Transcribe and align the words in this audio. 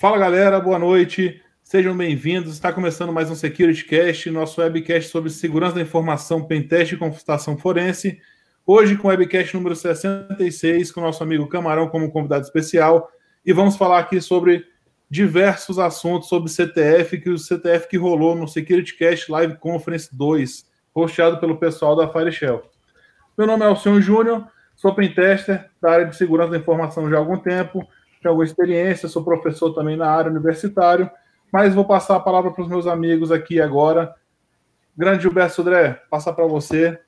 Fala 0.00 0.16
galera, 0.16 0.58
boa 0.58 0.78
noite, 0.78 1.42
sejam 1.62 1.94
bem-vindos. 1.94 2.54
Está 2.54 2.72
começando 2.72 3.12
mais 3.12 3.30
um 3.30 3.34
Security 3.34 3.84
Cast, 3.84 4.30
nosso 4.30 4.58
webcast 4.62 5.10
sobre 5.10 5.28
segurança 5.28 5.74
da 5.74 5.82
informação, 5.82 6.42
pentest 6.42 6.94
e 6.94 6.96
computação 6.96 7.58
forense. 7.58 8.18
Hoje 8.66 8.96
com 8.96 9.08
o 9.08 9.10
webcast 9.10 9.54
número 9.54 9.76
66, 9.76 10.90
com 10.90 11.02
o 11.02 11.04
nosso 11.04 11.22
amigo 11.22 11.46
Camarão 11.48 11.86
como 11.86 12.10
convidado 12.10 12.46
especial. 12.46 13.10
E 13.44 13.52
vamos 13.52 13.76
falar 13.76 13.98
aqui 13.98 14.22
sobre 14.22 14.64
diversos 15.10 15.78
assuntos 15.78 16.30
sobre 16.30 16.48
CTF, 16.48 17.20
que 17.20 17.28
o 17.28 17.38
CTF 17.38 17.86
que 17.86 17.98
rolou 17.98 18.34
no 18.34 18.48
Security 18.48 18.96
Cast 18.96 19.30
Live 19.30 19.58
Conference 19.58 20.08
2, 20.10 20.66
hosteado 20.94 21.38
pelo 21.38 21.58
pessoal 21.58 21.94
da 21.94 22.08
Fireshell. 22.08 22.62
Meu 23.36 23.46
nome 23.46 23.64
é 23.64 23.68
Alcion 23.68 24.00
Júnior, 24.00 24.46
sou 24.74 24.94
pentester 24.94 25.68
da 25.78 25.90
área 25.90 26.06
de 26.06 26.16
segurança 26.16 26.52
da 26.52 26.56
informação 26.56 27.10
já 27.10 27.16
há 27.16 27.18
algum 27.18 27.36
tempo 27.36 27.86
tenho 28.20 28.32
alguma 28.32 28.44
experiência, 28.44 29.08
sou 29.08 29.24
professor 29.24 29.72
também 29.72 29.96
na 29.96 30.10
área 30.10 30.30
universitária, 30.30 31.10
mas 31.50 31.74
vou 31.74 31.84
passar 31.84 32.16
a 32.16 32.20
palavra 32.20 32.50
para 32.50 32.62
os 32.62 32.68
meus 32.68 32.86
amigos 32.86 33.32
aqui 33.32 33.60
agora. 33.60 34.14
Grande 34.96 35.22
Gilberto 35.22 35.54
Sodré, 35.54 36.02
passar 36.10 36.34
para 36.34 36.46
você. 36.46 36.98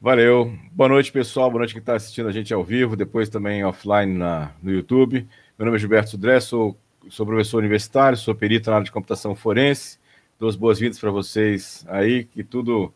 Valeu. 0.00 0.52
Boa 0.72 0.88
noite, 0.88 1.10
pessoal. 1.10 1.50
Boa 1.50 1.60
noite 1.60 1.74
quem 1.74 1.80
está 1.80 1.96
assistindo 1.96 2.28
a 2.28 2.32
gente 2.32 2.54
ao 2.54 2.62
vivo, 2.62 2.94
depois 2.94 3.28
também 3.28 3.64
offline 3.64 4.16
na, 4.16 4.52
no 4.62 4.70
YouTube. 4.70 5.26
Meu 5.58 5.66
nome 5.66 5.76
é 5.76 5.80
Gilberto 5.80 6.10
Sodré, 6.10 6.38
sou, 6.38 6.76
sou 7.10 7.26
professor 7.26 7.58
universitário, 7.58 8.16
sou 8.16 8.32
perito 8.32 8.70
na 8.70 8.76
área 8.76 8.84
de 8.84 8.92
computação 8.92 9.34
forense. 9.34 9.98
Dou 10.38 10.48
as 10.48 10.54
boas-vindas 10.54 11.00
para 11.00 11.10
vocês 11.10 11.84
aí, 11.88 12.22
que 12.22 12.44
tudo 12.44 12.94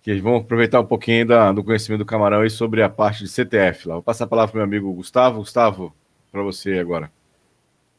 que 0.00 0.14
vão 0.20 0.36
aproveitar 0.36 0.78
um 0.78 0.86
pouquinho 0.86 1.26
da, 1.26 1.50
do 1.50 1.64
conhecimento 1.64 2.00
do 2.00 2.06
Camarão 2.06 2.42
aí 2.42 2.50
sobre 2.50 2.82
a 2.82 2.88
parte 2.88 3.24
de 3.24 3.28
CTF. 3.28 3.88
Lá. 3.88 3.94
Vou 3.94 4.02
passar 4.02 4.24
a 4.24 4.28
palavra 4.28 4.52
para 4.52 4.58
o 4.58 4.60
meu 4.60 4.64
amigo 4.66 4.92
Gustavo. 4.92 5.38
Gustavo, 5.38 5.92
para 6.34 6.42
você 6.42 6.80
agora. 6.80 7.12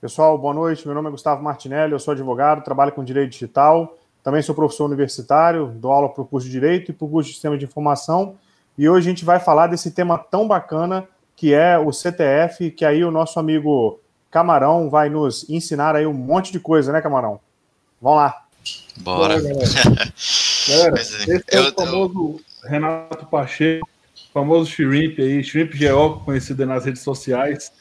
Pessoal, 0.02 0.38
boa 0.38 0.53
noite. 0.53 0.85
Meu 0.85 0.93
nome 0.93 1.07
é 1.07 1.12
Gustavo 1.12 1.41
Martinelli, 1.41 1.93
eu 1.93 1.99
sou 1.99 2.12
advogado, 2.12 2.65
trabalho 2.65 2.91
com 2.91 3.01
direito 3.01 3.32
digital, 3.32 3.98
também 4.21 4.41
sou 4.41 4.54
professor 4.54 4.87
universitário, 4.87 5.68
dou 5.68 5.90
aula 5.90 6.09
para 6.09 6.21
o 6.21 6.26
curso 6.26 6.46
de 6.46 6.51
direito 6.51 6.91
e 6.91 6.93
para 6.93 7.05
o 7.05 7.09
curso 7.09 7.29
de 7.29 7.35
sistema 7.35 7.57
de 7.57 7.63
informação. 7.63 8.35
E 8.77 8.90
hoje 8.90 9.07
a 9.07 9.09
gente 9.09 9.24
vai 9.24 9.40
falar 9.40 9.68
desse 9.68 9.90
tema 9.90 10.18
tão 10.18 10.49
bacana 10.49 11.07
que 11.34 11.54
é 11.54 11.79
o 11.79 11.93
CTF, 11.93 12.71
que 12.71 12.84
aí 12.84 13.05
o 13.05 13.12
nosso 13.12 13.40
amigo 13.40 14.01
Camarão 14.29 14.90
vai 14.90 15.09
nos 15.09 15.49
ensinar 15.49 15.96
aí 15.96 16.05
um 16.05 16.13
monte 16.13 16.52
de 16.52 16.59
coisa, 16.59 16.91
né, 16.91 17.02
Camarão? 17.02 17.40
Vamos 18.02 18.18
lá. 18.18 18.43
Bora. 18.98 19.40
galera. 19.41 19.59
galera, 20.68 20.99
esse 20.99 21.43
é 21.48 21.62
o 21.62 21.71
famoso 21.71 22.41
Renato 22.65 23.26
Pacheco, 23.27 23.87
famoso 24.34 24.70
Shrimp 24.70 25.20
aí, 25.20 25.41
Shrimp 25.41 25.71
GO, 25.79 26.20
conhecido 26.26 26.65
nas 26.65 26.84
redes 26.84 27.02
sociais. 27.02 27.71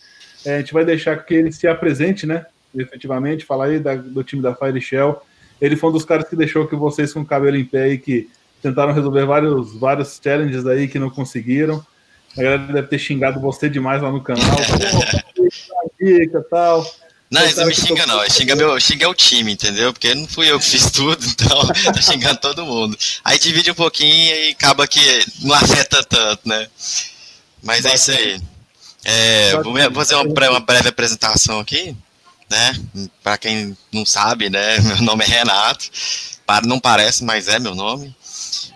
É, 0.45 0.57
a 0.57 0.59
gente 0.61 0.73
vai 0.73 0.85
deixar 0.85 1.17
que 1.25 1.35
ele 1.35 1.53
se 1.53 1.67
apresente, 1.67 2.27
né? 2.27 2.47
Efetivamente, 2.75 3.45
falar 3.45 3.67
aí 3.67 3.79
da, 3.79 3.95
do 3.95 4.25
time 4.25 4.43
da 4.43 4.55
Fire 4.55 4.81
Shell. 4.81 5.21
Ele 5.61 5.77
foi 5.77 5.91
um 5.91 5.93
dos 5.93 6.05
caras 6.05 6.29
que 6.29 6.37
deixou 6.37 6.67
que 6.67 6.77
vocês 6.77 7.13
com 7.13 7.21
o 7.21 7.27
cabelo 7.27 7.57
em 7.57 7.65
pé 7.65 7.89
e 7.91 7.99
que 7.99 8.29
tentaram 8.61 8.93
resolver 8.93 9.25
vários, 9.25 9.75
vários 9.77 10.21
challenges 10.23 10.67
aí 10.67 10.89
que 10.89 10.99
não 10.99 11.11
conseguiram. 11.11 11.85
A 12.37 12.43
galera 12.43 12.73
deve 12.73 12.89
ter 12.89 12.99
xingado 12.99 13.41
você 13.41 13.69
demais 13.69 14.03
lá 14.03 14.11
no 14.11 14.23
canal. 14.23 14.45
dica 16.01 16.45
tal. 16.51 16.85
Não, 17.31 17.45
isso 17.45 17.59
não 17.59 17.67
me 17.67 17.75
xinga, 17.75 18.07
não. 18.07 18.31
Xinga, 18.31 18.55
meu, 18.55 18.79
xinga 18.79 19.09
o 19.09 19.15
time, 19.15 19.53
entendeu? 19.53 19.93
Porque 19.93 20.15
não 20.15 20.29
fui 20.29 20.51
eu 20.51 20.59
que 20.59 20.67
fiz 20.67 20.91
tudo, 20.91 21.25
então 21.27 21.67
tá 21.67 22.01
xingando 22.01 22.39
todo 22.39 22.67
mundo. 22.67 22.97
Aí 23.25 23.39
divide 23.39 23.71
um 23.71 23.75
pouquinho 23.75 24.37
e 24.37 24.51
acaba 24.51 24.87
que 24.87 25.01
não 25.43 25.55
afeta 25.55 26.05
tanto, 26.05 26.49
né? 26.49 26.69
Mas 27.63 27.85
é 27.85 27.95
isso 27.95 28.11
aí. 28.11 28.41
É, 29.05 29.53
vou 29.63 29.75
fazer 29.95 30.15
uma, 30.15 30.25
uma, 30.25 30.61
breve 30.61 30.89
apresentação 30.89 31.61
aqui, 31.61 31.95
né? 32.51 32.73
Para 33.23 33.37
quem 33.37 33.77
não 33.93 34.07
sabe, 34.07 34.49
né? 34.49 34.79
Meu 34.81 35.03
nome 35.03 35.25
é 35.25 35.29
Renato. 35.29 35.91
Não 36.65 36.81
parece, 36.81 37.25
mas 37.25 37.49
é 37.49 37.59
meu 37.59 37.75
nome. 37.75 38.15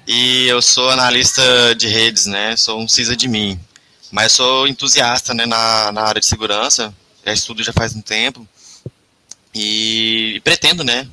E 0.06 0.47
eu 0.47 0.62
sou 0.62 0.88
analista 0.88 1.43
de 1.77 1.87
redes, 1.87 2.25
né? 2.25 2.56
Sou 2.56 2.81
um 2.81 2.88
CISA 2.88 3.15
de 3.15 3.28
mim. 3.28 3.61
Mas 4.11 4.33
sou 4.33 4.67
entusiasta 4.67 5.34
né, 5.34 5.44
na, 5.44 5.93
na 5.93 6.03
área 6.03 6.21
de 6.21 6.27
segurança. 6.27 6.94
Já 7.27 7.33
estudo 7.33 7.62
já 7.62 7.75
faz 7.75 7.94
um 7.94 8.00
tempo. 8.00 8.49
E, 9.55 10.37
e 10.37 10.41
pretendo, 10.41 10.83
né? 10.83 11.06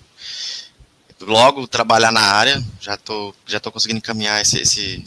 Logo 1.20 1.68
trabalhar 1.68 2.12
na 2.14 2.22
área. 2.22 2.64
Já 2.80 2.96
tô, 2.96 3.36
já 3.46 3.60
tô 3.60 3.70
conseguindo 3.70 3.98
encaminhar 3.98 4.42
esse, 4.42 4.62
esse, 4.62 5.04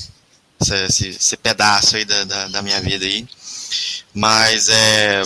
esse, 0.61 1.09
esse 1.09 1.37
pedaço 1.39 1.97
aí 1.97 2.05
da, 2.05 2.25
da, 2.25 2.49
da 2.49 2.63
minha 2.63 2.81
vida 2.83 3.07
aí. 3.07 3.27
Mas 4.15 4.69
é, 4.69 5.23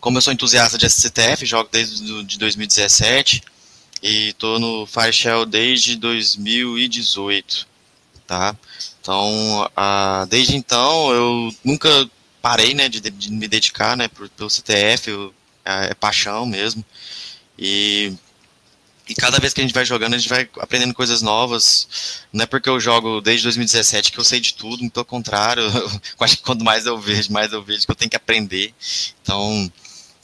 como 0.00 0.18
eu 0.18 0.22
sou 0.22 0.32
entusiasta 0.32 0.76
de 0.76 0.88
SCTF, 0.88 1.46
jogo 1.46 1.68
desde 1.72 2.02
do, 2.04 2.22
de 2.22 2.38
2017 2.38 3.42
e 4.02 4.28
estou 4.28 4.58
no 4.58 4.86
Fireshell 4.86 5.46
desde 5.46 5.96
2018, 5.96 7.66
tá? 8.26 8.54
Então, 9.00 9.70
a, 9.74 10.26
desde 10.28 10.56
então 10.56 11.10
eu 11.10 11.54
nunca 11.64 12.10
parei, 12.42 12.74
né, 12.74 12.88
de, 12.88 13.00
de 13.00 13.32
me 13.32 13.48
dedicar, 13.48 13.96
né, 13.96 14.06
pro, 14.06 14.28
pelo 14.28 14.50
CTF, 14.50 15.08
eu, 15.08 15.34
é, 15.64 15.92
é 15.92 15.94
paixão 15.94 16.44
mesmo. 16.44 16.84
E 17.58 18.12
e 19.06 19.14
cada 19.14 19.38
vez 19.38 19.52
que 19.52 19.60
a 19.60 19.64
gente 19.64 19.74
vai 19.74 19.84
jogando, 19.84 20.14
a 20.14 20.18
gente 20.18 20.28
vai 20.28 20.48
aprendendo 20.58 20.94
coisas 20.94 21.20
novas. 21.20 22.22
Não 22.32 22.44
é 22.44 22.46
porque 22.46 22.68
eu 22.68 22.80
jogo 22.80 23.20
desde 23.20 23.42
2017 23.44 24.10
que 24.10 24.18
eu 24.18 24.24
sei 24.24 24.40
de 24.40 24.54
tudo, 24.54 24.80
muito 24.80 24.98
ao 24.98 25.04
contrário. 25.04 25.62
Eu 25.68 26.00
acho 26.20 26.36
que 26.36 26.42
quanto 26.42 26.64
mais 26.64 26.86
eu 26.86 26.98
vejo, 26.98 27.32
mais 27.32 27.52
eu 27.52 27.62
vejo 27.62 27.84
que 27.84 27.90
eu 27.90 27.94
tenho 27.94 28.10
que 28.10 28.16
aprender. 28.16 28.72
Então, 29.22 29.70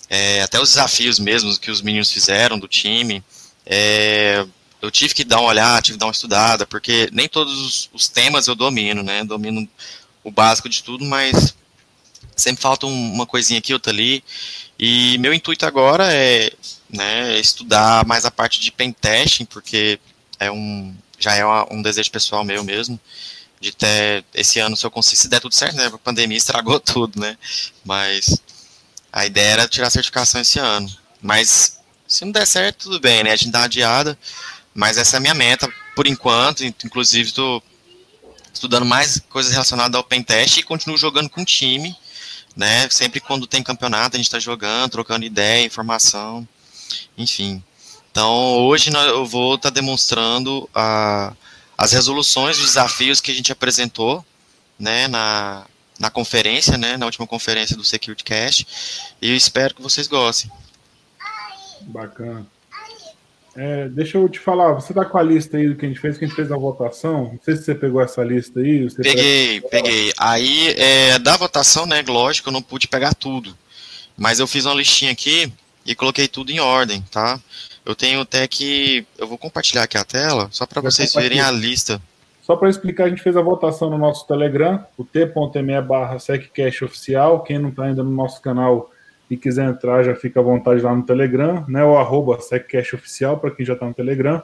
é, 0.09 0.43
até 0.43 0.61
os 0.61 0.71
desafios 0.71 1.19
mesmos 1.19 1.59
que 1.59 1.71
os 1.71 1.83
meninos 1.83 2.11
fizeram 2.11 2.59
do 2.59 2.67
time, 2.67 3.23
é, 3.67 4.47
eu 4.81 4.91
tive 4.91 5.15
que 5.15 5.25
dar 5.25 5.41
uma 5.41 5.49
olhada, 5.49 5.83
tive 5.83 5.97
que 5.97 6.01
dar 6.01 6.07
uma 6.07 6.13
estudada, 6.13 6.67
porque 6.67 7.09
nem 7.13 7.29
todos 7.29 7.53
os, 7.61 7.91
os 7.93 8.09
temas 8.09 8.47
eu 8.47 8.55
domino, 8.55 9.03
né? 9.03 9.25
Domino 9.25 9.69
o 10.25 10.31
básico 10.31 10.69
de 10.69 10.83
tudo, 10.83 11.05
mas 11.05 11.55
sempre 12.41 12.63
falta 12.63 12.87
uma 12.87 13.27
coisinha 13.27 13.59
aqui, 13.59 13.73
outra 13.73 13.93
ali. 13.93 14.25
E 14.79 15.19
meu 15.19 15.33
intuito 15.35 15.67
agora 15.67 16.13
é 16.13 16.51
né, 16.89 17.39
estudar 17.39 18.05
mais 18.07 18.25
a 18.25 18.31
parte 18.31 18.61
de 18.61 18.73
pentesting, 18.73 19.45
porque 19.45 20.01
é 20.39 20.51
um, 20.51 20.95
já 21.19 21.35
é 21.35 21.45
um 21.71 21.83
desejo 21.83 22.11
pessoal 22.11 22.45
meu 22.45 22.65
mesmo, 22.65 22.99
de 23.61 23.73
ter 23.73 24.25
esse 24.35 24.59
ano, 24.59 24.77
se 24.77 24.85
eu 24.85 24.91
conseguir, 24.91 25.19
se 25.19 25.29
der 25.29 25.41
tudo 25.41 25.55
certo, 25.55 25.77
né, 25.77 25.87
a 25.87 25.99
pandemia 25.99 26.37
estragou 26.37 26.81
tudo, 26.81 27.21
né, 27.21 27.37
mas 27.85 28.41
a 29.13 29.27
ideia 29.27 29.51
era 29.51 29.69
tirar 29.69 29.89
a 29.89 29.91
certificação 29.91 30.41
esse 30.41 30.59
ano, 30.59 30.91
mas 31.21 31.79
se 32.09 32.25
não 32.25 32.33
der 32.33 32.47
certo, 32.47 32.85
tudo 32.85 33.01
bem, 33.01 33.23
né, 33.23 33.33
a 33.33 33.37
gente 33.37 33.51
dá 33.51 33.65
adiada, 33.65 34.19
mas 34.75 34.97
essa 34.97 35.17
é 35.17 35.19
a 35.19 35.21
minha 35.21 35.35
meta, 35.35 35.71
por 35.95 36.07
enquanto, 36.07 36.65
inclusive 36.65 37.29
estou 37.29 37.63
estudando 38.53 38.87
mais 38.87 39.21
coisas 39.29 39.53
relacionadas 39.53 39.95
ao 39.95 40.05
pentest 40.05 40.57
e 40.57 40.63
continuo 40.63 40.97
jogando 40.97 41.29
com 41.29 41.45
time, 41.45 41.95
né? 42.57 42.89
Sempre 42.91 43.21
quando 43.21 43.47
tem 43.47 43.63
campeonato, 43.63 44.17
a 44.17 44.19
gente 44.19 44.27
está 44.27 44.39
jogando, 44.39 44.91
trocando 44.91 45.25
ideia, 45.25 45.65
informação, 45.65 46.47
enfim. 47.17 47.63
Então, 48.11 48.59
hoje 48.59 48.91
eu 48.93 49.25
vou 49.25 49.55
estar 49.55 49.71
tá 49.71 49.75
demonstrando 49.75 50.69
a, 50.75 51.33
as 51.79 51.93
resoluções 51.93 52.57
dos 52.57 52.67
desafios 52.67 53.21
que 53.21 53.31
a 53.31 53.35
gente 53.35 53.53
apresentou, 53.53 54.25
né, 54.79 55.07
na, 55.09 55.65
na 55.99 56.11
conferência, 56.11 56.77
né, 56.77 56.97
na 56.97 57.07
última 57.07 57.27
conferência 57.27 57.77
do 57.77 57.85
Security 57.85 58.25
Cast, 58.25 58.67
e 59.23 59.31
eu 59.31 59.37
espero 59.37 59.75
que 59.75 59.83
vocês 59.83 60.07
gostem. 60.07 60.51
Bacana. 61.83 62.47
É, 63.57 63.89
deixa 63.89 64.17
eu 64.17 64.29
te 64.29 64.39
falar, 64.39 64.73
você 64.73 64.95
tá 64.95 65.05
com 65.05 65.19
a 65.19 65.23
lista 65.23 65.57
aí 65.57 65.69
do 65.69 65.75
que 65.75 65.85
a 65.85 65.89
gente 65.89 66.01
fez, 66.01 66.17
que 66.17 66.25
a 66.25 66.29
gente 66.29 66.37
fez 66.37 66.53
a 66.53 66.57
votação? 66.57 67.33
Não 67.33 67.41
sei 67.43 67.57
se 67.57 67.65
você 67.65 67.75
pegou 67.75 68.01
essa 68.01 68.23
lista 68.23 68.61
aí. 68.61 68.89
peguei, 68.97 69.61
peguei. 69.63 70.13
Aí, 70.19 70.75
é, 70.77 71.19
da 71.19 71.37
votação, 71.37 71.85
né, 71.85 72.03
lógico, 72.07 72.49
eu 72.49 72.53
não 72.53 72.63
pude 72.63 72.87
pegar 72.87 73.15
tudo. 73.15 73.57
Mas 74.17 74.39
eu 74.39 74.47
fiz 74.47 74.67
uma 74.67 74.75
listinha 74.75 75.11
aqui 75.11 75.53
e 75.85 75.95
coloquei 75.95 76.29
tudo 76.29 76.51
em 76.53 76.61
ordem, 76.61 77.03
tá? 77.11 77.41
Eu 77.85 77.95
tenho 77.95 78.21
até 78.21 78.47
que. 78.47 79.05
Eu 79.19 79.27
vou 79.27 79.39
compartilhar 79.39 79.85
aqui 79.85 79.97
a 79.97 80.05
tela, 80.05 80.49
só 80.53 80.67
para 80.67 80.83
vocês 80.83 81.13
verem 81.15 81.41
a 81.41 81.51
lista. 81.51 82.01
Só 82.43 82.57
para 82.57 82.69
explicar, 82.69 83.05
a 83.05 83.09
gente 83.09 83.23
fez 83.23 83.37
a 83.37 83.41
votação 83.41 83.89
no 83.91 83.97
nosso 83.97 84.27
Telegram, 84.27 84.85
o 84.99 85.05
t.me 85.05 85.81
barra 85.81 86.17
oficial. 86.83 87.43
Quem 87.43 87.59
não 87.59 87.71
está 87.71 87.85
ainda 87.85 88.03
no 88.03 88.11
nosso 88.11 88.41
canal 88.43 88.90
e 89.31 89.37
quiser 89.37 89.69
entrar, 89.69 90.03
já 90.03 90.15
fica 90.15 90.41
à 90.41 90.43
vontade 90.43 90.83
lá 90.83 90.95
no 90.95 91.05
Telegram, 91.05 91.65
né? 91.69 91.85
O 91.85 91.97
arroba 91.97 92.37
Oficial, 92.37 93.39
para 93.39 93.53
quem 93.53 93.65
já 93.65 93.75
está 93.75 93.87
no 93.87 93.95
Telegram. 93.95 94.43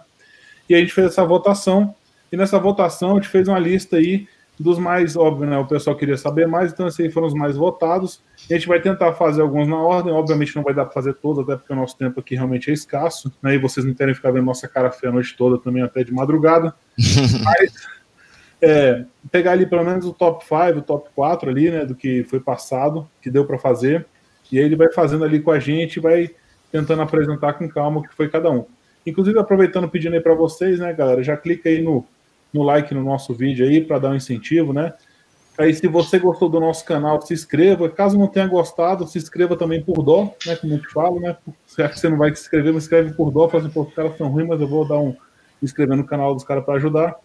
E 0.71 0.75
a 0.75 0.79
gente 0.79 0.93
fez 0.93 1.09
essa 1.09 1.25
votação. 1.25 1.93
E 2.31 2.37
nessa 2.37 2.59
votação 2.59 3.13
a 3.13 3.15
gente 3.15 3.29
fez 3.29 3.49
uma 3.49 3.59
lista 3.59 3.97
aí 3.97 4.29
dos 4.59 4.79
mais 4.79 5.17
óbvios, 5.17 5.51
né? 5.51 5.59
O 5.59 5.67
pessoal 5.67 5.97
queria 5.97 6.17
saber 6.17 6.47
mais, 6.47 6.73
então 6.73 6.87
esses 6.87 7.01
aí 7.01 7.11
foram 7.11 7.27
os 7.27 7.35
mais 7.35 7.57
votados. 7.57 8.23
A 8.49 8.55
gente 8.55 8.67
vai 8.67 8.81
tentar 8.81 9.13
fazer 9.13 9.43
alguns 9.43 9.69
na 9.69 9.77
ordem, 9.77 10.13
obviamente 10.13 10.55
não 10.57 10.63
vai 10.63 10.73
dar 10.73 10.85
para 10.85 10.95
fazer 10.95 11.15
todos, 11.15 11.43
até 11.43 11.57
porque 11.57 11.73
o 11.73 11.77
nosso 11.77 11.99
tempo 11.99 12.21
aqui 12.21 12.35
realmente 12.35 12.71
é 12.71 12.73
escasso, 12.73 13.33
né? 13.43 13.55
E 13.55 13.59
vocês 13.59 13.85
não 13.85 13.93
querem 13.93 14.15
ficar 14.15 14.31
vendo 14.31 14.45
nossa 14.45 14.67
cara 14.67 14.91
feia 14.91 15.11
a 15.11 15.15
noite 15.15 15.37
toda 15.37 15.59
também, 15.59 15.83
até 15.83 16.03
de 16.03 16.13
madrugada. 16.13 16.75
Mas 17.45 17.73
é, 18.63 19.05
pegar 19.31 19.53
ali 19.53 19.67
pelo 19.67 19.85
menos 19.85 20.07
o 20.07 20.13
top 20.13 20.45
5, 20.45 20.79
o 20.79 20.83
top 20.83 21.11
4 21.15 21.51
ali, 21.51 21.71
né? 21.71 21.85
Do 21.85 21.95
que 21.95 22.25
foi 22.25 22.41
passado, 22.41 23.09
que 23.21 23.31
deu 23.31 23.45
para 23.45 23.59
fazer. 23.59 24.07
E 24.51 24.59
aí 24.59 24.65
ele 24.65 24.77
vai 24.77 24.93
fazendo 24.93 25.25
ali 25.25 25.41
com 25.41 25.51
a 25.51 25.59
gente, 25.59 26.01
vai 26.01 26.31
tentando 26.71 27.03
apresentar 27.03 27.55
com 27.55 27.69
calma 27.69 28.01
o 28.01 28.03
que 28.03 28.15
foi 28.15 28.29
cada 28.29 28.51
um. 28.51 28.65
Inclusive, 29.07 29.39
aproveitando, 29.39 29.89
pedindo 29.89 30.15
aí 30.15 30.21
para 30.21 30.35
vocês, 30.35 30.79
né, 30.81 30.93
galera, 30.93 31.23
já 31.23 31.37
clica 31.37 31.69
aí 31.69 31.81
no, 31.81 32.05
no 32.53 32.63
like 32.63 32.93
no 32.93 33.03
nosso 33.03 33.33
vídeo 33.33 33.67
aí 33.67 33.81
para 33.81 33.99
dar 33.99 34.11
um 34.11 34.15
incentivo, 34.15 34.73
né? 34.73 34.93
Aí, 35.59 35.73
se 35.73 35.87
você 35.89 36.19
gostou 36.19 36.51
do 36.51 36.61
nosso 36.61 36.85
canal, 36.85 37.21
se 37.23 37.33
inscreva. 37.33 37.89
Caso 37.89 38.19
não 38.19 38.27
tenha 38.27 38.47
gostado, 38.47 39.07
se 39.07 39.17
inscreva 39.17 39.57
também 39.57 39.83
por 39.83 40.03
dó, 40.03 40.35
né? 40.45 40.55
Como 40.57 40.75
eu 40.75 40.83
te 40.83 40.89
falo, 40.89 41.19
né? 41.19 41.35
Será 41.67 41.89
que 41.89 41.99
você 41.99 42.11
não 42.11 42.19
vai 42.19 42.35
se 42.35 42.43
inscrever, 42.43 42.73
me 42.73 42.79
inscreve 42.79 43.15
por 43.15 43.31
dó. 43.31 43.49
Fala 43.49 43.65
assim, 43.65 43.73
pô, 43.73 43.83
os 43.83 43.95
caras 43.95 44.17
são 44.19 44.29
ruins, 44.29 44.47
mas 44.47 44.61
eu 44.61 44.69
vou 44.69 44.87
dar 44.87 44.99
um 44.99 45.17
inscrever 45.63 45.97
no 45.97 46.05
canal 46.05 46.35
dos 46.35 46.45
caras 46.45 46.63
para 46.63 46.75
ajudar. 46.75 47.17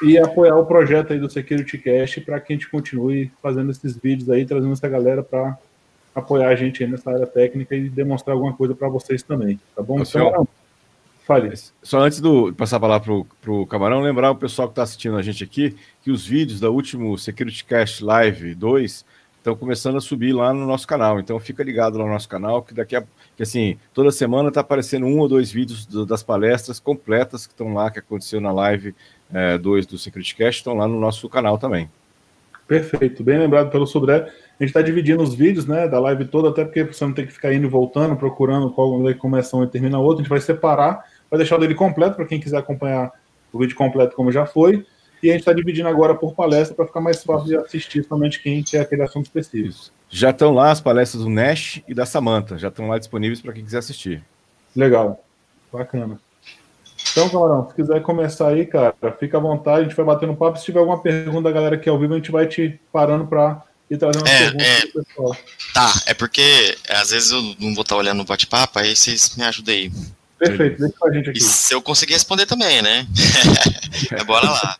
E 0.00 0.16
apoiar 0.16 0.56
o 0.56 0.66
projeto 0.66 1.12
aí 1.12 1.18
do 1.18 1.28
Security 1.28 1.78
Cast 1.78 2.20
para 2.20 2.38
que 2.38 2.52
a 2.52 2.56
gente 2.56 2.70
continue 2.70 3.32
fazendo 3.42 3.70
esses 3.70 3.96
vídeos 3.96 4.30
aí, 4.30 4.44
trazendo 4.44 4.72
essa 4.72 4.88
galera 4.88 5.22
para 5.22 5.58
apoiar 6.16 6.48
a 6.48 6.56
gente 6.56 6.82
aí 6.82 6.90
nessa 6.90 7.10
área 7.10 7.26
técnica 7.26 7.76
e 7.76 7.88
demonstrar 7.88 8.34
alguma 8.34 8.52
coisa 8.52 8.74
para 8.74 8.88
vocês 8.88 9.22
também, 9.22 9.60
tá 9.74 9.82
bom? 9.82 10.00
Então, 10.00 10.48
Fale. 11.26 11.52
Só 11.82 11.98
antes 11.98 12.20
de 12.20 12.52
passar 12.52 12.76
a 12.76 12.80
palavra 12.80 13.24
para 13.42 13.52
o 13.52 13.66
Camarão, 13.66 14.00
lembrar 14.00 14.30
o 14.30 14.36
pessoal 14.36 14.68
que 14.68 14.72
está 14.72 14.84
assistindo 14.84 15.16
a 15.16 15.22
gente 15.22 15.42
aqui 15.42 15.76
que 16.00 16.10
os 16.12 16.24
vídeos 16.24 16.60
da 16.60 16.70
último 16.70 17.18
Security 17.18 17.64
Cast 17.64 18.04
Live 18.04 18.54
2 18.54 19.04
estão 19.38 19.56
começando 19.56 19.96
a 19.96 20.00
subir 20.00 20.32
lá 20.32 20.54
no 20.54 20.64
nosso 20.64 20.86
canal. 20.86 21.18
Então 21.18 21.40
fica 21.40 21.64
ligado 21.64 21.98
lá 21.98 22.04
no 22.04 22.12
nosso 22.12 22.28
canal, 22.28 22.62
que 22.62 22.72
daqui 22.72 22.94
a 22.94 23.02
que 23.36 23.42
assim, 23.42 23.76
toda 23.92 24.10
semana 24.12 24.48
está 24.48 24.60
aparecendo 24.60 25.04
um 25.04 25.18
ou 25.18 25.28
dois 25.28 25.50
vídeos 25.50 25.84
do, 25.84 26.06
das 26.06 26.22
palestras 26.22 26.78
completas 26.80 27.44
que 27.44 27.52
estão 27.52 27.74
lá, 27.74 27.90
que 27.90 27.98
aconteceu 27.98 28.40
na 28.40 28.52
live 28.52 28.94
2 29.60 29.84
é, 29.84 29.88
do 29.88 29.98
Security 29.98 30.34
Cast, 30.34 30.60
estão 30.60 30.74
lá 30.74 30.86
no 30.88 30.98
nosso 30.98 31.28
canal 31.28 31.58
também. 31.58 31.90
Perfeito, 32.66 33.22
bem 33.22 33.38
lembrado 33.38 33.70
pelo 33.70 33.86
Sodré. 33.86 34.16
A 34.58 34.62
gente 34.62 34.70
está 34.70 34.82
dividindo 34.82 35.22
os 35.22 35.34
vídeos 35.34 35.66
né, 35.66 35.86
da 35.86 36.00
live 36.00 36.24
toda, 36.24 36.48
até 36.48 36.64
porque 36.64 36.82
você 36.82 37.04
não 37.04 37.12
tem 37.12 37.26
que 37.26 37.32
ficar 37.32 37.52
indo 37.52 37.66
e 37.66 37.70
voltando, 37.70 38.16
procurando 38.16 38.70
qual 38.70 38.90
começa 39.18 39.56
um 39.56 39.62
e 39.62 39.68
termina 39.68 39.98
outro. 39.98 40.20
A 40.20 40.22
gente 40.22 40.30
vai 40.30 40.40
separar 40.40 41.04
vai 41.30 41.38
deixar 41.38 41.56
o 41.56 41.58
dele 41.58 41.74
completo 41.74 42.16
para 42.16 42.26
quem 42.26 42.40
quiser 42.40 42.58
acompanhar 42.58 43.12
o 43.52 43.58
vídeo 43.58 43.76
completo 43.76 44.14
como 44.14 44.32
já 44.32 44.46
foi. 44.46 44.84
E 45.22 45.30
a 45.30 45.32
gente 45.32 45.40
está 45.40 45.52
dividindo 45.52 45.88
agora 45.88 46.14
por 46.14 46.34
palestra 46.34 46.74
para 46.74 46.86
ficar 46.86 47.00
mais 47.00 47.22
fácil 47.22 47.48
de 47.48 47.56
assistir 47.56 48.04
somente 48.04 48.42
quem 48.42 48.62
quer 48.62 48.80
aquele 48.80 49.02
assunto 49.02 49.26
específico. 49.26 49.90
Já 50.08 50.30
estão 50.30 50.52
lá 50.52 50.70
as 50.70 50.80
palestras 50.80 51.22
do 51.22 51.30
Nash 51.30 51.82
e 51.88 51.94
da 51.94 52.06
Samantha, 52.06 52.58
já 52.58 52.68
estão 52.68 52.88
lá 52.88 52.98
disponíveis 52.98 53.40
para 53.40 53.52
quem 53.52 53.64
quiser 53.64 53.78
assistir. 53.78 54.22
Legal, 54.74 55.24
bacana. 55.72 56.20
Então, 57.16 57.30
camarão, 57.30 57.66
se 57.66 57.74
quiser 57.74 58.02
começar 58.02 58.48
aí, 58.48 58.66
cara, 58.66 58.94
fica 59.18 59.38
à 59.38 59.40
vontade, 59.40 59.80
a 59.80 59.82
gente 59.84 59.96
vai 59.96 60.04
batendo 60.04 60.36
papo. 60.36 60.58
Se 60.58 60.66
tiver 60.66 60.80
alguma 60.80 61.00
pergunta 61.00 61.44
da 61.44 61.50
galera 61.50 61.74
aqui 61.74 61.88
ao 61.88 61.98
vivo, 61.98 62.12
a 62.12 62.18
gente 62.18 62.30
vai 62.30 62.46
te 62.46 62.78
parando 62.92 63.26
para 63.26 63.64
ir 63.90 63.96
trazendo 63.96 64.28
é, 64.28 64.38
perguntas 64.38 64.66
é, 64.66 64.86
pro 64.88 65.02
pessoal. 65.02 65.36
Tá, 65.72 66.02
é 66.04 66.12
porque 66.12 66.76
às 66.90 67.08
vezes 67.08 67.30
eu 67.30 67.40
não 67.58 67.74
vou 67.74 67.80
estar 67.80 67.96
olhando 67.96 68.18
no 68.18 68.26
bate-papo, 68.26 68.78
aí 68.78 68.94
vocês 68.94 69.34
me 69.34 69.44
ajudem 69.44 69.74
aí. 69.74 69.92
Perfeito, 70.38 70.78
deixa 70.78 70.94
com 70.98 71.08
a 71.08 71.10
gente 71.10 71.30
aqui. 71.30 71.38
E 71.38 71.42
se 71.42 71.74
eu 71.74 71.80
conseguir 71.80 72.12
responder 72.12 72.44
também, 72.44 72.82
né? 72.82 73.06
é, 74.12 74.22
bora 74.22 74.50
lá. 74.50 74.76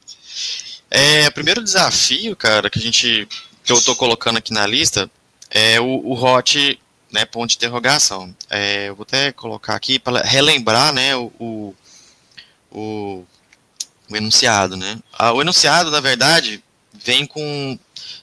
É, 0.91 1.29
o 1.29 1.33
primeiro 1.33 1.65
desafio, 1.65 2.37
cara, 2.37 2.69
que 2.69 2.79
a 2.79 2.83
gente. 2.83 3.27
que 3.65 3.73
eu 3.73 3.83
tô 3.83 3.97
colocando 3.97 4.37
aqui 4.37 4.53
na 4.53 4.67
lista 4.67 5.11
é 5.51 5.81
o, 5.81 5.87
o 5.87 6.23
hot, 6.23 6.79
né, 7.11 7.25
ponto 7.25 7.49
de 7.49 7.57
interrogação. 7.57 8.37
É, 8.51 8.91
eu 8.91 8.95
vou 8.95 9.05
até 9.05 9.33
colocar 9.33 9.75
aqui 9.75 9.99
para 9.99 10.21
relembrar, 10.21 10.93
né, 10.93 11.17
o, 11.17 11.33
o, 11.41 11.75
o, 12.77 13.25
o 14.11 14.17
enunciado, 14.17 14.77
né? 14.77 14.99
O 15.35 15.41
enunciado, 15.41 15.91
na 15.91 16.01
verdade, 16.01 16.63
vem 16.93 17.27
com 17.27 17.79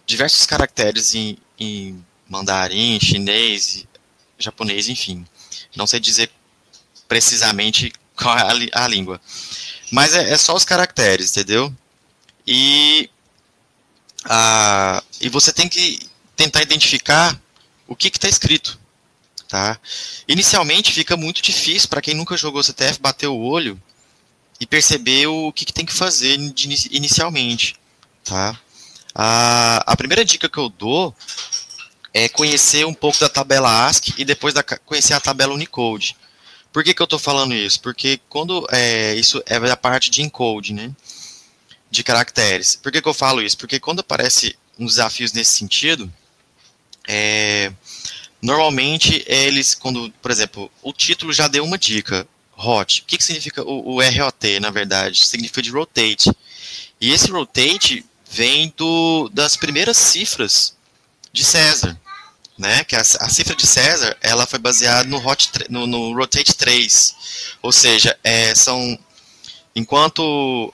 diversos 0.05 0.45
caracteres 0.45 1.15
em, 1.15 1.37
em 1.59 2.05
mandarim, 2.29 2.99
chinês, 2.99 3.85
japonês, 4.37 4.87
enfim. 4.87 5.25
Não 5.75 5.87
sei 5.87 5.99
dizer 5.99 6.29
precisamente 7.07 7.91
qual 8.15 8.37
é 8.37 8.69
a, 8.73 8.83
a 8.83 8.87
língua. 8.87 9.19
Mas 9.91 10.13
é, 10.13 10.31
é, 10.31 10.37
só 10.37 10.55
os 10.55 10.63
caracteres, 10.63 11.31
entendeu? 11.31 11.73
E, 12.45 13.09
a, 14.25 15.03
e 15.19 15.29
você 15.29 15.51
tem 15.51 15.67
que 15.67 15.99
tentar 16.35 16.61
identificar 16.61 17.39
o 17.87 17.95
que 17.95 18.07
está 18.07 18.29
escrito. 18.29 18.79
Tá? 19.47 19.79
Inicialmente 20.27 20.91
fica 20.91 21.17
muito 21.17 21.41
difícil 21.41 21.89
para 21.89 22.01
quem 22.01 22.13
nunca 22.13 22.37
jogou 22.37 22.63
CTF 22.63 22.99
bater 22.99 23.27
o 23.27 23.39
olho 23.39 23.81
e 24.63 24.65
perceber 24.65 25.27
o 25.27 25.51
que, 25.51 25.65
que 25.65 25.73
tem 25.73 25.85
que 25.85 25.91
fazer 25.91 26.39
inicialmente. 26.89 27.75
Tá? 28.23 28.57
A, 29.13 29.83
a 29.85 29.97
primeira 29.97 30.23
dica 30.23 30.47
que 30.47 30.57
eu 30.57 30.69
dou 30.69 31.13
é 32.13 32.29
conhecer 32.29 32.85
um 32.85 32.93
pouco 32.93 33.19
da 33.19 33.27
tabela 33.27 33.85
ASCII 33.85 34.13
e 34.17 34.23
depois 34.23 34.53
da, 34.53 34.63
conhecer 34.63 35.15
a 35.15 35.19
tabela 35.19 35.53
Unicode. 35.53 36.15
Por 36.71 36.81
que, 36.81 36.93
que 36.93 37.01
eu 37.01 37.03
estou 37.03 37.19
falando 37.19 37.53
isso? 37.53 37.81
Porque 37.81 38.21
quando 38.29 38.65
é, 38.71 39.13
isso 39.15 39.43
é 39.45 39.57
a 39.57 39.75
parte 39.75 40.09
de 40.09 40.21
encode, 40.21 40.71
né? 40.71 40.95
De 41.91 42.01
caracteres. 42.01 42.73
Por 42.73 42.89
que, 42.89 43.01
que 43.01 43.07
eu 43.09 43.13
falo 43.13 43.41
isso? 43.41 43.57
Porque 43.57 43.81
quando 43.81 43.99
aparece 43.99 44.55
uns 44.79 44.91
desafios 44.91 45.33
nesse 45.33 45.57
sentido, 45.57 46.11
é, 47.05 47.69
normalmente 48.41 49.25
eles, 49.27 49.75
quando, 49.75 50.09
por 50.21 50.31
exemplo, 50.31 50.71
o 50.81 50.93
título 50.93 51.33
já 51.33 51.49
deu 51.49 51.65
uma 51.65 51.77
dica, 51.77 52.25
hot. 52.65 53.01
O 53.01 53.05
que, 53.05 53.17
que 53.17 53.23
significa 53.23 53.63
o, 53.63 53.95
o 53.95 54.01
ROT, 54.01 54.59
na 54.61 54.69
verdade? 54.69 55.25
Significa 55.25 55.61
de 55.61 55.71
rotate. 55.71 56.31
E 56.99 57.11
esse 57.11 57.29
rotate 57.31 58.05
vem 58.29 58.73
do, 58.77 59.29
das 59.33 59.57
primeiras 59.57 59.97
cifras 59.97 60.75
de 61.31 61.43
César 61.43 61.99
né? 62.57 62.83
Que 62.83 62.95
a, 62.95 63.01
a, 63.01 63.29
cifra 63.29 63.55
de 63.55 63.65
César 63.65 64.15
ela 64.21 64.45
foi 64.45 64.59
baseada 64.59 65.07
no, 65.09 65.17
hot, 65.17 65.49
no, 65.69 65.87
no 65.87 66.15
Rotate 66.15 66.55
3. 66.55 67.15
Ou 67.61 67.71
seja, 67.71 68.17
é, 68.23 68.53
são. 68.55 68.97
Enquanto, 69.75 70.73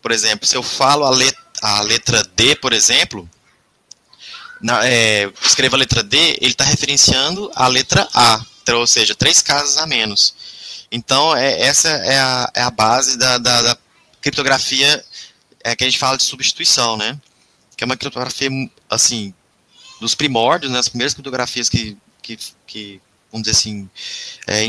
por 0.00 0.12
exemplo, 0.12 0.46
se 0.46 0.56
eu 0.56 0.62
falo 0.62 1.04
a, 1.04 1.10
let, 1.10 1.36
a 1.60 1.80
letra 1.82 2.22
D, 2.36 2.54
por 2.56 2.72
exemplo, 2.72 3.28
na, 4.60 4.86
é, 4.86 5.30
escreva 5.44 5.76
a 5.76 5.78
letra 5.80 6.02
D, 6.02 6.16
ele 6.40 6.52
está 6.52 6.64
referenciando 6.64 7.50
a 7.54 7.66
letra 7.66 8.08
A, 8.14 8.40
então, 8.62 8.78
ou 8.78 8.86
seja, 8.86 9.14
três 9.14 9.42
casas 9.42 9.78
a 9.78 9.86
menos. 9.86 10.34
Então, 10.90 11.36
é, 11.36 11.60
essa 11.60 11.88
é 11.88 12.18
a, 12.18 12.50
é 12.54 12.62
a 12.62 12.70
base 12.70 13.18
da, 13.18 13.38
da, 13.38 13.62
da 13.62 13.78
criptografia 14.20 15.04
é, 15.62 15.74
que 15.74 15.84
a 15.84 15.86
gente 15.86 15.98
fala 15.98 16.16
de 16.16 16.22
substituição, 16.22 16.96
né? 16.96 17.18
Que 17.76 17.84
é 17.84 17.86
uma 17.86 17.96
criptografia, 17.96 18.48
assim, 18.88 19.34
dos 20.00 20.14
primórdios, 20.14 20.72
né, 20.72 20.78
as 20.78 20.88
primeiras 20.88 21.14
criptografias 21.14 21.68
que, 21.68 21.96
que, 22.22 22.38
que 22.66 23.00
vamos 23.32 23.46
dizer 23.46 23.58
assim, 23.58 23.88
é, 24.46 24.68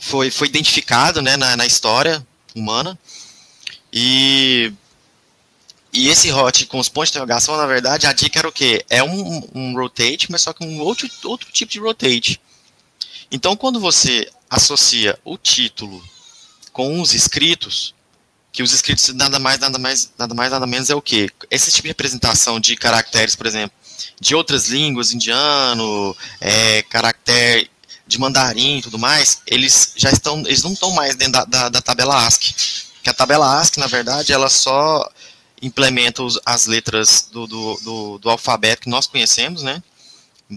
foi, 0.00 0.30
foi 0.30 0.48
identificado 0.48 1.22
né, 1.22 1.36
na, 1.36 1.56
na 1.56 1.66
história 1.66 2.26
humana. 2.54 2.98
E, 3.92 4.72
e 5.92 6.08
esse 6.08 6.32
hot 6.32 6.66
com 6.66 6.78
os 6.78 6.88
pontos 6.88 7.10
de 7.10 7.18
interrogação, 7.18 7.56
na 7.56 7.66
verdade, 7.66 8.06
a 8.06 8.12
dica 8.12 8.38
era 8.38 8.48
o 8.48 8.52
quê? 8.52 8.84
É 8.88 9.02
um, 9.02 9.48
um 9.54 9.74
rotate, 9.74 10.30
mas 10.30 10.42
só 10.42 10.52
que 10.52 10.64
um 10.64 10.80
outro, 10.80 11.08
outro 11.24 11.50
tipo 11.52 11.70
de 11.70 11.78
rotate. 11.78 12.40
Então, 13.32 13.56
quando 13.56 13.80
você 13.80 14.30
associa 14.50 15.18
o 15.24 15.38
título 15.38 16.04
com 16.70 17.00
os 17.00 17.14
escritos, 17.14 17.94
que 18.52 18.62
os 18.62 18.74
escritos 18.74 19.08
nada 19.14 19.38
mais, 19.38 19.58
nada 19.58 19.78
mais, 19.78 20.12
nada 20.18 20.34
mais, 20.34 20.50
nada 20.52 20.66
menos 20.66 20.90
é 20.90 20.94
o 20.94 21.00
quê? 21.00 21.30
Esse 21.50 21.70
tipo 21.70 21.84
de 21.84 21.88
representação 21.88 22.60
de 22.60 22.76
caracteres, 22.76 23.34
por 23.34 23.46
exemplo, 23.46 23.74
de 24.20 24.34
outras 24.34 24.68
línguas, 24.68 25.14
indiano, 25.14 26.14
é, 26.38 26.82
caractere 26.82 27.70
de 28.06 28.18
mandarim 28.18 28.78
e 28.78 28.82
tudo 28.82 28.98
mais, 28.98 29.40
eles 29.46 29.94
já 29.96 30.10
estão, 30.10 30.40
eles 30.40 30.62
não 30.62 30.74
estão 30.74 30.90
mais 30.90 31.16
dentro 31.16 31.32
da, 31.32 31.44
da, 31.46 31.68
da, 31.70 31.80
tabela 31.80 32.26
ASCII. 32.26 32.54
Que 33.02 33.08
a 33.08 33.14
tabela 33.14 33.58
ASCII, 33.58 33.80
na 33.80 33.86
verdade, 33.86 34.30
ela 34.30 34.50
só 34.50 35.10
implementa 35.62 36.22
os, 36.22 36.38
as 36.44 36.66
letras 36.66 37.28
do, 37.32 37.46
do, 37.46 37.80
do, 37.82 38.18
do, 38.18 38.28
alfabeto 38.28 38.82
que 38.82 38.90
nós 38.90 39.06
conhecemos, 39.06 39.62
né? 39.62 39.82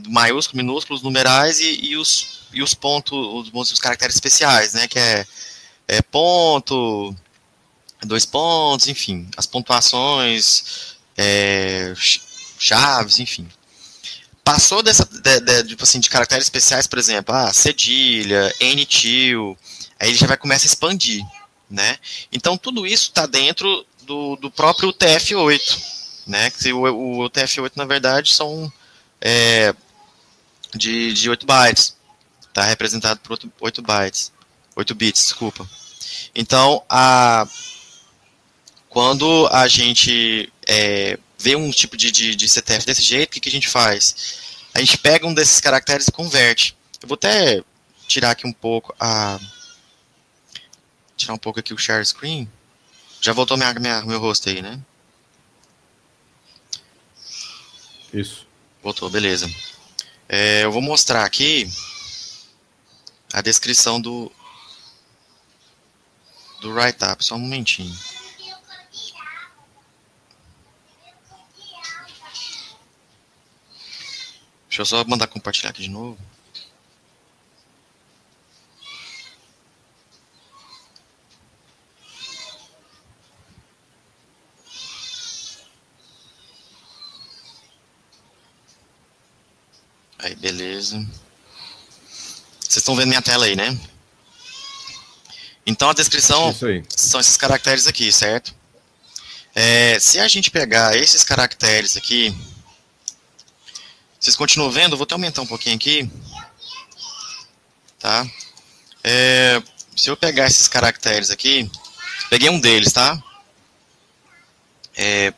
Maiúsculos, 0.08 0.56
minúsculos, 0.56 1.02
numerais 1.02 1.60
e, 1.60 1.92
e 1.92 1.98
os, 1.98 2.48
e 2.54 2.62
os 2.62 2.74
pontos, 2.74 3.18
os, 3.54 3.72
os 3.72 3.80
caracteres 3.80 4.16
especiais, 4.16 4.74
né? 4.74 4.88
Que 4.88 5.00
é, 5.00 5.26
é 5.88 6.02
ponto, 6.02 7.16
dois 8.04 8.26
pontos, 8.26 8.88
enfim, 8.88 9.28
as 9.38 9.46
pontuações, 9.46 10.96
é, 11.18 11.94
chaves, 12.58 13.20
enfim. 13.20 13.48
Passou 14.44 14.84
dessa, 14.84 15.06
de, 15.06 15.40
de, 15.40 15.70
tipo 15.70 15.84
assim, 15.84 16.00
de 16.00 16.10
caracteres 16.10 16.46
especiais, 16.46 16.86
por 16.86 17.00
exemplo, 17.00 17.34
ah, 17.34 17.52
cedilha, 17.52 18.54
NTIL, 18.62 19.58
aí 20.00 20.10
ele 20.10 20.18
já 20.18 20.28
vai 20.28 20.38
começar 20.38 20.66
a 20.66 20.68
expandir, 20.68 21.24
né? 21.70 21.98
Então 22.32 22.58
tudo 22.58 22.86
isso 22.86 23.10
está 23.10 23.26
dentro 23.26 23.86
do, 24.04 24.36
do 24.36 24.52
próprio 24.52 24.94
TF8, 24.94 25.82
né? 26.28 26.52
Que 26.52 26.72
o, 26.72 26.84
o, 26.84 27.26
o 27.26 27.30
TF8 27.30 27.72
na 27.76 27.86
verdade 27.86 28.32
são 28.32 28.72
é, 29.20 29.74
de, 30.76 31.14
de 31.14 31.30
8 31.30 31.46
bytes, 31.46 31.96
está 32.48 32.64
representado 32.64 33.20
por 33.22 33.34
8, 33.34 33.52
8 33.60 33.82
bytes, 33.82 34.32
8 34.76 34.96
bits, 34.96 35.24
desculpa. 35.24 35.68
Então 36.34 36.84
a 36.90 37.48
quando 38.96 39.48
a 39.48 39.68
gente 39.68 40.52
é, 40.66 41.20
vê 41.38 41.54
um 41.56 41.70
tipo 41.70 41.98
de, 41.98 42.10
de, 42.12 42.34
de 42.34 42.48
CTF 42.48 42.86
desse 42.86 43.02
jeito, 43.02 43.30
o 43.30 43.34
que, 43.34 43.42
que 43.42 43.50
a 43.50 43.52
gente 43.52 43.68
faz? 43.68 44.66
A 44.74 44.80
gente 44.80 44.98
pega 44.98 45.28
um 45.28 45.34
desses 45.34 45.60
caracteres 45.60 46.08
e 46.08 46.12
converte. 46.14 46.78
Eu 47.02 47.08
vou 47.08 47.16
até 47.16 47.62
tirar 48.08 48.32
aqui 48.32 48.48
um 48.48 48.54
pouco 48.54 48.96
a. 49.00 49.38
Tirar 51.18 51.34
um 51.34 51.38
pouco 51.38 51.60
aqui 51.60 51.74
o 51.74 51.78
share 51.78 52.06
screen. 52.06 52.50
Já 53.20 53.34
voltou 53.34 53.58
minha, 53.58 53.74
minha, 53.74 54.02
meu 54.04 54.20
rosto 54.20 54.50
aí, 54.50 54.62
né? 54.62 54.80
Isso. 58.14 58.48
Voltou, 58.82 59.10
beleza. 59.10 59.50
É, 60.28 60.64
eu 60.64 60.72
vou 60.72 60.82
mostrar 60.82 61.24
aqui 61.24 61.70
a 63.32 63.42
descrição 63.42 64.02
do, 64.02 64.32
do 66.62 66.72
write-up, 66.72 67.24
só 67.24 67.36
um 67.36 67.40
momentinho. 67.40 67.96
Deixa 74.68 74.82
eu 74.82 74.86
só 74.86 75.04
mandar 75.06 75.28
compartilhar 75.28 75.70
aqui 75.70 75.84
de 75.84 75.90
novo. 75.90 76.18
Aí, 90.26 90.36
beleza. 90.36 90.98
Vocês 92.60 92.78
estão 92.78 92.96
vendo 92.96 93.10
minha 93.10 93.22
tela 93.22 93.46
aí, 93.46 93.56
né? 93.56 93.78
Então 95.68 95.88
a 95.88 95.94
descrição 95.94 96.52
são 96.90 97.20
esses 97.20 97.38
caracteres 97.38 97.86
aqui, 97.86 98.12
certo? 98.12 98.52
É, 99.54 100.00
se 100.00 100.20
a 100.20 100.28
gente 100.28 100.50
pegar 100.50 100.98
esses 100.98 101.24
caracteres 101.24 101.96
aqui, 101.96 102.36
vocês 104.20 104.36
continuam 104.36 104.72
vendo? 104.72 104.98
vou 104.98 105.04
até 105.04 105.14
aumentar 105.14 105.44
um 105.44 105.48
pouquinho 105.48 105.76
aqui, 105.76 106.10
tá? 108.00 108.28
É, 109.04 109.62
se 109.96 110.10
eu 110.10 110.18
pegar 110.18 110.48
esses 110.48 110.68
caracteres 110.68 111.30
aqui, 111.30 111.70
peguei 112.32 112.50
um 112.50 112.60
deles, 112.60 112.92
tá? 112.92 113.24
É, 114.98 115.32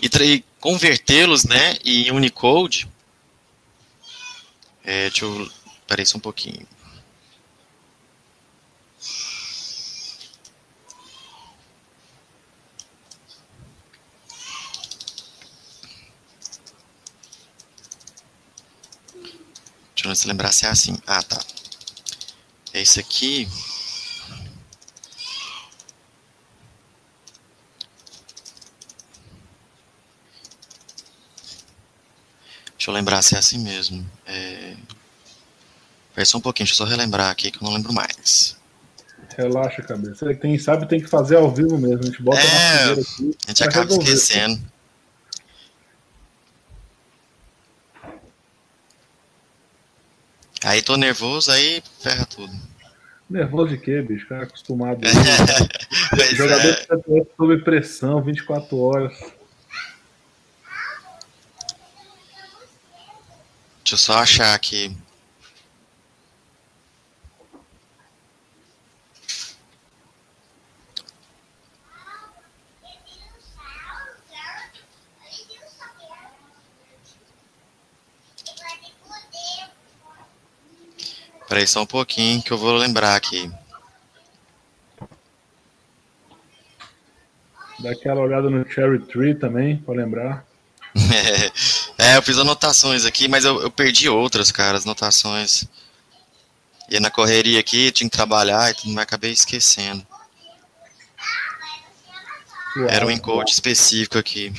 e 0.00 0.44
convertê-los, 0.60 1.42
né, 1.42 1.76
em 1.84 2.12
Unicode. 2.12 2.93
É, 4.84 5.08
deixa 5.08 5.24
eu, 5.24 5.50
peraí 5.88 6.04
só 6.04 6.18
um 6.18 6.20
pouquinho. 6.20 6.66
Deixa 19.94 20.08
eu 20.10 20.14
se 20.16 20.28
lembrar 20.28 20.52
se 20.52 20.66
é 20.66 20.68
assim. 20.68 20.98
Ah, 21.06 21.22
tá. 21.22 21.40
É 22.74 22.82
esse 22.82 23.00
aqui. 23.00 23.48
Deixa 32.76 32.90
eu 32.90 32.94
lembrar 32.94 33.22
se 33.22 33.34
é 33.34 33.38
assim 33.38 33.58
mesmo. 33.58 34.06
É... 34.26 34.53
Espera 36.14 36.26
só 36.26 36.38
um 36.38 36.40
pouquinho, 36.40 36.64
deixa 36.64 36.80
eu 36.80 36.86
só 36.86 36.92
relembrar 36.92 37.28
aqui 37.28 37.50
que 37.50 37.58
eu 37.58 37.66
não 37.66 37.74
lembro 37.74 37.92
mais. 37.92 38.56
Relaxa, 39.36 39.82
cabeça. 39.82 40.32
Quem 40.36 40.56
sabe 40.56 40.88
tem 40.88 41.00
que 41.00 41.08
fazer 41.08 41.34
ao 41.34 41.52
vivo 41.52 41.76
mesmo. 41.76 42.02
A 42.02 42.06
gente 42.06 42.22
bota 42.22 42.38
é, 42.40 42.92
aqui. 42.92 43.36
A 43.44 43.48
gente 43.48 43.64
acaba 43.64 43.84
resolver. 43.86 44.12
esquecendo. 44.12 44.62
Aí 50.62 50.80
tô 50.82 50.96
nervoso, 50.96 51.50
aí 51.50 51.82
ferra 52.00 52.24
tudo. 52.26 52.52
Nervoso 53.28 53.70
de 53.70 53.78
quê, 53.78 54.00
bicho? 54.00 54.28
Cara 54.28 54.44
acostumado. 54.44 55.00
Jogador 56.36 56.70
é. 56.70 56.96
de 56.96 57.26
sob 57.36 57.64
pressão, 57.64 58.22
24 58.22 58.78
horas. 58.78 59.18
Deixa 63.82 63.94
eu 63.94 63.98
só 63.98 64.18
achar 64.18 64.54
aqui. 64.54 64.96
Peraí 81.64 81.68
só 81.68 81.82
um 81.82 81.86
pouquinho 81.86 82.42
que 82.42 82.50
eu 82.50 82.58
vou 82.58 82.74
lembrar 82.74 83.16
aqui. 83.16 83.50
Dá 87.78 87.90
aquela 87.90 88.20
olhada 88.20 88.50
no 88.50 88.68
Cherry 88.70 88.98
Tree 89.00 89.34
também, 89.34 89.78
para 89.78 89.94
lembrar. 89.94 90.46
é, 91.98 92.16
eu 92.16 92.22
fiz 92.22 92.38
anotações 92.38 93.04
aqui, 93.04 93.28
mas 93.28 93.44
eu, 93.44 93.62
eu 93.62 93.70
perdi 93.70 94.08
outras, 94.08 94.52
cara, 94.52 94.76
as 94.76 94.84
anotações. 94.84 95.64
E 96.90 97.00
na 97.00 97.10
correria 97.10 97.60
aqui, 97.60 97.90
tinha 97.90 98.10
que 98.10 98.16
trabalhar 98.16 98.70
e 98.70 98.74
tudo, 98.74 98.92
mas 98.92 99.02
acabei 99.02 99.32
esquecendo. 99.32 100.06
Era 102.88 103.06
um 103.06 103.10
encode 103.10 103.52
específico 103.52 104.18
aqui. 104.18 104.52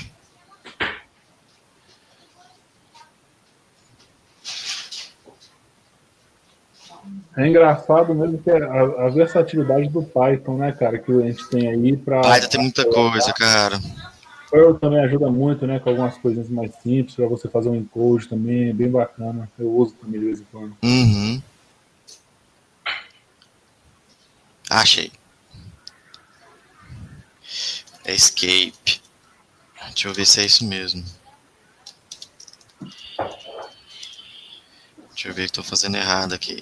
É 7.38 7.48
engraçado 7.48 8.16
mesmo 8.16 8.38
que 8.38 8.50
a, 8.50 8.82
a, 8.82 9.10
versatilidade 9.10 9.90
do 9.90 10.02
Python, 10.04 10.58
né, 10.58 10.72
cara, 10.72 10.98
que 10.98 11.12
a 11.12 11.20
gente 11.28 11.48
tem 11.50 11.68
aí 11.68 11.98
para. 11.98 12.22
Python 12.22 12.48
tem 12.48 12.62
muita 12.62 12.86
coisa, 12.86 13.34
cara. 13.34 13.80
Perl 14.50 14.76
também 14.76 15.00
ajuda 15.00 15.30
muito, 15.30 15.68
né, 15.68 15.80
com 15.80 15.90
algumas 15.90 16.18
coisas 16.18 16.48
mais 16.50 16.72
simples, 16.82 17.16
para 17.16 17.28
você 17.28 17.50
fazer 17.50 17.68
um 17.68 17.76
encode 17.76 18.30
também, 18.30 18.70
é 18.70 18.74
bem 18.74 18.90
bacana. 18.90 19.50
Eu 19.60 19.70
uso 19.70 19.94
também 19.96 20.20
de 20.20 20.26
vez 20.28 20.40
em 20.40 20.46
quando. 20.50 20.78
Uhum. 20.82 21.42
Achei. 24.70 25.12
Escape. 28.06 29.02
Deixa 29.88 30.08
eu 30.08 30.14
ver 30.14 30.26
se 30.26 30.40
é 30.40 30.46
isso 30.46 30.66
mesmo. 30.66 31.04
Deixa 35.10 35.30
eu 35.30 35.34
ver 35.34 35.44
que 35.44 35.52
estou 35.52 35.64
fazendo 35.64 35.98
errado 35.98 36.34
aqui. 36.34 36.62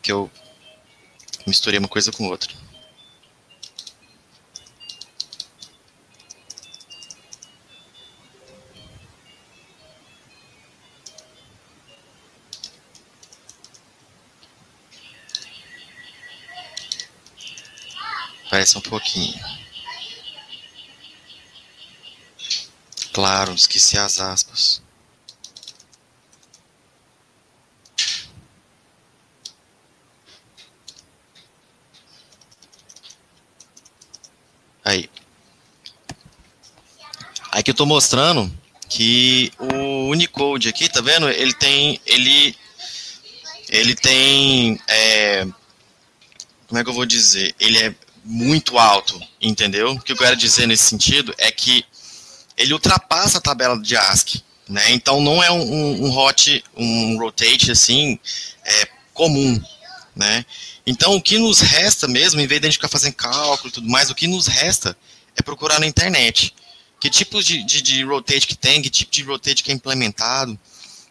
Porque 0.00 0.12
eu 0.12 0.30
misturei 1.46 1.78
uma 1.78 1.86
coisa 1.86 2.10
com 2.10 2.26
outra. 2.26 2.50
Parece 18.48 18.78
um 18.78 18.80
pouquinho. 18.80 19.38
Claro, 23.12 23.52
esqueci 23.52 23.98
as 23.98 24.18
aspas. 24.18 24.82
Aí. 34.90 35.08
Aqui 37.60 37.72
eu 37.72 37.74
tô 37.74 37.84
mostrando 37.84 38.50
que 38.88 39.52
o 39.58 40.08
Unicode 40.08 40.66
aqui, 40.66 40.88
tá 40.88 41.02
vendo? 41.02 41.28
Ele 41.28 41.52
tem, 41.52 42.00
ele, 42.06 42.56
ele 43.68 43.94
tem, 43.94 44.80
é, 44.88 45.46
como 46.66 46.80
é 46.80 46.82
que 46.82 46.88
eu 46.88 46.94
vou 46.94 47.04
dizer? 47.04 47.54
Ele 47.60 47.76
é 47.76 47.94
muito 48.24 48.78
alto, 48.78 49.20
entendeu? 49.38 49.90
O 49.90 50.00
que 50.00 50.12
eu 50.12 50.16
quero 50.16 50.36
dizer 50.36 50.66
nesse 50.66 50.84
sentido 50.84 51.34
é 51.36 51.52
que 51.52 51.84
ele 52.56 52.72
ultrapassa 52.72 53.36
a 53.36 53.42
tabela 53.42 53.78
de 53.78 53.94
ASCII, 53.94 54.42
né? 54.66 54.92
Então 54.92 55.20
não 55.20 55.42
é 55.42 55.50
um, 55.50 55.60
um, 55.60 56.06
um 56.06 56.16
hot, 56.16 56.64
um 56.74 57.18
rotate 57.18 57.70
assim 57.70 58.18
é, 58.64 58.88
comum, 59.12 59.62
né? 60.16 60.46
Então, 60.86 61.14
o 61.14 61.20
que 61.20 61.36
nos 61.36 61.60
resta 61.60 62.08
mesmo, 62.08 62.40
em 62.40 62.46
vez 62.46 62.58
de 62.58 62.68
a 62.68 62.70
gente 62.70 62.78
ficar 62.78 62.88
fazendo 62.88 63.16
cálculo 63.16 63.68
e 63.68 63.72
tudo 63.72 63.86
mais, 63.90 64.08
o 64.08 64.14
que 64.14 64.26
nos 64.26 64.46
resta 64.46 64.96
é 65.36 65.42
procurar 65.42 65.78
na 65.78 65.86
internet 65.86 66.54
que 67.00 67.08
tipos 67.08 67.46
de, 67.46 67.62
de, 67.64 67.80
de 67.80 68.04
rotate 68.04 68.46
que 68.46 68.54
tem, 68.54 68.82
que 68.82 68.90
tipo 68.90 69.10
de 69.10 69.22
rotate 69.22 69.64
que 69.64 69.70
é 69.70 69.74
implementado. 69.74 70.56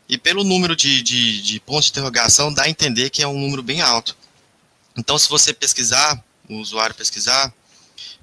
E 0.07 0.17
pelo 0.17 0.43
número 0.43 0.75
de, 0.75 1.01
de, 1.01 1.41
de 1.41 1.59
pontos 1.59 1.85
de 1.85 1.91
interrogação, 1.91 2.53
dá 2.53 2.63
a 2.63 2.69
entender 2.69 3.09
que 3.09 3.23
é 3.23 3.27
um 3.27 3.37
número 3.37 3.63
bem 3.63 3.81
alto. 3.81 4.15
Então, 4.95 5.17
se 5.17 5.27
você 5.27 5.51
pesquisar, 5.51 6.23
o 6.47 6.55
usuário 6.57 6.95
pesquisar, 6.95 7.53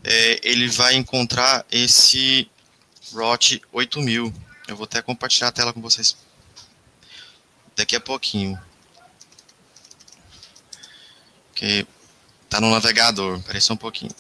é, 0.05 0.41
ele 0.43 0.69
vai 0.69 0.95
encontrar 0.95 1.67
esse 1.71 2.49
ROT 3.13 3.61
8000. 3.73 4.33
Eu 4.69 4.77
vou 4.77 4.85
até 4.85 5.03
compartilhar 5.03 5.49
a 5.49 5.53
tela 5.53 5.73
com 5.73 5.81
vocês 5.81 6.17
daqui 7.75 7.97
a 7.97 8.01
pouquinho. 8.01 8.61
Que 11.55 11.87
tá 12.49 12.61
no 12.61 12.71
navegador, 12.71 13.41
só 13.61 13.75
um 13.75 13.77
pouquinho. 13.77 14.15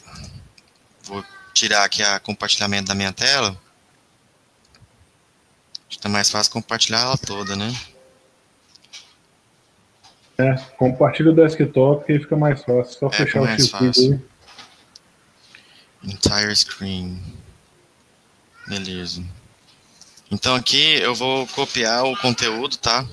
Vou 1.02 1.24
tirar 1.56 1.84
aqui 1.84 2.02
a 2.02 2.20
compartilhamento 2.20 2.88
da 2.88 2.94
minha 2.94 3.12
tela. 3.12 3.58
Acho 5.88 5.96
que 5.96 5.98
tá 5.98 6.08
mais 6.08 6.30
fácil 6.30 6.52
compartilhar 6.52 7.00
ela 7.00 7.16
toda, 7.16 7.56
né? 7.56 7.74
É, 10.38 10.54
compartilha 10.76 11.30
o 11.30 11.34
desktop 11.34 12.04
que 12.04 12.18
fica 12.18 12.36
mais 12.36 12.62
fácil. 12.62 12.98
Só 12.98 13.06
é, 13.06 13.12
fechar 13.12 13.40
o 13.40 13.46
x 13.46 13.72
Entire 16.04 16.54
screen. 16.54 17.22
Beleza. 18.68 19.24
Então 20.30 20.54
aqui 20.54 20.98
eu 21.00 21.14
vou 21.14 21.46
copiar 21.48 22.04
o 22.04 22.16
conteúdo, 22.18 22.76
tá? 22.76 23.06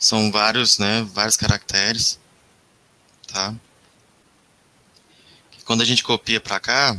São 0.00 0.32
vários, 0.32 0.78
né? 0.78 1.02
Vários 1.12 1.36
caracteres, 1.36 2.18
tá? 3.28 3.54
Quando 5.66 5.82
a 5.82 5.84
gente 5.84 6.02
copia 6.02 6.40
para 6.40 6.58
cá, 6.58 6.98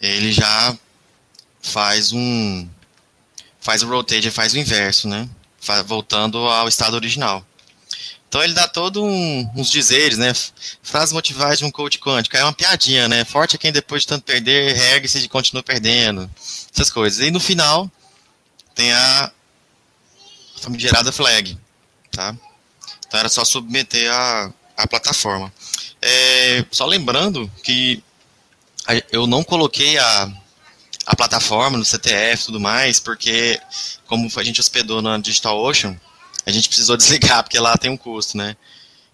ele 0.00 0.32
já 0.32 0.78
faz 1.60 2.12
um 2.12 2.68
faz 3.60 3.82
o 3.82 3.88
rotate, 3.88 4.30
faz 4.30 4.54
o 4.54 4.58
inverso, 4.58 5.08
né? 5.08 5.28
Voltando 5.86 6.38
ao 6.38 6.68
estado 6.68 6.94
original. 6.94 7.44
Então 8.30 8.44
ele 8.44 8.52
dá 8.52 8.68
todo 8.68 9.02
um, 9.02 9.50
uns 9.56 9.68
dizeres, 9.68 10.16
né? 10.16 10.32
Frases 10.84 11.12
motivadas 11.12 11.58
de 11.58 11.64
um 11.64 11.70
coach 11.70 11.98
quântico. 11.98 12.36
É 12.36 12.44
uma 12.44 12.52
piadinha, 12.52 13.08
né? 13.08 13.24
Forte 13.24 13.56
é 13.56 13.58
quem 13.58 13.72
depois 13.72 14.02
de 14.02 14.06
tanto 14.06 14.22
perder, 14.22 14.72
regue-se 14.72 15.18
e 15.18 15.28
continua 15.28 15.64
perdendo. 15.64 16.30
Essas 16.72 16.92
coisas. 16.92 17.26
E 17.26 17.32
no 17.32 17.40
final 17.40 17.90
tem 18.72 18.92
a 18.92 19.32
famigerada 20.60 21.10
flag, 21.10 21.58
tá? 22.12 22.36
Então 23.04 23.18
era 23.18 23.28
só 23.28 23.44
submeter 23.44 24.08
a, 24.12 24.52
a 24.76 24.86
plataforma. 24.86 25.52
É, 26.00 26.64
só 26.70 26.86
lembrando 26.86 27.50
que 27.64 28.00
eu 29.10 29.26
não 29.26 29.42
coloquei 29.42 29.98
a, 29.98 30.32
a 31.04 31.16
plataforma 31.16 31.76
no 31.76 31.84
CTF 31.84 32.44
e 32.44 32.46
tudo 32.46 32.60
mais, 32.60 33.00
porque 33.00 33.60
como 34.06 34.30
a 34.36 34.44
gente 34.44 34.60
hospedou 34.60 35.02
na 35.02 35.18
DigitalOcean, 35.18 36.00
a 36.46 36.50
gente 36.50 36.68
precisou 36.68 36.96
desligar, 36.98 37.42
porque 37.42 37.58
lá 37.58 37.76
tem 37.76 37.90
um 37.90 37.96
custo, 37.96 38.36
né? 38.36 38.56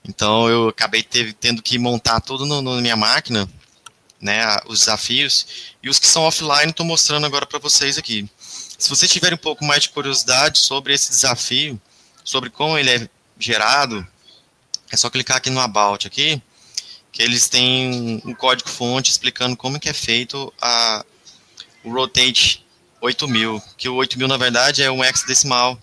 Então 0.09 0.49
eu 0.49 0.69
acabei 0.69 1.03
tendo 1.03 1.63
que 1.63 1.79
montar 1.79 2.21
tudo 2.21 2.47
na 2.47 2.81
minha 2.81 2.97
máquina, 2.97 3.49
né, 4.21 4.57
os 4.67 4.81
desafios, 4.81 5.75
e 5.83 5.91
os 5.91 5.99
que 5.99 6.07
são 6.07 6.23
offline 6.23 6.71
estou 6.71 6.87
mostrando 6.87 7.27
agora 7.27 7.45
para 7.45 7.59
vocês 7.59 7.99
aqui. 7.99 8.29
Se 8.79 8.89
vocês 8.89 9.11
tiverem 9.11 9.35
um 9.35 9.41
pouco 9.41 9.65
mais 9.65 9.83
de 9.83 9.91
curiosidade 9.91 10.59
sobre 10.59 10.95
esse 10.95 11.11
desafio, 11.11 11.81
sobre 12.23 12.51
como 12.51 12.79
ele 12.79 12.91
é 12.91 13.09
gerado, 13.39 14.07
é 14.91 14.97
só 14.97 15.11
clicar 15.11 15.39
aqui 15.39 15.51
no 15.51 15.61
About 15.61 16.07
aqui, 16.07 16.41
que 17.11 17.23
eles 17.23 17.49
têm 17.49 18.23
um 18.25 18.35
código 18.35 18.69
fonte 18.69 19.11
explicando 19.11 19.57
como 19.57 19.81
que 19.81 19.89
é 19.89 19.93
feito 19.93 20.53
a, 20.61 21.05
o 21.83 21.91
Rotate 21.93 22.65
8000, 23.01 23.63
que 23.77 23.89
o 23.89 23.95
8000 23.95 24.29
na 24.29 24.37
verdade 24.37 24.83
é 24.83 24.91
um 24.91 25.03
hexadecimal, 25.03 25.81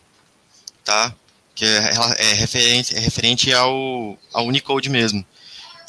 tá? 0.84 1.13
Que 1.55 1.65
é, 1.65 1.91
é, 2.17 2.33
referente, 2.33 2.95
é 2.95 2.99
referente 2.99 3.53
ao, 3.53 4.17
ao 4.33 4.45
Unicode 4.45 4.89
mesmo, 4.89 5.23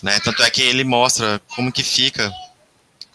né? 0.02 0.20
Tanto 0.20 0.42
é 0.42 0.50
que 0.50 0.60
ele 0.60 0.84
mostra 0.84 1.40
como 1.54 1.72
que 1.72 1.82
fica 1.82 2.32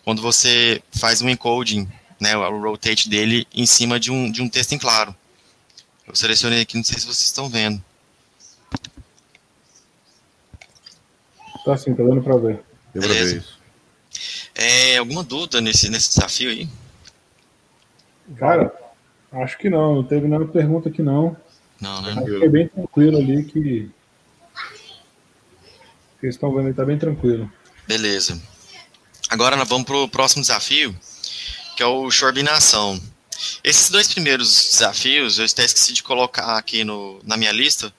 quando 0.03 0.21
você 0.21 0.81
faz 0.91 1.21
um 1.21 1.29
encoding, 1.29 1.87
né, 2.19 2.35
o 2.35 2.61
rotate 2.61 3.07
dele 3.07 3.47
em 3.53 3.65
cima 3.65 3.99
de 3.99 4.11
um, 4.11 4.31
de 4.31 4.41
um 4.41 4.49
texto 4.49 4.73
em 4.73 4.79
claro. 4.79 5.15
Eu 6.07 6.15
selecionei 6.15 6.61
aqui, 6.61 6.75
não 6.75 6.83
sei 6.83 6.97
se 6.97 7.05
vocês 7.05 7.25
estão 7.25 7.47
vendo. 7.47 7.79
Tá 11.63 11.77
sim, 11.77 11.93
tá 11.93 12.01
dando 12.01 12.23
pra 12.23 12.37
ver. 12.37 12.63
Deu 12.91 13.03
pra 13.03 13.13
ver 13.13 13.37
isso. 13.37 13.59
É, 14.55 14.97
alguma 14.97 15.23
dúvida 15.23 15.61
nesse, 15.61 15.89
nesse 15.89 16.09
desafio 16.09 16.49
aí? 16.49 16.67
Cara, 18.35 18.73
acho 19.31 19.57
que 19.57 19.69
não. 19.69 19.95
Não 19.95 20.03
teve 20.03 20.27
nenhuma 20.27 20.47
pergunta 20.47 20.89
aqui 20.89 21.03
não. 21.03 21.37
Não, 21.79 22.01
né? 22.01 22.11
Acho 22.11 22.25
que 22.25 22.45
é 22.45 22.49
bem 22.49 22.67
tranquilo 22.67 23.17
ali 23.17 23.43
que. 23.45 23.89
Vocês 26.19 26.35
estão 26.35 26.53
vendo 26.53 26.73
tá 26.73 26.83
bem 26.83 26.97
tranquilo. 26.97 27.49
Beleza. 27.87 28.41
Agora 29.29 29.55
nós 29.55 29.67
vamos 29.69 29.85
pro 29.85 30.07
próximo 30.09 30.41
desafio, 30.41 30.95
que 31.77 31.83
é 31.83 31.85
o 31.85 32.11
Chorbinação. 32.11 32.99
Esses 33.63 33.89
dois 33.89 34.11
primeiros 34.11 34.71
desafios, 34.71 35.39
eu 35.39 35.45
até 35.45 35.63
esqueci 35.63 35.93
de 35.93 36.03
colocar 36.03 36.57
aqui 36.57 36.83
no, 36.83 37.21
na 37.23 37.37
minha 37.37 37.51
lista, 37.51 37.93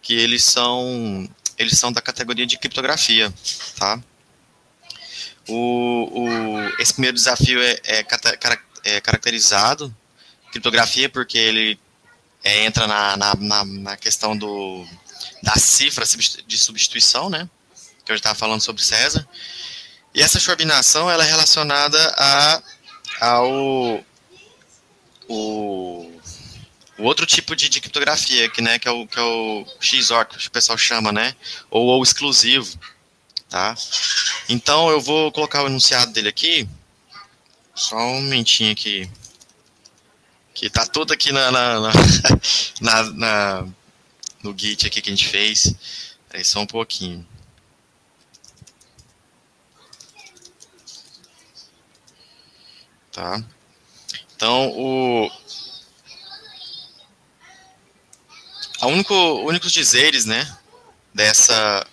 que 0.00 0.14
eles 0.14 0.44
são 0.44 1.28
eles 1.58 1.78
são 1.78 1.92
da 1.92 2.00
categoria 2.00 2.46
de 2.46 2.56
criptografia, 2.56 3.32
tá? 3.76 4.00
O, 5.48 6.22
o, 6.22 6.28
esse 6.78 6.92
primeiro 6.92 7.16
desafio 7.16 7.60
é, 7.60 7.78
é, 7.84 8.06
é 8.84 9.00
caracterizado 9.00 9.94
criptografia 10.50 11.08
porque 11.08 11.36
ele 11.36 11.78
é, 12.42 12.64
entra 12.64 12.86
na, 12.86 13.16
na, 13.16 13.34
na, 13.34 13.64
na, 13.64 13.96
questão 13.96 14.36
do, 14.36 14.86
da 15.42 15.54
cifra 15.54 16.04
de 16.46 16.58
substituição, 16.58 17.28
né? 17.28 17.48
Que 18.04 18.12
eu 18.12 18.16
já 18.16 18.20
estava 18.20 18.34
falando 18.34 18.60
sobre 18.60 18.82
César. 18.82 19.26
E 20.14 20.22
essa 20.22 20.40
turbinação 20.40 21.10
ela 21.10 21.24
é 21.24 21.28
relacionada 21.28 22.14
a, 22.16 22.62
ao 23.20 24.04
o, 25.28 26.10
o 26.98 27.02
outro 27.04 27.26
tipo 27.26 27.54
de, 27.54 27.68
de 27.68 27.80
criptografia, 27.80 28.48
que, 28.48 28.62
né, 28.62 28.78
que 28.78 28.88
é 28.88 28.90
o, 28.90 29.06
que 29.06 29.18
é 29.18 29.22
o 29.22 29.66
XOR, 29.80 30.24
que 30.26 30.48
o 30.48 30.50
pessoal 30.50 30.78
chama, 30.78 31.12
né? 31.12 31.36
Ou 31.70 31.98
o 31.98 32.02
exclusivo, 32.02 32.78
tá? 33.48 33.76
Então, 34.48 34.90
eu 34.90 35.00
vou 35.00 35.30
colocar 35.30 35.62
o 35.62 35.66
enunciado 35.66 36.12
dele 36.12 36.28
aqui. 36.28 36.68
Só 37.74 37.96
um 37.96 38.22
momentinho 38.22 38.72
aqui. 38.72 39.08
Que 40.58 40.68
tá 40.68 40.84
tudo 40.84 41.12
aqui 41.12 41.30
na, 41.30 41.52
na, 41.52 41.80
na, 41.80 41.90
na, 42.82 43.02
na 43.12 43.68
no 44.42 44.58
Git 44.58 44.88
aqui 44.88 45.00
que 45.00 45.08
a 45.08 45.14
gente 45.14 45.28
fez. 45.28 45.72
Aí 46.30 46.44
só 46.44 46.58
um 46.58 46.66
pouquinho. 46.66 47.24
Tá? 53.12 53.40
Então, 54.34 54.70
o, 54.70 55.30
a 58.80 58.88
único, 58.88 59.14
únicos 59.14 59.70
dizeres, 59.70 60.24
né, 60.24 60.58
dessa, 61.14 61.86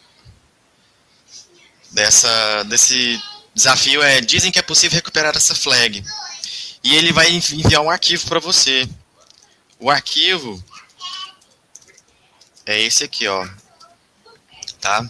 dessa, 1.92 2.64
desse 2.64 3.22
desafio 3.54 4.02
é, 4.02 4.22
dizem 4.22 4.52
que 4.52 4.58
é 4.58 4.64
possível 4.64 4.96
recuperar 4.96 5.38
essa 5.38 5.54
flag. 5.54 6.04
E 6.86 6.96
ele 6.96 7.12
vai 7.12 7.32
enviar 7.32 7.82
um 7.82 7.90
arquivo 7.90 8.28
para 8.28 8.40
você. 8.40 8.88
O 9.80 9.90
arquivo 9.90 10.64
é 12.64 12.80
esse 12.80 13.04
aqui, 13.04 13.28
ó. 13.28 13.50
Tá? 14.80 15.02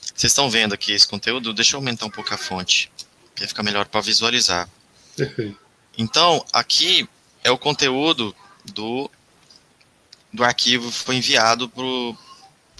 Vocês 0.00 0.32
estão 0.32 0.48
vendo 0.48 0.72
aqui 0.72 0.92
esse 0.92 1.06
conteúdo? 1.06 1.52
Deixa 1.52 1.76
eu 1.76 1.78
aumentar 1.78 2.06
um 2.06 2.10
pouco 2.10 2.32
a 2.32 2.38
fonte, 2.38 2.90
que 3.34 3.46
fica 3.46 3.62
melhor 3.62 3.84
para 3.84 4.00
visualizar. 4.00 4.66
Perfeito. 5.14 5.60
Então, 5.98 6.42
aqui 6.54 7.06
é 7.44 7.50
o 7.50 7.58
conteúdo 7.58 8.34
do 8.64 9.10
do 10.32 10.42
arquivo 10.42 10.90
foi 10.90 11.16
enviado 11.16 11.68
para 11.68 11.84
o 11.84 12.16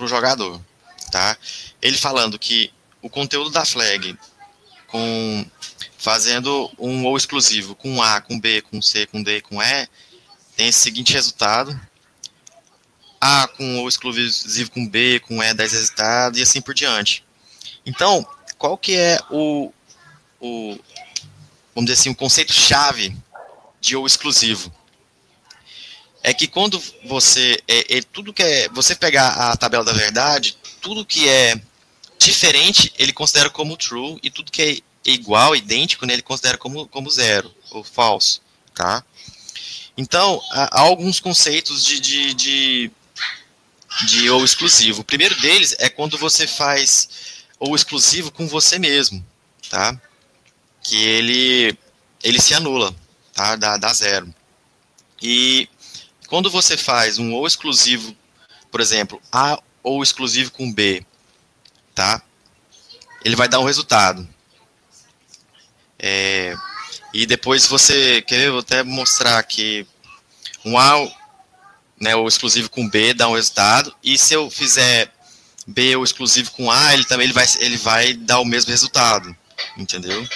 jogador, 0.08 0.58
tá? 1.12 1.36
Ele 1.82 1.98
falando 1.98 2.38
que 2.38 2.72
o 3.02 3.10
conteúdo 3.10 3.50
da 3.50 3.66
flag 3.66 4.16
com 4.86 5.46
fazendo 6.00 6.70
um 6.78 7.04
ou 7.04 7.14
exclusivo 7.14 7.74
com 7.74 8.02
A, 8.02 8.22
com 8.22 8.40
B, 8.40 8.62
com 8.62 8.80
C, 8.80 9.06
com 9.06 9.22
D, 9.22 9.42
com 9.42 9.62
E, 9.62 9.88
tem 10.56 10.68
esse 10.68 10.78
seguinte 10.78 11.12
resultado. 11.12 11.78
A 13.20 13.46
com 13.46 13.80
ou 13.80 13.88
exclusivo 13.88 14.70
com 14.70 14.88
B, 14.88 15.20
com 15.20 15.42
E, 15.42 15.52
10 15.52 15.72
resultados 15.72 16.40
e 16.40 16.42
assim 16.42 16.62
por 16.62 16.72
diante. 16.72 17.22
Então, 17.84 18.26
qual 18.56 18.78
que 18.78 18.96
é 18.96 19.18
o, 19.30 19.70
o 20.40 20.78
vamos 21.74 21.90
dizer 21.90 22.00
assim, 22.00 22.10
o 22.10 22.14
conceito 22.14 22.52
chave 22.52 23.14
de 23.78 23.94
ou 23.94 24.06
exclusivo? 24.06 24.72
é 26.22 26.34
que 26.34 26.46
quando 26.46 26.82
você 27.04 27.58
é, 27.66 27.98
é, 27.98 28.02
tudo 28.02 28.32
que 28.32 28.42
é 28.42 28.68
você 28.68 28.94
pegar 28.94 29.28
a 29.28 29.56
tabela 29.56 29.84
da 29.84 29.92
verdade, 29.92 30.56
tudo 30.80 31.04
que 31.04 31.28
é 31.28 31.60
diferente 32.18 32.92
ele 32.98 33.12
considera 33.12 33.48
como 33.48 33.76
true 33.76 34.18
e 34.22 34.30
tudo 34.30 34.52
que 34.52 34.62
é 34.62 34.89
igual, 35.04 35.56
idêntico, 35.56 36.06
né, 36.06 36.14
ele 36.14 36.22
considera 36.22 36.58
como, 36.58 36.86
como 36.88 37.10
zero, 37.10 37.52
ou 37.70 37.82
falso, 37.82 38.40
tá? 38.74 39.04
Então, 39.96 40.40
há, 40.50 40.80
alguns 40.80 41.20
conceitos 41.20 41.84
de, 41.84 42.00
de, 42.00 42.34
de, 42.34 42.90
de 44.06 44.30
ou 44.30 44.44
exclusivo. 44.44 45.02
O 45.02 45.04
primeiro 45.04 45.38
deles 45.40 45.74
é 45.78 45.88
quando 45.88 46.16
você 46.16 46.46
faz 46.46 47.44
ou 47.58 47.74
exclusivo 47.74 48.30
com 48.30 48.46
você 48.46 48.78
mesmo, 48.78 49.24
tá? 49.68 50.00
Que 50.82 50.96
ele, 50.96 51.78
ele 52.22 52.40
se 52.40 52.54
anula, 52.54 52.94
tá? 53.32 53.56
Dá, 53.56 53.76
dá 53.76 53.92
zero. 53.92 54.32
E 55.20 55.68
quando 56.28 56.50
você 56.50 56.76
faz 56.76 57.18
um 57.18 57.34
ou 57.34 57.46
exclusivo, 57.46 58.16
por 58.70 58.80
exemplo, 58.80 59.20
A 59.30 59.60
ou 59.82 60.02
exclusivo 60.02 60.52
com 60.52 60.72
B, 60.72 61.04
tá? 61.94 62.22
Ele 63.24 63.36
vai 63.36 63.48
dar 63.48 63.60
um 63.60 63.64
resultado. 63.64 64.26
É, 66.02 66.54
e 67.12 67.26
depois 67.26 67.66
você, 67.66 68.22
quer 68.22 68.50
vou 68.50 68.60
até 68.60 68.82
mostrar 68.82 69.38
aqui, 69.38 69.86
um 70.64 70.78
A, 70.78 71.06
né, 72.00 72.16
o 72.16 72.26
exclusivo 72.26 72.70
com 72.70 72.88
B 72.88 73.12
dá 73.12 73.28
um 73.28 73.34
resultado, 73.34 73.94
e 74.02 74.16
se 74.16 74.32
eu 74.32 74.50
fizer 74.50 75.12
B 75.66 75.94
o 75.96 76.04
exclusivo 76.04 76.50
com 76.52 76.70
A, 76.70 76.94
ele 76.94 77.04
também 77.04 77.26
ele 77.26 77.34
vai, 77.34 77.46
ele 77.58 77.76
vai 77.76 78.14
dar 78.14 78.40
o 78.40 78.44
mesmo 78.44 78.70
resultado, 78.70 79.36
entendeu? 79.76 80.26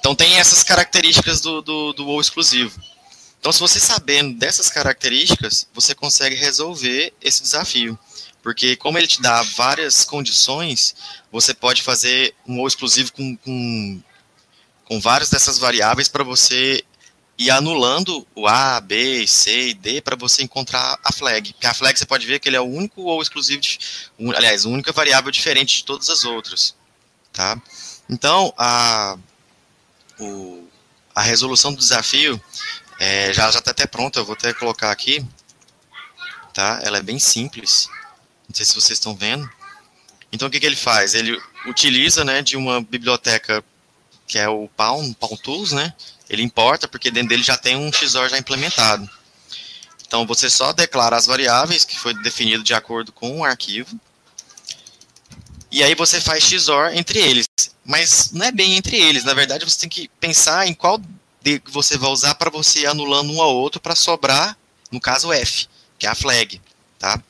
Então 0.00 0.14
tem 0.14 0.38
essas 0.38 0.62
características 0.62 1.40
do, 1.40 1.62
do, 1.62 1.92
do 1.92 2.06
ou 2.08 2.20
exclusivo. 2.20 2.78
Então, 3.44 3.52
se 3.52 3.60
você 3.60 3.78
sabendo 3.78 4.38
dessas 4.38 4.70
características, 4.70 5.68
você 5.74 5.94
consegue 5.94 6.34
resolver 6.34 7.12
esse 7.20 7.42
desafio. 7.42 7.98
Porque 8.42 8.74
como 8.74 8.96
ele 8.96 9.06
te 9.06 9.20
dá 9.20 9.42
várias 9.42 10.02
condições, 10.02 10.94
você 11.30 11.52
pode 11.52 11.82
fazer 11.82 12.34
um 12.46 12.60
ou 12.60 12.66
exclusivo 12.66 13.12
com, 13.12 13.36
com, 13.36 14.02
com 14.84 15.00
várias 15.00 15.30
dessas 15.30 15.58
variáveis 15.58 16.08
para 16.08 16.24
você 16.24 16.84
ir 17.36 17.50
anulando 17.50 18.26
o 18.34 18.46
A, 18.46 18.80
B, 18.80 19.26
C 19.26 19.68
e 19.68 19.74
D 19.74 20.00
para 20.00 20.16
você 20.16 20.42
encontrar 20.42 20.98
a 21.02 21.12
flag. 21.12 21.52
Porque 21.52 21.66
a 21.66 21.74
flag 21.74 21.98
você 21.98 22.06
pode 22.06 22.26
ver 22.26 22.38
que 22.38 22.48
ele 22.48 22.56
é 22.56 22.60
o 22.60 22.64
único 22.64 23.02
ou 23.02 23.20
exclusivo, 23.20 23.60
de, 23.60 23.78
aliás, 24.34 24.64
a 24.64 24.68
única 24.68 24.92
variável 24.92 25.30
diferente 25.30 25.78
de 25.78 25.84
todas 25.84 26.08
as 26.08 26.24
outras. 26.24 26.74
Tá? 27.32 27.60
Então, 28.08 28.52
a, 28.56 29.16
o, 30.18 30.68
a 31.14 31.22
resolução 31.22 31.72
do 31.72 31.78
desafio 31.78 32.40
é, 32.98 33.32
já 33.32 33.50
já 33.50 33.58
está 33.58 33.72
até 33.72 33.86
pronta, 33.86 34.20
eu 34.20 34.24
vou 34.24 34.34
até 34.34 34.52
colocar 34.52 34.90
aqui. 34.90 35.24
Tá? 36.52 36.80
Ela 36.84 36.98
é 36.98 37.02
bem 37.02 37.18
simples. 37.18 37.88
Não 38.48 38.54
sei 38.54 38.64
se 38.64 38.74
vocês 38.74 38.98
estão 38.98 39.16
vendo. 39.16 39.50
Então, 40.30 40.46
o 40.46 40.50
que, 40.50 40.60
que 40.60 40.66
ele 40.66 40.76
faz? 40.76 41.14
Ele 41.14 41.40
utiliza 41.66 42.24
né, 42.24 42.42
de 42.42 42.56
uma 42.56 42.80
biblioteca 42.80 43.64
que 44.26 44.38
é 44.38 44.48
o 44.48 44.68
Palm, 44.68 45.12
Palm 45.12 45.36
Tools, 45.36 45.72
né? 45.72 45.92
Ele 46.28 46.42
importa 46.42 46.88
porque 46.88 47.10
dentro 47.10 47.28
dele 47.28 47.42
já 47.42 47.56
tem 47.56 47.76
um 47.76 47.92
XOR 47.92 48.28
já 48.28 48.38
implementado. 48.38 49.08
Então, 50.06 50.26
você 50.26 50.48
só 50.48 50.72
declara 50.72 51.16
as 51.16 51.26
variáveis 51.26 51.84
que 51.84 51.98
foi 51.98 52.14
definido 52.22 52.62
de 52.62 52.72
acordo 52.72 53.12
com 53.12 53.40
o 53.40 53.44
arquivo. 53.44 53.98
E 55.70 55.82
aí 55.82 55.94
você 55.94 56.20
faz 56.20 56.44
XOR 56.44 56.92
entre 56.94 57.18
eles. 57.18 57.48
Mas 57.84 58.30
não 58.32 58.46
é 58.46 58.52
bem 58.52 58.76
entre 58.76 58.96
eles. 58.96 59.24
Na 59.24 59.34
verdade, 59.34 59.64
você 59.64 59.80
tem 59.80 59.88
que 59.88 60.08
pensar 60.20 60.66
em 60.66 60.74
qual 60.74 61.00
que 61.42 61.60
você 61.66 61.98
vai 61.98 62.10
usar 62.10 62.34
para 62.36 62.48
você 62.48 62.80
ir 62.80 62.86
anulando 62.86 63.32
um 63.32 63.42
ao 63.42 63.54
outro 63.54 63.80
para 63.80 63.94
sobrar, 63.94 64.56
no 64.90 65.00
caso, 65.00 65.32
F, 65.32 65.68
que 65.98 66.06
é 66.06 66.10
a 66.10 66.14
flag. 66.14 66.60
Tá? 66.98 67.20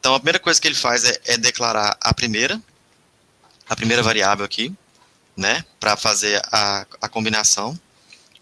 Então, 0.00 0.14
a 0.14 0.18
primeira 0.18 0.40
coisa 0.40 0.60
que 0.60 0.66
ele 0.66 0.74
faz 0.74 1.04
é, 1.04 1.20
é 1.26 1.36
declarar 1.36 1.96
a 2.00 2.12
primeira, 2.12 2.60
a 3.68 3.76
primeira 3.76 4.02
variável 4.02 4.44
aqui 4.44 4.74
né, 5.36 5.64
para 5.80 5.96
fazer 5.96 6.40
a, 6.52 6.86
a 7.00 7.08
combinação, 7.08 7.78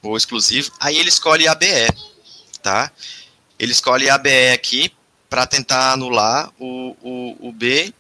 ou 0.02 0.16
exclusivo. 0.16 0.72
Aí 0.80 0.98
ele 0.98 1.08
escolhe 1.08 1.46
ABE, 1.46 1.88
tá? 2.62 2.90
Ele 3.58 3.72
escolhe 3.72 4.08
ABE 4.08 4.52
aqui 4.52 4.92
para 5.28 5.46
tentar 5.46 5.92
anular 5.92 6.50
o, 6.58 6.96
o, 7.02 7.48
o 7.48 7.52
B 7.52 7.92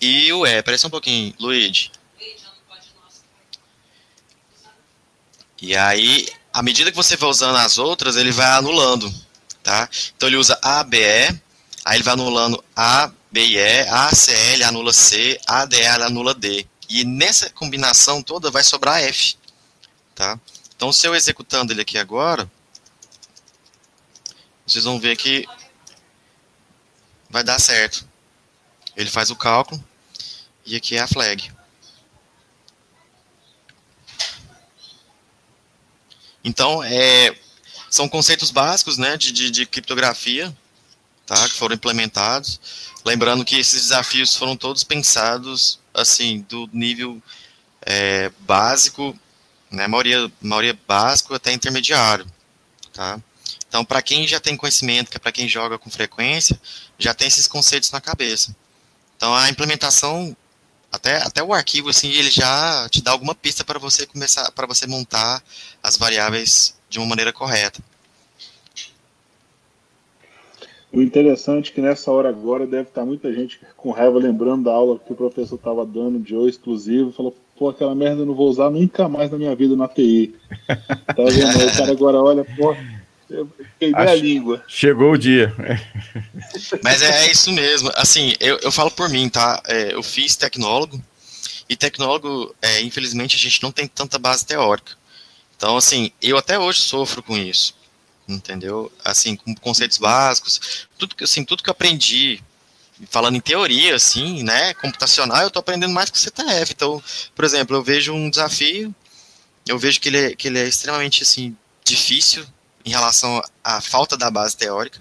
e 0.00 0.32
o 0.32 0.46
E. 0.46 0.62
Parece 0.62 0.86
um 0.86 0.90
pouquinho, 0.90 1.32
Luigi. 1.38 1.90
E 5.60 5.74
aí, 5.74 6.28
à 6.52 6.62
medida 6.62 6.90
que 6.90 6.96
você 6.96 7.16
vai 7.16 7.30
usando 7.30 7.56
as 7.56 7.78
outras, 7.78 8.16
ele 8.16 8.30
vai 8.30 8.46
anulando, 8.58 9.12
tá? 9.62 9.88
Então 10.16 10.28
ele 10.28 10.36
usa 10.36 10.58
ABE, 10.62 10.96
aí 11.84 11.96
ele 11.96 12.02
vai 12.02 12.12
anulando 12.12 12.62
A, 12.74 13.10
B 13.30 13.44
e 13.44 13.56
E, 13.56 13.80
ACL 13.88 14.64
anula 14.64 14.92
C, 14.92 15.38
ADL 15.46 16.04
anula 16.04 16.34
D. 16.34 16.66
E 16.88 17.04
nessa 17.04 17.50
combinação 17.50 18.22
toda 18.22 18.50
vai 18.50 18.62
sobrar 18.62 19.02
F. 19.02 19.36
Tá? 20.14 20.38
Então, 20.74 20.92
se 20.92 21.06
eu 21.06 21.14
executando 21.14 21.72
ele 21.72 21.82
aqui 21.82 21.98
agora, 21.98 22.50
vocês 24.66 24.84
vão 24.84 24.98
ver 24.98 25.16
que 25.16 25.46
vai 27.30 27.42
dar 27.42 27.58
certo. 27.58 28.06
Ele 28.96 29.10
faz 29.10 29.30
o 29.30 29.36
cálculo 29.36 29.82
e 30.64 30.76
aqui 30.76 30.96
é 30.96 31.00
a 31.00 31.08
flag. 31.08 31.52
Então, 36.42 36.82
é, 36.84 37.36
são 37.90 38.08
conceitos 38.08 38.50
básicos 38.50 38.98
né, 38.98 39.16
de, 39.16 39.32
de, 39.32 39.50
de 39.50 39.66
criptografia 39.66 40.56
tá, 41.26 41.48
que 41.48 41.56
foram 41.56 41.74
implementados. 41.74 42.60
Lembrando 43.04 43.44
que 43.44 43.56
esses 43.56 43.82
desafios 43.82 44.34
foram 44.36 44.56
todos 44.56 44.84
pensados 44.84 45.80
assim 45.96 46.44
do 46.48 46.68
nível 46.72 47.20
é, 47.82 48.30
básico, 48.40 49.18
né, 49.70 49.86
maioria, 49.86 50.30
maioria 50.40 50.78
básico 50.86 51.34
até 51.34 51.52
intermediário, 51.52 52.26
tá? 52.92 53.20
Então, 53.68 53.84
para 53.84 54.00
quem 54.00 54.26
já 54.26 54.38
tem 54.38 54.56
conhecimento, 54.56 55.10
que 55.10 55.16
é 55.16 55.20
para 55.20 55.32
quem 55.32 55.48
joga 55.48 55.78
com 55.78 55.90
frequência, 55.90 56.58
já 56.98 57.12
tem 57.12 57.26
esses 57.28 57.46
conceitos 57.46 57.90
na 57.90 58.00
cabeça. 58.00 58.54
Então, 59.16 59.34
a 59.34 59.48
implementação, 59.50 60.36
até, 60.90 61.16
até 61.22 61.42
o 61.42 61.52
arquivo, 61.52 61.90
assim, 61.90 62.08
ele 62.10 62.30
já 62.30 62.88
te 62.88 63.02
dá 63.02 63.10
alguma 63.10 63.34
pista 63.34 63.64
para 63.64 63.78
você 63.78 64.06
começar, 64.06 64.50
para 64.52 64.66
você 64.66 64.86
montar 64.86 65.42
as 65.82 65.96
variáveis 65.96 66.74
de 66.88 66.98
uma 66.98 67.06
maneira 67.06 67.32
correta. 67.32 67.82
O 70.92 71.02
interessante 71.02 71.70
é 71.70 71.74
que 71.74 71.80
nessa 71.80 72.10
hora 72.10 72.28
agora 72.28 72.66
deve 72.66 72.88
estar 72.88 73.04
muita 73.04 73.32
gente 73.32 73.60
com 73.76 73.90
raiva 73.90 74.18
lembrando 74.18 74.64
da 74.64 74.72
aula 74.72 74.98
que 74.98 75.12
o 75.12 75.16
professor 75.16 75.56
estava 75.56 75.84
dando 75.84 76.18
de 76.18 76.34
O 76.34 76.48
exclusivo, 76.48 77.12
falou, 77.12 77.36
pô, 77.58 77.68
aquela 77.68 77.94
merda 77.94 78.22
eu 78.22 78.26
não 78.26 78.34
vou 78.34 78.48
usar 78.48 78.70
nunca 78.70 79.08
mais 79.08 79.30
na 79.30 79.36
minha 79.36 79.54
vida 79.54 79.76
na 79.76 79.88
TI. 79.88 80.34
tá 80.68 81.24
vendo? 81.24 81.66
o 81.66 81.76
cara 81.76 81.92
agora 81.92 82.18
olha, 82.18 82.44
pô, 82.56 82.74
queimei 83.78 84.08
a 84.08 84.14
língua. 84.14 84.64
Chegou 84.68 85.12
o 85.12 85.18
dia. 85.18 85.52
Mas 86.82 87.02
é, 87.02 87.26
é, 87.26 87.32
isso 87.32 87.52
mesmo. 87.52 87.90
Assim, 87.94 88.32
eu, 88.40 88.58
eu 88.62 88.72
falo 88.72 88.90
por 88.90 89.10
mim, 89.10 89.28
tá? 89.28 89.60
É, 89.66 89.92
eu 89.92 90.02
fiz 90.02 90.36
tecnólogo, 90.36 91.02
e 91.68 91.76
tecnólogo, 91.76 92.54
é, 92.62 92.80
infelizmente, 92.82 93.34
a 93.34 93.38
gente 93.38 93.62
não 93.62 93.72
tem 93.72 93.88
tanta 93.88 94.18
base 94.18 94.46
teórica. 94.46 94.92
Então, 95.56 95.76
assim, 95.76 96.12
eu 96.22 96.38
até 96.38 96.58
hoje 96.58 96.80
sofro 96.80 97.22
com 97.22 97.36
isso 97.36 97.75
entendeu? 98.28 98.90
Assim, 99.04 99.36
com 99.36 99.54
conceitos 99.54 99.98
básicos, 99.98 100.88
tudo 100.98 101.14
que 101.14 101.24
assim, 101.24 101.44
tudo 101.44 101.62
que 101.62 101.70
eu 101.70 101.72
aprendi 101.72 102.42
falando 103.10 103.36
em 103.36 103.40
teoria, 103.40 103.94
assim, 103.94 104.42
né, 104.42 104.72
computacional, 104.74 105.42
eu 105.42 105.48
estou 105.48 105.60
aprendendo 105.60 105.92
mais 105.92 106.10
com 106.10 106.16
o 106.16 106.18
CTF. 106.18 106.72
Então, 106.72 107.02
por 107.34 107.44
exemplo, 107.44 107.76
eu 107.76 107.82
vejo 107.82 108.12
um 108.12 108.30
desafio, 108.30 108.94
eu 109.66 109.78
vejo 109.78 110.00
que 110.00 110.08
ele 110.08 110.18
é, 110.18 110.34
que 110.34 110.48
ele 110.48 110.58
é 110.58 110.66
extremamente, 110.66 111.22
assim, 111.22 111.56
difícil 111.84 112.46
em 112.84 112.90
relação 112.90 113.42
à 113.62 113.80
falta 113.80 114.16
da 114.16 114.30
base 114.30 114.56
teórica. 114.56 115.00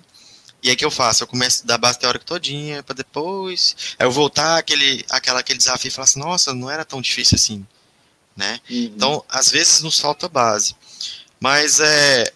E 0.62 0.70
aí 0.70 0.76
que 0.76 0.84
eu 0.84 0.90
faço? 0.90 1.24
Eu 1.24 1.28
começo 1.28 1.66
da 1.66 1.78
base 1.78 2.00
teórica 2.00 2.26
todinha, 2.26 2.82
para 2.82 2.96
depois 2.96 3.96
eu 4.00 4.12
voltar 4.12 4.58
aquele, 4.58 5.06
aquela, 5.10 5.40
aquele 5.40 5.60
desafio 5.60 5.90
e 5.90 5.92
falar 5.92 6.06
assim, 6.06 6.20
nossa, 6.20 6.54
não 6.54 6.70
era 6.70 6.84
tão 6.84 7.00
difícil 7.00 7.36
assim, 7.36 7.66
né? 8.36 8.60
Uhum. 8.70 8.92
Então, 8.96 9.26
às 9.30 9.52
vezes 9.52 9.84
nos 9.84 10.00
falta 10.00 10.28
base. 10.28 10.76
Mas 11.40 11.80
é, 11.80 12.34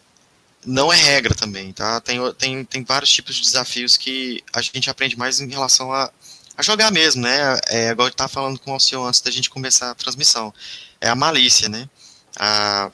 não 0.70 0.94
é 0.94 0.96
regra 0.96 1.34
também, 1.34 1.74
tá? 1.74 2.00
Tem, 2.00 2.20
tem, 2.34 2.64
tem 2.64 2.84
vários 2.84 3.12
tipos 3.12 3.36
de 3.36 3.42
desafios 3.42 3.98
que 3.98 4.44
a 4.54 4.62
gente 4.62 4.88
aprende 4.88 5.18
mais 5.18 5.40
em 5.40 5.50
relação 5.50 5.92
a, 5.92 6.12
a 6.56 6.62
jogar 6.62 6.92
mesmo, 6.92 7.24
né? 7.24 7.60
É, 7.68 7.90
igual 7.90 8.08
eu 8.08 8.12
estava 8.12 8.30
falando 8.30 8.60
com 8.60 8.70
o 8.70 8.74
Alceu 8.76 9.04
antes 9.04 9.20
da 9.20 9.32
gente 9.32 9.50
começar 9.50 9.90
a 9.90 9.96
transmissão. 9.96 10.54
É 11.02 11.10
a 11.10 11.16
malícia, 11.16 11.68
né? 11.68 11.90
A, 12.38 12.92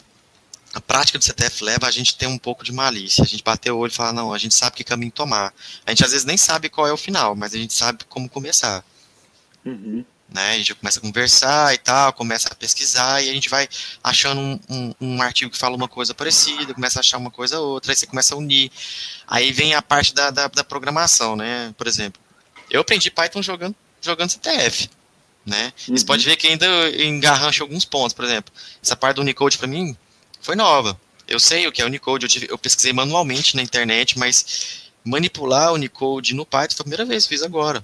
a 0.74 0.80
prática 0.80 1.20
do 1.20 1.24
CTF 1.26 1.66
leva 1.66 1.86
a 1.86 1.92
gente 1.92 2.16
ter 2.16 2.28
um 2.28 2.38
pouco 2.38 2.64
de 2.64 2.72
malícia. 2.72 3.26
A 3.26 3.28
gente 3.28 3.44
bater 3.44 3.72
o 3.72 3.78
olho 3.78 3.92
e 3.92 3.96
falar, 3.96 4.14
não, 4.14 4.34
a 4.34 4.38
gente 4.38 4.56
sabe 4.56 4.78
que 4.78 4.84
caminho 4.86 5.12
tomar. 5.12 5.54
A 5.86 5.92
gente 5.92 6.06
às 6.06 6.12
vezes 6.12 6.26
nem 6.26 6.38
sabe 6.38 6.70
qual 6.70 6.88
é 6.88 6.94
o 6.94 6.98
final, 6.98 7.36
mas 7.36 7.54
a 7.54 7.58
gente 7.58 7.74
sabe 7.74 8.06
como 8.06 8.30
começar. 8.30 8.86
Uhum 9.66 10.06
né? 10.36 10.52
A 10.52 10.58
gente 10.58 10.76
começa 10.76 11.00
a 11.00 11.02
conversar 11.02 11.74
e 11.74 11.78
tal, 11.78 12.12
começa 12.12 12.50
a 12.50 12.56
pesquisar 12.56 13.24
e 13.24 13.30
a 13.30 13.34
gente 13.34 13.50
vai 13.50 13.70
achando 14.04 14.42
um, 14.42 14.60
um, 14.70 14.94
um, 15.00 15.22
artigo 15.22 15.50
que 15.50 15.58
fala 15.58 15.78
uma 15.78 15.88
coisa 15.88 16.14
parecida, 16.14 16.74
começa 16.74 17.00
a 17.00 17.02
achar 17.02 17.18
uma 17.18 17.32
coisa 17.32 17.58
outra, 17.62 17.94
aí 17.94 17.96
você 17.96 18.06
começa 18.06 18.36
a 18.36 18.38
unir. 18.38 18.70
Aí 19.26 19.54
vem 19.54 19.74
a 19.74 19.82
parte 19.82 20.14
da, 20.14 20.30
da, 20.32 20.50
da 20.50 20.64
programação, 20.64 21.38
né? 21.38 21.74
Por 21.78 21.88
exemplo, 21.88 22.22
eu 22.70 22.82
aprendi 22.82 23.10
Python 23.10 23.42
jogando, 23.42 23.74
jogando 24.02 24.30
CTF, 24.30 24.90
né? 25.46 25.72
Uhum. 25.88 25.96
Você 25.96 26.06
pode 26.06 26.26
ver 26.26 26.36
que 26.36 26.48
ainda 26.48 26.68
engarrancha 27.02 27.64
alguns 27.64 27.86
pontos, 27.86 28.14
por 28.14 28.26
exemplo. 28.26 28.54
Essa 28.84 28.96
parte 28.98 29.16
do 29.16 29.22
Unicode 29.22 29.58
para 29.58 29.68
mim 29.68 29.96
foi 30.42 30.58
nova. 30.58 31.00
Eu 31.26 31.40
sei 31.40 31.66
o 31.66 31.72
que 31.72 31.82
é 31.82 31.86
Unicode, 31.86 32.26
eu, 32.26 32.30
tive, 32.30 32.48
eu 32.50 32.58
pesquisei 32.58 32.92
manualmente 32.92 33.56
na 33.56 33.64
internet, 33.64 34.20
mas 34.20 34.92
manipular 35.02 35.72
o 35.72 35.76
Unicode 35.76 36.36
no 36.36 36.46
Python 36.46 36.76
foi 36.76 36.82
a 36.82 36.84
primeira 36.84 37.06
vez, 37.06 37.26
fiz 37.26 37.42
agora. 37.42 37.84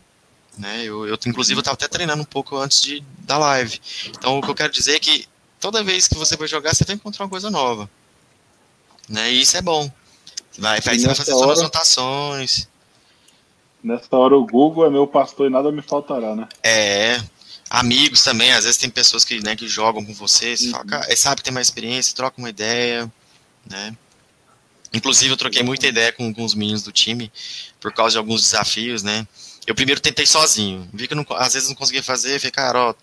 Né? 0.57 0.83
Eu, 0.83 1.07
eu 1.07 1.17
inclusive, 1.25 1.57
eu 1.57 1.61
estava 1.61 1.75
até 1.75 1.87
treinando 1.87 2.21
um 2.21 2.25
pouco 2.25 2.57
antes 2.57 2.81
de, 2.81 3.03
da 3.19 3.37
live. 3.37 3.79
Então, 4.07 4.37
o 4.37 4.41
que 4.41 4.49
eu 4.49 4.55
quero 4.55 4.71
dizer 4.71 4.95
é 4.95 4.99
que 4.99 5.27
toda 5.59 5.83
vez 5.83 6.07
que 6.07 6.15
você 6.15 6.35
vai 6.35 6.47
jogar, 6.47 6.73
você 6.73 6.83
vai 6.83 6.95
encontrar 6.95 7.25
uma 7.25 7.29
coisa 7.29 7.49
nova. 7.49 7.89
Né? 9.07 9.31
E 9.31 9.41
isso 9.41 9.55
é 9.57 9.61
bom. 9.61 9.91
Vai, 10.57 10.81
vai, 10.81 10.99
você 10.99 11.05
vai 11.05 11.15
fazer 11.15 11.33
hora, 11.33 11.45
suas 11.45 11.59
anotações. 11.59 12.67
Nessa 13.83 14.15
hora, 14.15 14.35
o 14.35 14.45
Google 14.45 14.85
é 14.85 14.89
meu 14.89 15.07
pastor 15.07 15.47
e 15.47 15.49
nada 15.49 15.71
me 15.71 15.81
faltará, 15.81 16.35
né? 16.35 16.47
É, 16.61 17.21
amigos 17.69 18.21
também, 18.21 18.51
às 18.51 18.65
vezes 18.65 18.77
tem 18.77 18.89
pessoas 18.89 19.23
que, 19.23 19.41
né, 19.41 19.55
que 19.55 19.67
jogam 19.67 20.03
com 20.03 20.13
você, 20.13 20.55
você 20.55 20.65
uhum. 20.65 20.71
fala, 20.71 20.85
cara, 20.85 21.15
sabe 21.15 21.37
que 21.37 21.43
tem 21.43 21.53
mais 21.53 21.67
experiência, 21.67 22.15
troca 22.15 22.37
uma 22.37 22.49
ideia, 22.49 23.11
né? 23.67 23.95
Inclusive, 24.93 25.31
eu 25.31 25.37
troquei 25.37 25.63
muita 25.63 25.87
ideia 25.87 26.11
com, 26.11 26.33
com 26.33 26.43
os 26.43 26.53
meninos 26.53 26.83
do 26.83 26.91
time 26.91 27.31
por 27.79 27.93
causa 27.93 28.11
de 28.11 28.17
alguns 28.17 28.41
desafios, 28.41 29.03
né? 29.03 29.25
Eu 29.67 29.75
primeiro 29.75 30.01
tentei 30.01 30.25
sozinho, 30.25 30.87
vi 30.91 31.07
que 31.07 31.15
não, 31.15 31.25
às 31.31 31.53
vezes 31.53 31.69
não 31.69 31.75
conseguia 31.75 32.01
fazer, 32.01 32.39
falei, 32.39 32.51
cara, 32.51 32.89
ó, 32.89 32.95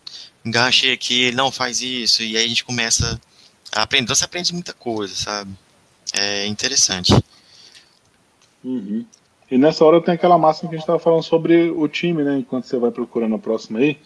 enganchei 0.45 0.93
aqui, 0.93 1.23
ele 1.25 1.37
não 1.37 1.53
faz 1.53 1.81
isso, 1.81 2.23
e 2.23 2.37
aí 2.37 2.45
a 2.45 2.49
gente 2.49 2.65
começa 2.65 3.21
a 3.73 3.83
aprender. 3.83 4.05
Então, 4.05 4.17
você 4.17 4.25
aprende 4.25 4.53
muita 4.53 4.73
coisa, 4.73 5.15
sabe? 5.15 5.53
É 6.15 6.47
interessante. 6.47 7.15
Uhum. 8.65 9.05
E 9.51 9.57
nessa 9.57 9.85
hora 9.85 10.01
tem 10.01 10.15
aquela 10.15 10.37
máxima 10.37 10.69
que 10.69 10.75
a 10.75 10.79
gente 10.79 10.85
estava 10.85 10.99
falando 10.99 11.23
sobre 11.23 11.71
o 11.71 11.89
time, 11.89 12.23
né? 12.23 12.39
Enquanto 12.39 12.65
você 12.65 12.77
vai 12.77 12.91
procurando 12.91 13.35
a 13.35 13.39
próxima 13.39 13.79
aí, 13.79 13.97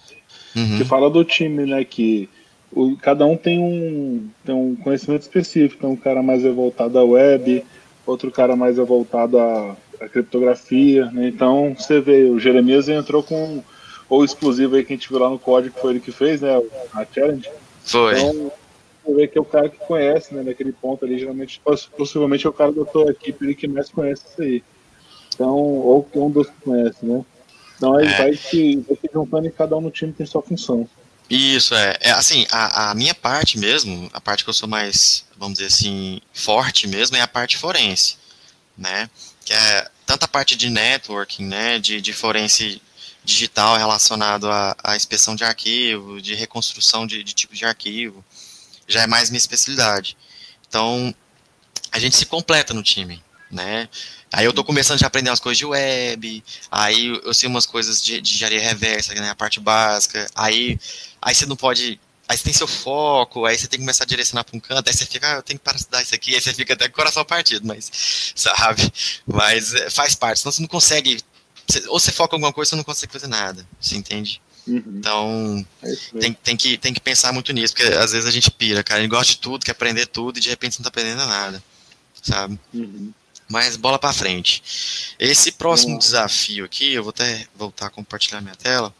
uhum. 0.55 0.79
que 0.79 0.85
fala 0.85 1.11
do 1.11 1.25
time, 1.25 1.67
né? 1.67 1.85
Que 1.85 2.29
o, 2.71 2.97
cada 2.97 3.27
um 3.27 3.37
tem 3.37 3.59
um, 3.59 4.29
tem 4.45 4.55
um 4.55 4.77
conhecimento 4.77 5.23
específico. 5.23 5.77
Então, 5.79 5.93
um 5.93 5.97
cara 5.97 6.23
mais 6.23 6.45
é 6.45 6.51
voltado 6.51 6.99
à 6.99 7.03
web, 7.03 7.65
outro 8.07 8.31
cara 8.31 8.55
mais 8.55 8.79
é 8.79 8.85
voltado 8.85 9.39
à, 9.39 9.77
à 10.05 10.09
criptografia. 10.09 11.07
Né? 11.07 11.29
Então, 11.29 11.75
você 11.79 12.01
vê, 12.01 12.25
o 12.25 12.39
Jeremias 12.39 12.89
entrou 12.89 13.23
com 13.23 13.63
o 14.09 14.25
exclusivo 14.25 14.77
aí 14.77 14.85
que 14.85 14.93
a 14.93 14.97
gente 14.97 15.09
viu 15.09 15.19
lá 15.19 15.31
no 15.31 15.39
código, 15.39 15.75
que 15.75 15.81
foi 15.81 15.91
ele 15.93 16.01
que 16.01 16.13
fez, 16.13 16.41
né? 16.41 16.51
A 16.93 17.07
challenge. 17.07 17.49
Foi. 17.85 18.21
Então, 18.21 18.53
você 19.05 19.15
vê 19.15 19.27
que 19.27 19.39
é 19.39 19.41
o 19.41 19.45
cara 19.45 19.69
que 19.69 19.79
conhece, 19.79 20.35
né? 20.35 20.43
Naquele 20.43 20.73
ponto 20.73 21.05
ali, 21.05 21.19
geralmente, 21.19 21.61
possivelmente 21.97 22.47
é 22.47 22.51
o 22.51 22.53
cara 22.53 22.73
da 22.73 22.85
tua 22.85 23.11
equipe 23.11 23.45
ali 23.45 23.55
que 23.55 23.67
mais 23.67 23.91
conhece 23.91 24.23
isso 24.31 24.43
aí. 24.43 24.63
Então, 25.35 25.55
ou 25.55 26.03
que 26.03 26.19
um 26.19 26.31
dos 26.31 26.49
que 26.49 26.61
conhece, 26.63 27.05
né? 27.05 27.25
Então 27.77 27.97
aí 27.97 28.07
é. 28.07 28.17
vai, 28.17 28.37
se, 28.37 28.77
vai 28.77 28.97
se 28.97 29.11
juntando 29.13 29.49
e 29.49 29.51
cada 29.51 29.77
um 29.77 29.81
no 29.81 29.91
time 29.91 30.13
tem 30.13 30.25
sua 30.25 30.41
função. 30.41 30.89
Isso, 31.29 31.75
é. 31.75 31.97
é 32.01 32.11
assim, 32.13 32.47
a, 32.51 32.91
a, 32.91 32.95
minha 32.95 33.15
parte 33.15 33.59
mesmo, 33.59 34.09
a 34.13 34.21
parte 34.21 34.45
que 34.45 34.51
eu 34.51 34.55
sou 34.55 34.69
mais, 34.69 35.25
vamos 35.37 35.55
dizer 35.55 35.69
assim, 35.69 36.21
forte 36.33 36.87
mesmo, 36.87 37.17
é 37.17 37.23
a 37.23 37.27
parte 37.27 37.57
forense, 37.57 38.17
né? 38.77 39.11
Que 39.45 39.53
é 39.53 39.89
tanto 40.13 40.25
a 40.25 40.29
parte 40.29 40.57
de 40.57 40.69
networking, 40.69 41.47
né, 41.47 41.79
de, 41.79 41.99
de 42.03 42.13
forense 42.13 42.83
digital 43.25 43.79
relacionado 43.79 44.51
à, 44.51 44.77
à 44.85 44.95
inspeção 44.95 45.35
de 45.35 45.43
arquivo, 45.43 46.21
de 46.21 46.35
reconstrução 46.35 47.07
de, 47.07 47.25
de 47.25 47.33
tipo 47.33 47.55
de 47.55 47.65
arquivo, 47.65 48.23
já 48.87 49.01
é 49.01 49.07
mais 49.07 49.31
minha 49.31 49.39
especialidade. 49.39 50.15
Então, 50.69 51.15
a 51.91 51.99
gente 51.99 52.15
se 52.15 52.27
completa 52.27 52.75
no 52.75 52.83
time, 52.83 53.25
né? 53.51 53.89
Aí 54.31 54.45
eu 54.45 54.53
tô 54.53 54.63
começando 54.63 55.03
a 55.03 55.07
aprender 55.07 55.31
umas 55.31 55.41
coisas 55.41 55.57
de 55.57 55.65
web, 55.65 56.45
aí 56.71 57.07
eu 57.25 57.33
sei 57.33 57.49
umas 57.49 57.65
coisas 57.65 58.03
de, 58.03 58.21
de 58.21 58.35
engenharia 58.35 58.61
reversa, 58.61 59.15
né, 59.15 59.31
a 59.31 59.35
parte 59.35 59.61
básica, 59.61 60.27
aí, 60.35 60.79
aí 61.23 61.35
você 61.35 61.47
não 61.47 61.57
pode 61.57 61.99
aí 62.29 62.37
você 62.37 62.45
tem 62.45 62.53
seu 62.53 62.67
foco, 62.67 63.45
aí 63.45 63.57
você 63.57 63.67
tem 63.67 63.79
que 63.79 63.85
começar 63.85 64.05
a 64.05 64.07
direcionar 64.07 64.45
para 64.45 64.57
um 64.57 64.61
canto, 64.61 64.89
aí 64.89 64.95
você 64.95 65.05
fica, 65.05 65.33
ah, 65.33 65.37
eu 65.37 65.43
tenho 65.43 65.59
que 65.59 65.65
parar 65.65 65.77
de 65.77 65.83
estudar 65.83 66.03
isso 66.03 66.15
aqui, 66.15 66.35
aí 66.35 66.41
você 66.41 66.55
fica 66.55 66.75
até 66.75 66.89
com 66.89 66.93
o 66.93 66.97
coração 66.97 67.25
partido, 67.25 67.67
mas, 67.67 68.33
sabe, 68.35 68.93
mas 69.27 69.75
é, 69.75 69.91
faz 69.91 70.15
parte, 70.15 70.41
senão 70.41 70.53
você 70.53 70.63
não 70.63 70.69
consegue, 70.69 71.19
ou 71.89 72.01
você 72.01 72.13
foca 72.13 72.35
em 72.35 72.39
alguma 72.39 72.53
coisa, 72.53 72.71
você 72.71 72.77
não 72.77 72.85
consegue 72.85 73.13
fazer 73.13 73.27
nada, 73.27 73.67
você 73.81 73.97
entende? 73.97 74.41
Uhum. 74.67 74.83
Então, 74.87 75.67
é 75.83 75.95
tem, 76.21 76.33
tem, 76.33 76.57
que, 76.57 76.79
tem 76.79 76.95
que 76.95 77.01
pensar 77.01 77.33
muito 77.33 77.53
nisso, 77.53 77.75
porque 77.75 77.93
às 77.93 78.13
vezes 78.13 78.27
a 78.27 78.33
gente 78.33 78.51
pira, 78.51 78.85
cara, 78.85 79.01
a 79.01 79.03
gente 79.03 79.11
gosta 79.11 79.33
de 79.33 79.39
tudo, 79.39 79.65
quer 79.65 79.73
aprender 79.73 80.07
tudo, 80.07 80.39
e 80.39 80.41
de 80.41 80.49
repente 80.49 80.79
não 80.79 80.85
tá 80.85 80.89
aprendendo 80.89 81.27
nada, 81.27 81.63
sabe? 82.23 82.59
Uhum. 82.73 83.13
Mas 83.49 83.77
bola 83.77 83.99
para 83.99 84.15
frente. 84.15 85.15
Esse 85.19 85.53
próximo 85.53 85.99
desafio 85.99 86.65
aqui, 86.65 86.95
eu 86.95 87.03
vou 87.03 87.11
até 87.11 87.47
voltar 87.55 87.89
a 87.89 87.91
compartilhar 87.91 88.41
minha 88.41 88.55
tela. 88.55 88.95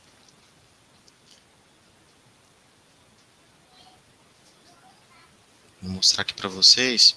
Vou 5.83 5.93
mostrar 5.93 6.23
aqui 6.23 6.33
para 6.35 6.49
vocês 6.49 7.17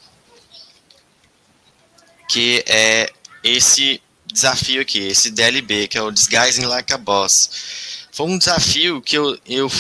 que 2.28 2.64
é 2.68 3.14
esse 3.44 4.02
desafio 4.26 4.82
aqui, 4.82 5.00
esse 5.00 5.30
DLB, 5.30 5.88
que 5.88 5.98
é 5.98 6.02
o 6.02 6.12
Disguising 6.12 6.66
Like 6.66 6.92
a 6.92 6.98
Boss. 6.98 8.08
Foi 8.12 8.26
um 8.26 8.38
desafio 8.38 9.02
que 9.02 9.16
eu, 9.16 9.38
eu, 9.46 9.72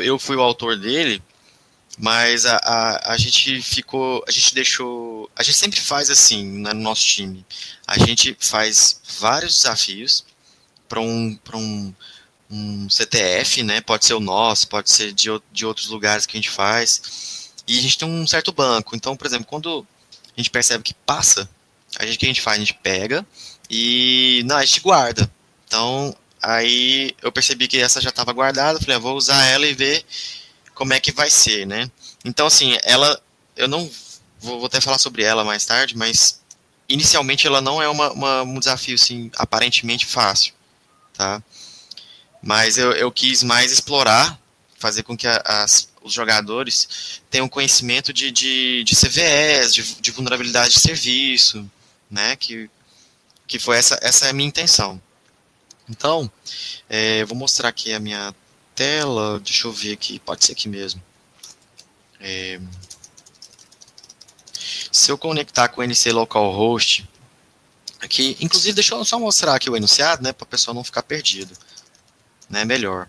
eu 0.00 0.18
fui 0.18 0.36
o 0.36 0.42
autor 0.42 0.76
dele 0.76 1.22
mas 2.00 2.46
a, 2.46 2.56
a, 2.56 3.12
a 3.12 3.16
gente 3.18 3.60
ficou, 3.60 4.24
a 4.26 4.30
gente 4.30 4.54
deixou, 4.54 5.30
a 5.36 5.42
gente 5.42 5.58
sempre 5.58 5.78
faz 5.78 6.08
assim 6.08 6.44
né, 6.46 6.72
no 6.72 6.80
nosso 6.80 7.04
time. 7.04 7.44
A 7.86 7.98
gente 7.98 8.34
faz 8.40 9.00
vários 9.18 9.58
desafios 9.58 10.24
para 10.88 11.00
um, 11.00 11.38
um, 11.54 11.94
um 12.50 12.88
CTF, 12.88 13.62
né? 13.62 13.82
Pode 13.82 14.06
ser 14.06 14.14
o 14.14 14.20
nosso, 14.20 14.66
pode 14.68 14.90
ser 14.90 15.12
de, 15.12 15.28
de 15.52 15.66
outros 15.66 15.88
lugares 15.88 16.24
que 16.24 16.38
a 16.38 16.40
gente 16.40 16.48
faz. 16.48 17.29
E 17.70 17.78
a 17.78 17.82
gente 17.82 17.98
tem 17.98 18.08
um 18.08 18.26
certo 18.26 18.50
banco. 18.50 18.96
Então, 18.96 19.16
por 19.16 19.28
exemplo, 19.28 19.46
quando 19.46 19.86
a 20.36 20.40
gente 20.40 20.50
percebe 20.50 20.82
que 20.82 20.92
passa, 20.92 21.48
a 21.96 22.04
gente 22.04 22.16
o 22.16 22.18
que 22.18 22.26
a 22.26 22.28
gente 22.28 22.40
faz? 22.40 22.56
A 22.56 22.58
gente 22.58 22.74
pega 22.74 23.24
e 23.70 24.42
não, 24.44 24.56
a 24.56 24.64
gente 24.64 24.80
guarda. 24.80 25.30
Então, 25.68 26.12
aí 26.42 27.14
eu 27.22 27.30
percebi 27.30 27.68
que 27.68 27.78
essa 27.78 28.00
já 28.00 28.08
estava 28.08 28.32
guardada, 28.32 28.80
falei, 28.80 28.96
ah, 28.96 28.98
vou 28.98 29.16
usar 29.16 29.46
ela 29.46 29.64
e 29.68 29.72
ver 29.72 30.04
como 30.74 30.94
é 30.94 30.98
que 30.98 31.12
vai 31.12 31.30
ser, 31.30 31.64
né? 31.64 31.88
Então, 32.24 32.48
assim, 32.48 32.76
ela, 32.82 33.22
eu 33.56 33.68
não 33.68 33.88
vou, 34.40 34.58
vou 34.58 34.66
até 34.66 34.80
falar 34.80 34.98
sobre 34.98 35.22
ela 35.22 35.44
mais 35.44 35.64
tarde, 35.64 35.96
mas 35.96 36.40
inicialmente 36.88 37.46
ela 37.46 37.60
não 37.60 37.80
é 37.80 37.88
uma, 37.88 38.10
uma, 38.10 38.42
um 38.42 38.58
desafio, 38.58 38.96
assim, 38.96 39.30
aparentemente 39.36 40.06
fácil, 40.06 40.54
tá? 41.16 41.40
Mas 42.42 42.78
eu, 42.78 42.90
eu 42.94 43.12
quis 43.12 43.44
mais 43.44 43.70
explorar, 43.70 44.39
fazer 44.80 45.02
com 45.02 45.16
que 45.16 45.28
a, 45.28 45.40
as, 45.44 45.88
os 46.02 46.12
jogadores 46.12 47.20
tenham 47.30 47.48
conhecimento 47.48 48.12
de, 48.12 48.32
de, 48.32 48.82
de 48.82 48.96
CVEs, 48.96 49.74
de, 49.74 49.94
de 50.00 50.10
vulnerabilidade 50.10 50.74
de 50.74 50.80
serviço, 50.80 51.70
né? 52.10 52.34
Que, 52.34 52.68
que 53.46 53.58
foi 53.58 53.76
essa, 53.76 53.98
essa 54.02 54.26
é 54.26 54.30
a 54.30 54.32
minha 54.32 54.48
intenção. 54.48 55.00
Então, 55.88 56.30
é, 56.88 57.22
eu 57.22 57.26
vou 57.26 57.36
mostrar 57.36 57.68
aqui 57.68 57.92
a 57.92 58.00
minha 58.00 58.34
tela, 58.74 59.38
deixa 59.40 59.68
eu 59.68 59.72
ver 59.72 59.92
aqui, 59.92 60.18
pode 60.18 60.44
ser 60.44 60.52
aqui 60.52 60.68
mesmo. 60.68 61.02
É, 62.18 62.58
se 64.90 65.10
eu 65.12 65.18
conectar 65.18 65.68
com 65.68 65.82
o 65.82 65.84
NC 65.84 66.10
localhost, 66.12 67.06
aqui, 68.00 68.36
inclusive 68.40 68.72
deixa 68.72 68.94
eu 68.94 69.04
só 69.04 69.18
mostrar 69.18 69.54
aqui 69.54 69.68
o 69.68 69.76
enunciado, 69.76 70.22
né, 70.22 70.32
para 70.32 70.44
o 70.44 70.48
pessoal 70.48 70.74
não 70.74 70.82
ficar 70.82 71.02
perdido, 71.02 71.54
né, 72.48 72.64
melhor. 72.64 73.08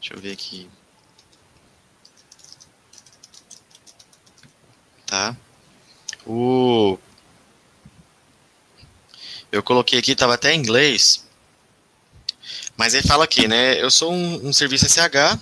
Deixa 0.00 0.14
eu 0.14 0.20
ver 0.20 0.32
aqui. 0.32 0.68
Tá? 5.10 5.36
O 6.24 6.96
eu 9.50 9.60
coloquei 9.60 9.98
aqui, 9.98 10.12
estava 10.12 10.34
até 10.34 10.54
em 10.54 10.60
inglês, 10.60 11.26
mas 12.76 12.94
ele 12.94 13.06
fala 13.06 13.24
aqui, 13.24 13.48
né? 13.48 13.82
Eu 13.82 13.90
sou 13.90 14.12
um, 14.12 14.48
um 14.48 14.52
serviço 14.52 14.88
SH 14.88 15.36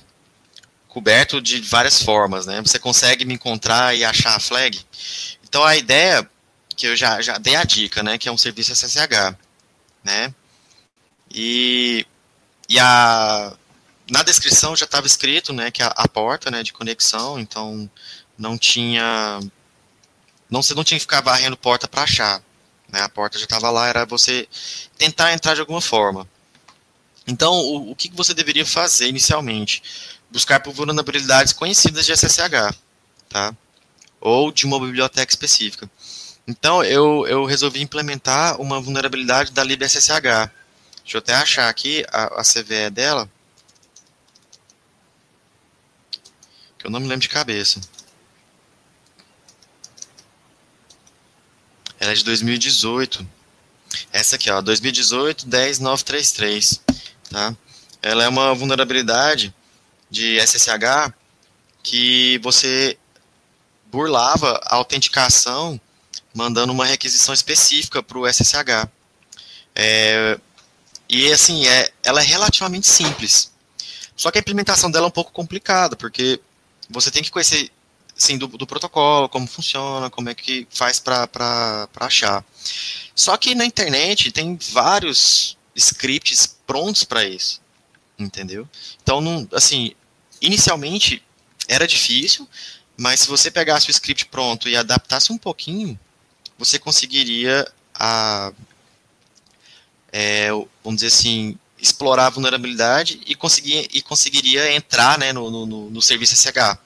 coberto 0.88 1.42
de 1.42 1.60
várias 1.60 2.02
formas, 2.02 2.46
né? 2.46 2.62
Você 2.62 2.78
consegue 2.78 3.26
me 3.26 3.34
encontrar 3.34 3.94
e 3.94 4.02
achar 4.04 4.34
a 4.34 4.40
flag. 4.40 4.80
Então 5.46 5.62
a 5.62 5.76
ideia 5.76 6.26
que 6.74 6.86
eu 6.86 6.96
já, 6.96 7.20
já 7.20 7.36
dei 7.36 7.54
a 7.54 7.64
dica, 7.64 8.02
né? 8.02 8.16
Que 8.16 8.30
é 8.30 8.32
um 8.32 8.38
serviço 8.38 8.72
SSH, 8.74 9.36
né? 10.02 10.34
E, 11.30 12.06
e 12.70 12.78
a, 12.78 13.54
na 14.10 14.22
descrição 14.22 14.74
já 14.74 14.86
estava 14.86 15.06
escrito, 15.06 15.52
né? 15.52 15.70
Que 15.70 15.82
a, 15.82 15.88
a, 15.88 16.08
porta, 16.08 16.50
né? 16.50 16.62
De 16.62 16.72
conexão, 16.72 17.38
então 17.38 17.90
não 18.38 18.56
tinha, 18.56 19.40
não 20.50 20.62
você 20.62 20.74
não 20.74 20.84
tinha 20.84 20.98
que 20.98 21.02
ficar 21.02 21.20
varrendo 21.20 21.56
porta 21.56 21.86
para 21.86 22.02
achar, 22.02 22.42
né? 22.90 23.02
A 23.02 23.08
porta 23.08 23.38
já 23.38 23.44
estava 23.44 23.70
lá, 23.70 23.86
era 23.88 24.06
você 24.06 24.48
tentar 24.96 25.32
entrar 25.32 25.54
de 25.54 25.60
alguma 25.60 25.80
forma. 25.80 26.28
Então, 27.26 27.52
o, 27.52 27.90
o 27.90 27.96
que 27.96 28.10
você 28.14 28.32
deveria 28.32 28.64
fazer 28.64 29.08
inicialmente? 29.08 29.82
Buscar 30.30 30.60
por 30.60 30.72
vulnerabilidades 30.72 31.52
conhecidas 31.52 32.06
de 32.06 32.16
SSH, 32.16 32.74
tá? 33.28 33.54
Ou 34.20 34.50
de 34.50 34.64
uma 34.64 34.80
biblioteca 34.80 35.30
específica. 35.30 35.90
Então, 36.46 36.82
eu, 36.82 37.26
eu 37.26 37.44
resolvi 37.44 37.82
implementar 37.82 38.58
uma 38.58 38.80
vulnerabilidade 38.80 39.52
da 39.52 39.62
libSSH. 39.62 40.50
Deixa 41.02 41.16
eu 41.16 41.18
até 41.18 41.34
achar 41.34 41.68
aqui 41.68 42.04
a, 42.10 42.40
a 42.40 42.42
CVE 42.42 42.88
dela. 42.90 43.30
Eu 46.82 46.90
não 46.90 47.00
me 47.00 47.06
lembro 47.06 47.20
de 47.20 47.28
cabeça. 47.28 47.80
Ela 52.00 52.12
é 52.12 52.14
de 52.14 52.24
2018. 52.24 53.26
Essa 54.12 54.36
aqui, 54.36 54.50
ó, 54.50 54.60
2018 54.60 55.46
10933, 55.46 56.80
tá? 57.30 57.56
Ela 58.02 58.24
é 58.24 58.28
uma 58.28 58.54
vulnerabilidade 58.54 59.54
de 60.10 60.38
SSH 60.38 61.12
que 61.82 62.38
você 62.38 62.98
burlava 63.90 64.60
a 64.64 64.76
autenticação 64.76 65.80
mandando 66.34 66.72
uma 66.72 66.84
requisição 66.84 67.34
específica 67.34 68.02
para 68.02 68.18
o 68.18 68.26
SSH. 68.26 68.88
É, 69.74 70.38
e 71.08 71.32
assim, 71.32 71.66
é, 71.66 71.90
ela 72.02 72.20
é 72.20 72.24
relativamente 72.24 72.86
simples. 72.86 73.50
Só 74.14 74.30
que 74.30 74.38
a 74.38 74.40
implementação 74.40 74.90
dela 74.90 75.06
é 75.06 75.08
um 75.08 75.12
pouco 75.12 75.32
complicada, 75.32 75.96
porque 75.96 76.40
você 76.90 77.10
tem 77.10 77.22
que 77.22 77.30
conhecer 77.30 77.70
assim, 78.18 78.36
do, 78.36 78.48
do 78.48 78.66
protocolo, 78.66 79.28
como 79.28 79.46
funciona, 79.46 80.10
como 80.10 80.28
é 80.28 80.34
que 80.34 80.66
faz 80.70 80.98
para 80.98 81.88
achar. 82.00 82.44
Só 83.14 83.36
que 83.36 83.54
na 83.54 83.64
internet 83.64 84.32
tem 84.32 84.58
vários 84.72 85.56
scripts 85.74 86.58
prontos 86.66 87.04
para 87.04 87.24
isso, 87.24 87.60
entendeu? 88.18 88.68
Então, 89.00 89.20
não, 89.20 89.48
assim, 89.52 89.92
inicialmente 90.42 91.22
era 91.68 91.86
difícil, 91.86 92.48
mas 92.96 93.20
se 93.20 93.28
você 93.28 93.50
pegasse 93.50 93.88
o 93.88 93.92
script 93.92 94.26
pronto 94.26 94.68
e 94.68 94.76
adaptasse 94.76 95.32
um 95.32 95.38
pouquinho, 95.38 95.98
você 96.58 96.78
conseguiria 96.78 97.70
a, 97.94 98.52
é, 100.12 100.50
vamos 100.82 101.00
dizer 101.00 101.06
assim, 101.06 101.56
explorar 101.80 102.26
a 102.26 102.30
vulnerabilidade 102.30 103.20
e, 103.24 103.36
conseguir, 103.36 103.88
e 103.92 104.02
conseguiria 104.02 104.72
entrar 104.72 105.18
né, 105.18 105.32
no, 105.32 105.48
no, 105.48 105.90
no 105.90 106.02
serviço 106.02 106.34
SH. 106.34 106.78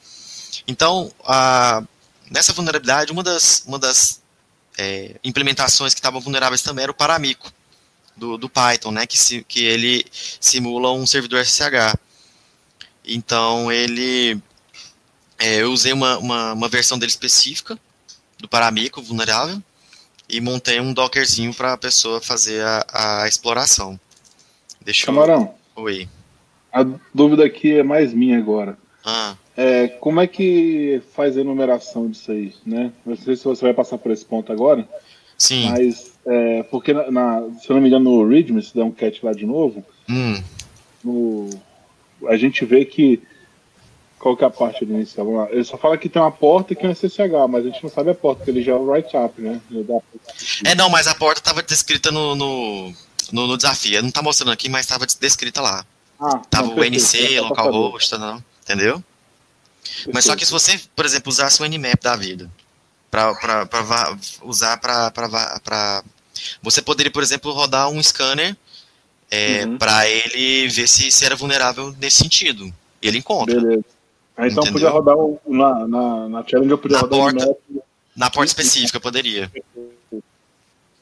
Então, 0.66 1.12
a, 1.24 1.82
nessa 2.30 2.52
vulnerabilidade, 2.52 3.12
uma 3.12 3.22
das, 3.22 3.64
uma 3.66 3.78
das 3.78 4.22
é, 4.78 5.16
implementações 5.22 5.94
que 5.94 6.00
estavam 6.00 6.20
vulneráveis 6.20 6.62
também 6.62 6.84
era 6.84 6.92
o 6.92 6.94
Paramico, 6.94 7.52
do, 8.16 8.36
do 8.36 8.48
Python, 8.48 8.90
né, 8.90 9.06
que, 9.06 9.18
se, 9.18 9.44
que 9.44 9.64
ele 9.64 10.04
simula 10.12 10.92
um 10.92 11.06
servidor 11.06 11.40
SSH. 11.40 11.96
Então, 13.04 13.72
ele, 13.72 14.40
é, 15.38 15.62
eu 15.62 15.72
usei 15.72 15.92
uma, 15.92 16.18
uma, 16.18 16.52
uma, 16.52 16.68
versão 16.68 16.98
dele 16.98 17.10
específica, 17.10 17.78
do 18.38 18.48
Paramico 18.48 19.02
vulnerável, 19.02 19.60
e 20.28 20.40
montei 20.40 20.80
um 20.80 20.92
dockerzinho 20.92 21.52
para 21.52 21.72
a 21.72 21.78
pessoa 21.78 22.20
fazer 22.20 22.64
a, 22.64 23.22
a 23.22 23.28
exploração. 23.28 23.98
Deixa 24.80 25.06
Camarão. 25.06 25.54
Eu... 25.76 25.82
Oi. 25.84 26.08
A 26.72 26.84
dúvida 27.12 27.44
aqui 27.44 27.78
é 27.78 27.82
mais 27.82 28.14
minha 28.14 28.38
agora. 28.38 28.78
Ah. 29.04 29.36
É, 29.56 29.88
como 29.88 30.20
é 30.20 30.26
que 30.26 31.02
faz 31.14 31.36
a 31.36 31.40
enumeração 31.40 32.08
disso 32.08 32.32
aí, 32.32 32.54
né? 32.64 32.90
Não 33.04 33.16
sei 33.16 33.36
se 33.36 33.44
você 33.44 33.64
vai 33.64 33.74
passar 33.74 33.98
por 33.98 34.10
esse 34.10 34.24
ponto 34.24 34.50
agora. 34.50 34.88
Sim. 35.36 35.70
Mas, 35.70 36.12
é, 36.26 36.62
porque, 36.64 36.94
na, 36.94 37.10
na, 37.10 37.42
se 37.60 37.68
eu 37.68 37.74
não 37.74 37.80
me 37.80 37.88
engano, 37.88 38.04
no 38.04 38.28
Readme, 38.28 38.62
se 38.62 38.74
der 38.74 38.84
um 38.84 38.90
cat 38.90 39.24
lá 39.24 39.32
de 39.32 39.44
novo, 39.44 39.84
hum. 40.08 40.42
no, 41.04 41.50
a 42.28 42.36
gente 42.36 42.64
vê 42.64 42.84
que. 42.84 43.22
Qual 44.18 44.36
que 44.36 44.44
é 44.44 44.46
a 44.46 44.50
parte 44.50 44.84
inicial? 44.84 45.26
Vamos 45.26 45.40
lá. 45.40 45.50
Ele 45.50 45.64
só 45.64 45.76
fala 45.76 45.98
que 45.98 46.08
tem 46.08 46.22
uma 46.22 46.30
porta 46.30 46.76
que 46.76 46.86
é 46.86 46.88
um 46.88 46.94
SSH, 46.94 47.18
mas 47.50 47.66
a 47.66 47.68
gente 47.68 47.82
não 47.82 47.90
sabe 47.90 48.10
a 48.10 48.14
porta, 48.14 48.38
porque 48.38 48.52
ele 48.52 48.62
já 48.62 48.70
é 48.70 48.74
o 48.76 48.88
write-up, 48.88 49.42
né? 49.42 49.60
É, 50.64 50.76
não, 50.76 50.88
mas 50.88 51.08
a 51.08 51.14
porta 51.16 51.40
estava 51.40 51.60
descrita 51.60 52.12
no, 52.12 52.36
no, 52.36 52.92
no, 53.32 53.46
no 53.48 53.56
desafio. 53.56 54.00
Não 54.00 54.10
está 54.10 54.22
mostrando 54.22 54.52
aqui, 54.52 54.68
mas 54.68 54.82
estava 54.82 55.04
descrita 55.06 55.60
lá. 55.60 55.84
Ah, 56.20 56.40
tava 56.48 56.68
não, 56.68 56.76
o 56.76 56.84
NC, 56.84 57.40
localhost, 57.40 58.12
não, 58.16 58.40
entendeu? 58.62 59.02
Mas 60.12 60.24
só 60.24 60.36
que 60.36 60.44
se 60.44 60.52
você, 60.52 60.80
por 60.94 61.04
exemplo, 61.04 61.30
usasse 61.30 61.62
o 61.62 61.66
Nmap 61.66 62.02
da 62.02 62.16
vida, 62.16 62.50
para 63.10 64.16
usar 64.42 64.78
para. 64.78 66.02
Você 66.62 66.80
poderia, 66.80 67.12
por 67.12 67.22
exemplo, 67.22 67.52
rodar 67.52 67.88
um 67.90 68.02
scanner 68.02 68.56
é, 69.30 69.64
uhum. 69.64 69.78
para 69.78 70.08
ele 70.08 70.68
ver 70.68 70.88
se, 70.88 71.10
se 71.12 71.24
era 71.24 71.36
vulnerável 71.36 71.94
nesse 72.00 72.18
sentido. 72.18 72.72
Ele 73.00 73.18
encontra. 73.18 73.60
Beleza. 73.60 73.84
Ah, 74.36 74.48
então 74.48 74.64
podia 74.64 74.88
rodar 74.88 75.16
o, 75.16 75.38
na, 75.46 75.86
na, 75.86 76.28
na 76.28 76.44
challenge, 76.46 76.70
eu 76.70 76.78
podia 76.78 76.96
na 76.96 77.02
rodar 77.02 77.18
porta, 77.18 77.56
Na 78.16 78.30
porta 78.30 78.48
específica, 78.48 78.98
poderia. 78.98 79.50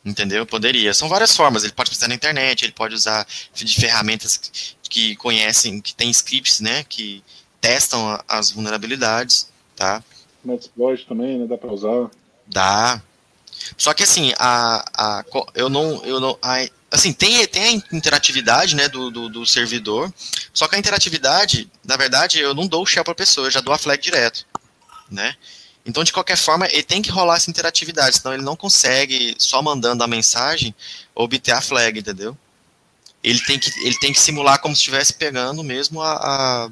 Entendeu? 0.05 0.45
Poderia. 0.45 0.93
São 0.93 1.09
várias 1.09 1.37
formas. 1.37 1.63
Ele 1.63 1.73
pode 1.73 1.93
usar 1.93 2.09
na 2.09 2.15
internet, 2.15 2.65
ele 2.65 2.73
pode 2.73 2.95
usar 2.95 3.27
de 3.55 3.81
ferramentas 3.81 4.75
que 4.83 5.15
conhecem, 5.17 5.81
que 5.81 5.95
tem 5.95 6.11
scripts, 6.11 6.61
né? 6.61 6.85
Que 6.89 7.23
testam 7.61 8.19
as 8.29 8.51
vulnerabilidades, 8.51 9.49
tá? 9.77 10.03
Metasploit 10.45 11.07
também, 11.07 11.39
né? 11.39 11.47
Dá 11.47 11.59
para 11.59 11.73
usar. 11.73 12.11
Dá. 12.47 13.01
Só 13.77 13.93
que 13.93 14.03
assim, 14.03 14.33
a, 14.39 14.85
a, 14.95 15.25
eu 15.55 15.69
não, 15.69 16.05
eu 16.05 16.19
não, 16.19 16.39
a, 16.43 16.67
assim, 16.91 17.13
tem, 17.13 17.47
tem 17.47 17.63
a 17.63 17.97
interatividade, 17.97 18.75
né, 18.75 18.89
do, 18.89 19.11
do, 19.11 19.29
do, 19.29 19.47
servidor, 19.47 20.13
só 20.53 20.67
que 20.67 20.77
a 20.77 20.79
interatividade, 20.79 21.71
na 21.85 21.97
verdade, 21.97 22.41
eu 22.41 22.55
não 22.55 22.67
dou 22.67 22.83
o 22.83 22.87
shell 22.87 23.05
para 23.05 23.13
a 23.13 23.17
pessoa, 23.17 23.47
eu 23.47 23.51
já 23.51 23.61
dou 23.61 23.75
a 23.75 23.79
flag 23.79 24.03
direto, 24.03 24.47
né? 25.11 25.35
Então, 25.85 26.05
de 26.05 26.13
qualquer 26.13 26.37
forma, 26.37 26.67
ele 26.67 26.83
tem 26.83 27.01
que 27.01 27.11
rolar 27.11 27.37
essa 27.37 27.51
interatividade, 27.51 28.19
senão 28.19 28.35
ele 28.35 28.43
não 28.43 28.57
consegue, 28.57 29.35
só 29.39 29.63
mandando 29.63 30.05
a 30.05 30.07
mensagem, 30.07 30.75
obter 31.15 31.53
a 31.53 31.61
flag, 31.61 31.99
entendeu? 31.99 32.37
Ele 33.23 33.41
tem 33.41 33.59
que, 33.59 33.71
ele 33.85 33.99
tem 33.99 34.13
que 34.13 34.21
simular 34.21 34.61
como 34.61 34.75
se 34.75 34.81
estivesse 34.81 35.13
pegando 35.13 35.63
mesmo 35.63 36.01
a, 36.01 36.13
a 36.13 36.71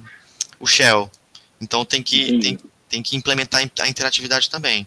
o 0.59 0.66
shell. 0.66 1.11
Então 1.61 1.85
tem 1.85 2.03
que, 2.03 2.38
tem, 2.38 2.59
tem 2.88 3.03
que 3.03 3.16
implementar 3.16 3.61
a 3.81 3.88
interatividade 3.88 4.49
também. 4.49 4.87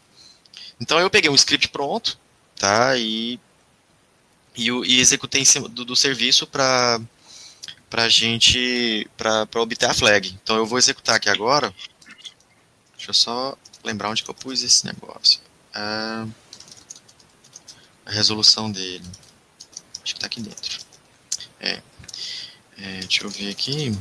Então 0.79 0.99
eu 0.99 1.09
peguei 1.09 1.29
um 1.29 1.35
script 1.35 1.67
pronto, 1.69 2.17
tá? 2.55 2.97
E, 2.97 3.39
e, 4.55 4.69
e 4.69 4.99
executei 4.99 5.41
em 5.41 5.45
cima 5.45 5.69
do, 5.69 5.85
do 5.85 5.95
serviço 5.95 6.47
para 6.47 6.99
para 7.89 8.07
gente 8.07 9.05
para 9.17 9.45
obter 9.61 9.89
a 9.89 9.93
flag. 9.93 10.39
Então 10.41 10.55
eu 10.55 10.65
vou 10.65 10.79
executar 10.79 11.17
aqui 11.17 11.29
agora. 11.29 11.75
Deixa 12.95 13.09
eu 13.09 13.13
só 13.13 13.57
lembrar 13.83 14.09
onde 14.09 14.23
que 14.23 14.29
eu 14.29 14.33
pus 14.33 14.63
esse 14.63 14.85
negócio. 14.85 15.41
a 15.73 16.25
resolução 18.05 18.71
dele. 18.71 19.03
Acho 20.01 20.13
que 20.13 20.17
está 20.19 20.27
aqui 20.27 20.41
dentro. 20.41 20.79
É. 21.59 21.81
é. 22.77 22.99
Deixa 23.01 23.25
eu 23.25 23.29
ver 23.29 23.51
aqui. 23.51 23.91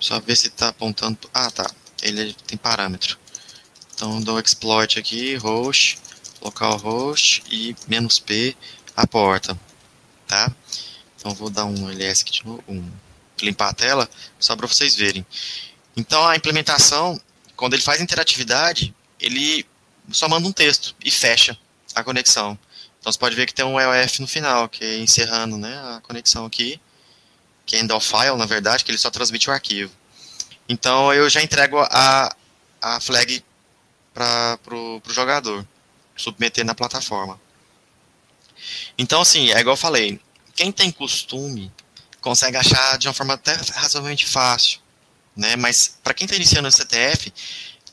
Só 0.00 0.20
ver 0.20 0.36
se 0.36 0.48
está 0.48 0.68
apontando. 0.68 1.18
Ah, 1.32 1.50
tá. 1.50 1.68
Ele 2.02 2.34
tem 2.46 2.56
parâmetro. 2.56 3.18
Então 3.94 4.20
dou 4.20 4.38
exploit 4.38 4.98
aqui, 4.98 5.34
host, 5.36 5.98
localhost 6.40 7.42
e 7.50 7.74
menos 7.88 8.18
"-p", 8.20 8.56
a 8.96 9.06
porta. 9.06 9.58
Tá? 10.26 10.52
Então 11.16 11.34
vou 11.34 11.50
dar 11.50 11.64
um 11.64 11.90
ls 11.90 12.22
aqui 12.22 12.32
de 12.32 12.46
novo, 12.46 12.62
um, 12.68 12.88
limpar 13.42 13.70
a 13.70 13.74
tela, 13.74 14.08
só 14.38 14.54
para 14.54 14.68
vocês 14.68 14.94
verem. 14.94 15.26
Então 15.96 16.24
a 16.28 16.36
implementação, 16.36 17.20
quando 17.56 17.74
ele 17.74 17.82
faz 17.82 18.00
interatividade, 18.00 18.94
ele 19.18 19.66
só 20.12 20.28
manda 20.28 20.46
um 20.46 20.52
texto 20.52 20.94
e 21.04 21.10
fecha 21.10 21.58
a 21.92 22.04
conexão. 22.04 22.56
Então 23.00 23.12
você 23.12 23.18
pode 23.18 23.34
ver 23.34 23.46
que 23.46 23.54
tem 23.54 23.64
um 23.64 23.80
EOF 23.80 24.20
no 24.20 24.28
final, 24.28 24.68
que 24.68 24.84
é 24.84 24.98
encerrando 24.98 25.56
né, 25.56 25.76
a 25.76 26.00
conexão 26.02 26.46
aqui 26.46 26.80
que 27.68 27.76
é 27.76 27.80
end 27.80 27.92
of 27.92 28.04
file, 28.04 28.36
na 28.36 28.46
verdade, 28.46 28.82
que 28.82 28.90
ele 28.90 28.98
só 28.98 29.10
transmite 29.10 29.50
o 29.50 29.52
arquivo. 29.52 29.92
Então 30.66 31.12
eu 31.12 31.28
já 31.28 31.42
entrego 31.42 31.78
a, 31.78 32.34
a 32.80 32.98
flag 32.98 33.44
para 34.14 34.58
o 34.72 35.02
jogador, 35.10 35.64
submeter 36.16 36.64
na 36.64 36.74
plataforma. 36.74 37.38
Então, 38.96 39.20
assim, 39.20 39.52
é 39.52 39.60
igual 39.60 39.74
eu 39.74 39.80
falei, 39.80 40.18
quem 40.56 40.72
tem 40.72 40.90
costume 40.90 41.70
consegue 42.22 42.56
achar 42.56 42.98
de 42.98 43.06
uma 43.06 43.14
forma 43.14 43.34
até 43.34 43.52
razoavelmente 43.52 44.26
fácil, 44.26 44.80
né? 45.36 45.54
Mas 45.54 45.98
para 46.02 46.14
quem 46.14 46.24
está 46.24 46.36
iniciando 46.36 46.68
o 46.68 46.72
CTF, 46.72 47.32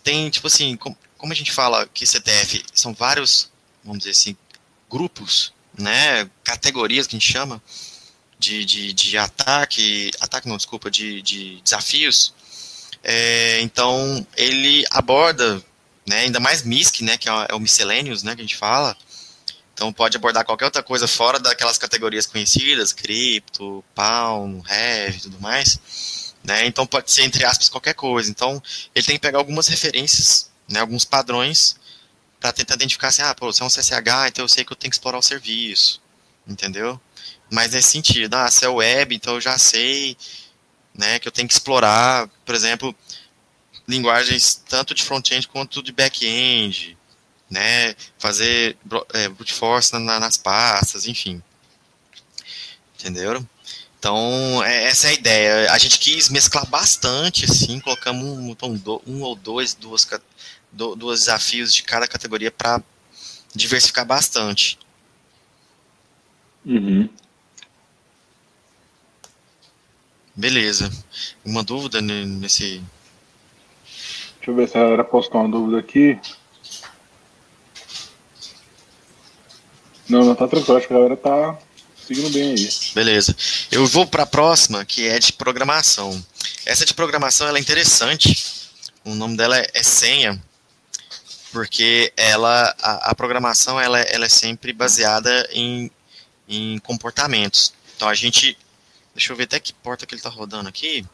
tem, 0.04 0.30
tipo 0.30 0.48
assim, 0.48 0.78
como, 0.78 0.98
como 1.18 1.34
a 1.34 1.36
gente 1.36 1.52
fala 1.52 1.86
que 1.94 2.08
CTF 2.08 2.64
são 2.74 2.94
vários, 2.94 3.52
vamos 3.84 4.00
dizer 4.00 4.12
assim, 4.12 4.38
grupos, 4.90 5.54
né? 5.78 6.30
Categorias 6.46 7.06
que 7.06 7.16
a 7.16 7.20
gente 7.20 7.32
chama 7.32 7.62
de, 8.38 8.66
de, 8.66 8.94
de 8.94 9.18
ataque, 9.18 10.12
ataque 10.20 10.48
não, 10.48 10.58
desculpa, 10.58 10.92
de, 10.92 11.22
de 11.22 11.62
desafios. 11.62 12.34
É, 13.04 13.62
então, 13.62 14.26
ele 14.36 14.86
aborda, 14.90 15.64
né, 16.08 16.22
ainda 16.22 16.40
mais 16.40 16.64
MISC, 16.64 17.02
né, 17.02 17.18
que 17.18 17.30
é 17.30 17.54
o 17.54 17.60
miscellaneous, 17.60 18.24
né, 18.24 18.36
que 18.36 18.42
a 18.42 18.44
gente 18.44 18.58
fala, 18.58 18.98
então 19.76 19.92
pode 19.92 20.16
abordar 20.16 20.46
qualquer 20.46 20.66
outra 20.66 20.82
coisa 20.82 21.06
fora 21.06 21.38
daquelas 21.38 21.78
categorias 21.78 22.26
conhecidas, 22.26 22.94
cripto, 22.94 23.84
Pound, 23.94 24.64
Heavy 24.72 25.18
e 25.18 25.22
tudo 25.22 25.40
mais. 25.42 26.34
Né? 26.42 26.66
Então 26.66 26.88
pode 26.88 27.12
ser, 27.12 27.24
entre 27.24 27.44
aspas, 27.44 27.68
qualquer 27.68 27.94
coisa. 27.94 28.32
Então 28.32 28.64
ele 28.96 29.06
tem 29.06 29.16
que 29.16 29.22
pegar 29.22 29.38
algumas 29.38 29.68
referências, 29.68 30.50
né, 30.70 30.80
alguns 30.80 31.04
padrões, 31.04 31.76
para 32.40 32.54
tentar 32.54 32.76
identificar 32.76 33.10
assim, 33.10 33.22
ah, 33.22 33.36
pô, 33.36 33.52
você 33.52 33.62
é 33.62 33.66
um 33.66 33.70
CSH, 33.70 34.30
então 34.30 34.46
eu 34.46 34.50
sei 34.50 34.64
que 34.64 34.72
eu 34.72 34.78
tenho 34.78 34.90
que 34.90 34.96
explorar 34.96 35.18
o 35.18 35.22
serviço. 35.22 36.02
Entendeu? 36.48 37.00
Mas 37.52 37.72
nesse 37.72 37.92
sentido, 37.92 38.34
ah, 38.36 38.50
se 38.50 38.66
é 38.66 38.70
web, 38.70 39.16
então 39.16 39.36
eu 39.36 39.42
já 39.42 39.58
sei 39.58 40.18
né, 40.94 41.20
que 41.20 41.28
eu 41.28 41.32
tenho 41.32 41.48
que 41.48 41.54
explorar, 41.54 42.30
por 42.46 42.56
exemplo, 42.56 42.96
linguagens 43.88 44.56
tanto 44.68 44.94
de 44.94 45.04
front-end 45.04 45.48
quanto 45.48 45.84
de 45.84 45.92
back-end, 45.92 46.98
né? 47.50 47.96
Fazer 48.18 48.78
é, 49.14 49.28
brute 49.28 49.54
force 49.54 49.94
na, 49.94 50.20
nas 50.20 50.38
pastas, 50.38 51.06
enfim. 51.06 51.42
Entenderam? 52.98 53.48
Então, 54.00 54.64
é, 54.64 54.86
essa 54.86 55.08
é 55.08 55.12
a 55.12 55.14
ideia. 55.14 55.72
A 55.72 55.78
gente 55.78 56.00
quis 56.00 56.30
mesclar 56.30 56.66
bastante, 56.68 57.46
assim, 57.46 57.80
colocamos 57.80 58.24
um, 58.24 58.52
então, 58.52 59.02
um 59.06 59.22
ou 59.22 59.36
dois, 59.36 59.74
duas, 59.74 60.08
duas 60.72 61.20
desafios 61.20 61.74
de 61.74 61.84
cada 61.84 62.08
categoria 62.08 62.52
para 62.52 62.82
diversificar 63.54 64.06
bastante. 64.06 64.78
Uhum. 66.66 67.10
Beleza. 70.36 70.92
Uma 71.44 71.64
dúvida 71.64 72.02
nesse. 72.02 72.84
Deixa 74.38 74.52
eu 74.52 74.56
ver 74.56 74.68
se 74.68 74.78
a 74.78 74.82
galera 74.82 75.04
postou 75.04 75.42
uma 75.42 75.50
dúvida 75.50 75.80
aqui. 75.80 76.20
Não, 80.08 80.24
não 80.24 80.36
tá 80.36 80.48
tranquilo, 80.48 80.78
acho 80.78 80.88
que 80.88 80.94
a 80.94 80.98
galera 80.98 81.18
tá 81.18 81.58
seguindo 82.06 82.30
bem 82.30 82.52
aí. 82.52 82.70
Beleza. 82.94 83.36
Eu 83.72 83.88
vou 83.88 84.06
para 84.06 84.24
a 84.24 84.28
próxima, 84.28 84.86
que 84.86 85.08
é 85.08 85.18
de 85.18 85.34
programação. 85.34 86.24
Essa 86.66 86.86
de 86.86 86.94
programação 86.94 87.48
ela 87.48 87.58
é 87.58 87.62
interessante. 87.62 88.70
O 89.04 89.16
nome 89.16 89.38
dela 89.38 89.58
é, 89.58 89.68
é 89.74 89.84
senha, 89.84 90.42
porque 91.52 92.12
ela 92.18 92.76
a, 92.82 93.12
a 93.12 93.16
programação 93.16 93.80
ela, 93.80 94.00
ela 94.02 94.26
é 94.26 94.30
sempre 94.30 94.74
baseada 94.74 95.48
em, 95.52 95.90
em 96.48 96.78
comportamentos. 96.80 97.74
Então 97.96 98.08
a 98.08 98.14
gente 98.14 98.58
Deixa 99.16 99.32
eu 99.32 99.38
ver 99.38 99.44
até 99.46 99.62
que 99.62 99.72
porta 99.72 100.06
que 100.06 100.14
ele 100.14 100.20
está 100.20 100.30
rodando 100.30 100.68
aqui. 100.68 101.08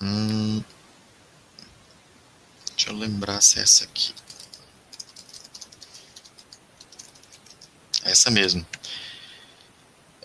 Hum, 0.00 0.62
deixa 2.76 2.90
eu 2.90 2.94
lembrar 2.94 3.40
se 3.40 3.58
é 3.58 3.62
essa 3.62 3.84
aqui. 3.84 4.14
Essa 8.04 8.30
mesmo. 8.30 8.66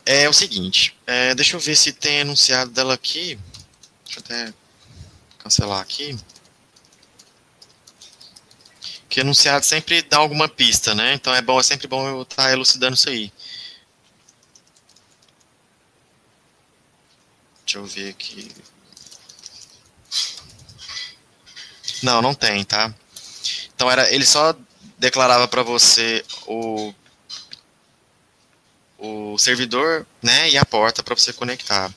É 0.06 0.28
o 0.28 0.34
seguinte, 0.34 0.98
é, 1.08 1.34
deixa 1.34 1.56
eu 1.56 1.62
ver 1.62 1.78
se 1.78 1.94
tem 1.94 2.20
enunciado 2.20 2.72
dela 2.72 2.94
aqui. 2.94 3.40
Deixa 4.04 4.20
eu 4.20 4.24
até 4.24 4.54
cancelar 5.40 5.80
aqui. 5.80 6.20
Que 9.14 9.20
enunciado 9.20 9.64
sempre 9.64 10.02
dá 10.02 10.18
alguma 10.18 10.50
pista, 10.50 10.96
né? 10.96 11.14
Então 11.14 11.36
é 11.36 11.40
bom, 11.40 11.60
é 11.60 11.62
sempre 11.62 11.86
bom 11.86 12.08
eu 12.08 12.24
estar 12.24 12.46
tá 12.46 12.52
elucidando 12.52 12.96
isso 12.96 13.08
aí. 13.10 13.32
Deixa 17.64 17.78
eu 17.78 17.86
ver 17.86 18.10
aqui. 18.10 18.52
Não, 22.02 22.24
não 22.24 22.34
tem, 22.34 22.64
tá? 22.64 22.92
Então 23.76 23.92
era, 23.92 24.12
ele 24.12 24.26
só 24.26 24.56
declarava 24.98 25.48
para 25.48 25.62
você 25.62 26.26
o 26.48 26.92
o 28.98 29.38
servidor, 29.38 30.08
né, 30.24 30.50
e 30.50 30.58
a 30.58 30.66
porta 30.66 31.04
para 31.04 31.16
você 31.16 31.32
conectar. 31.32 31.94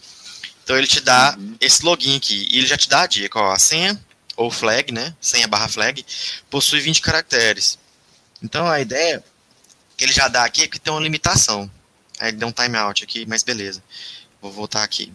Então 0.63 0.77
ele 0.77 0.87
te 0.87 1.01
dá 1.01 1.35
uhum. 1.39 1.57
esse 1.63 1.83
login 1.83 2.19
aqui 2.19 2.47
e 2.51 2.59
ele 2.59 2.67
já 2.67 2.77
te 2.77 2.91
dá 2.91 3.03
a 3.03 3.07
dica, 3.07 3.39
ó, 3.39 3.53
a 3.53 3.59
senha 3.59 3.99
ou 4.37 4.51
flag, 4.51 4.93
né, 4.93 5.15
senha 5.21 5.49
barra 5.49 5.69
flag, 5.69 6.05
possui 6.51 6.81
20 6.81 7.01
caracteres. 7.01 7.79
Então 8.43 8.67
a 8.67 8.81
ideia 8.81 9.25
que 9.97 10.05
ele 10.05 10.13
já 10.13 10.29
dá 10.29 10.45
aqui 10.45 10.63
é 10.63 10.69
que 10.69 10.79
tem 10.79 10.93
uma 10.93 11.01
limitação. 11.01 11.71
Aí 12.19 12.29
ele 12.29 12.37
deu 12.37 12.49
um 12.49 12.53
timeout 12.53 13.03
aqui, 13.03 13.25
mas 13.27 13.43
beleza. 13.43 13.83
Vou 14.41 14.53
voltar 14.53 14.83
aqui. 14.83 15.13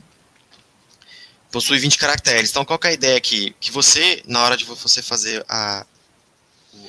Possui 1.51 1.77
20 1.77 1.97
caracteres. 1.97 2.49
Então 2.49 2.65
qual 2.65 2.79
é 2.83 2.87
a 2.87 2.93
ideia 2.93 3.17
aqui? 3.17 3.55
Que 3.59 3.71
você, 3.71 4.23
na 4.25 4.43
hora 4.43 4.57
de 4.57 4.65
você 4.65 5.01
fazer 5.01 5.45
a, 5.47 5.85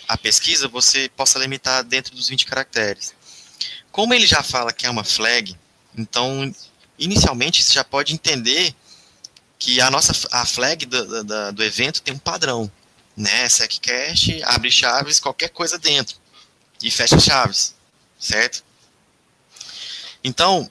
a 0.09 0.17
pesquisa, 0.17 0.69
você 0.69 1.11
possa 1.15 1.39
limitar 1.39 1.85
dentro 1.85 2.15
dos 2.15 2.29
20 2.29 2.47
caracteres. 2.47 3.15
Como 3.91 4.15
ele 4.15 4.27
já 4.27 4.43
fala 4.43 4.73
que 4.73 4.87
é 4.87 4.91
uma 4.91 5.05
flag, 5.05 5.55
então 5.97 6.51
inicialmente 6.99 7.63
você 7.63 7.73
já 7.73 7.85
pode 7.85 8.15
entender 8.15 8.75
que 9.63 9.81
a 9.81 9.89
nossa 9.93 10.13
a 10.33 10.45
flag 10.45 10.85
do, 10.87 11.23
do, 11.23 11.53
do 11.53 11.63
evento 11.63 12.03
tem 12.03 12.13
um 12.13 12.19
padrão, 12.19 12.71
né? 13.17 13.49
SecCache, 13.49 14.43
abre 14.43 14.73
chaves, 14.73 15.21
qualquer 15.21 15.51
coisa 15.51 15.79
dentro 15.79 16.17
e 16.83 16.91
fecha 16.91 17.17
chaves, 17.21 17.73
certo? 18.19 18.65
Então, 20.25 20.69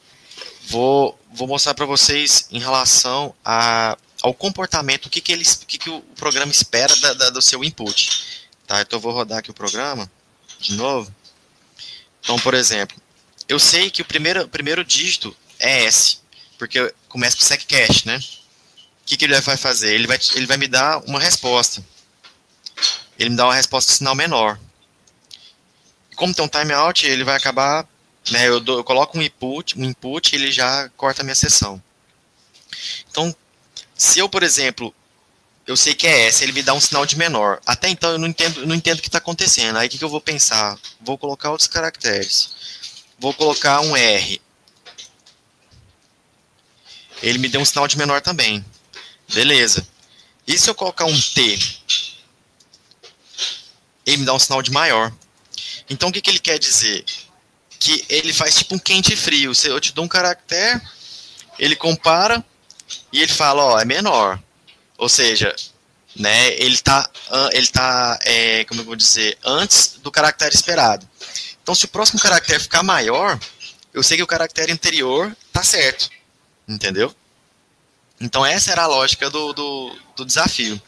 vou, 0.68 1.18
vou 1.32 1.48
mostrar 1.48 1.74
para 1.74 1.86
vocês 1.86 2.48
em 2.52 2.60
relação 2.60 3.34
a, 3.46 3.98
ao 4.22 4.34
comportamento, 4.34 5.06
o 5.06 5.10
que, 5.10 5.22
que, 5.22 5.32
ele, 5.32 5.46
o, 5.46 5.66
que, 5.66 5.78
que 5.78 5.90
o 5.90 6.02
programa 6.18 6.52
espera 6.52 6.94
da, 6.98 7.14
da, 7.14 7.30
do 7.30 7.42
seu 7.42 7.64
input. 7.64 8.50
Tá? 8.68 8.82
Então, 8.82 8.98
eu 8.98 9.02
vou 9.02 9.14
rodar 9.14 9.40
aqui 9.40 9.52
o 9.52 9.54
programa 9.54 10.12
de 10.60 10.76
novo. 10.76 11.16
Então, 12.20 12.38
por 12.40 12.54
exemplo, 12.54 13.02
eu 13.48 13.58
sei 13.58 13.90
que 13.90 14.02
o 14.02 14.06
primeiro, 14.06 14.50
primeiro 14.50 14.84
dígito 14.84 15.34
é 15.58 15.86
S, 15.86 16.18
porque 16.58 16.94
começa 17.08 17.38
com 17.38 17.44
SecCache, 17.44 18.06
né? 18.06 18.20
Que, 19.12 19.18
que 19.18 19.26
ele 19.26 19.42
vai 19.42 19.58
fazer? 19.58 19.94
Ele 19.94 20.08
vai, 20.08 20.18
ele 20.36 20.46
vai 20.46 20.56
me 20.56 20.70
dar 20.70 21.00
uma 21.00 21.20
resposta. 21.20 21.84
Ele 23.20 23.32
me 23.32 23.36
dá 23.36 23.46
uma 23.46 23.54
resposta 23.54 23.92
de 23.92 23.98
sinal 23.98 24.16
menor. 24.16 24.58
Como 26.16 26.34
tem 26.34 26.46
um 26.46 26.48
timeout, 26.48 27.06
ele 27.06 27.26
vai 27.26 27.36
acabar. 27.36 27.86
Né, 28.30 28.48
eu, 28.48 28.62
dou, 28.62 28.78
eu 28.78 28.84
coloco 28.84 29.18
um 29.18 29.22
input, 29.22 29.78
um 29.78 29.84
input 29.84 30.32
e 30.32 30.36
ele 30.38 30.52
já 30.52 30.88
corta 30.96 31.22
a 31.22 31.26
minha 31.26 31.36
sessão. 31.36 31.82
Então, 33.10 33.36
se 33.94 34.20
eu, 34.20 34.30
por 34.30 34.44
exemplo, 34.44 34.96
eu 35.68 35.76
sei 35.76 35.94
que 35.94 36.08
é 36.08 36.28
S, 36.28 36.42
ele 36.42 36.54
me 36.54 36.64
dá 36.64 36.74
um 36.74 36.80
sinal 36.80 37.06
de 37.06 37.18
menor. 37.18 37.60
Até 37.66 37.90
então 37.90 38.12
eu 38.12 38.18
não 38.18 38.28
entendo, 38.28 38.66
não 38.66 38.76
entendo 38.76 39.00
o 39.00 39.02
que 39.02 39.10
está 39.10 39.18
acontecendo. 39.18 39.78
Aí 39.78 39.88
o 39.88 39.90
que, 39.90 39.98
que 39.98 40.06
eu 40.06 40.10
vou 40.10 40.22
pensar? 40.22 40.80
Vou 41.02 41.18
colocar 41.18 41.52
outros 41.52 41.68
caracteres. 41.68 42.52
Vou 43.20 43.34
colocar 43.34 43.82
um 43.82 43.98
R. 43.98 44.42
Ele 47.22 47.40
me 47.40 47.50
deu 47.50 47.60
um 47.60 47.66
sinal 47.66 47.88
de 47.90 47.98
menor 47.98 48.22
também. 48.22 48.64
Beleza. 49.34 49.88
E 50.46 50.58
se 50.58 50.70
eu 50.70 50.76
colocar 50.76 51.06
um 51.06 51.20
T? 51.20 51.60
Ele 54.06 54.18
me 54.18 54.26
dá 54.26 54.34
um 54.34 54.40
sinal 54.40 54.62
de 54.62 54.72
maior. 54.72 55.14
Então 55.90 56.10
o 56.10 56.12
que, 56.12 56.22
que 56.22 56.30
ele 56.30 56.40
quer 56.40 56.58
dizer? 56.58 57.06
Que 57.80 58.06
ele 58.10 58.34
faz 58.34 58.56
tipo 58.56 58.76
um 58.76 58.80
quente 58.80 59.14
e 59.14 59.18
frio. 59.18 59.54
Se 59.56 59.68
eu 59.68 59.80
te 59.80 59.94
dou 59.94 60.06
um 60.06 60.08
caractere, 60.08 60.82
ele 61.58 61.76
compara 61.76 62.44
e 63.12 63.22
ele 63.22 63.32
fala, 63.32 63.64
ó, 63.64 63.80
é 63.80 63.86
menor. 63.86 64.42
Ou 64.98 65.08
seja, 65.08 65.56
né, 66.16 66.54
ele 66.54 66.76
está, 66.76 67.10
ele 67.54 67.68
tá 67.68 68.20
é, 68.24 68.66
como 68.66 68.82
eu 68.82 68.86
vou 68.86 68.96
dizer, 68.96 69.38
antes 69.44 70.00
do 70.02 70.12
caractere 70.12 70.54
esperado. 70.54 71.08
Então, 71.62 71.76
se 71.76 71.86
o 71.86 71.90
próximo 71.90 72.20
caractere 72.20 72.60
ficar 72.60 72.84
maior, 72.84 73.40
eu 73.94 74.02
sei 74.04 74.18
que 74.18 74.24
o 74.24 74.28
caractere 74.28 74.72
anterior 74.72 75.36
tá 75.54 75.64
certo. 75.64 76.10
Entendeu? 76.68 77.14
Então 78.22 78.46
essa 78.46 78.72
era 78.72 78.84
a 78.84 78.88
lógica 78.88 79.30
do, 79.30 79.52
do, 79.52 79.96
do 80.16 80.26
desafio. 80.26 80.82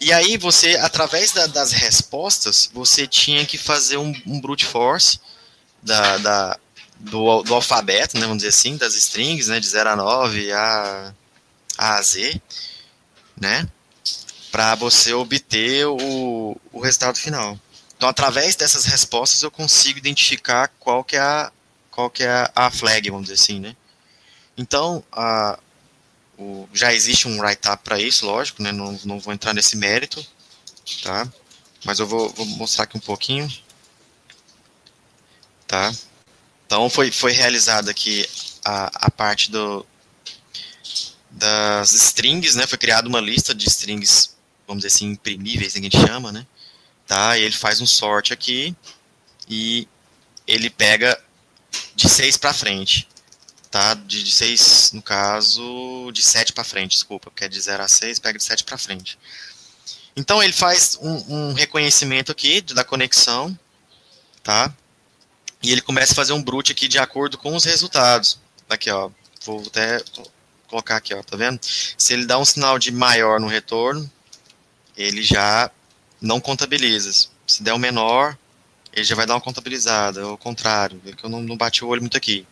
E 0.00 0.12
aí 0.12 0.36
você, 0.36 0.76
através 0.76 1.32
da, 1.32 1.46
das 1.46 1.72
respostas, 1.72 2.70
você 2.72 3.06
tinha 3.06 3.46
que 3.46 3.56
fazer 3.56 3.96
um, 3.96 4.14
um 4.26 4.40
brute 4.40 4.66
force 4.66 5.18
da, 5.82 6.18
da, 6.18 6.58
do, 7.00 7.42
do 7.42 7.54
alfabeto, 7.54 8.16
né, 8.18 8.22
vamos 8.22 8.38
dizer 8.38 8.50
assim, 8.50 8.76
das 8.76 8.94
strings, 8.94 9.48
né, 9.48 9.58
de 9.58 9.66
0 9.66 9.90
a 9.90 9.96
9 9.96 10.52
a, 10.52 11.14
a 11.78 12.02
Z, 12.02 12.40
né, 13.40 13.66
para 14.52 14.74
você 14.74 15.14
obter 15.14 15.86
o, 15.86 16.60
o 16.70 16.80
resultado 16.80 17.18
final. 17.18 17.58
Então, 17.96 18.08
através 18.08 18.56
dessas 18.56 18.84
respostas, 18.84 19.42
eu 19.42 19.50
consigo 19.50 19.98
identificar 19.98 20.68
qual 20.78 21.02
que 21.02 21.16
é 21.16 21.20
a, 21.20 21.50
qual 21.90 22.10
que 22.10 22.24
é 22.24 22.50
a 22.54 22.70
flag, 22.70 23.08
vamos 23.08 23.28
dizer 23.28 23.42
assim, 23.42 23.58
né. 23.58 23.74
Então, 24.56 25.02
a, 25.10 25.58
o, 26.38 26.68
já 26.72 26.92
existe 26.92 27.28
um 27.28 27.40
write-up 27.40 27.82
para 27.84 28.00
isso, 28.00 28.26
lógico, 28.26 28.62
né? 28.62 28.72
Não, 28.72 28.98
não 29.04 29.20
vou 29.20 29.32
entrar 29.32 29.54
nesse 29.54 29.76
mérito, 29.76 30.24
tá? 31.02 31.30
Mas 31.84 31.98
eu 31.98 32.06
vou, 32.06 32.30
vou 32.30 32.46
mostrar 32.46 32.84
aqui 32.84 32.96
um 32.96 33.00
pouquinho, 33.00 33.50
tá? 35.66 35.92
Então 36.66 36.88
foi, 36.88 37.10
foi 37.10 37.32
realizada 37.32 37.90
aqui 37.90 38.26
a, 38.64 39.06
a 39.06 39.10
parte 39.10 39.50
do, 39.50 39.86
das 41.30 41.92
strings, 41.92 42.54
né? 42.54 42.66
Foi 42.66 42.78
criada 42.78 43.08
uma 43.08 43.20
lista 43.20 43.54
de 43.54 43.68
strings, 43.68 44.36
vamos 44.66 44.82
dizer 44.82 44.94
assim, 44.94 45.10
imprimíveis, 45.10 45.74
que 45.74 45.78
a 45.78 45.82
gente 45.82 45.98
chama, 45.98 46.32
né? 46.32 46.46
Tá? 47.06 47.36
E 47.36 47.42
ele 47.42 47.54
faz 47.54 47.80
um 47.80 47.86
sort 47.86 48.32
aqui 48.32 48.74
e 49.48 49.86
ele 50.46 50.70
pega 50.70 51.22
de 51.94 52.08
6 52.08 52.36
para 52.38 52.54
frente 52.54 53.08
tá? 53.74 53.94
De, 53.94 54.22
de 54.22 54.30
6, 54.30 54.92
no 54.92 55.02
caso, 55.02 56.08
de 56.12 56.22
7 56.22 56.52
para 56.52 56.62
frente, 56.62 56.92
desculpa, 56.92 57.28
porque 57.28 57.44
é 57.44 57.48
de 57.48 57.60
0 57.60 57.82
a 57.82 57.88
6, 57.88 58.20
pega 58.20 58.38
de 58.38 58.44
7 58.44 58.62
para 58.62 58.78
frente. 58.78 59.18
Então 60.14 60.40
ele 60.40 60.52
faz 60.52 60.96
um, 61.02 61.48
um, 61.48 61.52
reconhecimento 61.54 62.30
aqui 62.30 62.60
da 62.60 62.84
conexão, 62.84 63.58
tá? 64.44 64.72
E 65.60 65.72
ele 65.72 65.80
começa 65.80 66.12
a 66.12 66.14
fazer 66.14 66.32
um 66.34 66.40
brute 66.40 66.70
aqui 66.70 66.86
de 66.86 67.00
acordo 67.00 67.36
com 67.36 67.56
os 67.56 67.64
resultados. 67.64 68.38
Aqui, 68.70 68.88
ó, 68.92 69.10
vou 69.44 69.60
até 69.66 70.00
colocar 70.68 70.94
aqui, 70.94 71.12
ó, 71.12 71.20
tá 71.24 71.36
vendo? 71.36 71.58
Se 71.98 72.12
ele 72.12 72.26
dá 72.26 72.38
um 72.38 72.44
sinal 72.44 72.78
de 72.78 72.92
maior 72.92 73.40
no 73.40 73.48
retorno, 73.48 74.08
ele 74.96 75.20
já 75.20 75.68
não 76.20 76.40
contabiliza. 76.40 77.28
Se 77.44 77.60
der 77.60 77.74
um 77.74 77.78
menor, 77.78 78.38
ele 78.92 79.04
já 79.04 79.16
vai 79.16 79.26
dar 79.26 79.34
uma 79.34 79.40
contabilizada, 79.40 80.22
ao 80.22 80.38
contrário, 80.38 81.02
é 81.04 81.10
que 81.10 81.24
eu 81.24 81.28
não, 81.28 81.42
não 81.42 81.56
bati 81.56 81.84
o 81.84 81.88
olho 81.88 82.02
muito 82.02 82.16
aqui. 82.16 82.46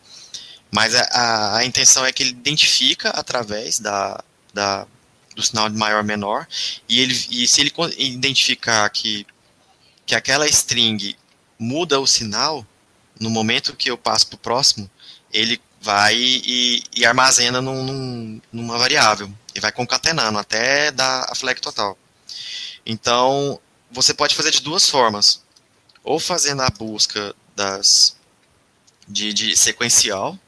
Mas 0.73 0.95
a, 0.95 1.01
a, 1.03 1.57
a, 1.57 1.65
intenção 1.65 2.03
é 2.03 2.11
que 2.11 2.23
ele 2.23 2.31
identifica 2.31 3.09
através 3.09 3.77
da, 3.77 4.23
da, 4.51 4.87
do 5.35 5.43
sinal 5.43 5.69
de 5.69 5.77
maior 5.77 6.03
menor, 6.03 6.47
e, 6.89 6.99
ele, 6.99 7.13
e 7.29 7.47
se 7.47 7.61
ele 7.61 7.71
identificar 7.97 8.89
que, 8.89 9.27
que 10.03 10.15
aquela 10.15 10.47
string 10.47 11.15
muda 11.59 11.99
o 11.99 12.07
sinal, 12.07 12.65
no 13.19 13.29
momento 13.29 13.75
que 13.75 13.91
eu 13.91 13.97
passo 13.97 14.25
para 14.27 14.35
o 14.35 14.39
próximo, 14.39 14.89
ele 15.31 15.61
vai 15.79 16.15
e, 16.15 16.83
e 16.95 17.05
armazena 17.05 17.61
num, 17.61 17.83
num, 17.83 18.41
numa 18.51 18.77
variável, 18.79 19.31
e 19.53 19.59
vai 19.59 19.71
concatenando 19.71 20.39
até 20.39 20.91
dar 20.91 21.27
a 21.29 21.35
flag 21.35 21.61
total. 21.61 21.95
Então, 22.83 23.59
você 23.91 24.11
pode 24.11 24.33
fazer 24.33 24.49
de 24.49 24.61
duas 24.61 24.89
formas 24.89 25.43
ou 26.03 26.19
fazendo 26.19 26.63
a 26.63 26.69
busca 26.71 27.35
das 27.55 28.15
de, 29.07 29.33
de 29.33 29.55
sequencial, 29.55 30.39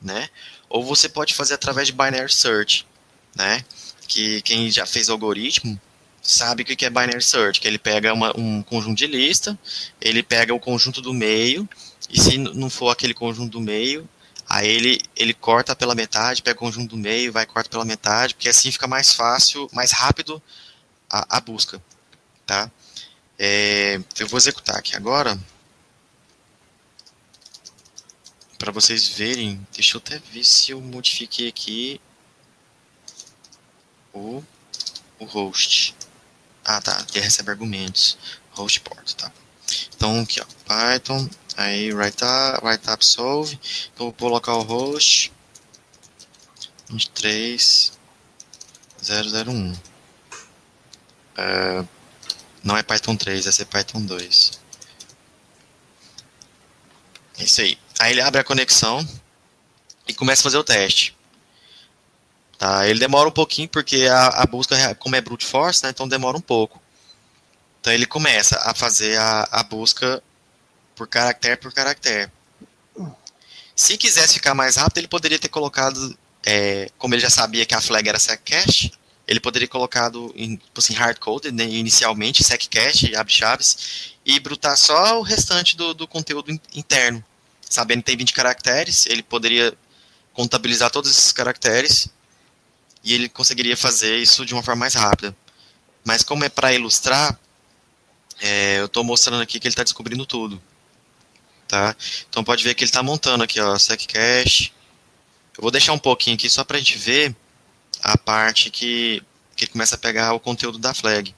né? 0.00 0.28
Ou 0.68 0.84
você 0.84 1.08
pode 1.08 1.34
fazer 1.34 1.54
através 1.54 1.88
de 1.88 1.92
binary 1.92 2.32
search, 2.32 2.86
né? 3.34 3.64
Que 4.08 4.42
quem 4.42 4.70
já 4.70 4.86
fez 4.86 5.08
algoritmo 5.08 5.80
sabe 6.22 6.62
o 6.62 6.66
que 6.66 6.84
é 6.84 6.90
binary 6.90 7.22
search, 7.22 7.60
que 7.60 7.66
ele 7.66 7.78
pega 7.78 8.12
uma, 8.12 8.36
um 8.38 8.62
conjunto 8.62 8.96
de 8.96 9.06
lista, 9.06 9.58
ele 10.00 10.22
pega 10.22 10.54
o 10.54 10.60
conjunto 10.60 11.00
do 11.00 11.14
meio, 11.14 11.68
e 12.10 12.20
se 12.20 12.38
não 12.38 12.68
for 12.68 12.90
aquele 12.90 13.14
conjunto 13.14 13.52
do 13.52 13.60
meio, 13.60 14.08
aí 14.48 14.68
ele, 14.68 15.00
ele 15.16 15.32
corta 15.32 15.74
pela 15.74 15.94
metade, 15.94 16.42
pega 16.42 16.56
o 16.56 16.60
conjunto 16.60 16.90
do 16.90 16.96
meio, 16.96 17.32
vai 17.32 17.46
corta 17.46 17.70
pela 17.70 17.84
metade, 17.84 18.34
porque 18.34 18.48
assim 18.48 18.70
fica 18.70 18.86
mais 18.86 19.12
fácil, 19.12 19.68
mais 19.72 19.92
rápido 19.92 20.42
a, 21.08 21.38
a 21.38 21.40
busca, 21.40 21.82
tá? 22.46 22.70
É, 23.38 23.98
eu 24.18 24.28
vou 24.28 24.36
executar 24.38 24.76
aqui 24.76 24.94
agora. 24.94 25.38
Para 28.60 28.70
vocês 28.72 29.08
verem. 29.08 29.66
Deixa 29.72 29.96
eu 29.96 30.02
até 30.04 30.18
ver 30.18 30.44
se 30.44 30.72
eu 30.72 30.82
modifiquei 30.82 31.48
aqui 31.48 31.98
o, 34.12 34.44
o 35.18 35.24
host. 35.24 35.96
Ah, 36.62 36.78
tá. 36.78 37.06
Ele 37.14 37.24
recebe 37.24 37.50
argumentos. 37.50 38.18
Host 38.50 38.80
port, 38.80 39.14
tá. 39.14 39.32
Então, 39.96 40.20
aqui, 40.20 40.42
ó. 40.42 40.44
Python. 40.66 41.26
Aí, 41.56 41.90
write 41.94 42.22
up, 42.22 42.62
write 42.62 42.86
up 42.90 43.02
solve. 43.02 43.58
Então, 43.94 44.04
vou 44.06 44.12
colocar 44.12 44.54
o 44.54 44.62
host. 44.62 45.32
23001. 46.90 49.72
Uh, 51.32 51.88
não 52.62 52.76
é 52.76 52.82
Python 52.82 53.16
3, 53.16 53.44
vai 53.44 53.52
ser 53.54 53.64
Python 53.64 54.04
2. 54.04 54.60
É 57.38 57.44
isso 57.44 57.62
aí. 57.62 57.78
Aí 58.00 58.12
ele 58.12 58.22
abre 58.22 58.40
a 58.40 58.44
conexão 58.44 59.06
e 60.08 60.14
começa 60.14 60.40
a 60.40 60.44
fazer 60.44 60.56
o 60.56 60.64
teste. 60.64 61.14
Tá? 62.58 62.88
Ele 62.88 62.98
demora 62.98 63.28
um 63.28 63.32
pouquinho 63.32 63.68
porque 63.68 64.06
a, 64.10 64.28
a 64.28 64.46
busca, 64.46 64.94
como 64.94 65.16
é 65.16 65.20
brute 65.20 65.44
force, 65.44 65.84
né, 65.84 65.90
então 65.90 66.08
demora 66.08 66.34
um 66.34 66.40
pouco. 66.40 66.80
Então 67.78 67.92
ele 67.92 68.06
começa 68.06 68.58
a 68.62 68.72
fazer 68.72 69.18
a, 69.18 69.46
a 69.52 69.62
busca 69.62 70.22
por 70.96 71.06
caractere 71.06 71.58
por 71.58 71.74
caractere. 71.74 72.32
Se 73.76 73.98
quisesse 73.98 74.32
ficar 74.32 74.54
mais 74.54 74.76
rápido, 74.76 74.96
ele 74.96 75.08
poderia 75.08 75.38
ter 75.38 75.48
colocado, 75.48 76.18
é, 76.46 76.90
como 76.96 77.14
ele 77.14 77.20
já 77.20 77.30
sabia 77.30 77.66
que 77.66 77.74
a 77.74 77.82
flag 77.82 78.08
era 78.08 78.18
set 78.18 78.40
cache, 78.42 78.92
ele 79.28 79.40
poderia 79.40 79.68
ter 79.68 79.72
colocado 79.72 80.32
em, 80.34 80.56
tipo 80.56 80.80
assim, 80.80 80.94
hard-coded 80.94 81.54
né, 81.54 81.64
inicialmente, 81.64 82.42
seccache, 82.42 83.14
abre 83.14 83.32
chaves, 83.32 84.14
e 84.24 84.40
brutar 84.40 84.76
só 84.78 85.18
o 85.18 85.22
restante 85.22 85.76
do, 85.76 85.92
do 85.92 86.08
conteúdo 86.08 86.58
interno. 86.74 87.22
Sabendo 87.70 88.00
que 88.00 88.06
tem 88.06 88.16
20 88.16 88.32
caracteres, 88.32 89.06
ele 89.06 89.22
poderia 89.22 89.72
contabilizar 90.34 90.90
todos 90.90 91.08
esses 91.08 91.30
caracteres 91.30 92.08
e 93.04 93.14
ele 93.14 93.28
conseguiria 93.28 93.76
fazer 93.76 94.18
isso 94.18 94.44
de 94.44 94.52
uma 94.52 94.62
forma 94.62 94.80
mais 94.80 94.94
rápida. 94.94 95.34
Mas 96.04 96.24
como 96.24 96.44
é 96.44 96.48
para 96.48 96.72
ilustrar, 96.74 97.38
é, 98.40 98.80
eu 98.80 98.86
estou 98.86 99.04
mostrando 99.04 99.40
aqui 99.40 99.60
que 99.60 99.68
ele 99.68 99.72
está 99.72 99.84
descobrindo 99.84 100.26
tudo. 100.26 100.60
Tá? 101.68 101.94
Então 102.28 102.42
pode 102.42 102.64
ver 102.64 102.74
que 102.74 102.82
ele 102.82 102.88
está 102.88 103.04
montando 103.04 103.44
aqui, 103.44 103.60
ó, 103.60 103.78
seccache. 103.78 104.72
Eu 105.56 105.62
vou 105.62 105.70
deixar 105.70 105.92
um 105.92 105.98
pouquinho 105.98 106.34
aqui 106.34 106.50
só 106.50 106.64
para 106.64 106.76
a 106.76 106.80
gente 106.80 106.98
ver 106.98 107.36
a 108.02 108.18
parte 108.18 108.68
que, 108.68 109.22
que 109.54 109.64
ele 109.64 109.72
começa 109.72 109.94
a 109.94 109.98
pegar 109.98 110.32
o 110.32 110.40
conteúdo 110.40 110.76
da 110.76 110.92
flag. 110.92 111.32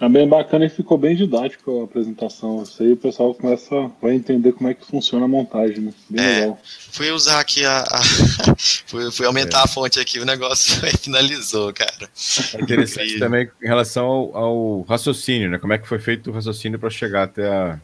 É 0.00 0.08
bem 0.08 0.28
bacana 0.28 0.66
e 0.66 0.68
ficou 0.68 0.98
bem 0.98 1.14
didático 1.14 1.80
a 1.80 1.84
apresentação. 1.84 2.64
Isso 2.64 2.82
aí 2.82 2.92
o 2.92 2.96
pessoal 2.96 3.32
começa 3.32 3.90
vai 4.02 4.14
entender 4.14 4.52
como 4.52 4.68
é 4.68 4.74
que 4.74 4.84
funciona 4.84 5.24
a 5.24 5.28
montagem, 5.28 5.78
né? 5.78 5.94
Bem 6.10 6.24
é, 6.24 6.40
legal. 6.40 6.60
Fui 6.90 7.10
usar 7.12 7.38
aqui 7.38 7.64
a. 7.64 7.80
a 7.82 8.02
fui, 8.86 9.10
fui, 9.12 9.24
aumentar 9.24 9.60
é. 9.60 9.62
a 9.62 9.66
fonte 9.68 10.00
aqui, 10.00 10.18
o 10.18 10.24
negócio 10.24 10.80
finalizou, 10.98 11.72
cara. 11.72 12.10
É 12.54 12.60
interessante 12.60 13.18
também 13.20 13.48
em 13.62 13.66
relação 13.66 14.04
ao, 14.04 14.36
ao, 14.36 14.82
raciocínio, 14.82 15.48
né? 15.48 15.58
Como 15.58 15.72
é 15.72 15.78
que 15.78 15.86
foi 15.86 16.00
feito 16.00 16.30
o 16.30 16.32
raciocínio 16.32 16.78
para 16.78 16.90
chegar 16.90 17.24
até 17.24 17.48
a. 17.48 17.78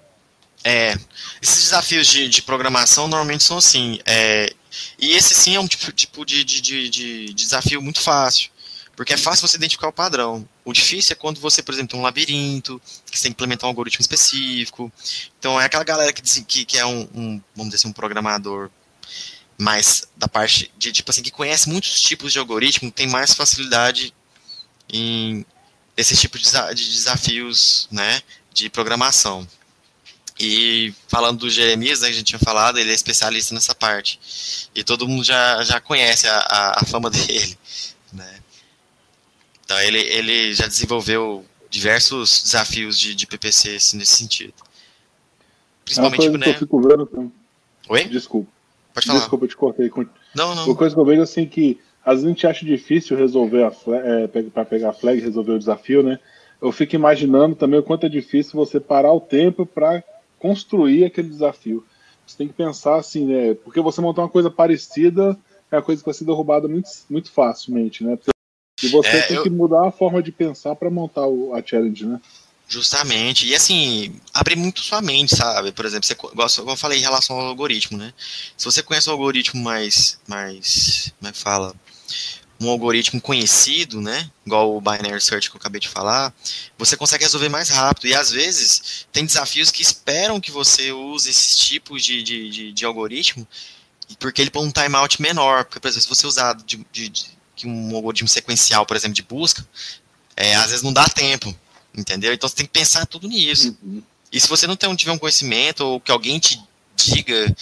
É, 0.62 0.94
esses 1.40 1.64
desafios 1.64 2.06
de, 2.06 2.28
de 2.28 2.42
programação 2.42 3.06
normalmente 3.06 3.44
são 3.44 3.56
assim. 3.56 4.00
É, 4.04 4.52
e 4.98 5.12
esse 5.12 5.32
sim 5.32 5.54
é 5.54 5.60
um 5.60 5.66
tipo, 5.66 5.90
tipo 5.92 6.26
de, 6.26 6.44
de, 6.44 6.60
de, 6.60 6.90
de 6.90 7.34
desafio 7.34 7.80
muito 7.80 8.00
fácil. 8.00 8.50
Porque 8.96 9.14
é 9.14 9.16
fácil 9.16 9.48
você 9.48 9.56
identificar 9.56 9.88
o 9.88 9.92
padrão. 9.92 10.46
O 10.70 10.72
difícil 10.72 11.14
é 11.14 11.16
quando 11.16 11.40
você, 11.40 11.64
por 11.64 11.74
exemplo, 11.74 11.90
tem 11.90 11.98
um 11.98 12.02
labirinto, 12.04 12.80
que 13.10 13.18
você 13.18 13.24
tem 13.24 13.32
que 13.32 13.34
implementar 13.34 13.66
um 13.66 13.70
algoritmo 13.70 14.00
específico. 14.00 14.90
Então 15.36 15.60
é 15.60 15.64
aquela 15.64 15.82
galera 15.82 16.12
que, 16.12 16.22
que, 16.44 16.64
que 16.64 16.78
é 16.78 16.86
um, 16.86 17.08
um, 17.12 17.42
vamos 17.56 17.72
dizer 17.72 17.76
assim, 17.76 17.88
um 17.88 17.92
programador 17.92 18.70
mais 19.58 20.06
da 20.16 20.28
parte 20.28 20.70
de, 20.78 20.92
tipo 20.92 21.10
assim, 21.10 21.22
que 21.22 21.30
conhece 21.32 21.68
muitos 21.68 22.00
tipos 22.00 22.32
de 22.32 22.38
algoritmo, 22.38 22.88
tem 22.88 23.08
mais 23.08 23.34
facilidade 23.34 24.14
em 24.88 25.44
esse 25.96 26.16
tipo 26.16 26.38
de, 26.38 26.48
de 26.48 26.90
desafios, 26.92 27.88
né, 27.90 28.22
de 28.54 28.70
programação. 28.70 29.46
E 30.38 30.94
falando 31.08 31.40
do 31.40 31.50
Jeremias, 31.50 32.00
né, 32.02 32.08
a 32.08 32.12
gente 32.12 32.26
tinha 32.26 32.38
falado, 32.38 32.78
ele 32.78 32.92
é 32.92 32.94
especialista 32.94 33.52
nessa 33.54 33.74
parte. 33.74 34.20
E 34.72 34.84
todo 34.84 35.08
mundo 35.08 35.24
já, 35.24 35.64
já 35.64 35.80
conhece 35.80 36.28
a, 36.28 36.38
a, 36.38 36.80
a 36.80 36.84
fama 36.86 37.10
dele. 37.10 37.58
Né? 38.12 38.39
Então 39.70 39.80
ele, 39.82 40.00
ele 40.00 40.52
já 40.52 40.66
desenvolveu 40.66 41.44
diversos 41.68 42.42
desafios 42.42 42.98
de, 42.98 43.14
de 43.14 43.24
PPC 43.24 43.76
assim, 43.76 43.98
nesse 43.98 44.16
sentido. 44.16 44.52
Principalmente, 45.84 46.26
é 46.26 46.30
né? 46.30 46.38
que 46.38 46.50
eu 46.50 46.54
fico 46.54 46.80
vendo. 46.80 47.32
Oi? 47.88 48.04
Desculpa. 48.06 48.50
Pode 48.92 49.06
falar. 49.06 49.18
Desculpa, 49.20 49.44
eu 49.44 49.48
te 49.48 49.56
cortei. 49.56 49.88
Não, 50.34 50.56
não. 50.56 50.64
Uma 50.66 50.74
coisa 50.74 50.92
que 50.92 51.00
eu 51.00 51.04
vejo 51.04 51.22
assim 51.22 51.46
que 51.46 51.78
às 52.04 52.14
vezes 52.14 52.26
a 52.26 52.28
gente 52.30 52.46
acha 52.48 52.66
difícil 52.66 53.16
resolver 53.16 53.62
a 53.62 53.72
é, 53.94 54.26
para 54.26 54.64
pegar 54.64 54.90
a 54.90 54.92
flag, 54.92 55.20
resolver 55.20 55.52
o 55.52 55.58
desafio, 55.60 56.02
né? 56.02 56.18
Eu 56.60 56.72
fico 56.72 56.96
imaginando 56.96 57.54
também 57.54 57.78
o 57.78 57.84
quanto 57.84 58.06
é 58.06 58.08
difícil 58.08 58.58
você 58.58 58.80
parar 58.80 59.12
o 59.12 59.20
tempo 59.20 59.64
para 59.64 60.02
construir 60.40 61.04
aquele 61.04 61.28
desafio. 61.28 61.86
Você 62.26 62.36
tem 62.36 62.48
que 62.48 62.54
pensar 62.54 62.96
assim, 62.96 63.24
né? 63.24 63.54
Porque 63.54 63.80
você 63.80 64.00
montar 64.00 64.22
uma 64.22 64.28
coisa 64.28 64.50
parecida 64.50 65.38
é 65.70 65.76
uma 65.76 65.82
coisa 65.82 66.02
que 66.02 66.06
vai 66.06 66.14
ser 66.14 66.24
derrubada 66.24 66.66
muito, 66.66 66.88
muito 67.08 67.30
facilmente, 67.30 68.02
né? 68.02 68.18
E 68.82 68.88
você 68.88 69.08
é, 69.08 69.22
tem 69.22 69.36
eu... 69.36 69.42
que 69.42 69.50
mudar 69.50 69.88
a 69.88 69.92
forma 69.92 70.22
de 70.22 70.32
pensar 70.32 70.74
para 70.76 70.90
montar 70.90 71.26
o, 71.26 71.54
a 71.54 71.62
challenge, 71.64 72.04
né? 72.04 72.20
Justamente. 72.68 73.46
E 73.46 73.54
assim, 73.54 74.14
abre 74.32 74.54
muito 74.54 74.80
sua 74.80 75.02
mente, 75.02 75.34
sabe? 75.34 75.72
Por 75.72 75.84
exemplo, 75.84 76.06
você, 76.06 76.12
igual 76.12 76.48
eu 76.74 76.76
falei 76.76 76.98
em 76.98 77.02
relação 77.02 77.36
ao 77.36 77.46
algoritmo, 77.48 77.98
né? 77.98 78.14
Se 78.56 78.64
você 78.64 78.82
conhece 78.82 79.08
o 79.08 79.12
algoritmo 79.12 79.60
mais. 79.60 80.20
mais 80.26 81.12
como 81.18 81.28
é 81.28 81.32
que 81.32 81.38
fala? 81.38 81.74
um 82.60 82.68
algoritmo 82.68 83.20
conhecido, 83.20 84.02
né, 84.02 84.30
igual 84.44 84.76
o 84.76 84.80
binary 84.80 85.20
search 85.20 85.48
que 85.48 85.56
eu 85.56 85.58
acabei 85.58 85.80
de 85.80 85.88
falar, 85.88 86.32
você 86.76 86.94
consegue 86.94 87.24
resolver 87.24 87.48
mais 87.48 87.70
rápido. 87.70 88.06
E 88.06 88.14
às 88.14 88.30
vezes 88.30 89.06
tem 89.10 89.24
desafios 89.24 89.70
que 89.70 89.80
esperam 89.80 90.38
que 90.38 90.50
você 90.50 90.92
use 90.92 91.30
esses 91.30 91.56
tipos 91.56 92.04
de, 92.04 92.22
de, 92.22 92.50
de, 92.50 92.72
de 92.72 92.84
algoritmo, 92.84 93.48
porque 94.18 94.42
ele 94.42 94.50
põe 94.50 94.66
um 94.66 94.70
timeout 94.70 95.22
menor. 95.22 95.64
Porque, 95.64 95.80
por 95.80 95.88
exemplo, 95.88 96.02
se 96.02 96.08
você 96.08 96.26
usar 96.26 96.54
de, 96.54 96.84
de, 96.92 97.08
de 97.60 97.68
um 97.68 97.94
algoritmo 97.94 98.28
sequencial, 98.28 98.84
por 98.86 98.96
exemplo, 98.96 99.14
de 99.14 99.22
busca, 99.22 99.66
é, 100.36 100.54
às 100.54 100.70
vezes 100.70 100.82
não 100.82 100.92
dá 100.92 101.08
tempo, 101.08 101.54
entendeu? 101.94 102.32
Então 102.32 102.48
você 102.48 102.56
tem 102.56 102.66
que 102.66 102.72
pensar 102.72 103.06
tudo 103.06 103.28
nisso. 103.28 103.76
Uhum. 103.82 104.02
E 104.32 104.40
se 104.40 104.48
você 104.48 104.66
não 104.66 104.76
tem, 104.76 104.94
tiver 104.94 105.12
um 105.12 105.18
conhecimento 105.18 105.80
ou 105.80 106.00
que 106.00 106.10
alguém 106.10 106.38
te 106.38 106.62
diga 106.96 107.54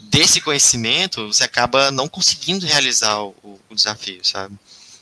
desse 0.00 0.40
conhecimento, 0.40 1.26
você 1.28 1.44
acaba 1.44 1.90
não 1.90 2.08
conseguindo 2.08 2.66
realizar 2.66 3.22
o, 3.22 3.60
o 3.68 3.74
desafio, 3.74 4.20
sabe? 4.24 4.56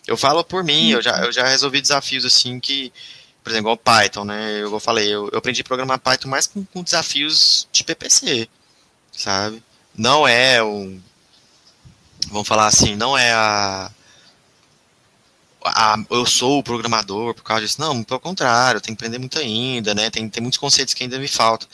Eu 0.07 0.17
falo 0.17 0.43
por 0.45 0.65
mim, 0.65 0.91
eu 0.91 1.03
já, 1.03 1.25
eu 1.25 1.33
já 1.33 1.47
resolvi 1.47 1.81
desafios 1.81 2.25
assim 2.25 2.61
que, 2.61 2.93
por 3.43 3.51
exemplo, 3.51 3.73
o 3.73 3.77
Python, 3.77 4.25
né? 4.25 4.63
Eu 4.63 4.79
falei, 4.81 5.07
eu, 5.07 5.29
eu 5.33 5.39
aprendi 5.39 5.61
a 5.61 5.65
programar 5.65 5.99
Python 5.99 6.29
mais 6.29 6.47
com, 6.47 6.65
com 6.65 6.83
desafios 6.83 7.69
de 7.73 7.85
PPC, 7.85 8.49
sabe? 9.13 9.63
não 9.99 10.29
é 10.29 10.63
um, 10.63 11.01
vamos 12.29 12.47
falar 12.47 12.69
assim, 12.69 12.95
não 12.95 13.19
é 13.19 13.33
a, 13.33 13.91
a, 15.69 15.97
eu 16.11 16.27
sou 16.27 16.59
o 16.59 16.63
programador 16.63 17.35
por 17.35 17.43
causa 17.43 17.63
disso. 17.63 17.81
Não, 17.81 18.03
pelo 18.03 18.21
contrário, 18.21 18.79
eu 18.79 18.81
tenho 18.81 18.97
que 18.97 19.03
aprender 19.03 19.19
muito 19.19 19.39
ainda, 19.39 19.95
né? 19.95 20.11
Tem, 20.11 20.29
tem 20.29 20.43
muitos 20.43 20.59
conceitos 20.59 20.95
que 20.95 21.03
ainda 21.03 21.19
me 21.19 21.29
faltam. 21.29 21.69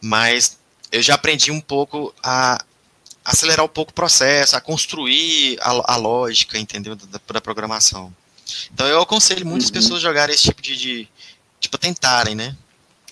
Mas 0.00 0.58
eu 0.90 1.02
já 1.02 1.14
aprendi 1.14 1.50
um 1.50 1.60
pouco 1.60 2.14
a 2.22 2.64
acelerar 3.24 3.64
um 3.64 3.68
pouco 3.68 3.90
o 3.90 3.94
processo, 3.94 4.56
a 4.56 4.60
construir 4.60 5.58
a, 5.60 5.94
a 5.94 5.96
lógica, 5.96 6.58
entendeu? 6.58 6.96
Da, 6.96 7.20
da, 7.32 7.40
programação. 7.40 8.14
Então 8.72 8.86
eu 8.86 9.02
aconselho 9.02 9.44
muitas 9.44 9.68
uhum. 9.68 9.74
pessoas 9.74 9.98
a 9.98 10.08
jogarem 10.08 10.34
esse 10.34 10.44
tipo 10.44 10.62
de, 10.62 10.76
de, 10.76 11.08
Tipo, 11.60 11.76
tentarem, 11.76 12.34
né? 12.34 12.56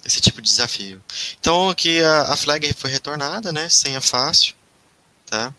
Esse 0.05 0.21
tipo 0.21 0.41
de 0.41 0.49
desafio. 0.49 1.03
Então 1.39 1.69
aqui 1.69 2.01
a, 2.01 2.33
a 2.33 2.37
flag 2.37 2.73
foi 2.75 2.91
retornada, 2.91 3.53
né? 3.53 3.69
Senha 3.69 4.01
fácil, 4.01 4.55
tá? 5.27 5.53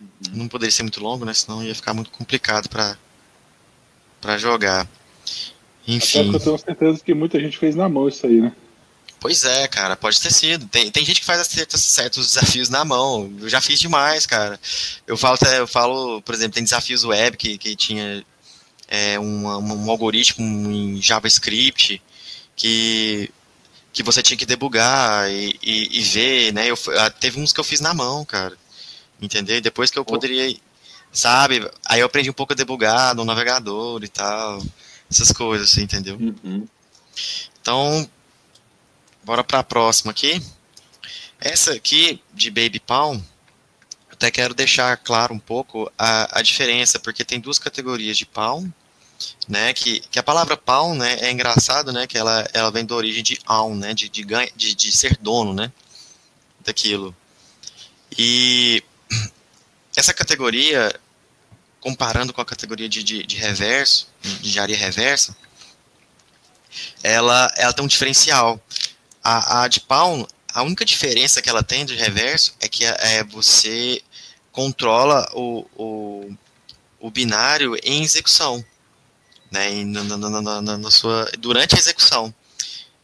Uhum. 0.00 0.32
Não 0.32 0.48
poderia 0.48 0.72
ser 0.72 0.82
muito 0.82 1.00
longo, 1.00 1.24
né? 1.24 1.32
Senão 1.32 1.62
ia 1.62 1.74
ficar 1.74 1.94
muito 1.94 2.10
complicado 2.10 2.68
para 2.68 2.98
para 4.20 4.38
jogar. 4.38 4.88
Enfim. 5.86 6.28
Até 6.28 6.36
eu 6.36 6.40
tenho 6.40 6.58
certeza 6.58 7.00
que 7.04 7.14
muita 7.14 7.38
gente 7.38 7.58
fez 7.58 7.74
na 7.76 7.88
mão 7.88 8.08
isso 8.08 8.26
aí, 8.26 8.40
né? 8.40 8.52
Pois 9.20 9.44
é, 9.44 9.66
cara, 9.66 9.96
pode 9.96 10.20
ter 10.20 10.32
sido. 10.32 10.66
Tem, 10.68 10.90
tem 10.90 11.04
gente 11.04 11.20
que 11.20 11.26
faz 11.26 11.46
certos, 11.46 11.82
certos 11.82 12.28
desafios 12.28 12.68
na 12.68 12.84
mão. 12.84 13.32
Eu 13.40 13.48
já 13.48 13.60
fiz 13.60 13.80
demais, 13.80 14.26
cara. 14.26 14.60
Eu 15.06 15.16
falo, 15.16 15.38
eu 15.56 15.66
falo 15.66 16.22
por 16.22 16.34
exemplo, 16.34 16.54
tem 16.54 16.64
desafios 16.64 17.04
web 17.04 17.36
que, 17.36 17.56
que 17.56 17.74
tinha 17.74 18.24
é, 18.88 19.18
um, 19.18 19.46
um, 19.46 19.90
algoritmo 19.90 20.44
em 20.70 21.00
JavaScript 21.00 22.00
que, 22.54 23.30
que 23.92 24.02
você 24.02 24.22
tinha 24.22 24.36
que 24.36 24.46
debugar 24.46 25.30
e, 25.30 25.58
e, 25.62 25.98
e 25.98 26.02
ver, 26.02 26.52
né? 26.52 26.70
Eu, 26.70 26.78
ah, 26.98 27.10
teve 27.10 27.40
uns 27.40 27.52
que 27.52 27.60
eu 27.60 27.64
fiz 27.64 27.80
na 27.80 27.94
mão, 27.94 28.24
cara. 28.24 28.56
Entendeu? 29.20 29.60
Depois 29.60 29.90
que 29.90 29.98
eu 29.98 30.04
poderia 30.04 30.54
sabe? 31.16 31.68
Aí 31.84 32.00
eu 32.00 32.06
aprendi 32.06 32.28
um 32.28 32.34
pouco 32.34 32.52
a 32.52 32.56
debugar 32.56 33.14
no 33.14 33.24
navegador 33.24 34.04
e 34.04 34.08
tal, 34.08 34.62
essas 35.10 35.32
coisas, 35.32 35.70
assim, 35.72 35.82
entendeu? 35.82 36.16
Uhum. 36.16 36.66
Então, 37.60 38.08
bora 39.24 39.42
para 39.42 39.60
a 39.60 39.64
próxima 39.64 40.12
aqui. 40.12 40.42
Essa 41.40 41.72
aqui, 41.72 42.22
de 42.34 42.50
Baby 42.50 42.80
Palm, 42.80 43.18
até 44.10 44.30
quero 44.30 44.54
deixar 44.54 44.96
claro 44.98 45.32
um 45.34 45.38
pouco 45.38 45.90
a, 45.98 46.38
a 46.38 46.42
diferença, 46.42 46.98
porque 46.98 47.24
tem 47.24 47.40
duas 47.40 47.58
categorias 47.58 48.16
de 48.18 48.26
palm, 48.26 48.68
né, 49.48 49.72
que, 49.72 50.00
que 50.00 50.18
a 50.18 50.22
palavra 50.22 50.56
palm, 50.56 50.96
né, 50.96 51.16
é 51.20 51.32
engraçado, 51.32 51.92
né, 51.92 52.06
que 52.06 52.18
ela, 52.18 52.46
ela 52.52 52.70
vem 52.70 52.84
da 52.84 52.94
origem 52.94 53.22
de 53.22 53.38
own, 53.48 53.74
né, 53.74 53.94
de, 53.94 54.10
de, 54.10 54.24
de, 54.54 54.74
de 54.74 54.92
ser 54.92 55.16
dono, 55.16 55.54
né, 55.54 55.72
daquilo. 56.60 57.16
E 58.18 58.82
essa 59.96 60.12
categoria, 60.12 60.94
comparando 61.86 62.32
com 62.32 62.40
a 62.40 62.44
categoria 62.44 62.88
de, 62.88 63.00
de, 63.04 63.22
de 63.22 63.36
reverso, 63.36 64.08
de 64.20 64.48
engenharia 64.48 64.76
reversa, 64.76 65.36
ela, 67.00 67.48
ela 67.56 67.72
tem 67.72 67.84
um 67.84 67.88
diferencial. 67.88 68.60
A, 69.22 69.62
a 69.62 69.68
de 69.68 69.78
Palm, 69.78 70.24
a 70.52 70.64
única 70.64 70.84
diferença 70.84 71.40
que 71.40 71.48
ela 71.48 71.62
tem 71.62 71.86
de 71.86 71.94
reverso 71.94 72.56
é 72.58 72.68
que 72.68 72.84
é, 72.84 72.96
é 72.98 73.22
você 73.22 74.02
controla 74.50 75.30
o, 75.32 75.64
o, 75.76 76.36
o 76.98 77.08
binário 77.08 77.76
em 77.84 78.02
execução. 78.02 78.64
Né, 79.48 79.84
na, 79.84 80.02
na, 80.02 80.60
na, 80.60 80.78
na, 80.78 80.90
sua, 80.90 81.30
durante 81.38 81.76
a 81.76 81.78
execução. 81.78 82.34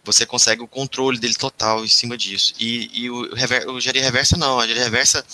Você 0.03 0.27
consegue 0.27 0.61
o 0.61 0.67
controle 0.67 1.21
dele 1.21 1.35
total 1.35 1.85
em 1.85 1.89
cima 1.89 2.19
disso. 2.19 2.53
E, 2.59 2.91
e 2.93 3.09
o, 3.09 3.33
rever, 3.33 3.69
o 3.69 3.79
engenharia 3.79 4.03
reversa 4.03 4.37
não. 4.37 4.59
A 4.59 4.65
engenharia 4.65 4.91
reversa, 4.91 5.25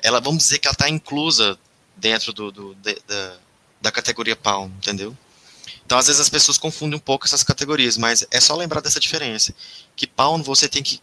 ela, 0.00 0.20
vamos 0.20 0.44
dizer 0.44 0.60
que 0.60 0.68
ela 0.68 0.74
está 0.74 0.88
inclusa 0.88 1.58
dentro 1.96 2.32
do, 2.32 2.50
do 2.50 2.74
de, 2.76 2.98
da, 3.06 3.36
da 3.82 3.92
categoria 3.92 4.36
Palm, 4.36 4.70
entendeu? 4.76 5.16
Então, 5.84 5.98
às 5.98 6.06
vezes 6.06 6.20
as 6.20 6.28
pessoas 6.28 6.56
confundem 6.56 6.96
um 6.96 7.00
pouco 7.00 7.26
essas 7.26 7.42
categorias, 7.42 7.96
mas 7.96 8.26
é 8.30 8.40
só 8.40 8.56
lembrar 8.56 8.80
dessa 8.80 8.98
diferença. 8.98 9.54
Que 9.94 10.06
Palm 10.06 10.42
você 10.42 10.68
tem 10.68 10.82
que 10.82 11.00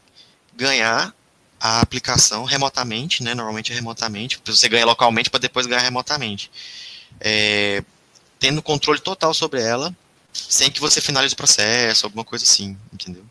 ganhar 0.56 1.14
a 1.60 1.80
aplicação 1.82 2.44
remotamente, 2.44 3.24
né? 3.24 3.36
Normalmente 3.36 3.72
é 3.72 3.76
remotamente. 3.76 4.42
Você 4.46 4.68
ganha 4.68 4.86
localmente 4.86 5.30
para 5.30 5.40
depois 5.40 5.68
ganhar 5.68 5.82
remotamente. 5.82 6.50
É, 7.20 7.84
tendo 8.40 8.64
controle 8.64 9.00
total 9.00 9.34
sobre 9.34 9.62
ela, 9.62 9.96
sem 10.34 10.72
que 10.72 10.80
você 10.80 11.00
finalize 11.00 11.34
o 11.34 11.38
processo, 11.38 12.06
alguma 12.06 12.24
coisa 12.24 12.44
assim, 12.44 12.76
entendeu? 12.92 13.24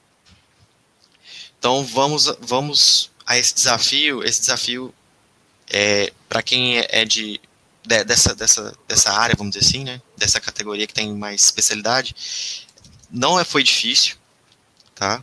Então 1.59 1.85
vamos, 1.85 2.33
vamos 2.41 3.11
a 3.27 3.37
esse 3.37 3.53
desafio. 3.53 4.23
Esse 4.23 4.41
desafio 4.41 4.95
é 5.69 6.13
para 6.29 6.43
quem 6.43 6.79
é 6.79 7.05
de 7.05 7.41
de, 7.85 8.05
dessa, 8.05 8.35
dessa, 8.35 8.75
dessa 8.87 9.13
área, 9.13 9.37
vamos 9.37 9.55
dizer 9.55 9.67
assim, 9.67 9.85
né? 9.85 10.01
Dessa 10.17 10.41
categoria 10.41 10.87
que 10.87 10.95
tem 10.95 11.15
mais 11.15 11.43
especialidade, 11.43 12.15
não 13.11 13.39
é, 13.39 13.45
foi 13.45 13.63
difícil, 13.63 14.17
tá? 14.95 15.23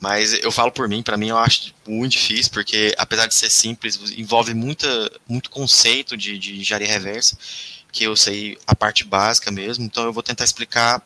Mas 0.00 0.32
eu 0.32 0.50
falo 0.50 0.72
por 0.72 0.88
mim, 0.88 1.02
para 1.02 1.18
mim 1.18 1.28
eu 1.28 1.36
acho 1.36 1.74
muito 1.86 2.12
difícil, 2.12 2.50
porque 2.50 2.94
apesar 2.96 3.26
de 3.26 3.34
ser 3.34 3.50
simples, 3.50 3.98
envolve 4.16 4.54
muita, 4.54 4.88
muito 5.28 5.50
conceito 5.50 6.16
de, 6.16 6.38
de 6.38 6.58
engenharia 6.58 6.88
reversa, 6.88 7.36
que 7.92 8.04
eu 8.04 8.16
sei 8.16 8.56
a 8.66 8.74
parte 8.74 9.04
básica 9.04 9.50
mesmo, 9.50 9.84
então 9.84 10.04
eu 10.04 10.12
vou 10.12 10.22
tentar 10.22 10.44
explicar 10.44 11.02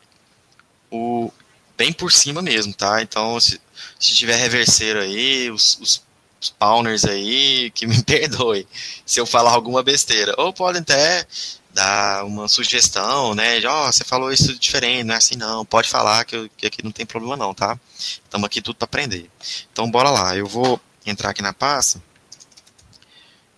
o 0.90 1.32
bem 1.76 1.92
por 1.92 2.12
cima 2.12 2.40
mesmo, 2.40 2.72
tá? 2.72 3.02
Então, 3.02 3.40
se, 3.40 3.60
se 3.98 4.14
tiver 4.14 4.36
reverseiro 4.36 5.00
aí, 5.00 5.50
os, 5.50 5.76
os 5.80 6.02
spawners 6.44 7.04
aí, 7.04 7.70
que 7.70 7.86
me 7.86 8.02
perdoe 8.04 8.66
se 9.04 9.20
eu 9.20 9.26
falar 9.26 9.52
alguma 9.52 9.82
besteira. 9.82 10.34
Ou 10.38 10.52
podem 10.52 10.82
até 10.82 11.26
dar 11.72 12.24
uma 12.24 12.46
sugestão, 12.48 13.34
né? 13.34 13.60
De, 13.60 13.66
ó, 13.66 13.88
oh, 13.88 13.92
você 13.92 14.04
falou 14.04 14.32
isso 14.32 14.56
diferente, 14.58 15.04
não 15.04 15.14
é 15.14 15.18
assim 15.18 15.36
não. 15.36 15.64
Pode 15.64 15.88
falar 15.88 16.24
que, 16.24 16.36
eu, 16.36 16.48
que 16.56 16.66
aqui 16.66 16.84
não 16.84 16.92
tem 16.92 17.04
problema 17.04 17.36
não, 17.36 17.52
tá? 17.52 17.78
Estamos 17.98 18.46
aqui 18.46 18.62
tudo 18.62 18.76
para 18.76 18.86
aprender. 18.86 19.30
Então, 19.72 19.90
bora 19.90 20.10
lá. 20.10 20.36
Eu 20.36 20.46
vou 20.46 20.80
entrar 21.04 21.30
aqui 21.30 21.42
na 21.42 21.52
pasta. 21.52 22.00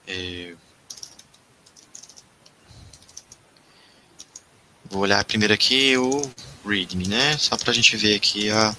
É... 0.06 0.54
Vou 4.88 5.02
olhar 5.02 5.22
primeiro 5.24 5.52
aqui 5.52 5.96
o 5.98 6.22
readme, 6.64 7.08
né? 7.08 7.36
Só 7.38 7.56
pra 7.56 7.72
gente 7.72 7.96
ver 7.96 8.14
aqui 8.14 8.50
a... 8.50 8.74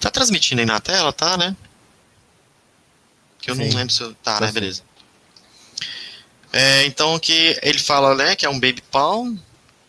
Tá 0.00 0.10
transmitindo 0.10 0.60
aí 0.60 0.66
na 0.66 0.80
tela, 0.80 1.12
tá, 1.12 1.36
né? 1.36 1.56
Que 3.44 3.50
eu 3.50 3.56
Sim. 3.56 3.68
não 3.68 3.76
lembro 3.76 3.92
se 3.92 4.00
eu. 4.00 4.14
Tá, 4.14 4.40
né? 4.40 4.50
Beleza. 4.50 4.82
É, 6.50 6.86
então 6.86 7.18
que 7.18 7.58
ele 7.62 7.78
fala, 7.78 8.14
né, 8.14 8.34
que 8.34 8.46
é 8.46 8.48
um 8.48 8.58
baby 8.58 8.80
pound, 8.90 9.38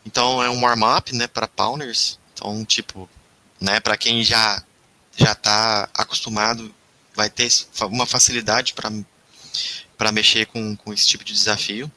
então 0.05 0.43
é 0.43 0.49
um 0.49 0.61
warm-up, 0.61 1.15
né, 1.15 1.25
para 1.25 1.47
pounders. 1.47 2.19
Então, 2.33 2.65
tipo, 2.65 3.09
né, 3.61 3.79
para 3.79 3.95
quem 3.95 4.23
já 4.23 4.61
já 5.15 5.33
tá 5.33 5.89
acostumado, 5.93 6.73
vai 7.15 7.29
ter 7.29 7.49
uma 7.83 8.05
facilidade 8.05 8.73
para 8.73 8.91
para 9.97 10.11
mexer 10.11 10.47
com, 10.47 10.75
com 10.75 10.91
esse 10.91 11.07
tipo 11.07 11.23
de 11.23 11.31
desafio. 11.31 11.89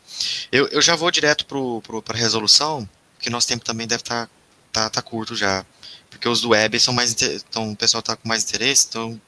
Eu, 0.52 0.68
eu 0.68 0.80
já 0.80 0.94
vou 0.94 1.10
direto 1.10 1.44
para 1.44 2.14
a 2.14 2.18
resolução, 2.18 2.88
porque 3.16 3.28
nosso 3.28 3.48
tempo 3.48 3.64
também 3.64 3.88
deve 3.88 4.02
estar 4.02 4.26
tá, 4.70 4.82
tá, 4.84 4.90
tá 4.90 5.02
curto 5.02 5.34
já. 5.34 5.66
Porque 6.08 6.28
os 6.28 6.40
do 6.40 6.50
web 6.50 6.78
são 6.78 6.94
mais. 6.94 7.20
Então, 7.20 7.72
o 7.72 7.76
pessoal 7.76 7.98
está 7.98 8.14
com 8.14 8.28
mais 8.28 8.44
interesse, 8.44 8.86
então 8.88 9.20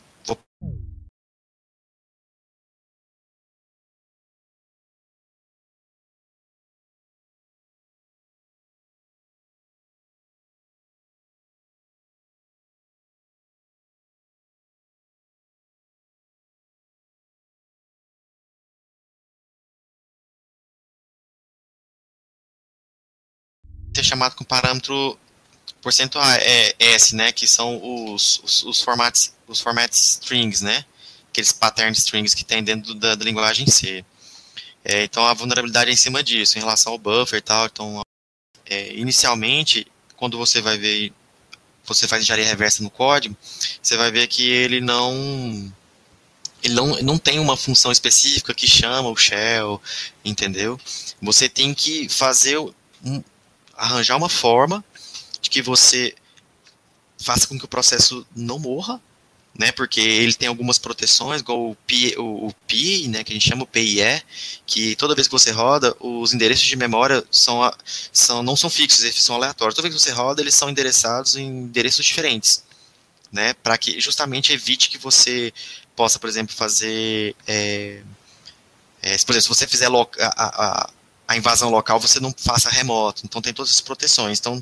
chamado 24.11 24.35
com 24.35 24.45
parâmetro 24.45 25.19
percentual 25.83 26.29
é, 26.31 26.75
S, 26.79 27.15
né, 27.15 27.33
que 27.33 27.47
são 27.47 27.81
os, 28.13 28.41
os, 28.45 28.63
os 28.65 28.81
formatos 28.81 29.33
os 29.47 29.65
strings, 29.93 30.61
né, 30.61 30.85
aqueles 31.29 31.53
pattern 31.53 31.97
strings 31.97 32.35
que 32.35 32.45
tem 32.45 32.63
dentro 32.63 32.95
da, 32.95 33.15
da 33.15 33.25
linguagem 33.25 33.67
C. 33.67 34.05
É, 34.85 35.05
então 35.05 35.27
a 35.27 35.35
vulnerabilidade 35.35 35.91
é 35.91 35.93
em 35.93 35.97
cima 35.97 36.23
disso, 36.23 36.59
em 36.59 36.61
relação 36.61 36.93
ao 36.93 36.99
buffer 36.99 37.39
e 37.39 37.43
tal. 37.43 37.67
Então, 37.67 38.03
é, 38.67 38.95
inicialmente, 38.95 39.87
quando 40.17 40.39
você 40.39 40.61
vai 40.61 40.79
ver, 40.79 41.13
você 41.85 42.09
faz 42.09 42.23
engenharia 42.23 42.47
reversa 42.47 42.83
no 42.83 42.91
código, 42.91 43.37
você 43.83 43.97
vai 43.97 44.11
ver 44.11 44.27
que 44.27 44.49
ele 44.49 44.81
não 44.81 45.73
ele 46.63 46.75
não, 46.75 46.87
não 47.03 47.19
tem 47.19 47.39
uma 47.39 47.57
função 47.57 47.91
específica 47.91 48.55
que 48.55 48.67
chama 48.67 49.09
o 49.09 49.17
shell, 49.17 49.81
entendeu? 50.25 50.79
Você 51.23 51.49
tem 51.49 51.73
que 51.73 52.09
fazer 52.09 52.59
arranjar 53.81 54.17
uma 54.17 54.29
forma 54.29 54.85
de 55.41 55.49
que 55.49 55.63
você 55.63 56.15
faça 57.19 57.47
com 57.47 57.59
que 57.59 57.65
o 57.65 57.69
processo 57.69 58.27
não 58.37 58.59
morra, 58.59 59.01
né, 59.59 59.73
porque 59.73 60.01
ele 60.01 60.35
tem 60.35 60.49
algumas 60.49 60.79
proteções, 60.79 61.41
igual 61.41 61.71
o 61.71 61.75
PI, 61.87 62.15
o, 62.19 62.49
o 62.49 62.55
PI, 62.67 63.09
né, 63.09 63.25
que 63.25 63.33
a 63.33 63.35
gente 63.35 63.49
chama 63.49 63.65
o 63.65 63.67
PIE, 63.67 64.23
que 64.67 64.95
toda 64.97 65.15
vez 65.15 65.27
que 65.27 65.33
você 65.33 65.51
roda, 65.51 65.97
os 65.99 66.33
endereços 66.33 66.67
de 66.67 66.77
memória 66.77 67.25
são, 67.31 67.61
são, 68.13 68.43
não 68.43 68.55
são 68.55 68.71
fixos, 68.71 69.03
eles 69.03 69.23
são 69.23 69.35
aleatórios. 69.35 69.75
Toda 69.75 69.89
vez 69.89 69.95
que 69.95 70.09
você 70.09 70.15
roda, 70.15 70.41
eles 70.41 70.55
são 70.55 70.71
endereçados 70.71 71.37
em 71.37 71.47
endereços 71.47 72.05
diferentes, 72.07 72.65
né, 73.33 73.55
para 73.55 73.77
que 73.77 74.01
justamente 74.01 74.53
evite 74.53 74.89
que 74.89 74.99
você 74.99 75.53
possa, 75.97 76.19
por 76.19 76.29
exemplo, 76.29 76.55
fazer, 76.55 77.35
é, 77.47 78.03
é, 79.03 79.17
por 79.19 79.33
exemplo, 79.33 79.43
se 79.43 79.49
você 79.49 79.67
fizer 79.67 79.89
a, 79.89 80.29
a, 80.29 80.91
a 81.31 81.37
invasão 81.37 81.71
local, 81.71 82.01
você 82.01 82.19
não 82.19 82.35
faça 82.37 82.69
remoto, 82.69 83.23
então 83.25 83.41
tem 83.41 83.55
todas 83.55 83.71
as 83.71 83.81
proteções. 83.81 84.41
Então, 84.41 84.61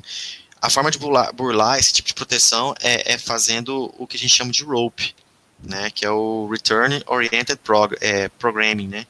a 0.61 0.69
forma 0.69 0.91
de 0.91 0.99
burlar, 0.99 1.33
burlar, 1.33 1.79
esse 1.79 1.91
tipo 1.91 2.07
de 2.07 2.13
proteção 2.13 2.75
é, 2.79 3.13
é, 3.13 3.17
fazendo 3.17 3.91
o 3.97 4.05
que 4.05 4.15
a 4.15 4.19
gente 4.19 4.35
chama 4.35 4.51
de 4.51 4.63
rope, 4.63 5.15
né, 5.63 5.89
que 5.89 6.05
é 6.05 6.11
o 6.11 6.47
Return 6.47 7.01
Oriented 7.07 7.59
Prog 7.63 7.95
é, 7.99 8.29
Programming, 8.29 8.87
né, 8.87 9.07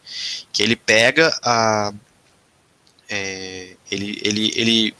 que 0.53 0.63
ele 0.63 0.77
pega 0.77 1.37
a, 1.43 1.91
é, 3.09 3.75
ele, 3.91 4.21
ele, 4.23 4.53
ele, 4.55 4.95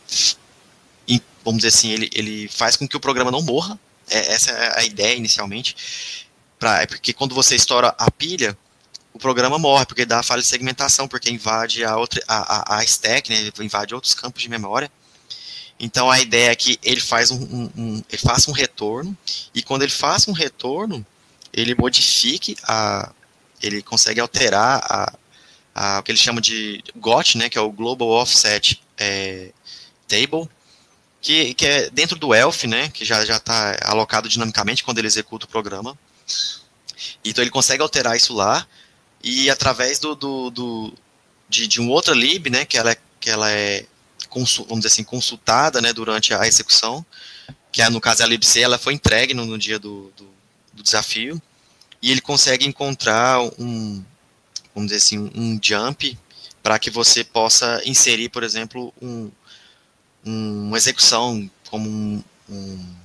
vamos 1.46 1.62
dizer 1.62 1.70
assim, 1.70 1.92
ele, 1.92 2.10
ele 2.12 2.50
faz 2.50 2.76
com 2.76 2.86
que 2.86 2.98
o 2.98 3.00
programa 3.00 3.32
não 3.32 3.42
morra, 3.42 3.80
é, 4.10 4.34
essa 4.34 4.52
é 4.52 4.82
a 4.82 4.84
ideia 4.84 5.16
inicialmente, 5.16 6.28
pra, 6.60 6.82
é 6.82 6.86
porque 6.86 7.14
quando 7.14 7.34
você 7.34 7.56
estoura 7.56 7.96
a 7.98 8.12
pilha, 8.12 8.58
o 9.14 9.20
programa 9.20 9.58
morre, 9.58 9.86
porque 9.86 10.06
dá 10.06 10.22
falha 10.22 10.42
de 10.42 10.48
segmentação, 10.48 11.08
porque 11.08 11.30
invade 11.30 11.84
a, 11.84 11.98
outra, 11.98 12.22
a, 12.28 12.76
a, 12.76 12.80
a 12.80 12.84
stack, 12.84 13.30
né, 13.30 13.52
invade 13.62 13.94
outros 13.96 14.14
campos 14.14 14.42
de 14.42 14.50
memória, 14.50 14.92
então 15.80 16.12
a 16.12 16.20
ideia 16.20 16.52
é 16.52 16.56
que 16.56 16.78
ele 16.84 17.00
faz 17.00 17.32
um, 17.32 17.42
um, 17.42 17.72
um, 17.78 18.04
ele 18.10 18.22
faça 18.22 18.52
um 18.52 18.54
retorno 18.54 19.18
e 19.56 19.64
quando 19.64 19.84
ele 19.84 19.92
faça 19.92 20.30
um 20.30 20.34
retorno, 20.34 21.06
ele 21.54 21.74
modifique 21.74 22.58
a, 22.64 23.12
ele 23.62 23.82
consegue 23.82 24.20
alterar 24.20 24.82
a, 24.84 25.14
a 25.74 26.00
o 26.00 26.04
que 26.04 26.12
ele 26.12 26.20
chama 26.20 26.42
de 26.42 26.84
GOT, 26.98 27.38
né, 27.38 27.50
que 27.50 27.58
é 27.58 27.62
o 27.62 27.72
Global 27.72 28.10
Offset 28.10 28.82
é, 28.98 29.52
Table, 30.08 30.50
que, 31.22 31.54
que 31.54 31.66
é 31.66 31.90
dentro 31.90 32.20
do 32.20 32.36
ELF, 32.36 32.68
né, 32.68 32.90
que 32.90 33.06
já 33.06 33.24
já 33.24 33.38
está 33.38 33.78
alocado 33.86 34.28
dinamicamente 34.28 34.84
quando 34.84 34.98
ele 34.98 35.08
executa 35.08 35.46
o 35.46 35.50
programa. 35.50 35.98
Então 37.24 37.42
ele 37.42 37.52
consegue 37.52 37.82
alterar 37.82 38.18
isso 38.18 38.34
lá 38.34 38.68
e 39.24 39.50
através 39.50 40.00
do, 40.00 40.16
do, 40.16 40.50
do 40.50 40.94
de, 41.50 41.68
de 41.68 41.82
um 41.82 41.90
outra 41.90 42.14
lib, 42.14 42.50
né, 42.50 42.66
que 42.66 42.78
ela 42.78 42.92
é, 42.92 42.98
que 43.20 43.30
ela 43.30 43.52
é 43.52 43.86
vamos 44.30 44.66
dizer 44.68 44.88
assim, 44.88 45.04
consultada 45.04 45.82
né, 45.82 45.92
durante 45.92 46.34
a 46.34 46.48
execução, 46.48 47.06
que 47.72 47.82
é, 47.82 47.90
no 47.90 48.00
caso 48.00 48.24
a 48.24 48.26
libc, 48.28 48.62
ela 48.62 48.78
foi 48.78 48.94
entregue 48.94 49.34
no, 49.34 49.46
no 49.46 49.58
dia 49.58 49.80
do, 49.80 50.12
do, 50.16 50.30
do, 50.74 50.84
desafio, 50.84 51.42
e 52.02 52.12
ele 52.12 52.22
consegue 52.22 52.66
encontrar 52.68 53.42
um, 53.60 54.04
vamos 54.74 54.92
dizer 54.92 54.98
assim, 54.98 55.32
um 55.36 55.60
jump 55.62 56.18
para 56.62 56.78
que 56.78 56.90
você 56.90 57.24
possa 57.24 57.82
inserir, 57.86 58.30
por 58.30 58.44
exemplo, 58.44 58.94
um, 59.02 59.32
um, 60.26 60.68
uma 60.68 60.78
execução 60.78 61.50
como 61.70 61.90
um, 61.90 62.24
um, 62.50 62.96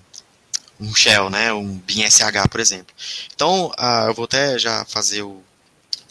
um 0.80 0.94
shell, 0.94 1.30
né, 1.30 1.52
um 1.52 1.78
BinSH, 1.78 2.48
por 2.50 2.60
exemplo. 2.60 2.94
Então, 3.34 3.72
uh, 3.78 4.08
eu 4.08 4.14
vou 4.14 4.24
até 4.26 4.58
já 4.58 4.84
fazer 4.84 5.22
o, 5.22 5.42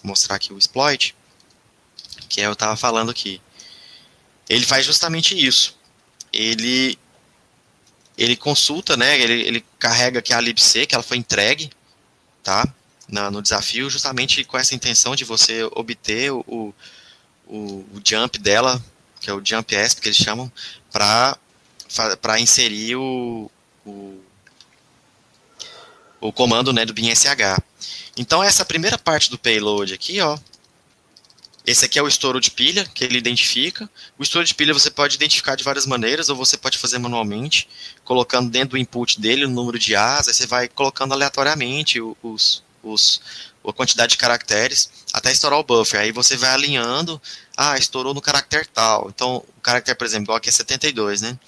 mostrar 0.04 0.36
aqui 0.36 0.54
o 0.54 0.58
exploit, 0.58 1.16
que 2.30 2.42
é 2.42 2.46
eu 2.46 2.54
estava 2.54 2.76
falando 2.76 3.10
aqui 3.10 3.42
ele 4.50 4.66
faz 4.66 4.86
justamente 4.86 5.36
isso. 5.36 5.76
Ele 6.32 6.98
ele 8.16 8.36
consulta, 8.36 8.96
né? 8.96 9.20
Ele, 9.20 9.42
ele 9.42 9.66
carrega 9.80 10.20
aqui 10.20 10.34
a 10.34 10.40
libc 10.40 10.86
que 10.86 10.94
ela 10.94 11.04
foi 11.04 11.18
entregue, 11.18 11.72
tá? 12.44 12.68
Na, 13.08 13.32
no 13.32 13.42
desafio, 13.42 13.90
justamente 13.90 14.44
com 14.44 14.58
essa 14.58 14.76
intenção 14.76 15.16
de 15.16 15.26
você 15.26 15.64
obter 15.76 16.32
o, 16.32 16.74
o, 17.48 17.54
o 17.58 18.02
jump 18.06 18.38
dela, 18.38 18.82
que 19.20 19.30
é 19.30 19.34
o 19.34 19.42
jump 19.44 19.76
ESP 19.76 20.02
que 20.02 20.08
eles 20.10 20.18
chamam, 20.18 20.52
para 20.92 21.38
para 22.22 22.40
inserir 22.40 22.96
o, 22.96 23.52
o, 23.86 24.20
o 26.20 26.34
comando 26.34 26.74
né, 26.74 26.86
do 26.86 26.94
BinSH. 26.94 27.60
Então 28.18 28.44
essa 28.44 28.64
primeira 28.64 28.98
parte 28.98 29.30
do 29.30 29.38
payload 29.38 29.94
aqui, 29.94 30.20
ó, 30.22 30.38
esse 31.66 31.86
aqui 31.86 31.98
é 31.98 32.04
o 32.04 32.08
estouro 32.08 32.42
de 32.42 32.52
pilha, 32.52 32.86
que 32.94 33.06
ele 33.06 33.18
identifica. 33.18 33.90
O 34.20 34.24
estouro 34.24 34.46
de 34.46 34.54
pilha 34.54 34.74
você 34.74 34.92
pode 34.92 35.16
identificar 35.16 35.56
de 35.56 35.64
várias 35.64 35.86
maneiras, 35.86 36.28
ou 36.28 36.36
você 36.36 36.58
pode 36.58 36.78
fazer 36.78 37.00
manualmente, 37.00 37.70
colocando 38.04 38.50
dentro 38.50 38.72
do 38.72 38.78
input 38.78 39.20
dele 39.20 39.46
o 39.46 39.50
número 39.50 39.80
de 39.80 39.96
asas, 39.96 40.28
aí 40.28 40.34
você 40.34 40.46
vai 40.46 40.68
colocando 40.68 41.14
aleatoriamente 41.14 42.02
os, 42.22 42.62
os, 42.84 43.22
a 43.66 43.72
quantidade 43.72 44.12
de 44.12 44.18
caracteres, 44.18 44.90
até 45.14 45.32
estourar 45.32 45.58
o 45.58 45.64
buffer. 45.64 46.02
Aí 46.02 46.12
você 46.12 46.36
vai 46.36 46.50
alinhando, 46.50 47.22
ah, 47.56 47.78
estourou 47.78 48.14
no 48.14 48.22
caractere 48.22 48.68
tal. 48.68 49.10
Então, 49.10 49.38
o 49.38 49.62
caractere, 49.62 49.98
por 49.98 50.06
exemplo, 50.06 50.36
aqui 50.36 50.50
é 50.50 50.52
72, 50.52 51.22
né? 51.22 51.40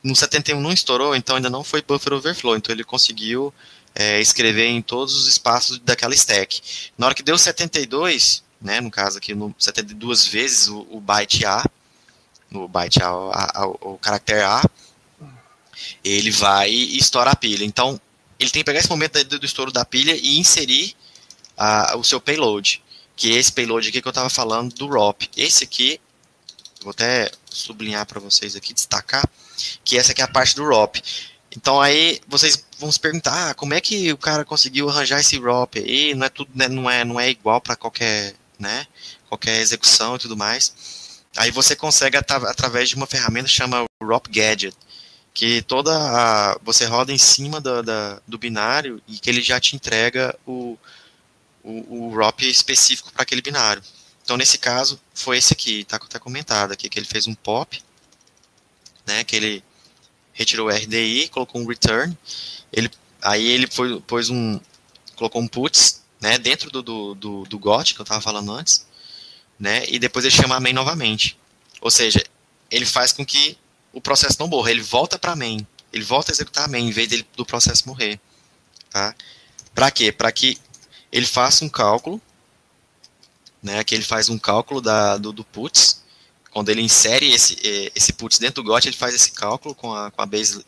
No 0.00 0.14
71 0.14 0.60
não 0.60 0.72
estourou, 0.72 1.16
então 1.16 1.34
ainda 1.34 1.50
não 1.50 1.64
foi 1.64 1.82
buffer 1.82 2.12
overflow, 2.12 2.56
então 2.56 2.72
ele 2.72 2.84
conseguiu 2.84 3.52
é, 3.98 4.20
escrever 4.20 4.66
em 4.66 4.82
todos 4.82 5.14
os 5.14 5.26
espaços 5.26 5.78
daquela 5.78 6.14
stack. 6.14 6.60
Na 6.98 7.06
hora 7.06 7.14
que 7.14 7.22
deu 7.22 7.38
72, 7.38 8.44
né, 8.60 8.78
no 8.78 8.90
caso 8.90 9.16
aqui 9.16 9.34
no 9.34 9.54
72 9.58 10.26
vezes 10.26 10.68
o, 10.68 10.86
o 10.90 11.00
byte 11.00 11.46
A, 11.46 11.64
no 12.50 12.68
byte 12.68 13.02
A, 13.02 13.08
a, 13.08 13.66
o 13.66 13.98
caractere 13.98 14.42
A, 14.42 14.62
ele 16.04 16.30
vai 16.30 16.70
estourar 16.70 17.32
a 17.32 17.36
pilha. 17.36 17.64
Então, 17.64 17.98
ele 18.38 18.50
tem 18.50 18.60
que 18.60 18.66
pegar 18.66 18.80
esse 18.80 18.90
momento 18.90 19.24
do, 19.24 19.38
do 19.38 19.46
estouro 19.46 19.72
da 19.72 19.84
pilha 19.84 20.14
e 20.14 20.38
inserir 20.38 20.94
o 21.96 22.04
seu 22.04 22.20
payload, 22.20 22.82
que 23.16 23.34
é 23.34 23.38
esse 23.38 23.50
payload 23.50 23.88
aqui 23.88 24.02
que 24.02 24.06
eu 24.06 24.10
estava 24.10 24.28
falando 24.28 24.74
do 24.74 24.86
ROP. 24.88 25.22
Esse 25.34 25.64
aqui, 25.64 25.98
vou 26.82 26.90
até 26.90 27.30
sublinhar 27.48 28.04
para 28.04 28.20
vocês 28.20 28.54
aqui, 28.54 28.74
destacar, 28.74 29.26
que 29.82 29.96
essa 29.96 30.12
aqui 30.12 30.20
é 30.20 30.24
a 30.24 30.28
parte 30.28 30.54
do 30.54 30.68
ROP. 30.68 30.96
Então 31.56 31.80
aí 31.80 32.20
vocês 32.28 32.64
vão 32.78 32.92
se 32.92 33.00
perguntar, 33.00 33.50
ah, 33.50 33.54
como 33.54 33.74
é 33.74 33.80
que 33.80 34.12
o 34.12 34.18
cara 34.18 34.44
conseguiu 34.44 34.88
arranjar 34.88 35.20
esse 35.20 35.38
ROP 35.38 35.76
aí? 35.78 36.14
Não 36.14 36.26
é 36.26 36.28
tudo, 36.28 36.50
né, 36.54 36.68
não 36.68 36.90
é, 36.90 37.04
não 37.04 37.18
é 37.18 37.30
igual 37.30 37.60
para 37.60 37.76
qualquer 37.76 38.34
né? 38.58 38.86
Qualquer 39.28 39.60
execução 39.60 40.16
e 40.16 40.18
tudo 40.18 40.36
mais. 40.36 41.22
Aí 41.36 41.50
você 41.50 41.76
consegue 41.76 42.16
através 42.16 42.88
de 42.88 42.96
uma 42.96 43.06
ferramenta 43.06 43.48
chama 43.48 43.84
ROP 44.02 44.28
Gadget, 44.28 44.76
que 45.34 45.62
toda 45.62 45.92
a, 45.94 46.58
você 46.62 46.86
roda 46.86 47.12
em 47.12 47.18
cima 47.18 47.60
do, 47.60 47.82
da, 47.82 48.20
do 48.26 48.38
binário 48.38 49.02
e 49.06 49.18
que 49.18 49.28
ele 49.28 49.42
já 49.42 49.60
te 49.60 49.76
entrega 49.76 50.36
o, 50.46 50.78
o, 51.62 52.08
o 52.08 52.16
ROP 52.16 52.42
específico 52.42 53.12
para 53.12 53.22
aquele 53.22 53.42
binário. 53.42 53.82
Então, 54.24 54.36
nesse 54.36 54.58
caso, 54.58 55.00
foi 55.14 55.38
esse 55.38 55.52
aqui, 55.52 55.80
está 55.80 55.98
tá 55.98 56.18
comentado 56.18 56.72
aqui, 56.72 56.88
que 56.88 56.98
ele 56.98 57.06
fez 57.06 57.26
um 57.26 57.34
pop, 57.34 57.80
né, 59.06 59.22
que 59.22 59.36
ele 59.36 59.62
retirou 60.36 60.68
o 60.68 60.70
RDI, 60.70 61.28
colocou 61.28 61.60
um 61.60 61.66
return, 61.66 62.16
ele, 62.72 62.90
aí 63.22 63.44
ele 63.46 63.66
foi, 63.66 63.98
pôs 64.02 64.28
um, 64.28 64.60
colocou 65.16 65.40
um 65.40 65.48
puts, 65.48 66.02
né, 66.20 66.38
dentro 66.38 66.70
do, 66.70 66.82
do, 66.82 67.14
do, 67.14 67.42
do 67.44 67.58
GOT, 67.58 67.94
que 67.94 68.00
eu 68.00 68.04
estava 68.04 68.20
falando 68.20 68.52
antes, 68.52 68.86
né, 69.58 69.84
e 69.88 69.98
depois 69.98 70.24
ele 70.24 70.34
chama 70.34 70.54
a 70.54 70.60
main 70.60 70.74
novamente. 70.74 71.38
Ou 71.80 71.90
seja, 71.90 72.22
ele 72.70 72.84
faz 72.84 73.12
com 73.12 73.24
que 73.24 73.56
o 73.92 74.00
processo 74.00 74.36
não 74.38 74.46
morra, 74.46 74.70
ele 74.70 74.82
volta 74.82 75.18
para 75.18 75.34
main, 75.34 75.66
ele 75.90 76.04
volta 76.04 76.30
a 76.30 76.34
executar 76.34 76.66
a 76.66 76.68
main, 76.68 76.86
em 76.86 76.92
vez 76.92 77.08
dele, 77.08 77.26
do 77.34 77.46
processo 77.46 77.88
morrer. 77.88 78.20
Tá? 78.90 79.14
Para 79.74 79.90
quê? 79.90 80.12
Para 80.12 80.30
que 80.30 80.58
ele 81.10 81.26
faça 81.26 81.64
um 81.64 81.68
cálculo, 81.68 82.20
né, 83.62 83.82
que 83.82 83.94
ele 83.94 84.04
faz 84.04 84.28
um 84.28 84.38
cálculo 84.38 84.82
da, 84.82 85.16
do, 85.16 85.32
do 85.32 85.42
puts, 85.44 86.04
quando 86.56 86.70
ele 86.70 86.80
insere 86.80 87.30
esse, 87.34 87.54
esse 87.94 88.14
puts 88.14 88.38
dentro 88.38 88.62
do 88.62 88.72
GOT, 88.72 88.88
ele 88.88 88.96
faz 88.96 89.14
esse 89.14 89.30
cálculo 89.30 89.74
com 89.74 89.94
a, 89.94 90.10
com 90.10 90.22
a, 90.22 90.24
base, 90.24 90.64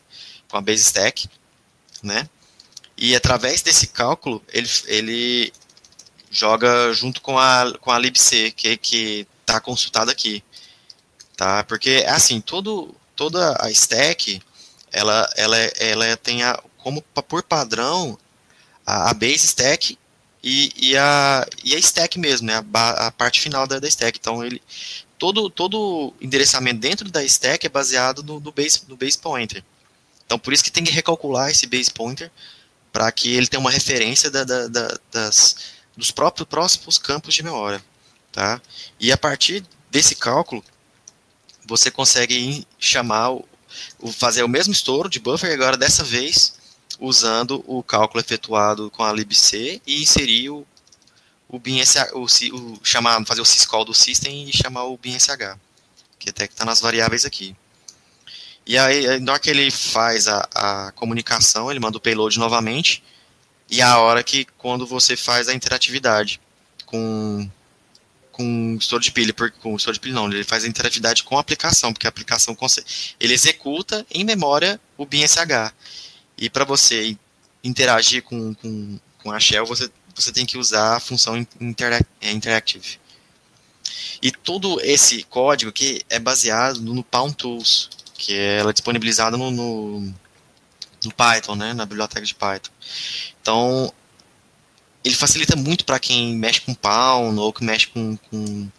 com 0.47 0.55
a 0.55 0.61
base 0.61 0.83
stack, 0.83 1.27
né, 2.03 2.29
e 2.95 3.15
através 3.15 3.63
desse 3.63 3.87
cálculo, 3.87 4.39
ele, 4.53 4.69
ele 4.85 5.53
joga 6.29 6.93
junto 6.93 7.21
com 7.21 7.39
a, 7.39 7.73
com 7.81 7.89
a 7.89 7.97
libc, 7.97 8.51
que 8.51 8.77
que 8.77 9.27
está 9.41 9.59
consultada 9.59 10.11
aqui. 10.11 10.43
Tá? 11.35 11.63
Porque, 11.63 12.03
é 12.05 12.09
assim, 12.11 12.39
todo, 12.39 12.93
toda 13.15 13.57
a 13.59 13.71
stack, 13.71 14.39
ela, 14.91 15.27
ela, 15.35 15.57
ela 15.57 16.17
tem 16.17 16.43
a, 16.43 16.61
como 16.77 17.01
por 17.01 17.41
padrão 17.41 18.15
a, 18.85 19.09
a 19.09 19.13
base 19.15 19.47
stack 19.47 19.97
e, 20.43 20.71
e, 20.77 20.95
a, 20.95 21.47
e 21.63 21.75
a 21.75 21.79
stack 21.79 22.19
mesmo, 22.19 22.45
né? 22.45 22.63
a, 22.75 23.07
a 23.07 23.11
parte 23.11 23.41
final 23.41 23.65
da, 23.65 23.79
da 23.79 23.87
stack. 23.87 24.19
Então, 24.19 24.45
ele, 24.45 24.61
todo, 25.19 25.49
todo 25.49 26.13
endereçamento 26.19 26.79
dentro 26.79 27.11
da 27.11 27.23
stack 27.23 27.65
é 27.65 27.69
baseado 27.69 28.23
no, 28.23 28.39
no, 28.39 28.51
base, 28.51 28.81
no 28.87 28.95
base 28.95 29.17
pointer. 29.17 29.63
Então, 30.25 30.39
por 30.39 30.53
isso 30.53 30.63
que 30.63 30.71
tem 30.71 30.83
que 30.83 30.91
recalcular 30.91 31.51
esse 31.51 31.67
base 31.67 31.91
pointer 31.91 32.31
para 32.91 33.11
que 33.11 33.35
ele 33.35 33.45
tenha 33.45 33.59
uma 33.59 33.69
referência 33.69 34.31
da, 34.31 34.43
da, 34.43 34.67
da, 34.67 34.97
das, 35.11 35.55
dos 35.95 36.09
próprios 36.09 36.47
próximos 36.47 36.97
campos 36.97 37.35
de 37.35 37.43
memória. 37.43 37.83
Tá? 38.31 38.61
E 38.99 39.11
a 39.11 39.17
partir 39.17 39.63
desse 39.91 40.15
cálculo, 40.15 40.63
você 41.65 41.91
consegue 41.91 42.65
chamar, 42.79 43.37
fazer 44.13 44.43
o 44.43 44.49
mesmo 44.49 44.71
estouro 44.71 45.09
de 45.09 45.19
buffer, 45.19 45.51
agora 45.51 45.75
dessa 45.75 46.03
vez 46.03 46.57
usando 46.99 47.63
o 47.67 47.83
cálculo 47.83 48.21
efetuado 48.21 48.89
com 48.91 49.03
a 49.03 49.11
libc 49.11 49.81
e 49.85 50.01
inserir 50.01 50.49
o, 50.49 50.65
o 51.49 51.57
BINSH, 51.57 52.11
o, 52.13 52.25
o, 52.25 52.79
chamar, 52.83 53.25
fazer 53.25 53.41
o 53.41 53.45
syscall 53.45 53.83
do 53.83 53.93
system 53.93 54.47
e 54.47 54.53
chamar 54.53 54.83
o 54.83 54.97
BINSH, 54.97 55.57
que 56.19 56.29
até 56.29 56.47
que 56.47 56.53
está 56.53 56.63
nas 56.63 56.79
variáveis 56.79 57.25
aqui. 57.25 57.55
E 58.65 58.77
aí, 58.77 59.19
na 59.19 59.31
hora 59.31 59.41
que 59.41 59.49
ele 59.49 59.71
faz 59.71 60.27
a, 60.27 60.47
a 60.53 60.91
comunicação, 60.91 61.71
ele 61.71 61.79
manda 61.79 61.97
o 61.97 62.01
payload 62.01 62.37
novamente, 62.37 63.03
e 63.67 63.81
a 63.81 63.97
hora 63.97 64.23
que 64.23 64.45
quando 64.57 64.85
você 64.85 65.17
faz 65.17 65.49
a 65.49 65.53
interatividade 65.53 66.39
com 66.85 67.49
com 68.31 68.77
estouro 68.79 69.03
de 69.03 69.11
pilha, 69.11 69.33
porque 69.33 69.59
com 69.59 69.75
estouro 69.75 69.95
de 69.95 69.99
pilha 69.99 70.15
não, 70.15 70.31
ele 70.31 70.45
faz 70.45 70.63
a 70.63 70.67
interatividade 70.67 71.23
com 71.23 71.35
a 71.35 71.41
aplicação, 71.41 71.91
porque 71.91 72.07
a 72.07 72.09
aplicação 72.09 72.55
ele 73.19 73.33
executa 73.33 74.05
em 74.09 74.23
memória 74.23 74.79
o 74.97 75.05
BinSH. 75.05 75.73
E 76.37 76.49
para 76.49 76.63
você 76.63 77.17
interagir 77.61 78.23
com, 78.23 78.53
com, 78.53 78.97
com 79.21 79.31
a 79.33 79.39
shell, 79.41 79.65
você, 79.65 79.91
você 80.21 80.31
tem 80.31 80.45
que 80.45 80.57
usar 80.57 80.97
a 80.97 80.99
função 80.99 81.37
interact, 81.59 82.07
é, 82.21 82.31
interactive. 82.31 82.99
E 84.21 84.31
todo 84.31 84.79
esse 84.81 85.23
código 85.23 85.69
aqui 85.69 86.01
é 86.09 86.19
baseado 86.19 86.81
no 86.81 87.03
Palm 87.03 87.31
Tools, 87.31 87.89
que 88.15 88.33
é, 88.33 88.57
ela 88.57 88.71
é 88.71 88.73
disponibilizada 88.73 89.37
no, 89.37 89.49
no, 89.49 89.99
no 91.05 91.13
Python, 91.15 91.55
né, 91.55 91.73
na 91.73 91.85
biblioteca 91.85 92.25
de 92.25 92.35
Python. 92.35 92.71
Então, 93.41 93.93
ele 95.03 95.15
facilita 95.15 95.55
muito 95.55 95.85
para 95.85 95.99
quem 95.99 96.35
mexe 96.35 96.61
com 96.61 96.73
Pound 96.73 97.39
ou 97.39 97.53
que 97.53 97.63
mexe 97.63 97.87
com, 97.87 98.17
com, 98.17 98.69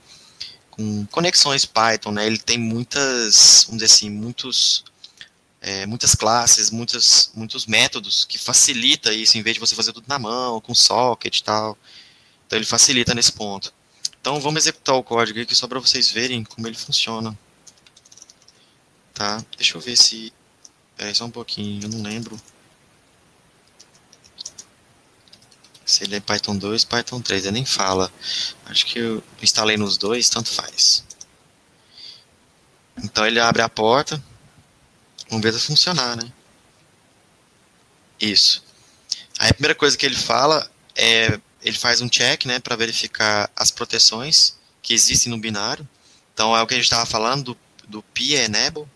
com, 0.70 1.06
conexões 1.06 1.64
Python, 1.64 2.12
né? 2.12 2.26
Ele 2.26 2.38
tem 2.38 2.58
muitas, 2.58 3.64
vamos 3.64 3.82
dizer 3.82 3.94
assim, 3.94 4.10
muitos, 4.10 4.84
é, 5.60 5.84
muitas 5.86 6.14
classes, 6.14 6.70
muitas, 6.70 7.30
muitos 7.34 7.66
métodos 7.66 8.24
que 8.24 8.38
facilita 8.38 9.12
isso, 9.12 9.36
em 9.36 9.42
vez 9.42 9.54
de 9.54 9.60
você 9.60 9.74
fazer 9.74 9.92
tudo 9.92 10.08
na 10.08 10.18
mão, 10.18 10.60
com 10.60 10.74
socket 10.74 11.38
e 11.38 11.44
tal. 11.44 11.76
Então 12.46 12.58
ele 12.58 12.66
facilita 12.66 13.14
nesse 13.14 13.32
ponto. 13.32 13.72
Então 14.20 14.40
vamos 14.40 14.62
executar 14.62 14.94
o 14.94 15.02
código 15.02 15.40
aqui 15.40 15.54
só 15.54 15.68
para 15.68 15.78
vocês 15.78 16.10
verem 16.10 16.44
como 16.44 16.66
ele 16.66 16.76
funciona. 16.76 17.38
Tá? 19.14 19.44
Deixa 19.56 19.76
eu 19.76 19.80
ver 19.80 19.96
se... 19.96 20.32
É, 20.98 21.12
só 21.14 21.24
um 21.24 21.30
pouquinho, 21.30 21.84
eu 21.84 21.88
não 21.88 22.02
lembro. 22.02 22.40
Se 25.84 26.04
ele 26.04 26.16
é 26.16 26.20
Python 26.20 26.56
2, 26.56 26.84
Python 26.84 27.20
3, 27.20 27.44
ele 27.44 27.52
nem 27.52 27.64
fala. 27.64 28.12
Acho 28.66 28.86
que 28.86 28.98
eu 28.98 29.24
instalei 29.42 29.76
nos 29.76 29.96
dois, 29.96 30.28
tanto 30.28 30.50
faz. 30.50 31.04
Então 33.02 33.26
ele 33.26 33.40
abre 33.40 33.62
a 33.62 33.68
porta. 33.68 34.22
Vamos 35.30 35.42
ver 35.42 35.54
se 35.54 35.66
funcionar, 35.66 36.16
né? 36.16 36.30
Isso. 38.20 38.62
Aí 39.38 39.48
a 39.48 39.54
primeira 39.54 39.74
coisa 39.74 39.96
que 39.96 40.04
ele 40.04 40.16
fala 40.16 40.70
é 40.94 41.40
ele 41.62 41.76
faz 41.76 42.00
um 42.00 42.08
check, 42.08 42.46
né, 42.46 42.58
para 42.58 42.74
verificar 42.76 43.50
as 43.54 43.70
proteções 43.70 44.56
que 44.82 44.94
existem 44.94 45.30
no 45.30 45.38
binário. 45.38 45.86
Então 46.32 46.56
é 46.56 46.62
o 46.62 46.66
que 46.66 46.74
a 46.74 46.76
gente 46.76 46.84
estava 46.84 47.06
falando 47.06 47.44
do, 47.44 47.58
do 47.86 48.04
enable, 48.18 48.88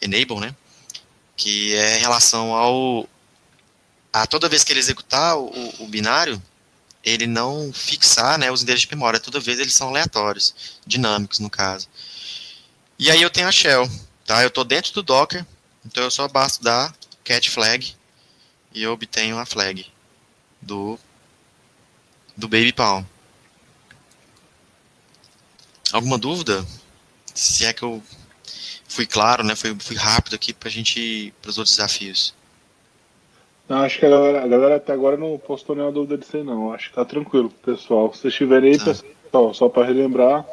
enable, 0.00 0.40
né, 0.40 0.54
que 1.36 1.74
é 1.74 1.98
em 1.98 2.00
relação 2.00 2.54
ao 2.54 3.08
a 4.12 4.26
toda 4.26 4.48
vez 4.48 4.64
que 4.64 4.72
ele 4.72 4.80
executar 4.80 5.36
o, 5.36 5.74
o, 5.78 5.86
binário, 5.86 6.42
ele 7.04 7.26
não 7.26 7.70
fixar 7.70 8.38
né, 8.38 8.50
os 8.50 8.62
endereços 8.62 8.88
de 8.88 8.94
memória. 8.94 9.20
Toda 9.20 9.38
vez 9.38 9.58
eles 9.58 9.74
são 9.74 9.88
aleatórios, 9.88 10.54
dinâmicos 10.86 11.38
no 11.38 11.50
caso. 11.50 11.86
E 12.98 13.10
aí 13.10 13.20
eu 13.20 13.28
tenho 13.28 13.46
a 13.46 13.52
shell, 13.52 13.86
tá? 14.26 14.42
Eu 14.42 14.48
estou 14.48 14.64
dentro 14.64 14.92
do 14.92 15.02
Docker, 15.02 15.46
então 15.84 16.04
eu 16.04 16.10
só 16.10 16.26
basta 16.28 16.62
dar 16.62 16.94
cat 17.24 17.48
flag 17.48 17.94
e 18.74 18.82
eu 18.82 18.92
obtenho 18.92 19.38
a 19.38 19.46
flag 19.46 19.86
do 20.60 20.98
do 22.36 22.48
Baby 22.48 22.72
Palm. 22.72 23.02
Alguma 25.92 26.18
dúvida? 26.18 26.66
Se 27.34 27.64
é 27.64 27.72
que 27.72 27.82
eu 27.82 28.02
fui 28.88 29.06
claro, 29.06 29.42
né? 29.42 29.54
Fui, 29.54 29.74
fui 29.78 29.96
rápido 29.96 30.34
aqui 30.34 30.52
para 30.52 30.68
a 30.68 30.72
gente 30.72 31.00
ir 31.00 31.34
para 31.40 31.50
os 31.50 31.58
outros 31.58 31.76
desafios. 31.76 32.34
Não, 33.68 33.78
acho 33.78 33.98
que 33.98 34.06
a 34.06 34.10
galera, 34.10 34.44
a 34.44 34.46
galera, 34.46 34.76
até 34.76 34.92
agora 34.92 35.16
não 35.16 35.38
postou 35.38 35.74
nenhuma 35.74 35.92
dúvida 35.92 36.18
disso 36.18 36.36
aí, 36.36 36.42
não. 36.42 36.72
Acho 36.72 36.90
que 36.90 36.94
tá 36.94 37.04
tranquilo, 37.04 37.50
pessoal. 37.64 38.12
Se 38.12 38.20
vocês 38.20 38.34
tiverem 38.34 38.72
aí, 38.72 38.78
tá. 38.78 38.94
pessoal, 39.24 39.54
só 39.54 39.68
para 39.68 39.86
relembrar, 39.86 40.46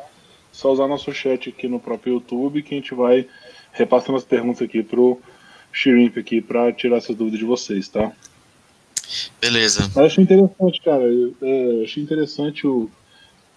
só 0.51 0.71
usar 0.71 0.87
nosso 0.87 1.13
chat 1.13 1.49
aqui 1.49 1.67
no 1.67 1.79
próprio 1.79 2.15
YouTube, 2.15 2.63
que 2.63 2.73
a 2.73 2.77
gente 2.77 2.95
vai 2.95 3.27
repassando 3.73 4.17
as 4.17 4.23
perguntas 4.23 4.61
aqui 4.61 4.81
pro 4.81 5.19
Shrimp 5.71 6.17
aqui 6.17 6.41
para 6.41 6.71
tirar 6.71 6.97
essas 6.97 7.15
dúvidas 7.15 7.39
de 7.39 7.45
vocês, 7.45 7.89
tá? 7.89 8.11
Beleza. 9.41 9.91
Mas 9.93 9.97
achei 9.97 10.23
interessante, 10.23 10.81
cara. 10.81 11.03
É, 11.41 11.83
achei 11.83 12.01
interessante 12.01 12.65
o, 12.65 12.89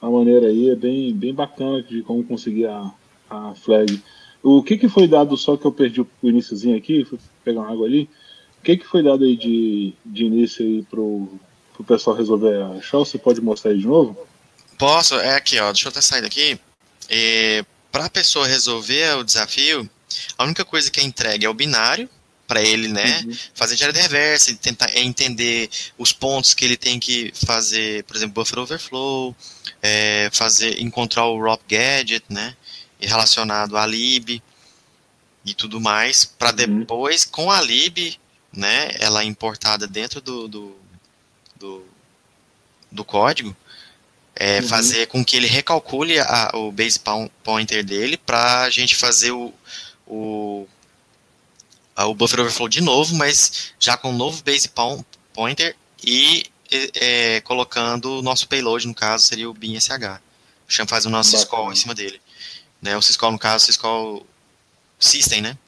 a 0.03 0.11
maneira 0.11 0.49
aí, 0.49 0.71
é 0.71 0.75
bem, 0.75 1.15
bem 1.15 1.33
bacana 1.33 1.83
de 1.83 2.03
como 2.03 2.25
conseguir 2.25 2.67
a, 2.67 2.91
a 3.31 3.55
flag. 3.55 4.03
O 4.43 4.63
que, 4.63 4.77
que 4.77 4.89
foi 4.89 5.07
dado 5.07 5.37
só 5.37 5.57
que 5.57 5.65
eu 5.65 5.73
perdi 5.73 6.01
o 6.01 6.09
iníciozinho 6.23 6.77
aqui, 6.77 7.05
fui 7.05 7.19
pegar 7.45 7.61
uma 7.61 7.71
água 7.73 7.87
ali 7.87 8.09
que, 8.67 8.79
que 8.79 8.87
foi 8.87 9.03
dado 9.03 9.25
aí 9.25 9.37
de, 9.37 9.95
de 10.05 10.25
início 10.25 10.65
aí 10.65 10.83
pro, 10.91 11.29
pro 11.73 11.85
pessoal 11.85 12.17
resolver 12.17 12.61
achar? 12.77 12.99
Você 12.99 13.17
pode 13.17 13.41
mostrar 13.41 13.71
aí 13.71 13.79
de 13.79 13.87
novo? 13.87 14.19
Posso, 14.77 15.15
é 15.21 15.37
aqui, 15.37 15.61
ó. 15.61 15.71
Deixa 15.71 15.87
eu 15.87 15.91
até 15.91 16.01
sair 16.01 16.23
daqui. 16.23 16.59
É, 17.09 17.65
para 17.93 18.07
a 18.07 18.11
pessoa 18.11 18.47
resolver 18.47 19.19
o 19.19 19.25
desafio, 19.25 19.89
a 20.37 20.45
única 20.45 20.65
coisa 20.65 20.91
que 20.91 21.01
é 21.01 21.05
entregue 21.05 21.47
é 21.47 21.49
o 21.49 21.55
binário, 21.55 22.09
para 22.47 22.63
ele, 22.63 22.89
né, 22.89 23.23
uhum. 23.25 23.37
fazer 23.55 23.75
engenharia 23.75 24.03
reversa, 24.03 24.55
tentar 24.55 24.97
entender 24.97 25.69
os 25.99 26.13
pontos 26.13 26.55
que 26.55 26.65
ele 26.65 26.77
tem 26.77 26.99
que 27.01 27.33
fazer, 27.45 28.05
por 28.05 28.17
exemplo, 28.17 28.35
buffer 28.35 28.59
overflow, 28.59 29.35
é, 29.83 30.31
fazer, 30.33 30.81
encontrar 30.81 31.27
o 31.27 31.43
ROP 31.43 31.61
gadget, 31.69 32.25
né, 32.29 32.57
relacionado 33.01 33.77
à 33.77 33.85
lib 33.85 34.41
e 35.45 35.55
tudo 35.55 35.81
mais, 35.81 36.25
para 36.25 36.51
uhum. 36.51 36.81
depois, 36.81 37.25
com 37.25 37.51
a 37.51 37.61
lib, 37.61 38.19
né, 38.53 38.91
ela 38.95 39.23
é 39.23 39.25
importada 39.25 39.87
dentro 39.87 40.21
do, 40.21 40.49
do, 40.49 40.77
do, 41.57 41.85
do 42.91 43.05
código, 43.05 43.57
é, 44.37 44.61
uhum. 44.61 44.69
fazer 44.69 45.07
com 45.07 45.25
que 45.25 45.37
ele 45.37 45.47
recalcule 45.47 46.19
a, 46.21 46.51
o 46.55 46.71
base 46.71 47.01
pointer 47.43 47.83
dele 47.83 48.17
para 48.19 48.63
a 48.63 48.71
gente 48.71 48.95
fazer 48.95 49.33
o, 49.33 49.53
o, 50.07 50.67
o 51.97 52.15
buffer 52.15 52.41
overflow 52.41 52.69
de 52.69 52.81
novo, 52.81 53.15
mas 53.17 53.73
já 53.79 53.97
com 53.97 54.11
um 54.11 54.17
novo 54.17 54.43
base 54.43 54.71
pointer 55.33 55.77
e 56.03 56.45
é, 56.71 57.41
colocando 57.43 58.19
o 58.19 58.23
nosso 58.23 58.49
payload, 58.49 58.87
no 58.87 58.95
caso, 58.95 59.25
seria 59.25 59.49
o 59.49 59.55
BinSH. 59.55 60.21
Chama 60.69 60.89
faz 60.89 61.07
o 61.07 61.11
nosso 61.11 61.31
Bacana. 61.31 61.45
syscall 61.45 61.73
em 61.73 61.77
cima 61.77 61.95
dele. 61.95 62.21
Né, 62.83 62.97
o 62.97 63.03
syscall, 63.03 63.33
no 63.33 63.39
caso, 63.39 63.65
o 63.65 63.67
syscall 63.67 64.27
system, 64.99 65.43
né? 65.43 65.59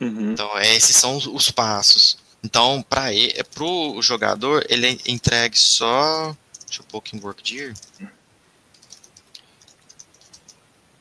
Uhum. 0.00 0.32
Então, 0.32 0.58
esses 0.58 0.96
são 0.96 1.16
os 1.16 1.50
passos. 1.50 2.18
Então, 2.42 2.82
para 2.88 3.14
é 3.14 3.44
o 3.60 4.02
jogador, 4.02 4.64
ele 4.68 4.86
é 4.86 4.98
entregue 5.06 5.58
só. 5.58 6.34
Deixa 6.66 6.82
eu 6.82 6.86
pôr 6.86 6.98
aqui 6.98 7.16
um 7.16 7.20
workdir. 7.20 7.74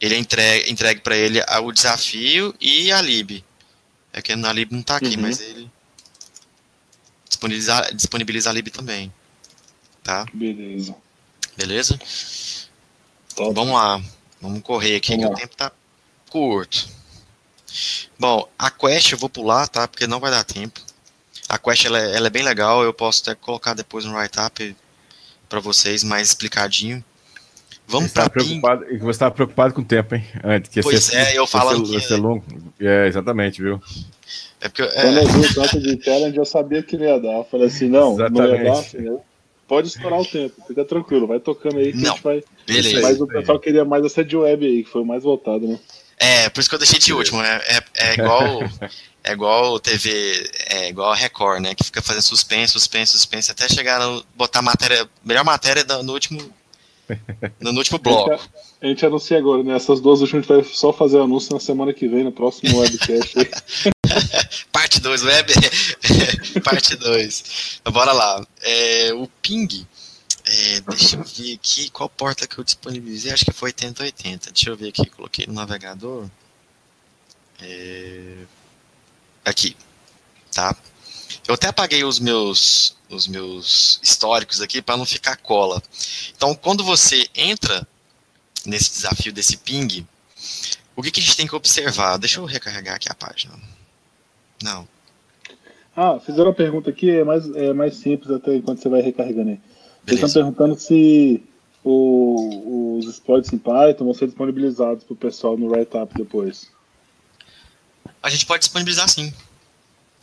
Ele 0.02 0.16
é 0.16 0.18
entregue, 0.18 0.72
entregue 0.72 1.02
para 1.02 1.18
ele 1.18 1.42
o 1.62 1.72
desafio 1.72 2.56
e 2.60 2.92
a 2.92 3.02
lib. 3.02 3.44
É 4.14 4.22
que 4.22 4.36
na 4.36 4.52
lib 4.54 4.72
não 4.72 4.80
está 4.80 4.98
aqui, 4.98 5.16
uhum. 5.16 5.22
mas 5.22 5.40
ele 5.40 5.70
disponibiliza, 7.28 7.90
disponibiliza 7.94 8.50
a 8.50 8.54
lib 8.54 8.70
também. 8.70 9.14
Tá? 10.04 10.26
Beleza. 10.34 10.96
Beleza? 11.56 12.00
Top. 13.36 13.54
Vamos 13.54 13.74
lá. 13.74 14.02
Vamos 14.42 14.62
correr 14.62 14.96
aqui, 14.96 15.16
Vamos 15.16 15.26
que 15.26 15.30
lá. 15.30 15.36
o 15.36 15.40
tempo 15.40 15.56
tá 15.56 15.72
curto. 16.30 16.90
Bom, 18.18 18.50
a 18.58 18.72
quest 18.72 19.12
eu 19.12 19.18
vou 19.18 19.30
pular, 19.30 19.68
tá? 19.68 19.88
Porque 19.88 20.08
não 20.08 20.20
vai 20.20 20.32
dar 20.32 20.44
tempo. 20.44 20.82
A 21.48 21.58
quest 21.58 21.86
ela 21.86 22.00
é, 22.00 22.16
ela 22.16 22.28
é 22.28 22.30
bem 22.30 22.44
legal, 22.44 22.84
eu 22.84 22.94
posso 22.94 23.22
até 23.22 23.36
colocar 23.36 23.74
depois 23.74 24.06
no 24.06 24.16
write-up 24.16 24.76
para 25.48 25.60
vocês 25.60 26.04
mais 26.04 26.30
explicadinho. 26.30 27.04
Vamos 27.90 28.12
para 28.12 28.30
preocupado, 28.30 28.86
Você 28.86 29.10
estava 29.10 29.34
preocupado 29.34 29.74
com 29.74 29.82
o 29.82 29.86
tempo, 29.86 30.14
hein? 30.14 30.24
Antes, 30.44 30.70
que 30.70 30.82
pois 30.82 31.04
ser, 31.04 31.18
é, 31.18 31.38
eu 31.38 31.48
falando 31.48 31.84
que... 31.84 32.00
Ser 32.00 32.18
longo. 32.18 32.44
É, 32.80 33.08
exatamente, 33.08 33.62
viu? 33.62 33.82
É 34.62 34.70
porque, 34.70 34.84
é... 34.84 35.02
Quando 35.02 35.18
eu 35.18 35.28
vi 35.28 35.40
o 35.40 35.54
tanto 35.56 35.80
de 35.80 36.04
challenge, 36.04 36.38
eu 36.38 36.46
sabia 36.46 36.84
que 36.84 36.96
não 36.98 37.06
ia 37.06 37.20
dar. 37.20 37.38
Eu 37.38 37.48
falei 37.50 37.68
assim, 37.68 37.90
não, 37.90 38.14
exatamente. 38.14 38.98
não 38.98 39.04
ia 39.04 39.12
dar. 39.12 39.20
Pode 39.68 39.88
estourar 39.88 40.20
o 40.20 40.26
tempo, 40.26 40.56
fica 40.68 40.84
tranquilo, 40.86 41.28
vai 41.28 41.40
tocando 41.40 41.78
aí 41.78 41.92
que 41.92 42.00
não, 42.00 42.12
a 42.12 42.16
gente 42.16 42.24
vai. 42.24 42.44
Beleza. 42.66 43.02
Mas 43.02 43.22
o 43.22 43.28
pessoal 43.28 43.60
queria 43.60 43.86
mais 43.86 44.04
essa 44.06 44.24
de 44.24 44.36
web 44.36 44.66
aí, 44.66 44.84
que 44.84 44.90
foi 44.90 45.02
o 45.02 45.06
mais 45.06 45.24
voltado, 45.24 45.68
né? 45.68 45.80
É, 46.18 46.50
por 46.50 46.60
isso 46.60 46.70
que 46.70 46.76
eu 46.76 46.80
deixei 46.80 47.00
de 47.00 47.14
último. 47.14 47.42
É, 47.42 47.62
é, 47.68 48.10
é 48.10 48.14
igual. 48.14 48.60
É 49.22 49.34
igual 49.34 49.78
TV, 49.82 50.50
é 50.70 50.90
igual 50.90 51.12
a 51.12 51.16
Record, 51.16 51.62
né? 51.62 51.76
Que 51.76 51.84
fica 51.84 52.02
fazendo 52.02 52.22
suspense, 52.22 52.72
suspense, 52.72 53.12
suspense, 53.12 53.52
até 53.52 53.68
chegar 53.68 54.00
no. 54.00 54.24
botar 54.34 54.62
matéria. 54.62 55.08
Melhor 55.26 55.44
matéria 55.44 55.84
no 56.02 56.14
último. 56.14 56.42
No, 57.60 57.72
último 57.72 58.00
bloco. 58.00 58.32
A 58.32 58.36
gente, 58.36 58.50
a 58.82 58.88
gente 58.88 59.06
anuncia 59.06 59.38
agora, 59.38 59.64
né? 59.64 59.76
Essas 59.76 60.00
duas 60.00 60.22
últimas 60.22 60.50
a 60.50 60.56
gente 60.56 60.64
vai 60.64 60.74
só 60.74 60.94
fazer 60.94 61.20
anúncio 61.20 61.54
na 61.54 61.60
semana 61.60 61.94
que 61.94 62.08
vem, 62.08 62.24
no 62.24 62.32
próximo 62.32 62.80
webcast. 62.80 63.36
Parte 64.72 65.00
2, 65.00 65.24
web. 65.24 65.54
Parte 66.64 66.96
2. 66.96 67.82
Bora 67.92 68.12
lá. 68.12 68.46
É, 68.62 69.14
o 69.14 69.28
ping. 69.42 69.86
É, 70.46 70.82
deixa 70.82 71.16
eu 71.16 71.24
ver 71.24 71.54
aqui 71.54 71.90
qual 71.92 72.10
porta 72.10 72.48
que 72.48 72.58
eu 72.58 72.64
disponibilizei. 72.64 73.32
Acho 73.32 73.46
que 73.46 73.52
foi 73.52 73.70
8080. 73.70 74.52
Deixa 74.52 74.70
eu 74.70 74.78
ver 74.78 74.90
aqui. 74.90 75.06
Coloquei 75.10 75.46
no 75.48 75.54
navegador. 75.54 76.28
É, 77.62 78.36
aqui. 79.46 79.76
Tá? 80.54 80.76
Eu 81.50 81.56
até 81.56 81.68
apaguei 81.68 82.04
os 82.04 82.20
meus, 82.20 82.96
os 83.10 83.28
meus 83.28 84.00
históricos 84.04 84.62
aqui 84.62 84.84
para 84.84 84.96
não 84.96 85.04
ficar 85.04 85.36
cola. 85.36 85.82
Então, 86.38 86.54
quando 86.54 86.84
você 86.84 87.28
entra 87.36 87.88
nesse 88.64 88.92
desafio 88.92 89.34
desse 89.34 89.58
ping, 89.58 90.06
o 90.96 91.02
que, 91.02 91.10
que 91.10 91.20
a 91.20 91.24
gente 91.24 91.36
tem 91.36 91.48
que 91.48 91.56
observar? 91.56 92.20
Deixa 92.20 92.40
eu 92.40 92.46
recarregar 92.46 92.98
aqui 92.98 93.10
a 93.10 93.16
página. 93.16 93.56
Não. 94.62 94.88
Ah, 95.96 96.20
fizeram 96.24 96.50
uma 96.50 96.54
pergunta 96.54 96.92
aqui, 96.92 97.10
é 97.10 97.24
mais, 97.24 97.50
é 97.56 97.74
mais 97.74 97.96
simples 97.96 98.30
até 98.30 98.56
enquanto 98.56 98.84
você 98.84 98.90
vai 98.90 99.02
recarregando 99.02 99.50
aí. 99.50 99.60
Eles 100.06 100.24
estão 100.24 100.44
perguntando 100.44 100.80
se 100.80 101.44
o, 101.84 103.00
os 103.00 103.08
exploits 103.08 103.52
em 103.52 103.58
Python 103.58 104.06
vão 104.06 104.14
ser 104.14 104.28
disponibilizados 104.28 105.04
para 105.04 105.14
o 105.16 105.18
pessoal 105.18 105.58
no 105.58 105.66
write-up 105.66 106.14
depois. 106.16 106.70
A 108.22 108.30
gente 108.30 108.46
pode 108.46 108.60
disponibilizar 108.60 109.10
sim. 109.10 109.34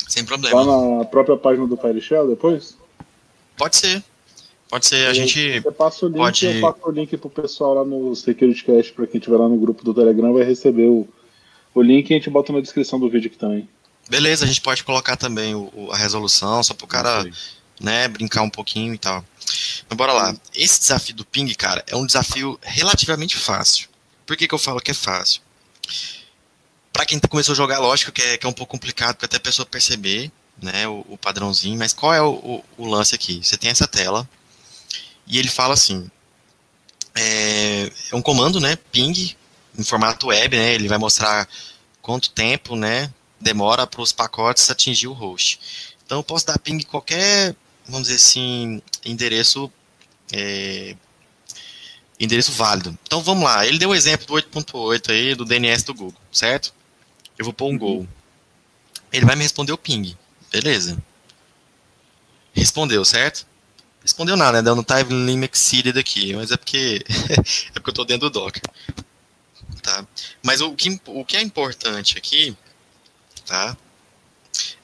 Sem 0.07 0.25
problema. 0.25 0.63
Lá 0.63 0.99
na 0.99 1.05
própria 1.05 1.37
página 1.37 1.67
do 1.67 1.77
PowerShell 1.77 2.29
depois? 2.29 2.77
Pode 3.57 3.77
ser. 3.77 4.03
Pode 4.69 4.87
ser, 4.87 5.07
a 5.07 5.13
gente. 5.13 5.61
Você 5.61 5.71
passa 5.71 6.07
o 6.07 6.09
link 6.09 6.19
pode... 6.19 6.47
eu 6.47 6.61
passo 6.61 6.89
o 6.89 6.91
link 6.91 7.17
pro 7.17 7.31
pessoal 7.31 7.75
lá 7.75 7.85
no 7.85 8.15
SecurityCast, 8.17 8.93
para 8.93 9.07
quem 9.07 9.19
estiver 9.19 9.37
lá 9.37 9.49
no 9.49 9.57
grupo 9.57 9.85
do 9.85 9.95
Telegram, 9.95 10.33
vai 10.33 10.43
receber 10.43 10.89
o, 10.89 11.07
o 11.73 11.83
link 11.83 12.11
e 12.11 12.15
a 12.15 12.17
gente 12.17 12.31
bota 12.31 12.53
na 12.53 12.61
descrição 12.61 12.99
do 12.99 13.09
vídeo 13.09 13.29
aqui 13.29 13.39
também. 13.39 13.69
Beleza, 14.09 14.45
a 14.45 14.49
gente 14.49 14.61
pode 14.61 14.83
colocar 14.83 15.17
também 15.17 15.55
o, 15.55 15.89
a 15.93 15.97
resolução, 15.97 16.63
só 16.63 16.75
pro 16.75 16.87
cara 16.87 17.25
né, 17.81 18.09
brincar 18.09 18.43
um 18.43 18.51
pouquinho 18.51 18.95
e 18.95 18.99
tal. 18.99 19.25
Mas 19.89 19.97
bora 19.97 20.13
lá. 20.13 20.37
Esse 20.55 20.81
desafio 20.81 21.15
do 21.15 21.25
ping, 21.25 21.53
cara, 21.55 21.85
é 21.87 21.95
um 21.95 22.07
desafio 22.07 22.59
relativamente 22.63 23.37
fácil. 23.37 23.89
Por 24.25 24.37
que, 24.37 24.49
que 24.49 24.55
eu 24.55 24.59
falo 24.59 24.81
que 24.81 24.91
é 24.91 24.95
fácil? 24.95 25.41
Para 26.97 27.05
quem 27.05 27.21
começou 27.21 27.53
a 27.53 27.57
jogar, 27.57 27.79
lógico 27.79 28.11
que 28.11 28.23
é, 28.23 28.39
que 28.39 28.47
é 28.47 28.49
um 28.49 28.55
pouco 28.55 28.71
complicado, 28.71 29.23
até 29.23 29.37
a 29.37 29.41
pessoa 29.41 29.67
perceber 29.67 30.33
né, 30.57 30.89
o, 30.89 31.05
o 31.11 31.19
padrãozinho, 31.19 31.79
mas 31.79 31.93
qual 31.93 32.15
é 32.15 32.23
o, 32.23 32.31
o, 32.33 32.65
o 32.79 32.87
lance 32.87 33.15
aqui? 33.15 33.39
Você 33.45 33.59
tem 33.59 33.69
essa 33.69 33.87
tela, 33.87 34.27
e 35.27 35.39
ele 35.39 35.51
fala 35.51 35.75
assim: 35.75 36.11
é, 37.15 37.93
é 38.11 38.17
um 38.17 38.23
comando, 38.23 38.59
né, 38.61 38.77
ping, 38.91 39.37
em 39.79 39.85
formato 39.85 40.29
web, 40.29 40.57
né, 40.57 40.73
ele 40.73 40.89
vai 40.89 40.97
mostrar 40.97 41.47
quanto 42.01 42.31
tempo, 42.31 42.75
né, 42.75 43.13
demora 43.39 43.87
para 43.87 44.01
os 44.01 44.11
pacotes 44.11 44.71
atingir 44.71 45.09
o 45.09 45.13
host. 45.13 45.61
Então 46.07 46.21
eu 46.21 46.25
posso 46.25 46.47
dar 46.47 46.59
ping 46.59 46.83
qualquer, 46.83 47.55
vamos 47.85 48.09
dizer 48.09 48.17
assim, 48.17 48.81
endereço 49.05 49.71
é, 50.33 50.97
endereço 52.19 52.53
válido. 52.53 52.99
Então 53.03 53.21
vamos 53.23 53.45
lá, 53.45 53.67
ele 53.67 53.79
deu 53.79 53.91
o 53.91 53.95
exemplo 53.95 54.27
do 54.27 54.33
8.8 54.33 55.11
aí 55.11 55.35
do 55.35 55.45
DNS 55.45 55.85
do 55.85 55.93
Google, 55.93 56.23
certo? 56.33 56.75
Eu 57.39 57.45
vou 57.45 57.53
pôr 57.53 57.71
um 57.71 57.77
uhum. 57.77 58.09
Ele 59.13 59.27
vai 59.27 59.37
me 59.37 59.43
responder 59.43 59.73
o 59.73 59.79
ping. 59.79 60.17
Beleza. 60.51 60.97
Respondeu, 62.53 63.05
certo? 63.05 63.47
Respondeu 64.01 64.37
nada, 64.37 64.63
né? 64.63 64.75
No 64.75 64.85
time 64.85 65.27
limit 65.27 65.55
exceeded 65.55 65.99
aqui, 65.99 66.35
mas 66.35 66.51
é 66.51 66.57
porque 66.57 67.05
é 67.71 67.73
porque 67.75 67.89
eu 67.89 67.93
estou 67.93 68.05
dentro 68.05 68.31
do 68.31 68.41
Docker. 68.41 68.63
Tá? 69.83 70.07
Mas 70.43 70.61
o 70.61 70.75
que, 70.75 71.01
o 71.07 71.25
que 71.25 71.37
é 71.37 71.43
importante 71.43 72.17
aqui, 72.17 72.57
tá? 73.45 73.77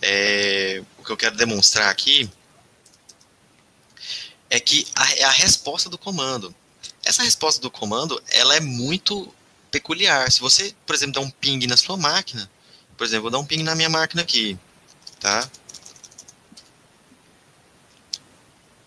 É, 0.01 0.83
o 0.99 1.05
que 1.05 1.11
eu 1.11 1.17
quero 1.17 1.37
demonstrar 1.37 1.89
aqui 1.89 2.29
é 4.51 4.61
que 4.61 4.87
a, 4.95 5.13
é 5.15 5.25
a 5.25 5.31
resposta 5.31 5.89
do 5.89 5.97
comando. 5.97 6.55
Essa 7.05 7.23
resposta 7.23 7.61
do 7.61 7.71
comando, 7.71 8.23
ela 8.29 8.55
é 8.55 8.61
muito 8.61 9.33
peculiar. 9.73 10.31
Se 10.31 10.41
você, 10.41 10.73
por 10.87 10.95
exemplo, 10.95 11.15
dá 11.15 11.21
um 11.21 11.31
ping 11.31 11.67
na 11.67 11.77
sua 11.77 11.97
máquina, 11.97 12.49
por 12.97 13.05
exemplo, 13.05 13.23
vou 13.23 13.31
dar 13.31 13.39
um 13.39 13.45
ping 13.45 13.65
na 13.65 13.75
minha 13.75 13.89
máquina 13.89 14.23
aqui, 14.23 14.57
tá? 15.19 15.51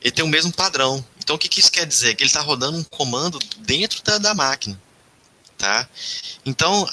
ele 0.05 0.11
tem 0.11 0.23
o 0.23 0.27
mesmo 0.27 0.53
padrão. 0.53 1.03
Então, 1.17 1.35
o 1.35 1.39
que, 1.39 1.49
que 1.49 1.59
isso 1.59 1.71
quer 1.71 1.83
dizer? 1.87 2.13
Que 2.13 2.21
ele 2.21 2.29
está 2.29 2.39
rodando 2.39 2.77
um 2.77 2.83
comando 2.83 3.39
dentro 3.57 4.03
da, 4.03 4.19
da 4.19 4.35
máquina. 4.35 4.79
Tá? 5.57 5.89
Então, 6.45 6.87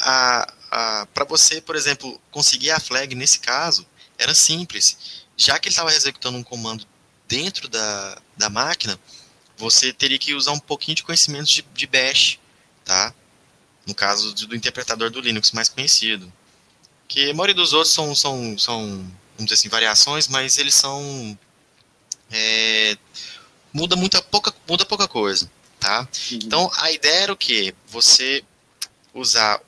para 1.13 1.25
você, 1.29 1.61
por 1.61 1.77
exemplo, 1.77 2.19
conseguir 2.31 2.71
a 2.71 2.81
flag 2.81 3.15
nesse 3.15 3.39
caso, 3.39 3.87
era 4.17 4.35
simples. 4.35 5.27
Já 5.37 5.59
que 5.59 5.69
ele 5.69 5.75
estava 5.75 5.93
executando 5.93 6.39
um 6.39 6.43
comando 6.43 6.87
dentro 7.29 7.69
da, 7.69 8.19
da 8.35 8.49
máquina, 8.49 8.99
você 9.59 9.93
teria 9.93 10.19
que 10.19 10.33
usar 10.33 10.53
um 10.53 10.59
pouquinho 10.59 10.97
de 10.97 11.03
conhecimento 11.03 11.51
de, 11.51 11.61
de 11.61 11.87
bash, 11.87 12.39
tá? 12.83 13.15
No 13.87 13.95
caso 13.95 14.35
do, 14.35 14.47
do 14.49 14.57
interpretador 14.57 15.11
do 15.11 15.21
Linux 15.21 15.53
mais 15.53 15.69
conhecido. 15.69 16.33
Que 17.09 17.31
a 17.31 17.35
maioria 17.35 17.55
dos 17.55 17.73
outros 17.73 17.93
são, 17.93 18.15
são, 18.15 18.57
são 18.59 18.81
vamos 18.81 19.45
dizer 19.45 19.55
assim, 19.55 19.69
variações, 19.69 20.29
mas 20.29 20.57
eles 20.57 20.75
são 20.75 21.39
é, 22.31 22.97
muda 23.73 23.97
muita 23.97 24.23
pouca, 24.23 24.53
muda 24.69 24.85
pouca 24.85 25.09
coisa, 25.09 25.51
tá? 25.79 26.01
Uhum. 26.01 26.39
Então 26.43 26.71
a 26.77 26.91
ideia 26.91 27.25
era 27.25 27.33
o 27.33 27.37
que 27.37 27.75
você 27.87 28.43
usar 29.13 29.61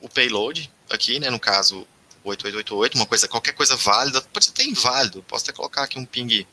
o 0.00 0.08
payload 0.08 0.70
aqui, 0.90 1.18
né? 1.18 1.30
No 1.30 1.40
caso 1.40 1.86
8888, 2.24 2.94
uma 2.94 3.06
coisa, 3.06 3.28
qualquer 3.28 3.52
coisa 3.52 3.76
válida, 3.76 4.22
pode 4.22 4.46
ser 4.46 4.52
até 4.52 4.64
inválido, 4.64 5.22
posso 5.24 5.44
até 5.44 5.52
colocar 5.52 5.82
aqui 5.82 5.98
um 5.98 6.06
ping 6.06 6.46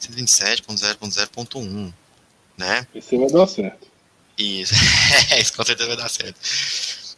127.0.0.1, 0.00 1.92
né? 2.56 2.86
Esse 2.94 3.16
vai 3.16 3.28
dar 3.28 3.46
certo. 3.46 3.91
Isso, 4.36 4.74
isso 5.38 5.52
com 5.54 5.64
certeza 5.64 5.88
vai 5.88 5.96
dar 5.96 6.08
certo. 6.08 6.38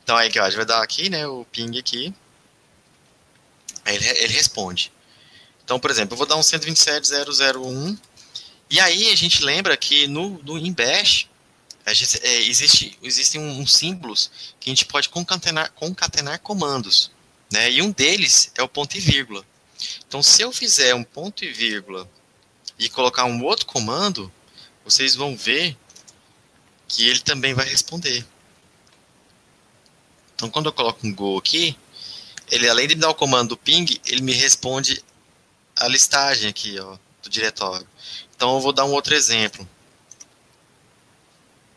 Então 0.03 0.17
aí 0.17 0.31
que 0.31 0.39
a 0.39 0.45
gente 0.45 0.57
vai 0.57 0.67
dar 0.67 0.83
aqui, 0.83 1.09
né, 1.09 1.27
o 1.27 1.45
ping 1.47 1.79
aqui. 1.79 2.13
Aí 3.85 3.97
ele, 3.97 4.09
ele 4.09 4.33
responde. 4.33 4.93
Então, 5.65 5.79
por 5.79 5.91
exemplo, 5.91 6.15
eu 6.15 6.19
vou 6.19 6.27
dar 6.27 6.37
um 6.37 6.41
127.001 6.41 7.99
e 8.71 8.81
aí 8.81 9.11
a 9.13 9.17
gente 9.17 9.43
lembra 9.43 9.77
que 9.77 10.07
no, 10.07 10.43
no 10.43 10.59
em 10.59 10.73
Bash 10.73 11.29
gente, 11.93 12.21
é, 12.23 12.43
existe, 12.43 12.99
existem 13.03 13.41
uns 13.41 13.59
um, 13.59 13.67
símbolos 13.67 14.31
que 14.59 14.71
a 14.71 14.73
gente 14.73 14.87
pode 14.87 15.09
concatenar, 15.09 15.71
concatenar 15.73 16.39
comandos, 16.41 17.11
né? 17.53 17.71
E 17.71 17.83
um 17.83 17.91
deles 17.91 18.51
é 18.57 18.63
o 18.63 18.69
ponto 18.69 18.97
e 18.97 19.01
vírgula. 19.01 19.45
Então, 20.07 20.23
se 20.23 20.41
eu 20.41 20.53
fizer 20.53 20.95
um 20.95 21.05
ponto 21.05 21.45
e 21.45 21.53
vírgula 21.53 22.09
e 22.79 22.89
colocar 22.89 23.25
um 23.25 23.43
outro 23.45 23.67
comando, 23.67 24.33
vocês 24.85 25.15
vão 25.15 25.37
ver 25.37 25.77
que 26.95 27.09
ele 27.09 27.19
também 27.21 27.55
vai 27.55 27.69
responder. 27.69 28.25
Então, 30.35 30.49
quando 30.49 30.67
eu 30.67 30.73
coloco 30.73 31.05
um 31.05 31.13
go 31.13 31.37
aqui, 31.37 31.77
ele 32.51 32.69
além 32.69 32.87
de 32.87 32.95
me 32.95 33.01
dar 33.01 33.11
o 33.11 33.15
comando 33.15 33.57
ping, 33.57 34.01
ele 34.07 34.23
me 34.23 34.33
responde 34.33 35.03
a 35.77 35.89
listagem 35.89 36.49
aqui, 36.49 36.79
ó, 36.79 36.97
do 37.23 37.29
diretório. 37.29 37.87
Então 38.37 38.55
eu 38.55 38.61
vou 38.61 38.73
dar 38.73 38.85
um 38.85 38.93
outro 38.93 39.15
exemplo. 39.15 39.69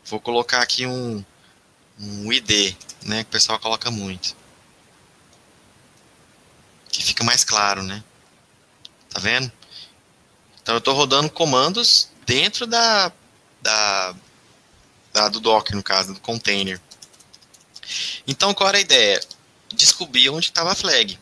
Vou 0.04 0.20
colocar 0.20 0.60
aqui 0.62 0.86
um, 0.86 1.24
um 1.98 2.32
ID, 2.32 2.76
né, 3.02 3.24
que 3.24 3.28
o 3.28 3.32
pessoal 3.32 3.58
coloca 3.58 3.90
muito. 3.90 4.36
Que 6.90 7.02
fica 7.02 7.24
mais 7.24 7.42
claro, 7.42 7.82
né? 7.82 8.04
Tá 9.10 9.18
vendo? 9.18 9.50
Então 10.62 10.74
eu 10.74 10.78
estou 10.78 10.94
rodando 10.94 11.30
comandos 11.30 12.08
dentro 12.24 12.66
da, 12.66 13.10
da, 13.60 14.14
do 15.30 15.40
Docker, 15.40 15.76
no 15.76 15.82
caso, 15.82 16.14
do 16.14 16.20
container. 16.20 16.80
Então 18.26 18.54
qual 18.54 18.68
era 18.68 18.78
a 18.78 18.82
ideia? 18.82 19.20
Descobrir 19.74 20.30
onde 20.30 20.46
estava 20.46 20.72
a 20.72 20.74
flag, 20.74 21.18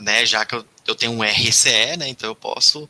né? 0.00 0.24
Já 0.26 0.44
que 0.44 0.54
eu 0.54 0.66
eu 0.86 0.94
tenho 0.94 1.12
um 1.12 1.22
RCE, 1.22 1.96
né? 1.98 2.08
Então 2.08 2.30
eu 2.30 2.34
posso, 2.34 2.88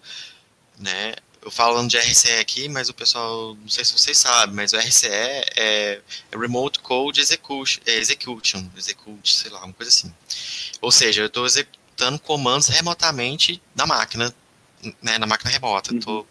né? 0.78 1.14
Eu 1.40 1.51
falando 1.51 1.88
de 1.88 1.97
RCE 1.97 2.32
aqui, 2.34 2.68
mas 2.68 2.88
o 2.88 2.94
pessoal, 2.94 3.55
não 3.55 3.68
sei 3.68 3.84
se 3.84 3.92
vocês 3.92 4.18
sabem, 4.18 4.55
mas 4.55 4.72
o 4.72 4.76
RCE 4.76 5.07
é, 5.09 5.44
é 5.57 6.01
Remote 6.36 6.80
Code 6.80 7.20
Execution, 7.20 7.80
Execution, 7.86 8.64
Execute, 8.76 9.34
sei 9.34 9.51
lá, 9.51 9.64
uma 9.64 9.72
coisa 9.72 9.90
assim. 9.90 10.12
Ou 10.80 10.90
seja, 10.90 11.22
eu 11.22 11.26
estou 11.26 11.47
executando 11.47 12.18
comandos 12.18 12.66
remotamente 12.68 13.62
na 13.74 13.86
máquina, 13.86 14.34
né, 15.01 15.18
na 15.18 15.26
máquina 15.26 15.51
remota. 15.51 15.94
Estou 15.94 16.20
uhum. 16.20 16.26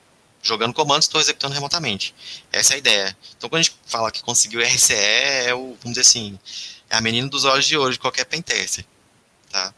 Jogando 0.46 0.74
comandos, 0.74 1.06
estou 1.06 1.20
executando 1.20 1.54
remotamente. 1.54 2.14
Essa 2.52 2.74
é 2.74 2.76
a 2.76 2.78
ideia. 2.78 3.18
Então, 3.36 3.50
quando 3.50 3.60
a 3.60 3.64
gente 3.64 3.76
fala 3.86 4.12
que 4.12 4.24
conseguiu 4.24 4.62
RCE, 4.62 4.94
é 4.94 5.54
o, 5.54 5.76
vamos 5.82 5.98
dizer 5.98 6.02
assim, 6.02 6.40
é 6.90 6.96
a 6.96 7.02
menina 7.02 7.28
dos 7.28 7.46
olhos 7.46 7.66
de 7.66 7.76
ouro 7.76 7.92
de 7.92 8.00
qualquer 8.00 8.26
pentester, 8.26 8.86
tá? 9.52 9.74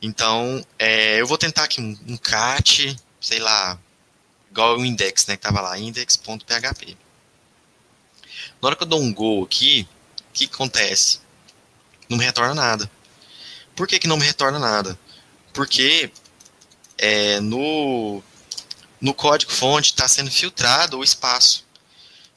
Então, 0.00 0.64
é, 0.78 1.20
eu 1.20 1.26
vou 1.26 1.36
tentar 1.36 1.64
aqui 1.64 1.80
um, 1.80 1.98
um 2.06 2.16
cat, 2.16 2.96
sei 3.20 3.40
lá, 3.40 3.78
igual 4.50 4.78
o 4.78 4.84
index, 4.84 5.26
né, 5.26 5.36
que 5.36 5.42
tava 5.42 5.60
lá, 5.60 5.78
index.php. 5.78 6.96
Na 8.62 8.68
hora 8.68 8.76
que 8.76 8.82
eu 8.84 8.86
dou 8.86 9.00
um 9.00 9.12
go 9.12 9.44
aqui, 9.44 9.88
o 10.30 10.32
que 10.32 10.44
acontece? 10.44 11.20
Não 12.08 12.16
me 12.16 12.24
retorna 12.24 12.54
nada. 12.54 12.90
Por 13.74 13.86
que, 13.86 13.98
que 13.98 14.06
não 14.06 14.16
me 14.16 14.24
retorna 14.24 14.58
nada? 14.58 14.98
Porque 15.52 16.10
é, 16.98 17.40
no, 17.40 18.22
no 19.00 19.14
código 19.14 19.52
fonte 19.52 19.90
está 19.90 20.08
sendo 20.08 20.30
filtrado 20.30 20.98
o 20.98 21.04
espaço. 21.04 21.64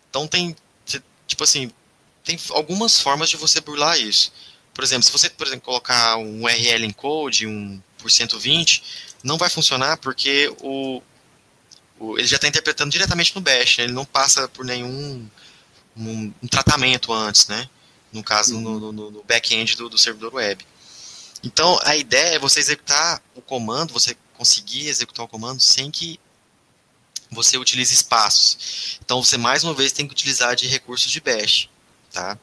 Então 0.09 0.27
tem, 0.27 0.55
tipo 1.27 1.43
assim, 1.43 1.71
tem 2.23 2.37
algumas 2.49 2.99
formas 2.99 3.29
de 3.29 3.37
você 3.37 3.61
burlar 3.61 3.99
isso. 3.99 4.31
Por 4.73 4.83
exemplo, 4.83 5.03
se 5.03 5.11
você, 5.11 5.29
por 5.29 5.47
exemplo, 5.47 5.65
colocar 5.65 6.17
um 6.17 6.43
URL 6.43 6.85
encode, 6.85 7.47
um 7.47 7.81
por 7.97 8.09
120, 8.09 8.83
não 9.23 9.37
vai 9.37 9.49
funcionar 9.49 9.97
porque 9.97 10.53
o, 10.61 11.01
o 11.99 12.17
ele 12.17 12.27
já 12.27 12.37
está 12.37 12.47
interpretando 12.47 12.91
diretamente 12.91 13.35
no 13.35 13.41
bash, 13.41 13.77
né? 13.77 13.83
ele 13.85 13.93
não 13.93 14.05
passa 14.05 14.47
por 14.47 14.63
nenhum 14.63 15.27
um, 15.97 16.33
um 16.41 16.47
tratamento 16.47 17.11
antes, 17.11 17.47
né? 17.47 17.69
No 18.11 18.23
caso, 18.23 18.55
uhum. 18.55 18.61
no, 18.61 18.91
no, 18.91 19.11
no 19.11 19.23
back-end 19.23 19.75
do, 19.75 19.89
do 19.89 19.97
servidor 19.97 20.33
web. 20.33 20.65
Então, 21.43 21.77
a 21.83 21.95
ideia 21.95 22.35
é 22.35 22.39
você 22.39 22.59
executar 22.59 23.21
o 23.35 23.41
comando, 23.41 23.93
você 23.93 24.15
conseguir 24.33 24.87
executar 24.87 25.25
o 25.25 25.27
comando 25.27 25.61
sem 25.61 25.91
que 25.91 26.19
você 27.31 27.57
utilize 27.57 27.93
espaços. 27.93 28.99
Então, 29.03 29.23
você 29.23 29.37
mais 29.37 29.63
uma 29.63 29.73
vez 29.73 29.91
tem 29.91 30.07
que 30.07 30.13
utilizar 30.13 30.55
de 30.55 30.67
recursos 30.67 31.11
de 31.11 31.19
bash, 31.19 31.69
tá? 32.11 32.37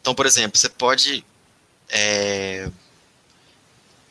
Então, 0.00 0.14
por 0.14 0.26
exemplo, 0.26 0.58
você 0.58 0.68
pode, 0.68 1.24
é, 1.88 2.70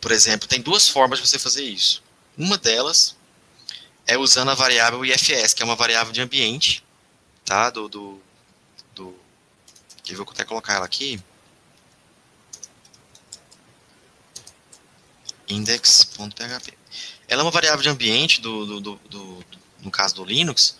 por 0.02 0.12
exemplo, 0.12 0.48
tem 0.48 0.62
duas 0.62 0.90
formas 0.90 1.20
de 1.20 1.28
você 1.28 1.40
fazer 1.40 1.64
isso. 1.64 2.04
Uma 2.38 2.58
delas 2.58 3.16
é 4.06 4.18
usando 4.18 4.52
a 4.52 4.56
variável 4.56 5.06
IFS, 5.06 5.54
que 5.54 5.62
é 5.62 5.66
uma 5.66 5.76
variável 5.76 6.12
de 6.12 6.22
ambiente, 6.22 6.84
tá? 7.46 7.70
Do, 7.70 7.88
do, 7.88 8.22
do 8.96 9.16
eu 10.10 10.18
vou 10.18 10.28
até 10.30 10.44
colocar 10.44 10.74
ela 10.74 10.86
aqui. 10.86 11.22
index.php. 15.48 16.78
Ela 17.28 17.42
é 17.42 17.46
uma 17.46 17.52
variável 17.52 17.82
de 17.82 17.90
ambiente 17.90 18.42
do, 18.42 18.66
do, 18.66 18.82
do, 18.82 18.96
do, 19.10 19.46
no 19.84 19.92
caso 19.92 20.16
do 20.16 20.26
Linux, 20.26 20.76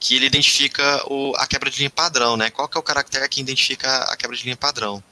que 0.00 0.14
ele 0.14 0.26
identifica 0.26 1.02
o, 1.10 1.34
a 1.36 1.46
quebra 1.46 1.70
de 1.70 1.78
linha 1.78 1.90
padrão, 1.90 2.36
né? 2.36 2.50
Qual 2.50 2.68
que 2.68 2.76
é 2.76 2.80
o 2.80 2.82
caractere 2.82 3.28
que 3.28 3.40
identifica 3.40 4.04
a 4.04 4.16
quebra 4.16 4.36
de 4.36 4.44
linha 4.44 4.56
padrão? 4.56 5.02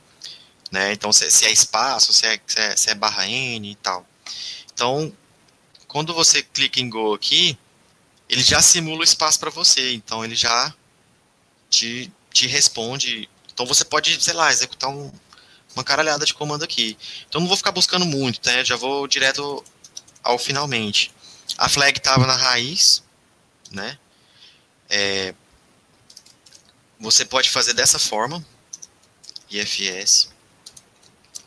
Né? 0.70 0.92
Então, 0.92 1.12
se, 1.12 1.30
se 1.30 1.44
é 1.44 1.52
espaço, 1.52 2.12
se 2.12 2.26
é, 2.26 2.40
se 2.46 2.60
é, 2.60 2.76
se 2.76 2.90
é 2.90 2.94
barra 2.94 3.26
N 3.28 3.70
e 3.70 3.74
tal. 3.76 4.06
Então, 4.72 5.12
quando 5.86 6.12
você 6.12 6.42
clica 6.42 6.80
em 6.80 6.90
Go 6.90 7.14
aqui, 7.14 7.58
ele 8.28 8.42
já 8.42 8.60
simula 8.60 9.00
o 9.00 9.04
espaço 9.04 9.38
para 9.38 9.50
você. 9.50 9.92
Então, 9.94 10.24
ele 10.24 10.34
já 10.34 10.74
te, 11.70 12.12
te 12.32 12.46
responde. 12.46 13.28
Então, 13.52 13.64
você 13.64 13.84
pode, 13.84 14.22
sei 14.22 14.34
lá, 14.34 14.52
executar 14.52 14.90
um, 14.90 15.10
uma 15.74 15.84
caralhada 15.84 16.26
de 16.26 16.34
comando 16.34 16.64
aqui. 16.64 16.96
Então, 17.28 17.40
não 17.40 17.48
vou 17.48 17.56
ficar 17.56 17.72
buscando 17.72 18.04
muito, 18.04 18.40
né? 18.44 18.64
Já 18.64 18.76
vou 18.76 19.06
direto 19.06 19.64
ao 20.22 20.38
finalmente. 20.38 21.12
A 21.56 21.68
flag 21.68 21.96
estava 21.96 22.26
na 22.26 22.36
raiz, 22.36 23.02
né? 23.70 23.98
É, 24.88 25.34
você 26.98 27.24
pode 27.24 27.50
fazer 27.50 27.74
dessa 27.74 27.98
forma, 27.98 28.44
IFS. 29.50 30.32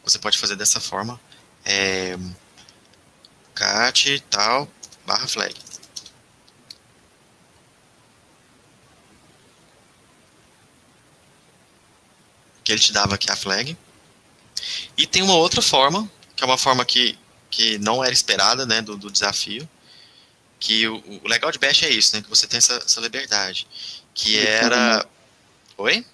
Você 0.04 0.20
pode 0.20 0.38
fazer 0.38 0.56
dessa 0.56 0.80
forma, 0.80 1.20
é, 1.66 2.18
cat 3.54 4.20
tal 4.30 4.70
barra 5.06 5.28
flag. 5.28 5.56
Que 12.64 12.72
ele 12.72 12.82
te 12.82 12.94
dava 12.94 13.16
aqui 13.16 13.32
a 13.32 13.36
flag. 13.36 13.78
E 14.98 15.08
tem 15.08 15.22
uma 15.22 15.36
outra 15.36 15.62
forma, 15.62 16.10
que 16.36 16.44
é 16.44 16.48
uma 16.48 16.58
forma 16.58 16.86
que 16.86 17.18
que 17.50 17.78
não 17.80 18.04
era 18.04 18.14
esperada, 18.14 18.66
né, 18.66 18.82
do, 18.82 18.96
do 18.96 19.12
desafio. 19.12 19.68
Que 20.60 20.88
o, 20.88 20.98
o, 21.24 21.28
legal 21.28 21.52
de 21.52 21.60
Bash 21.60 21.84
é 21.84 21.90
isso, 21.90 22.16
né, 22.16 22.22
que 22.22 22.30
você 22.30 22.46
tem 22.46 22.58
essa, 22.58 22.74
essa 22.76 23.00
liberdade. 23.00 23.66
Que 24.14 24.40
era. 24.40 25.06
Oi? 25.78 26.06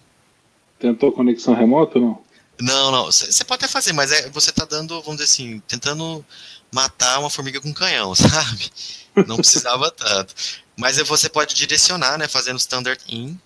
Tentou 0.78 1.12
conexão 1.12 1.54
remota 1.54 1.98
ou 1.98 2.06
não? 2.06 2.26
Não, 2.60 2.92
não. 2.92 3.06
Você 3.06 3.44
pode 3.44 3.66
até 3.66 3.72
fazer, 3.72 3.94
mas 3.94 4.12
é, 4.12 4.30
você 4.30 4.52
tá 4.52 4.66
dando, 4.66 5.02
vamos 5.02 5.20
dizer 5.20 5.24
assim, 5.26 5.60
tentando 5.68 6.24
matar 6.72 7.20
uma 7.20 7.30
formiga 7.30 7.60
com 7.60 7.74
canhão, 7.74 8.14
sabe? 8.16 8.72
Não 9.28 9.38
precisava 9.38 9.90
tanto. 9.92 10.36
Mas 10.78 10.98
você 10.98 11.30
pode 11.30 11.56
direcionar, 11.56 12.18
né, 12.18 12.28
fazendo 12.28 12.60
standard 12.60 13.02
in 13.08 13.40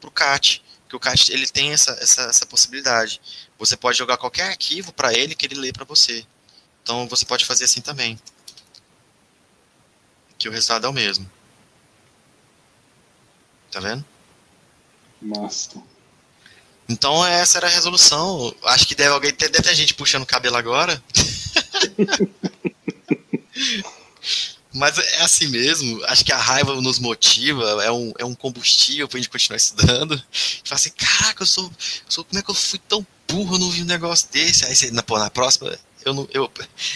pro 0.00 0.10
CAT, 0.10 0.62
que 0.88 0.96
o 0.96 1.00
CAT 1.00 1.32
ele 1.32 1.46
tem 1.46 1.72
essa, 1.72 1.92
essa, 2.00 2.22
essa 2.22 2.46
possibilidade. 2.46 3.20
Você 3.58 3.76
pode 3.76 3.98
jogar 3.98 4.16
qualquer 4.16 4.50
arquivo 4.50 4.92
para 4.92 5.12
ele 5.12 5.34
que 5.34 5.46
ele 5.46 5.56
lê 5.56 5.72
para 5.72 5.84
você. 5.84 6.24
Então 6.82 7.08
você 7.08 7.24
pode 7.24 7.44
fazer 7.44 7.64
assim 7.64 7.80
também. 7.80 8.18
Que 10.38 10.48
o 10.48 10.52
resultado 10.52 10.86
é 10.86 10.90
o 10.90 10.92
mesmo. 10.92 11.30
Tá 13.70 13.80
vendo? 13.80 14.04
Nossa. 15.20 15.82
Então 16.88 17.24
essa 17.26 17.58
era 17.58 17.66
a 17.66 17.70
resolução. 17.70 18.54
Acho 18.64 18.86
que 18.86 18.94
deve 18.94 19.10
alguém 19.10 19.32
ter, 19.32 19.48
deve 19.48 19.64
ter 19.64 19.74
gente 19.74 19.94
puxando 19.94 20.22
o 20.22 20.26
cabelo 20.26 20.56
agora. 20.56 21.02
Mas 24.72 24.98
é 24.98 25.22
assim 25.22 25.48
mesmo. 25.48 26.04
Acho 26.04 26.24
que 26.24 26.32
a 26.32 26.36
raiva 26.36 26.78
nos 26.80 26.98
motiva, 26.98 27.82
é 27.82 27.90
um, 27.90 28.12
é 28.18 28.24
um 28.24 28.34
combustível 28.34 29.08
pra 29.08 29.18
gente 29.18 29.30
continuar 29.30 29.56
estudando. 29.56 30.12
A 30.12 30.16
gente 30.16 30.68
fala 30.68 30.74
assim, 30.78 30.90
caraca, 30.90 31.42
eu 31.42 31.46
sou, 31.46 31.64
eu 31.64 31.72
sou. 32.08 32.24
Como 32.24 32.38
é 32.38 32.42
que 32.42 32.50
eu 32.50 32.54
fui 32.54 32.78
tão 32.86 33.04
burro, 33.26 33.54
eu 33.54 33.58
não 33.58 33.70
vi 33.70 33.82
um 33.82 33.86
negócio 33.86 34.28
desse? 34.30 34.66
Aí 34.66 34.76
você, 34.76 34.90
na, 34.90 35.02
pô, 35.02 35.18
na 35.18 35.30
próxima 35.30 35.76
eu 36.06 36.14
não, 36.14 36.28
eu, 36.32 36.52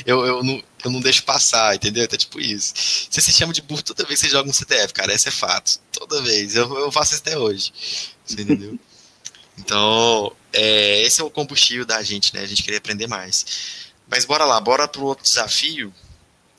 eu, 0.06 0.24
eu, 0.24 0.44
não, 0.44 0.62
eu 0.84 0.90
não 0.90 1.00
deixo 1.00 1.22
passar, 1.24 1.74
entendeu? 1.74 2.04
É 2.04 2.16
tipo 2.16 2.40
isso. 2.40 2.72
Você 3.10 3.20
se 3.20 3.32
chama 3.32 3.52
de 3.52 3.62
burro 3.62 3.82
toda 3.82 4.04
vez 4.04 4.20
que 4.20 4.26
você 4.26 4.32
joga 4.32 4.48
um 4.48 4.52
CTF, 4.52 4.92
cara. 4.92 5.12
Esse 5.12 5.28
é 5.28 5.32
fato. 5.32 5.78
Toda 5.92 6.22
vez. 6.22 6.56
Eu, 6.56 6.72
eu 6.78 6.92
faço 6.92 7.14
isso 7.14 7.22
até 7.22 7.38
hoje. 7.38 7.72
Você 8.24 8.42
entendeu? 8.42 8.78
Então, 9.58 10.34
é, 10.54 11.02
esse 11.02 11.20
é 11.20 11.24
o 11.24 11.30
combustível 11.30 11.84
da 11.84 12.02
gente, 12.02 12.34
né? 12.34 12.40
A 12.40 12.46
gente 12.46 12.62
queria 12.62 12.78
aprender 12.78 13.06
mais. 13.06 13.92
Mas 14.08 14.24
bora 14.24 14.46
lá, 14.46 14.58
bora 14.58 14.88
pro 14.88 15.04
outro 15.04 15.22
desafio, 15.22 15.92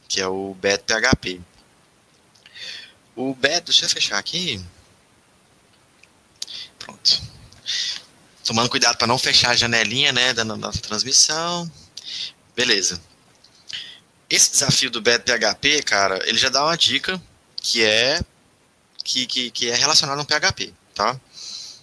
que 0.07 0.22
é 0.22 0.28
o 0.28 0.53
BET 0.61 0.84
PHP. 0.84 1.41
O 3.15 3.34
BET, 3.34 3.65
deixa 3.65 3.86
eu 3.86 3.89
fechar 3.89 4.19
aqui. 4.19 4.63
Pronto. 6.78 7.22
Tomando 8.43 8.69
cuidado 8.69 8.97
para 8.97 9.07
não 9.07 9.17
fechar 9.17 9.49
a 9.49 9.55
janelinha, 9.55 10.11
né, 10.11 10.34
da 10.34 10.45
nossa 10.45 10.80
transmissão. 10.80 11.72
Beleza. 12.55 13.01
Esse 14.32 14.51
desafio 14.51 14.89
do 14.89 15.01
Bad 15.01 15.24
PHP, 15.25 15.83
cara, 15.83 16.20
ele 16.28 16.37
já 16.37 16.49
dá 16.49 16.63
uma 16.63 16.78
dica 16.78 17.21
que 17.58 17.83
é 17.83 18.21
que, 19.03 19.25
que, 19.28 19.51
que 19.51 19.70
é 19.70 19.75
relacionada 19.75 20.20
a 20.20 20.24
um 20.24 20.25
PHP, 20.25 20.74
tá? 20.95 21.20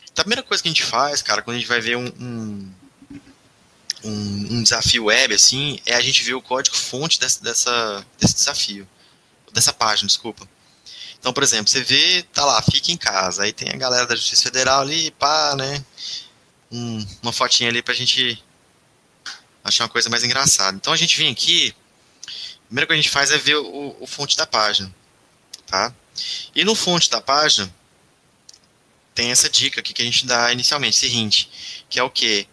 Então, 0.04 0.22
a 0.22 0.24
primeira 0.24 0.42
coisa 0.42 0.62
que 0.62 0.68
a 0.68 0.72
gente 0.72 0.82
faz, 0.82 1.20
cara, 1.20 1.42
quando 1.42 1.56
a 1.56 1.58
gente 1.58 1.68
vai 1.68 1.80
ver 1.80 1.96
um, 1.96 2.06
um, 2.06 2.72
um, 4.04 4.46
um 4.54 4.62
desafio 4.62 5.04
web, 5.04 5.34
assim, 5.34 5.78
é 5.84 5.94
a 5.94 6.00
gente 6.00 6.22
ver 6.22 6.34
o 6.34 6.42
código-fonte 6.42 7.20
dessa, 7.20 7.42
dessa, 7.42 8.06
desse 8.18 8.34
desafio. 8.34 8.88
Dessa 9.52 9.72
página, 9.72 10.06
desculpa. 10.06 10.48
Então, 11.18 11.32
por 11.32 11.42
exemplo, 11.42 11.68
você 11.68 11.82
vê, 11.82 12.22
tá 12.32 12.44
lá, 12.44 12.62
fica 12.62 12.92
em 12.92 12.96
casa. 12.96 13.42
Aí 13.42 13.52
tem 13.52 13.70
a 13.70 13.76
galera 13.76 14.06
da 14.06 14.14
Justiça 14.14 14.42
Federal 14.42 14.82
ali, 14.82 15.10
pá, 15.12 15.54
né? 15.56 15.84
Um, 16.70 17.06
uma 17.22 17.32
fotinha 17.32 17.70
ali 17.70 17.82
pra 17.82 17.94
gente 17.94 18.42
achei 19.64 19.82
uma 19.82 19.88
coisa 19.88 20.08
mais 20.08 20.22
engraçada. 20.22 20.76
Então 20.76 20.92
a 20.92 20.96
gente 20.96 21.16
vem 21.16 21.30
aqui, 21.30 21.74
coisa 22.70 22.86
que 22.86 22.92
a 22.92 22.96
gente 22.96 23.10
faz 23.10 23.30
é 23.30 23.38
ver 23.38 23.56
o, 23.56 23.96
o 24.00 24.06
fonte 24.06 24.36
da 24.36 24.46
página, 24.46 24.94
tá? 25.66 25.94
E 26.54 26.64
no 26.64 26.74
fonte 26.74 27.10
da 27.10 27.20
página 27.20 27.72
tem 29.14 29.30
essa 29.30 29.48
dica 29.48 29.80
aqui 29.80 29.92
que 29.92 30.02
a 30.02 30.04
gente 30.04 30.26
dá 30.26 30.52
inicialmente, 30.52 31.06
hint, 31.06 31.46
que 31.88 31.98
é 31.98 32.02
o 32.02 32.10
quê? 32.10 32.46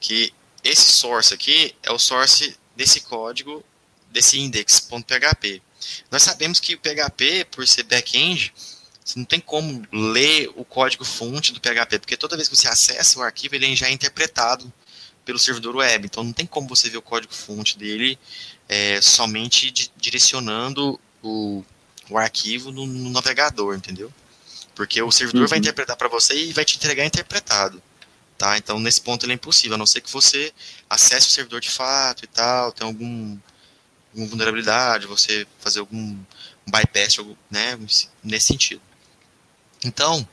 Que 0.00 0.32
esse 0.64 0.90
source 0.92 1.32
aqui 1.32 1.74
é 1.82 1.92
o 1.92 1.98
source 1.98 2.56
desse 2.74 3.00
código, 3.00 3.64
desse 4.10 4.38
index.php. 4.38 5.62
Nós 6.10 6.22
sabemos 6.22 6.58
que 6.60 6.74
o 6.74 6.80
PHP, 6.80 7.46
por 7.50 7.66
ser 7.66 7.84
back-end, 7.84 8.52
você 9.04 9.18
não 9.18 9.24
tem 9.24 9.40
como 9.40 9.86
ler 9.92 10.50
o 10.56 10.64
código 10.64 11.04
fonte 11.04 11.52
do 11.52 11.60
PHP, 11.60 11.98
porque 11.98 12.16
toda 12.16 12.36
vez 12.36 12.48
que 12.48 12.56
você 12.56 12.68
acessa 12.68 13.18
o 13.18 13.22
arquivo, 13.22 13.54
ele 13.54 13.74
já 13.74 13.88
é 13.88 13.92
interpretado 13.92 14.70
pelo 15.24 15.38
servidor 15.38 15.76
web. 15.76 16.06
Então 16.06 16.24
não 16.24 16.32
tem 16.32 16.46
como 16.46 16.68
você 16.68 16.90
ver 16.90 16.98
o 16.98 17.02
código-fonte 17.02 17.78
dele 17.78 18.18
é, 18.68 19.00
somente 19.00 19.70
di 19.70 19.90
direcionando 19.96 21.00
o, 21.22 21.64
o 22.10 22.18
arquivo 22.18 22.70
no, 22.70 22.86
no, 22.86 23.10
navegador, 23.10 23.74
entendeu? 23.74 24.12
Porque 24.74 25.00
o 25.02 25.10
servidor 25.10 25.42
uhum. 25.42 25.48
vai 25.48 25.58
interpretar 25.58 25.96
para 25.96 26.08
você 26.08 26.34
e 26.34 26.52
vai 26.52 26.64
te 26.64 26.76
entregar 26.76 27.04
interpretado. 27.04 27.82
Tá? 28.36 28.56
Então 28.56 28.78
nesse 28.78 29.00
ponto 29.00 29.24
ele 29.24 29.32
é 29.32 29.34
impossível, 29.34 29.74
a 29.74 29.78
não 29.78 29.86
ser 29.86 30.00
que 30.00 30.12
você 30.12 30.52
acesse 30.88 31.28
o 31.28 31.30
servidor 31.30 31.60
de 31.60 31.70
fato 31.70 32.24
e 32.24 32.28
tal, 32.28 32.70
tem 32.70 32.86
algum 32.86 33.36
alguma 34.10 34.28
vulnerabilidade, 34.28 35.06
você 35.06 35.46
fazer 35.58 35.80
algum 35.80 36.16
um 36.68 36.70
bypass, 36.70 37.16
né, 37.50 37.78
nesse 38.22 38.46
sentido. 38.46 38.82
Então, 39.84 40.26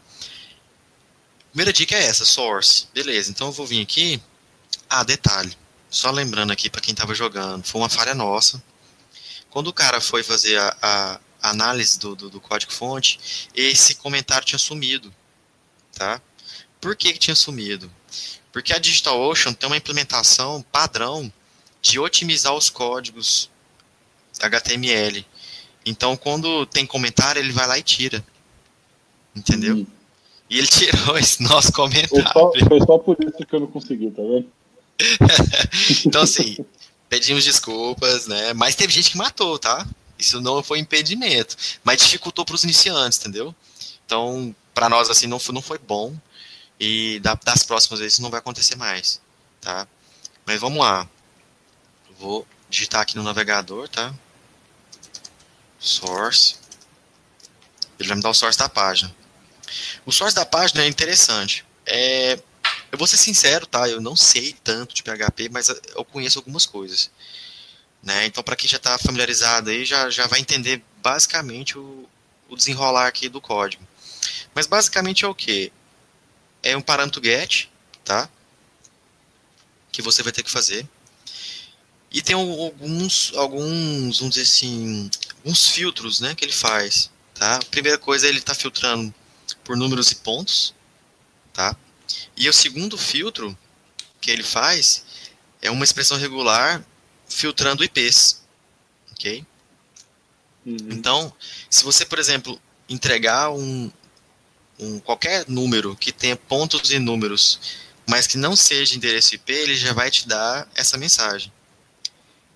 primeira 1.51 1.71
dica 1.71 1.95
é 1.95 2.03
essa, 2.03 2.25
source. 2.25 2.87
Beleza, 2.93 3.31
então 3.31 3.47
eu 3.47 3.53
vou 3.53 3.65
vir 3.65 3.81
aqui 3.81 4.21
ah, 4.89 5.03
detalhe. 5.03 5.55
Só 5.89 6.11
lembrando 6.11 6.51
aqui 6.51 6.69
para 6.69 6.81
quem 6.81 6.93
estava 6.93 7.13
jogando, 7.13 7.63
foi 7.63 7.81
uma 7.81 7.89
falha 7.89 8.13
nossa. 8.13 8.61
Quando 9.49 9.67
o 9.67 9.73
cara 9.73 10.01
foi 10.01 10.23
fazer 10.23 10.59
a, 10.59 10.77
a 10.81 11.49
análise 11.49 11.97
do, 11.99 12.15
do, 12.15 12.29
do 12.29 12.41
código-fonte, 12.41 13.49
esse 13.53 13.95
comentário 13.95 14.45
tinha 14.45 14.59
sumido, 14.59 15.13
tá? 15.93 16.21
Por 16.81 16.95
que, 16.95 17.13
que 17.13 17.19
tinha 17.19 17.35
sumido? 17.35 17.91
Porque 18.51 18.73
a 18.73 18.77
DigitalOcean 18.77 19.53
tem 19.53 19.67
uma 19.67 19.77
implementação 19.77 20.61
padrão 20.71 21.31
de 21.81 21.99
otimizar 21.99 22.53
os 22.53 22.69
códigos 22.69 23.49
HTML. 24.41 25.25
Então, 25.85 26.17
quando 26.17 26.65
tem 26.65 26.85
comentário, 26.85 27.39
ele 27.39 27.51
vai 27.51 27.67
lá 27.67 27.77
e 27.77 27.83
tira. 27.83 28.25
Entendeu? 29.35 29.75
Hum. 29.77 29.87
E 30.49 30.57
ele 30.57 30.67
tirou 30.67 31.17
esse 31.17 31.43
nosso 31.43 31.71
comentário. 31.71 32.23
Foi 32.31 32.59
só, 32.61 32.67
foi 32.67 32.79
só 32.81 32.97
por 32.97 33.17
isso 33.21 33.45
que 33.45 33.55
eu 33.55 33.59
não 33.59 33.67
consegui, 33.67 34.09
tá 34.11 34.21
vendo? 34.21 34.49
então, 36.05 36.21
assim, 36.21 36.57
pedimos 37.09 37.43
desculpas, 37.43 38.27
né? 38.27 38.53
Mas 38.53 38.75
teve 38.75 38.93
gente 38.93 39.11
que 39.11 39.17
matou, 39.17 39.59
tá? 39.59 39.85
Isso 40.17 40.39
não 40.39 40.63
foi 40.63 40.79
impedimento, 40.79 41.57
mas 41.83 42.01
dificultou 42.01 42.45
para 42.45 42.55
os 42.55 42.63
iniciantes, 42.63 43.19
entendeu? 43.19 43.53
Então, 44.05 44.55
para 44.73 44.89
nós, 44.89 45.09
assim, 45.09 45.27
não 45.27 45.39
foi, 45.39 45.53
não 45.53 45.61
foi 45.61 45.77
bom. 45.77 46.15
E 46.79 47.21
das 47.43 47.63
próximas 47.63 47.99
vezes 47.99 48.19
não 48.19 48.29
vai 48.29 48.39
acontecer 48.39 48.75
mais, 48.75 49.21
tá? 49.61 49.87
Mas 50.45 50.59
vamos 50.59 50.79
lá. 50.79 51.07
Vou 52.19 52.45
digitar 52.69 53.01
aqui 53.01 53.15
no 53.15 53.23
navegador, 53.23 53.87
tá? 53.87 54.13
Source. 55.79 56.55
Ele 57.99 58.09
vai 58.09 58.17
me 58.17 58.23
dar 58.23 58.29
o 58.29 58.33
source 58.33 58.57
da 58.57 58.67
página. 58.67 59.15
O 60.05 60.11
source 60.11 60.35
da 60.35 60.45
página 60.45 60.83
é 60.83 60.87
interessante. 60.87 61.65
É, 61.85 62.39
eu 62.95 62.97
vou 62.97 63.07
ser 63.07 63.17
sincero, 63.17 63.67
tá? 63.67 63.89
Eu 63.89 63.99
não 63.99 64.15
sei 64.15 64.53
tanto 64.63 64.95
de 64.95 65.03
PHP, 65.03 65.49
mas 65.51 65.67
eu 65.67 66.05
conheço 66.05 66.39
algumas 66.39 66.65
coisas. 66.65 67.11
Né? 68.01 68.25
Então, 68.25 68.41
para 68.41 68.55
quem 68.55 68.69
já 68.69 68.77
está 68.77 68.97
familiarizado 68.97 69.69
aí, 69.69 69.83
já, 69.83 70.09
já 70.09 70.27
vai 70.27 70.39
entender 70.39 70.81
basicamente 71.03 71.77
o, 71.77 72.07
o 72.47 72.55
desenrolar 72.55 73.07
aqui 73.07 73.27
do 73.27 73.41
código. 73.41 73.85
Mas 74.53 74.65
basicamente 74.65 75.25
é 75.25 75.27
o 75.27 75.35
que? 75.35 75.73
É 76.63 76.77
um 76.77 76.81
parâmetro 76.81 77.21
get, 77.21 77.67
tá? 78.05 78.29
Que 79.91 80.01
você 80.01 80.23
vai 80.23 80.31
ter 80.31 80.43
que 80.43 80.51
fazer. 80.51 80.87
E 82.09 82.21
tem 82.21 82.33
alguns, 82.33 83.33
alguns, 83.35 84.19
vamos 84.19 84.35
dizer 84.35 84.43
assim, 84.43 85.11
uns 85.43 85.67
filtros, 85.67 86.21
né, 86.21 86.33
que 86.33 86.45
ele 86.45 86.53
faz, 86.53 87.11
tá? 87.33 87.57
A 87.57 87.65
primeira 87.65 87.97
coisa, 87.97 88.25
ele 88.25 88.39
está 88.39 88.55
filtrando 88.55 89.13
por 89.65 89.75
números 89.75 90.11
e 90.11 90.15
pontos, 90.15 90.73
tá? 91.51 91.75
E 92.35 92.49
o 92.49 92.53
segundo 92.53 92.97
filtro 92.97 93.57
que 94.21 94.31
ele 94.31 94.43
faz 94.43 95.05
é 95.61 95.69
uma 95.71 95.83
expressão 95.83 96.17
regular 96.17 96.85
filtrando 97.27 97.83
IPs, 97.83 98.43
ok? 99.11 99.45
Uhum. 100.65 100.77
Então, 100.91 101.33
se 101.69 101.83
você, 101.83 102.05
por 102.05 102.19
exemplo, 102.19 102.59
entregar 102.89 103.51
um, 103.51 103.91
um 104.79 104.99
qualquer 104.99 105.45
número 105.47 105.95
que 105.95 106.11
tenha 106.11 106.35
pontos 106.35 106.91
e 106.91 106.99
números, 106.99 107.59
mas 108.07 108.27
que 108.27 108.37
não 108.37 108.55
seja 108.55 108.95
endereço 108.95 109.35
IP, 109.35 109.51
ele 109.51 109.75
já 109.75 109.93
vai 109.93 110.11
te 110.11 110.27
dar 110.27 110.67
essa 110.75 110.97
mensagem, 110.97 111.51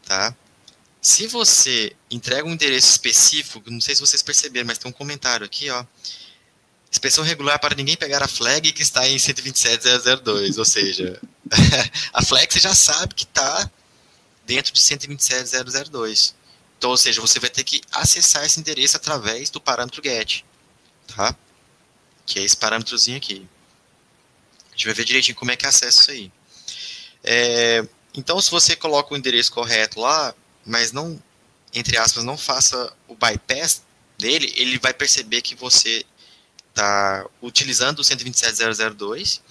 tá? 0.06 0.36
Se 1.02 1.28
você 1.28 1.96
entrega 2.12 2.48
um 2.48 2.52
endereço 2.52 2.90
específico, 2.90 3.72
não 3.72 3.80
sei 3.80 3.96
se 3.96 4.02
vocês 4.02 4.22
perceberam, 4.22 4.68
mas 4.68 4.78
tem 4.78 4.90
um 4.90 4.94
comentário 4.94 5.46
aqui, 5.46 5.70
ó. 5.70 5.86
Expressão 6.92 7.24
regular 7.24 7.60
para 7.60 7.76
ninguém 7.76 7.96
pegar 7.96 8.24
a 8.24 8.28
flag 8.28 8.72
que 8.72 8.82
está 8.82 9.08
em 9.08 9.16
127.002, 9.16 10.58
ou 10.58 10.66
seja, 10.66 11.22
a 12.12 12.24
flag 12.24 12.52
você 12.52 12.60
já 12.60 12.74
sabe 12.74 13.14
que 13.14 13.26
está 13.26 13.70
dentro 14.46 14.74
de 14.74 14.82
127.002. 14.82 16.34
Então, 16.78 16.90
ou 16.90 16.98
seja, 16.98 17.22
você 17.22 17.40
vai 17.40 17.50
ter 17.50 17.64
que 17.64 17.82
acessar 17.92 18.44
esse 18.44 18.60
endereço 18.60 18.98
através 18.98 19.50
do 19.50 19.62
parâmetro 19.62 20.02
get, 20.04 20.44
tá? 21.16 21.36
Que 22.26 22.40
é 22.40 22.44
esse 22.44 22.58
parâmetrozinho 22.58 23.18
aqui. 23.18 23.48
A 24.70 24.72
gente 24.72 24.86
vai 24.86 24.94
ver 24.96 25.06
direitinho 25.06 25.36
como 25.36 25.52
é 25.52 25.56
que 25.56 25.68
acessa 25.68 26.02
isso 26.02 26.12
aí. 26.12 26.32
É, 27.24 27.86
então, 28.16 28.42
se 28.42 28.50
você 28.50 28.76
coloca 28.76 29.14
o 29.14 29.18
endereço 29.18 29.52
correto 29.52 30.00
lá, 30.00 30.34
mas 30.66 30.92
não, 30.92 31.22
entre 31.74 31.98
aspas, 31.98 32.24
não 32.24 32.38
faça 32.38 32.92
o 33.08 33.14
bypass 33.14 33.84
dele, 34.18 34.54
ele 34.58 34.80
vai 34.80 34.94
perceber 34.94 35.42
que 35.42 35.54
você 35.54 36.06
está 36.70 37.26
utilizando 37.42 38.00
o 38.00 38.04
127.002 38.04 39.42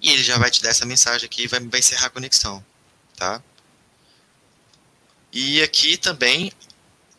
e 0.00 0.10
ele 0.10 0.22
já 0.22 0.38
vai 0.38 0.50
te 0.50 0.62
dar 0.62 0.70
essa 0.70 0.86
mensagem 0.86 1.26
aqui 1.26 1.42
e 1.42 1.46
vai, 1.46 1.60
vai 1.60 1.80
encerrar 1.80 2.06
a 2.06 2.10
conexão, 2.10 2.64
tá? 3.16 3.42
E 5.32 5.62
aqui 5.62 5.96
também 5.96 6.52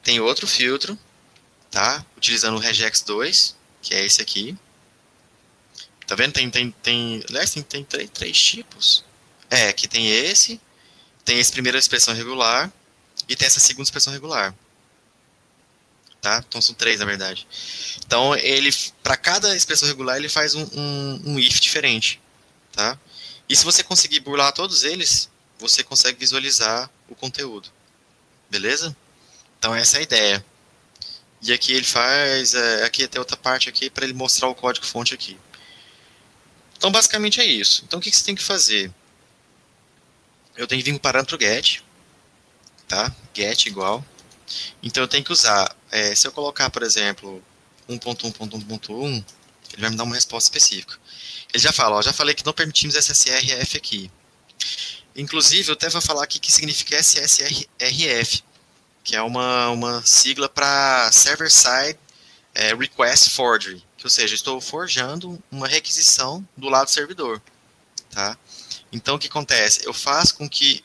tem 0.04 0.20
outro 0.20 0.48
filtro, 0.48 0.98
tá? 1.70 2.06
Utilizando 2.18 2.56
o 2.56 2.60
regex 2.60 3.02
2, 3.02 3.56
que 3.82 3.94
é 3.94 4.06
esse 4.06 4.22
aqui. 4.22 4.58
Tá 6.06 6.16
vendo? 6.16 6.34
Tem, 6.34 6.50
tem, 6.50 6.72
tem, 6.72 7.24
aliás, 7.30 7.52
tem, 7.52 7.64
tem 7.64 7.84
três, 7.86 8.10
três 8.10 8.42
tipos. 8.42 9.06
É, 9.50 9.70
aqui 9.70 9.88
tem 9.88 10.10
esse, 10.10 10.60
tem 11.24 11.40
esse 11.40 11.52
primeira 11.52 11.78
expressão 11.78 12.14
regular 12.14 12.72
e 13.30 13.36
tem 13.36 13.46
essa 13.46 13.60
segunda 13.60 13.84
expressão 13.84 14.12
regular 14.12 14.54
tá? 16.22 16.44
Então 16.48 16.62
são 16.62 16.76
três, 16.76 17.00
na 17.00 17.06
verdade. 17.06 17.48
Então, 18.06 18.36
ele, 18.36 18.70
para 19.02 19.18
cada 19.18 19.56
expressão 19.56 19.88
regular, 19.88 20.18
ele 20.18 20.30
faz 20.30 20.54
um, 20.54 20.64
um, 20.74 21.22
um, 21.26 21.40
if 21.40 21.60
diferente, 21.60 22.22
tá? 22.72 22.98
E 23.50 23.56
se 23.56 23.66
você 23.66 23.84
conseguir 23.84 24.20
burlar 24.20 24.54
todos 24.54 24.84
eles, 24.84 25.30
você 25.58 25.84
consegue 25.84 26.20
visualizar 26.20 26.90
o 27.10 27.16
conteúdo, 27.16 27.70
beleza? 28.50 28.96
Então, 29.58 29.76
essa 29.76 29.98
é 29.98 30.00
a 30.00 30.04
ideia. 30.04 30.46
E 31.42 31.52
aqui 31.52 31.74
ele 31.74 31.86
faz, 31.86 32.54
é, 32.54 32.84
aqui 32.84 33.08
tem 33.08 33.20
outra 33.20 33.36
parte 33.36 33.68
aqui 33.68 33.90
para 33.90 34.06
ele 34.06 34.14
mostrar 34.14 34.48
o 34.48 34.56
código 34.56 34.86
fonte 34.86 35.14
aqui. 35.14 35.38
Então, 36.78 36.92
basicamente 36.92 37.42
é 37.42 37.46
isso. 37.46 37.84
Então, 37.86 38.00
o 38.00 38.02
que, 38.02 38.12
que 38.12 38.18
você 38.18 38.24
tem 38.24 38.36
que 38.36 38.44
fazer? 38.44 38.92
Eu 40.56 40.68
tenho 40.68 40.80
que 40.80 40.86
vir 40.86 40.92
com 40.92 40.98
o 40.98 41.02
parâmetro 41.02 41.38
get, 41.40 41.82
tá? 42.88 43.14
Get 43.34 43.66
igual 43.66 44.06
então 44.82 45.04
eu 45.04 45.08
tenho 45.08 45.24
que 45.24 45.32
usar, 45.32 45.76
é, 45.92 46.16
se 46.16 46.28
eu 46.28 46.32
colocar, 46.32 46.70
por 46.70 46.84
exemplo, 46.84 47.44
1.1.1.1, 47.90 49.26
ele 49.74 49.82
vai 49.82 49.90
me 49.90 49.96
dar 49.96 50.04
uma 50.04 50.16
resposta 50.16 50.48
específica. 50.48 50.98
Ele 51.54 51.62
já 51.62 51.72
fala, 51.72 51.98
ó, 51.98 52.02
já 52.02 52.14
falei 52.14 52.34
que 52.34 52.46
não 52.46 52.54
permitimos 52.54 52.96
SSRF 52.96 53.78
aqui. 53.78 54.12
Inclusive, 55.16 55.70
eu 55.70 55.74
até 55.74 55.90
vou 55.90 56.02
falar 56.02 56.24
aqui 56.24 56.40
que 56.40 56.52
significa 56.52 56.98
SSRF, 56.98 58.44
que 59.04 59.16
é 59.16 59.22
uma, 59.22 59.70
uma 59.70 60.06
sigla 60.06 60.48
para 60.48 61.12
Server 61.12 61.52
Side 61.52 61.98
é, 62.54 62.74
Request 62.74 63.30
Forgery, 63.32 63.84
ou 64.04 64.10
seja, 64.10 64.36
estou 64.36 64.60
forjando 64.60 65.42
uma 65.50 65.68
requisição 65.68 66.46
do 66.56 66.70
lado 66.70 66.86
do 66.86 66.92
servidor. 66.92 67.42
Tá? 68.10 68.38
Então, 68.92 69.16
o 69.16 69.20
que 69.20 69.28
acontece? 69.28 69.86
Eu 69.86 69.94
faço 69.94 70.36
com 70.36 70.50
que 70.50 70.84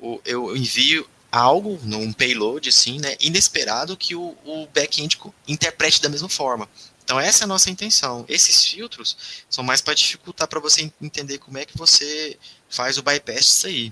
o, 0.00 0.20
eu 0.24 0.56
envio 0.56 1.08
algo, 1.32 1.80
num 1.82 2.12
payload 2.12 2.68
assim, 2.68 3.00
né, 3.00 3.16
inesperado 3.18 3.96
que 3.96 4.14
o, 4.14 4.36
o 4.44 4.66
back-end 4.66 5.18
interprete 5.48 6.02
da 6.02 6.10
mesma 6.10 6.28
forma. 6.28 6.68
Então 7.02 7.18
essa 7.18 7.44
é 7.44 7.46
a 7.46 7.48
nossa 7.48 7.70
intenção. 7.70 8.26
Esses 8.28 8.66
filtros 8.66 9.16
são 9.48 9.64
mais 9.64 9.80
para 9.80 9.94
dificultar 9.94 10.46
para 10.46 10.60
você 10.60 10.92
entender 11.00 11.38
como 11.38 11.56
é 11.56 11.64
que 11.64 11.74
você 11.76 12.38
faz 12.68 12.98
o 12.98 13.02
bypass 13.02 13.46
disso 13.46 13.66
aí, 13.66 13.90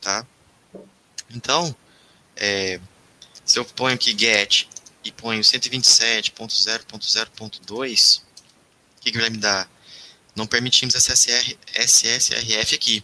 tá? 0.00 0.24
Então, 1.30 1.74
é, 2.36 2.78
se 3.44 3.58
eu 3.58 3.64
ponho 3.64 3.94
aqui 3.94 4.16
get 4.16 4.68
e 5.02 5.10
ponho 5.10 5.40
127.0.0.2, 5.40 8.18
o 8.18 8.22
que, 9.00 9.10
que 9.10 9.18
vai 9.18 9.30
me 9.30 9.38
dar? 9.38 9.68
Não 10.36 10.46
permitimos 10.46 10.94
SSR, 10.94 11.56
SSRF 11.74 12.74
aqui. 12.74 13.02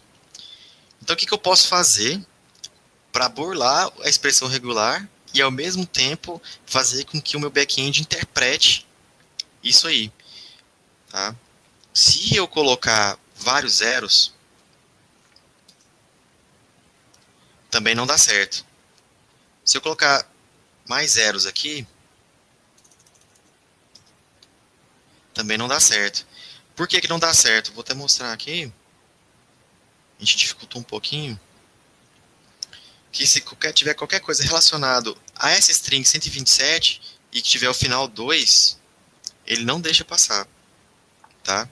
Então 1.02 1.14
o 1.14 1.16
que, 1.16 1.24
que 1.26 1.32
eu 1.32 1.38
posso 1.38 1.68
fazer 1.68 2.22
para 3.12 3.28
burlar 3.28 3.90
a 4.02 4.08
expressão 4.08 4.48
regular 4.48 5.08
e 5.32 5.42
ao 5.42 5.50
mesmo 5.50 5.86
tempo 5.86 6.40
fazer 6.66 7.04
com 7.04 7.20
que 7.20 7.36
o 7.36 7.40
meu 7.40 7.50
back-end 7.50 8.00
interprete 8.00 8.86
isso 9.62 9.86
aí. 9.86 10.12
Tá? 11.10 11.34
Se 11.92 12.34
eu 12.36 12.46
colocar 12.46 13.18
vários 13.34 13.76
zeros, 13.76 14.34
também 17.70 17.94
não 17.94 18.06
dá 18.06 18.16
certo. 18.16 18.64
Se 19.64 19.76
eu 19.76 19.80
colocar 19.80 20.26
mais 20.86 21.12
zeros 21.12 21.44
aqui, 21.44 21.86
também 25.34 25.58
não 25.58 25.68
dá 25.68 25.78
certo. 25.78 26.26
Por 26.74 26.88
que, 26.88 27.00
que 27.00 27.08
não 27.08 27.18
dá 27.18 27.34
certo? 27.34 27.72
Vou 27.72 27.82
até 27.82 27.94
mostrar 27.94 28.32
aqui. 28.32 28.72
A 30.18 30.24
gente 30.24 30.36
dificultou 30.36 30.80
um 30.80 30.84
pouquinho 30.84 31.38
que 33.18 33.26
se 33.26 33.40
qualquer, 33.40 33.72
tiver 33.72 33.94
qualquer 33.94 34.20
coisa 34.20 34.44
relacionado 34.44 35.20
a 35.34 35.50
essa 35.50 35.72
string 35.72 36.04
127 36.04 37.02
e 37.32 37.42
que 37.42 37.48
tiver 37.48 37.68
o 37.68 37.74
final 37.74 38.06
2, 38.06 38.78
ele 39.44 39.64
não 39.64 39.80
deixa 39.80 40.04
passar, 40.04 40.46
tá? 41.42 41.68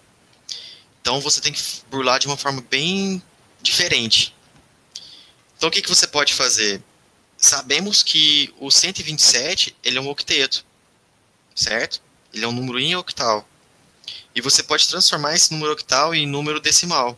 Então 1.00 1.20
você 1.20 1.40
tem 1.40 1.52
que 1.52 1.62
burlar 1.88 2.18
de 2.18 2.26
uma 2.26 2.36
forma 2.36 2.60
bem 2.62 3.22
diferente. 3.62 4.34
Então 5.56 5.68
o 5.68 5.72
que, 5.72 5.80
que 5.80 5.88
você 5.88 6.08
pode 6.08 6.34
fazer? 6.34 6.82
Sabemos 7.38 8.02
que 8.02 8.52
o 8.58 8.68
127 8.68 9.76
ele 9.84 9.98
é 9.98 10.00
um 10.00 10.08
octeto, 10.08 10.66
certo? 11.54 12.02
Ele 12.34 12.44
é 12.44 12.48
um 12.48 12.52
número 12.52 12.80
em 12.80 12.96
octal. 12.96 13.48
E 14.34 14.40
você 14.40 14.64
pode 14.64 14.88
transformar 14.88 15.36
esse 15.36 15.52
número 15.52 15.74
octal 15.74 16.12
em 16.12 16.26
número 16.26 16.58
decimal. 16.58 17.16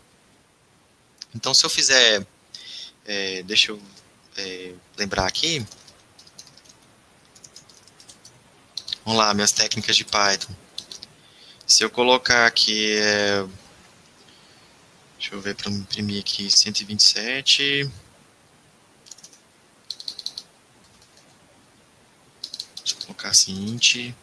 Então 1.35 1.55
se 1.55 1.65
eu 1.65 1.71
fizer, 1.71 2.27
é, 3.07 3.43
deixa 3.43 3.73
eu 3.73 3.81
é, 4.39 4.74
lembrar 4.97 5.27
aqui, 5.27 5.66
Vamos 9.09 9.24
lá, 9.24 9.32
minhas 9.32 9.52
técnicas 9.52 9.97
de 9.97 10.05
Python. 10.05 10.55
Se 11.66 11.82
eu 11.82 11.89
colocar 11.89 12.47
aqui, 12.47 12.98
é, 12.98 13.43
deixa 15.19 15.35
eu 15.35 15.40
ver 15.40 15.55
para 15.56 15.70
imprimir 15.70 16.20
aqui, 16.20 16.51
127. 16.51 17.90
Deixa 22.85 22.94
eu 22.94 23.06
colocar 23.06 23.32
int 23.48 24.15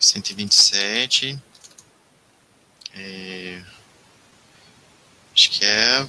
127. 0.00 1.40
É, 2.92 3.62
acho 5.32 5.50
que 5.52 5.64
é. 5.64 6.08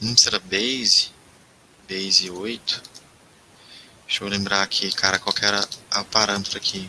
Hum, 0.00 0.16
será 0.16 0.38
base? 0.38 1.10
Base 1.88 2.30
8. 2.30 2.82
Deixa 4.06 4.22
eu 4.24 4.28
lembrar 4.28 4.62
aqui, 4.62 4.92
cara, 4.92 5.18
qual 5.18 5.34
que 5.34 5.44
era 5.44 5.68
o 5.96 6.04
parâmetro 6.04 6.56
aqui. 6.56 6.88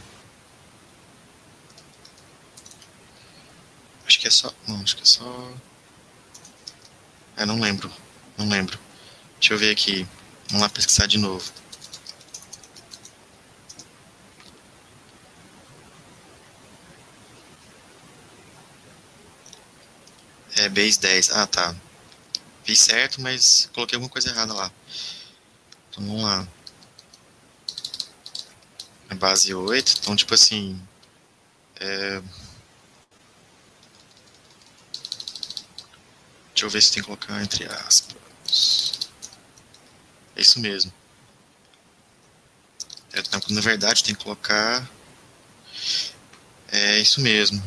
Acho 4.06 4.19
que 4.19 4.27
é 4.27 4.31
só. 4.31 4.53
Não, 4.68 4.81
acho 4.81 4.95
que 4.95 5.03
é 5.03 5.06
só. 5.06 5.53
É, 7.36 7.45
não 7.45 7.60
lembro. 7.60 7.91
Não 8.38 8.48
lembro. 8.48 8.80
Deixa 9.40 9.53
eu 9.53 9.57
ver 9.57 9.72
aqui. 9.72 10.07
Vamos 10.48 10.61
lá 10.61 10.69
pesquisar 10.69 11.07
de 11.07 11.18
novo. 11.18 11.52
É 20.57 20.69
base 20.69 20.99
10. 20.99 21.31
Ah, 21.31 21.48
tá. 21.48 21.76
Fiz 22.70 22.82
certo, 22.82 23.20
mas 23.20 23.68
coloquei 23.74 23.96
alguma 23.96 24.12
coisa 24.12 24.30
errada 24.30 24.54
lá. 24.54 24.72
Então 25.90 26.06
vamos 26.06 26.22
lá. 26.22 26.48
É 29.10 29.16
base 29.16 29.52
8, 29.52 29.96
então 29.98 30.16
tipo 30.16 30.36
assim. 30.36 30.80
É... 31.80 32.22
Deixa 36.54 36.66
eu 36.68 36.70
ver 36.70 36.80
se 36.84 36.91
tem 36.91 37.02
que 37.02 37.08
colocar 37.08 37.41
entre 37.41 37.66
aspas. 37.66 39.10
É 40.36 40.41
isso 40.41 40.60
mesmo. 40.60 40.94
É, 43.14 43.24
na 43.52 43.62
verdade 43.62 44.04
tem 44.04 44.14
que 44.14 44.24
colocar. 44.24 44.88
É 46.72 47.00
isso 47.00 47.20
mesmo. 47.20 47.64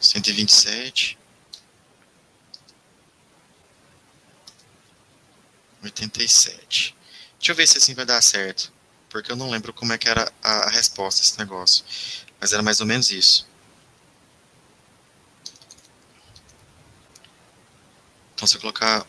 127. 0.00 1.15
87. 5.86 6.96
Deixa 7.38 7.52
eu 7.52 7.56
ver 7.56 7.66
se 7.66 7.78
assim 7.78 7.94
vai 7.94 8.04
dar 8.04 8.20
certo 8.22 8.72
porque 9.16 9.32
eu 9.32 9.36
não 9.36 9.50
lembro 9.50 9.72
como 9.72 9.94
é 9.94 9.98
que 9.98 10.08
era 10.08 10.30
a, 10.42 10.68
resposta 10.68 11.22
esse 11.22 11.38
negócio. 11.38 11.82
Mas 12.38 12.52
era 12.52 12.62
mais 12.62 12.80
ou 12.80 12.86
menos 12.86 13.10
isso. 13.10 13.48
Então, 18.34 18.46
se 18.46 18.56
eu 18.56 18.60
colocar 18.60 19.06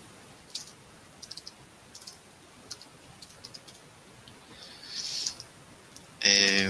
É, 6.22 6.70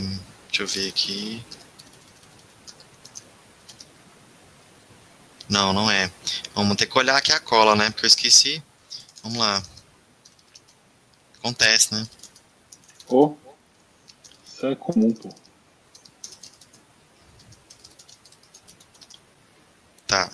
deixa 0.50 0.64
eu 0.64 0.68
ver 0.68 0.90
aqui. 0.90 1.44
Não, 5.50 5.74
não 5.74 5.90
é. 5.92 6.12
Vamos 6.56 6.76
ter 6.76 6.86
que 6.88 6.98
olhar 6.98 7.16
aqui 7.16 7.32
a 7.32 7.40
cola, 7.40 7.76
né? 7.76 7.90
Porque 7.92 8.06
eu 8.06 8.08
esqueci. 8.08 8.64
Vamos 9.24 9.38
lá. 9.38 9.64
Acontece, 11.48 11.94
né? 11.94 12.06
Oh, 13.08 13.34
isso 14.46 14.68
é 14.68 14.76
comum, 14.76 15.14
pô. 15.14 15.34
Tá. 20.06 20.30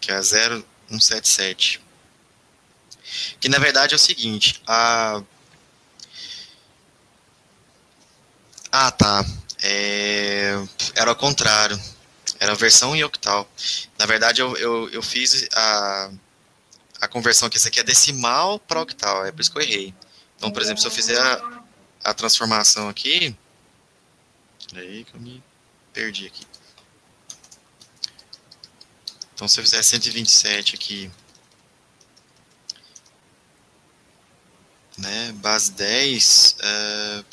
Que 0.00 0.12
é 0.12 0.20
0177. 0.20 1.82
Que 3.40 3.48
na 3.48 3.58
verdade 3.58 3.94
é 3.94 3.96
o 3.96 3.98
seguinte, 3.98 4.62
a. 4.64 5.24
Ah, 8.70 8.92
tá. 8.92 9.24
É... 9.60 10.52
Era 10.94 11.10
ao 11.10 11.16
contrário. 11.16 11.76
Era 12.38 12.52
a 12.52 12.56
versão 12.56 12.94
em 12.94 13.02
octal. 13.02 13.50
Na 13.98 14.06
verdade, 14.06 14.40
eu, 14.40 14.56
eu, 14.56 14.88
eu 14.90 15.02
fiz 15.02 15.48
a, 15.52 16.12
a 17.00 17.08
conversão 17.08 17.48
que 17.48 17.56
isso 17.56 17.68
aqui 17.68 17.80
é 17.80 17.84
decimal 17.84 18.58
para 18.58 18.82
octal. 18.82 19.24
É 19.24 19.32
por 19.32 19.40
isso 19.40 19.50
que 19.50 19.58
eu 19.58 19.62
errei. 19.62 19.94
Então, 20.36 20.50
por 20.50 20.62
exemplo, 20.62 20.80
se 20.80 20.86
eu 20.86 20.90
fizer 20.90 21.18
a, 21.20 21.62
a 22.04 22.14
transformação 22.14 22.88
aqui. 22.88 23.36
Aí 24.74 25.04
que 25.04 25.14
eu 25.14 25.20
me 25.20 25.42
perdi 25.92 26.26
aqui. 26.26 26.46
Então, 29.34 29.48
se 29.48 29.58
eu 29.58 29.64
fizer 29.64 29.82
127 29.82 30.74
aqui, 30.74 31.10
né, 34.98 35.32
base 35.36 35.72
10, 35.72 36.56
uh, 36.58 36.62
é, 36.62 37.24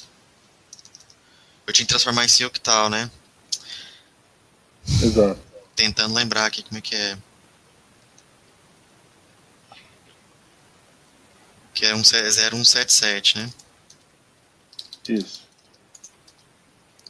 eu 1.68 1.73
tinha 1.73 1.85
que 1.85 1.89
transformar 1.89 2.26
em 2.26 2.45
octal, 2.45 2.89
né? 2.89 3.11
Exato. 5.03 5.41
Tentando 5.76 6.14
lembrar 6.14 6.45
aqui 6.45 6.64
como 6.64 6.77
é 6.77 6.81
que 6.81 6.95
é. 6.95 7.18
Que 11.77 11.85
é 11.85 11.93
um 11.93 12.03
0177, 12.03 13.37
né? 13.37 13.51
Isso. 15.07 15.43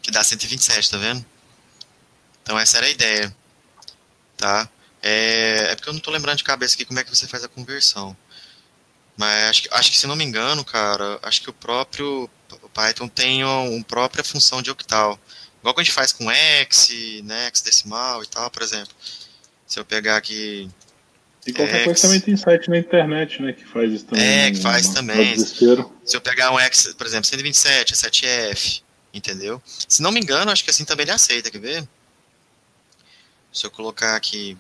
Que 0.02 0.12
dá 0.12 0.22
127, 0.22 0.92
tá 0.92 0.98
vendo? 0.98 1.26
Então 2.44 2.60
essa 2.60 2.78
era 2.78 2.88
a 2.88 2.90
ideia, 2.90 3.34
tá? 4.36 4.70
É, 5.02 5.70
é 5.72 5.76
porque 5.76 5.88
eu 5.88 5.94
não 5.94 6.02
tô 6.02 6.12
lembrando 6.12 6.40
de 6.40 6.44
cabeça 6.44 6.76
aqui 6.76 6.84
como 6.84 7.00
é 7.00 7.04
que 7.06 7.10
você 7.10 7.26
faz 7.28 7.46
a 7.46 7.48
conversão. 7.48 8.16
Mas 9.16 9.50
acho 9.50 9.62
que, 9.64 9.70
acho 9.72 9.92
que 9.92 9.98
se 9.98 10.06
não 10.06 10.18
me 10.18 10.26
engano, 10.26 10.66
cara, 10.66 11.18
acho 11.24 11.42
que 11.42 11.50
o 11.50 11.54
próprio 11.54 12.30
Python 12.74 13.08
tem 13.08 13.46
uma 13.46 13.84
própria 13.86 14.24
função 14.24 14.62
de 14.62 14.70
octal. 14.70 15.18
Igual 15.62 15.74
que 15.74 15.80
a 15.80 15.84
gente 15.86 15.94
faz 15.94 16.12
com 16.12 16.30
X, 16.30 16.90
né, 17.24 17.48
X 17.48 17.62
decimal 17.62 18.22
e 18.22 18.28
tal, 18.28 18.52
por 18.52 18.62
exemplo. 18.62 18.94
Se 19.66 19.80
eu 19.80 19.86
pegar 19.86 20.18
aqui 20.18 20.70
e 21.48 21.54
qualquer 21.54 21.86
coisa 21.86 22.02
também 22.02 22.20
tem 22.20 22.36
site 22.36 22.70
na 22.70 22.78
internet, 22.78 23.42
né, 23.42 23.54
que 23.54 23.64
faz 23.64 23.94
isso 23.94 24.06
também. 24.06 24.26
É, 24.26 24.52
que 24.52 24.60
faz 24.60 24.90
também. 24.90 25.38
Se 25.38 25.66
eu 26.14 26.20
pegar 26.20 26.52
um 26.52 26.60
X, 26.60 26.94
por 26.94 27.08
exemplo, 27.08 27.26
127, 27.26 27.94
7F, 27.96 28.82
entendeu? 29.14 29.62
Se 29.66 30.02
não 30.02 30.12
me 30.12 30.20
engano, 30.20 30.52
acho 30.52 30.62
que 30.62 30.70
assim 30.70 30.84
também 30.84 31.06
ele 31.06 31.12
aceita, 31.12 31.50
quer 31.50 31.60
ver? 31.60 31.88
Se 33.54 33.66
eu 33.66 33.72
colocar 33.72 34.16
aqui 34.18 34.58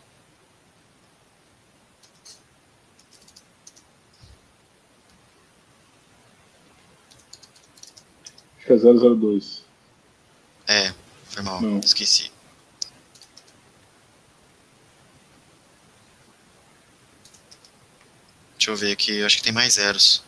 Acho 8.57 8.65
que 8.65 8.73
é 8.73 8.77
002. 8.77 9.63
É, 10.67 10.93
foi 11.25 11.43
mal, 11.43 11.61
não. 11.61 11.79
esqueci. 11.79 12.36
Deixa 18.67 18.83
eu 18.83 18.87
ver 18.87 18.91
aqui, 18.91 19.23
acho 19.23 19.37
que 19.37 19.43
tem 19.43 19.53
mais 19.53 19.75
zeros. 19.75 20.21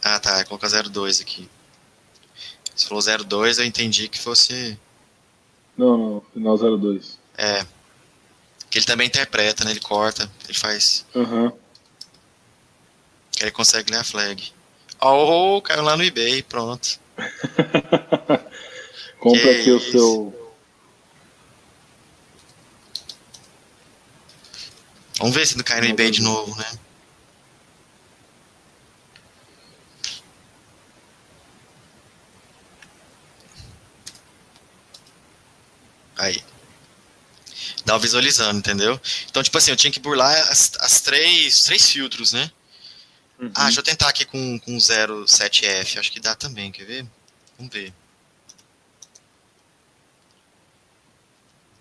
Ah, 0.00 0.20
tá, 0.20 0.36
vou 0.36 0.56
colocar 0.56 0.68
02 0.68 1.20
aqui. 1.20 1.50
Se 2.76 2.86
falou 2.86 3.02
02, 3.02 3.58
eu 3.58 3.64
entendi 3.64 4.06
que 4.06 4.20
fosse. 4.20 4.78
Não, 5.76 5.98
não, 5.98 6.22
final 6.32 6.56
02. 6.56 7.18
É. 7.36 7.66
Que 8.70 8.78
ele 8.78 8.86
também 8.86 9.08
interpreta, 9.08 9.64
né? 9.64 9.72
Ele 9.72 9.80
corta, 9.80 10.30
ele 10.44 10.56
faz. 10.56 11.04
Aham. 11.12 11.46
Uhum. 11.46 11.52
Ele 13.40 13.50
consegue 13.50 13.90
ler 13.90 13.98
a 13.98 14.04
flag. 14.04 14.52
Oh, 15.00 15.60
caiu 15.62 15.82
lá 15.82 15.96
no 15.96 16.04
eBay, 16.04 16.44
pronto. 16.44 17.00
Compra 19.18 19.50
aqui 19.50 19.70
isso. 19.70 19.76
o 19.76 19.80
seu. 19.90 20.45
Vamos 25.18 25.34
ver 25.34 25.46
se 25.46 25.56
não 25.56 25.64
cai 25.64 25.80
no 25.80 25.86
eBay 25.86 26.10
de 26.10 26.20
novo, 26.20 26.54
né? 26.56 26.78
Aí. 36.16 36.42
Dava 37.84 37.98
visualizando, 37.98 38.58
entendeu? 38.58 39.00
Então, 39.30 39.42
tipo 39.42 39.56
assim, 39.56 39.70
eu 39.70 39.76
tinha 39.76 39.90
que 39.90 40.00
burlar 40.00 40.34
as, 40.50 40.72
as 40.80 41.00
três, 41.00 41.62
três 41.64 41.88
filtros, 41.90 42.32
né? 42.32 42.50
Uhum. 43.38 43.52
Ah, 43.54 43.64
deixa 43.64 43.80
eu 43.80 43.84
tentar 43.84 44.08
aqui 44.08 44.24
com, 44.24 44.58
com 44.58 44.76
07F. 44.76 45.98
Acho 45.98 46.12
que 46.12 46.20
dá 46.20 46.34
também, 46.34 46.72
quer 46.72 46.84
ver? 46.84 47.06
Vamos 47.58 47.72
ver. 47.72 47.92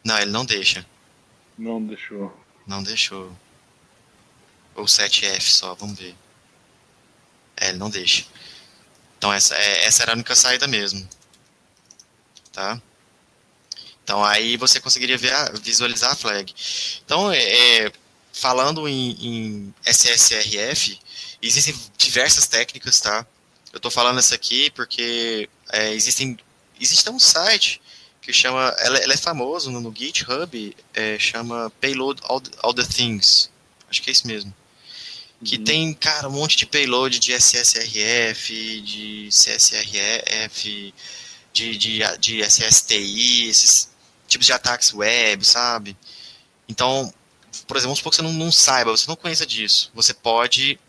Não, 0.04 0.18
ele 0.20 0.32
não 0.32 0.46
deixa. 0.46 0.86
Não 1.58 1.84
deixou. 1.84 2.45
Não 2.66 2.84
deixou. 2.84 3.36
Ou 4.76 4.86
7F 4.86 5.42
só, 5.42 5.74
vamos 5.76 5.98
ver. 5.98 6.16
É, 7.58 7.70
ele 7.70 7.78
não 7.78 7.90
deixa. 7.90 8.26
Então 9.18 9.32
essa, 9.32 9.56
é, 9.56 9.86
essa 9.86 10.04
era 10.04 10.12
a 10.12 10.16
única 10.16 10.36
saída 10.36 10.68
mesmo. 10.68 11.08
Tá? 12.52 12.82
Então 14.04 14.24
aí 14.24 14.56
você 14.56 14.80
conseguiria 14.80 15.18
ver 15.18 15.34
a, 15.34 15.52
visualizar 15.62 16.12
a 16.12 16.16
flag. 16.16 16.54
Então, 17.04 17.32
é, 17.32 17.86
é 17.86 17.92
falando 18.32 18.88
em, 18.88 19.12
em, 19.20 19.76
SSRF, 19.84 21.00
existem 21.42 21.76
diversas 21.98 22.48
técnicas, 22.48 23.00
tá? 23.00 23.26
Eu 23.72 23.78
estou 23.78 23.90
falando 23.90 24.20
essa 24.20 24.36
aqui 24.36 24.70
porque 24.72 25.50
é, 25.72 25.92
existem 25.94 26.38
existe 26.80 27.10
um 27.10 27.20
site 27.20 27.82
que 28.26 28.34
chama, 28.34 28.76
ela, 28.80 28.98
ela 28.98 29.14
é 29.14 29.18
famoso 29.18 29.72
no, 29.72 29.80
no 29.80 29.94
GitHub, 29.96 30.76
é, 30.94 31.18
chama 31.20 31.72
Payload 31.80 32.22
All, 32.24 32.42
All 32.64 32.74
the 32.74 32.84
Things. 32.84 33.50
Acho 33.90 34.02
que 34.02 34.10
é 34.10 34.14
isso 34.14 34.28
mesmo 34.28 34.54
que 35.44 35.58
uhum. 35.58 35.64
tem, 35.64 35.94
cara, 35.94 36.28
um 36.28 36.32
monte 36.32 36.58
de 36.58 36.66
payload 36.66 37.20
de 37.20 37.34
SSRF, 37.34 38.82
de 38.82 39.30
CSRF, 39.30 40.94
de, 41.54 41.78
de, 41.78 42.00
de 42.20 42.42
SSTI, 42.42 43.50
esses 43.50 43.90
tipos 44.28 44.46
de 44.46 44.54
ataques 44.54 44.94
web, 44.94 45.46
sabe? 45.46 45.96
Então, 46.68 47.14
por 47.68 47.78
exemplo, 47.78 47.90
vamos 47.90 48.00
supor 48.00 48.12
que 48.12 48.18
você 48.18 48.22
não, 48.22 48.34
não 48.34 48.52
saiba, 48.52 48.92
você 48.92 49.08
não 49.08 49.16
conheça 49.16 49.46
disso. 49.46 49.92
Você 49.94 50.14
pode 50.14 50.80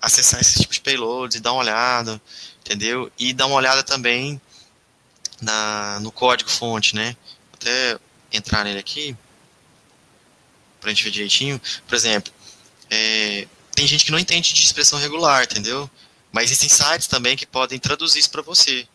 acessar 0.00 0.40
esses 0.40 0.60
tipos 0.60 0.76
de 0.76 0.82
payloads 0.82 1.36
e 1.36 1.40
dar 1.40 1.52
uma 1.52 1.62
olhada, 1.62 2.20
entendeu? 2.60 3.10
E 3.18 3.32
dar 3.32 3.46
uma 3.46 3.56
olhada 3.56 3.82
também 3.82 4.40
na, 5.40 5.98
no 6.00 6.10
código 6.10 6.50
fonte, 6.50 6.94
né? 6.94 7.16
Vou 7.50 7.58
até 7.60 7.98
entrar 8.32 8.64
nele 8.64 8.78
aqui, 8.78 9.16
pra 10.80 10.90
gente 10.90 11.04
ver 11.04 11.10
direitinho. 11.10 11.60
Por 11.86 11.94
exemplo, 11.94 12.32
é, 12.90 13.46
tem 13.74 13.86
gente 13.86 14.04
que 14.04 14.10
não 14.10 14.18
entende 14.18 14.52
de 14.52 14.62
expressão 14.62 14.98
regular, 14.98 15.44
entendeu? 15.44 15.90
Mas 16.32 16.44
existem 16.50 16.68
sites 16.68 17.06
também 17.06 17.36
que 17.36 17.46
podem 17.46 17.78
traduzir 17.78 18.20
isso 18.20 18.30
para 18.30 18.42
você. 18.42 18.86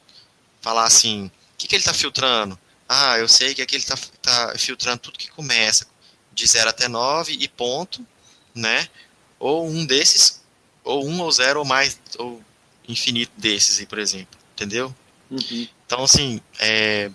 Falar 0.61 0.85
assim, 0.85 1.25
o 1.25 1.31
que, 1.57 1.67
que 1.67 1.75
ele 1.75 1.81
está 1.81 1.93
filtrando? 1.93 2.57
Ah, 2.87 3.17
eu 3.17 3.27
sei 3.27 3.55
que 3.55 3.61
aqui 3.61 3.75
ele 3.75 3.83
está 3.83 3.97
tá 4.21 4.53
filtrando 4.57 4.99
tudo 4.99 5.17
que 5.17 5.31
começa 5.31 5.87
de 6.33 6.45
0 6.45 6.69
até 6.69 6.87
9 6.87 7.33
e 7.33 7.47
ponto, 7.47 8.05
né? 8.53 8.87
Ou 9.39 9.67
um 9.67 9.85
desses, 9.85 10.41
ou 10.83 11.07
um 11.07 11.21
ou 11.21 11.31
zero 11.31 11.59
ou 11.59 11.65
mais, 11.65 11.99
ou 12.17 12.43
infinito 12.87 13.31
desses 13.37 13.79
aí, 13.79 13.85
por 13.85 13.97
exemplo. 13.97 14.39
Entendeu? 14.53 14.93
Uhum. 15.31 15.67
Então, 15.85 16.03
assim, 16.03 16.41
é... 16.59 17.09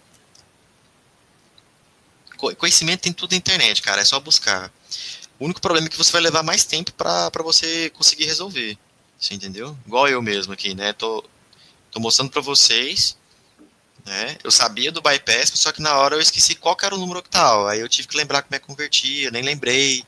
conhecimento 2.56 3.02
tem 3.02 3.12
tudo 3.12 3.32
na 3.32 3.36
internet, 3.36 3.82
cara. 3.82 4.00
É 4.00 4.04
só 4.04 4.18
buscar. 4.18 4.72
O 5.38 5.44
único 5.44 5.60
problema 5.60 5.86
é 5.86 5.90
que 5.90 5.98
você 5.98 6.10
vai 6.10 6.22
levar 6.22 6.42
mais 6.42 6.64
tempo 6.64 6.92
para 6.92 7.30
você 7.42 7.90
conseguir 7.90 8.24
resolver. 8.24 8.78
Você 9.18 9.34
entendeu? 9.34 9.76
Igual 9.86 10.08
eu 10.08 10.22
mesmo 10.22 10.52
aqui, 10.52 10.74
né? 10.74 10.94
Tô, 10.94 11.22
tô 11.90 12.00
mostrando 12.00 12.30
para 12.30 12.40
vocês. 12.40 13.16
Né? 14.04 14.38
Eu 14.44 14.50
sabia 14.50 14.92
do 14.92 15.02
bypass, 15.02 15.50
só 15.54 15.72
que 15.72 15.82
na 15.82 15.96
hora 15.96 16.14
eu 16.14 16.20
esqueci 16.20 16.54
qual 16.54 16.76
era 16.80 16.94
o 16.94 16.98
número 16.98 17.18
octal. 17.18 17.66
Aí 17.66 17.80
eu 17.80 17.88
tive 17.88 18.08
que 18.08 18.16
lembrar 18.16 18.42
como 18.42 18.54
é 18.54 18.58
que 18.58 18.66
convertia, 18.66 19.30
nem 19.30 19.42
lembrei. 19.42 20.04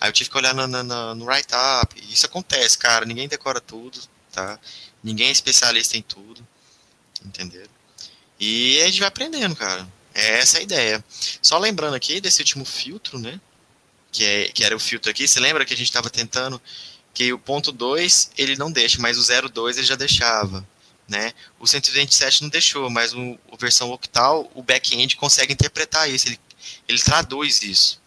Aí 0.00 0.08
eu 0.08 0.12
tive 0.12 0.30
que 0.30 0.36
olhar 0.36 0.54
no, 0.54 0.66
no, 0.66 1.14
no 1.14 1.24
write-up. 1.26 1.94
Isso 2.08 2.24
acontece, 2.24 2.78
cara. 2.78 3.04
Ninguém 3.04 3.28
decora 3.28 3.60
tudo, 3.60 4.00
tá? 4.32 4.58
Ninguém 5.02 5.28
é 5.28 5.32
especialista 5.32 5.96
em 5.96 6.02
tudo. 6.02 6.46
Entendeu? 7.24 7.66
E 8.38 8.80
a 8.80 8.86
gente 8.86 9.00
vai 9.00 9.08
aprendendo, 9.08 9.54
cara. 9.54 9.86
É 10.14 10.38
essa 10.38 10.58
a 10.58 10.62
ideia. 10.62 11.04
Só 11.42 11.58
lembrando 11.58 11.94
aqui 11.94 12.20
desse 12.20 12.40
último 12.40 12.64
filtro, 12.64 13.18
né? 13.18 13.40
que, 14.10 14.24
é, 14.24 14.48
que 14.48 14.64
era 14.64 14.74
o 14.74 14.80
filtro 14.80 15.10
aqui, 15.10 15.26
você 15.26 15.40
lembra 15.40 15.64
que 15.64 15.72
a 15.72 15.76
gente 15.76 15.86
estava 15.86 16.10
tentando 16.10 16.60
que 17.12 17.32
o 17.32 17.38
ponto 17.38 17.72
2 17.72 18.32
ele 18.36 18.56
não 18.56 18.70
deixa, 18.70 19.00
mas 19.00 19.18
o 19.18 19.48
02 19.48 19.78
ele 19.78 19.86
já 19.86 19.96
deixava. 19.96 20.66
Né? 21.08 21.32
O 21.58 21.66
127 21.66 22.42
não 22.42 22.48
deixou, 22.48 22.88
mas 22.88 23.12
o, 23.12 23.38
o 23.50 23.56
versão 23.58 23.90
octal, 23.90 24.50
o 24.54 24.62
back-end 24.62 25.16
consegue 25.16 25.52
interpretar 25.52 26.08
isso, 26.08 26.28
ele, 26.28 26.38
ele 26.86 26.98
traduz 27.00 27.62
isso. 27.62 28.00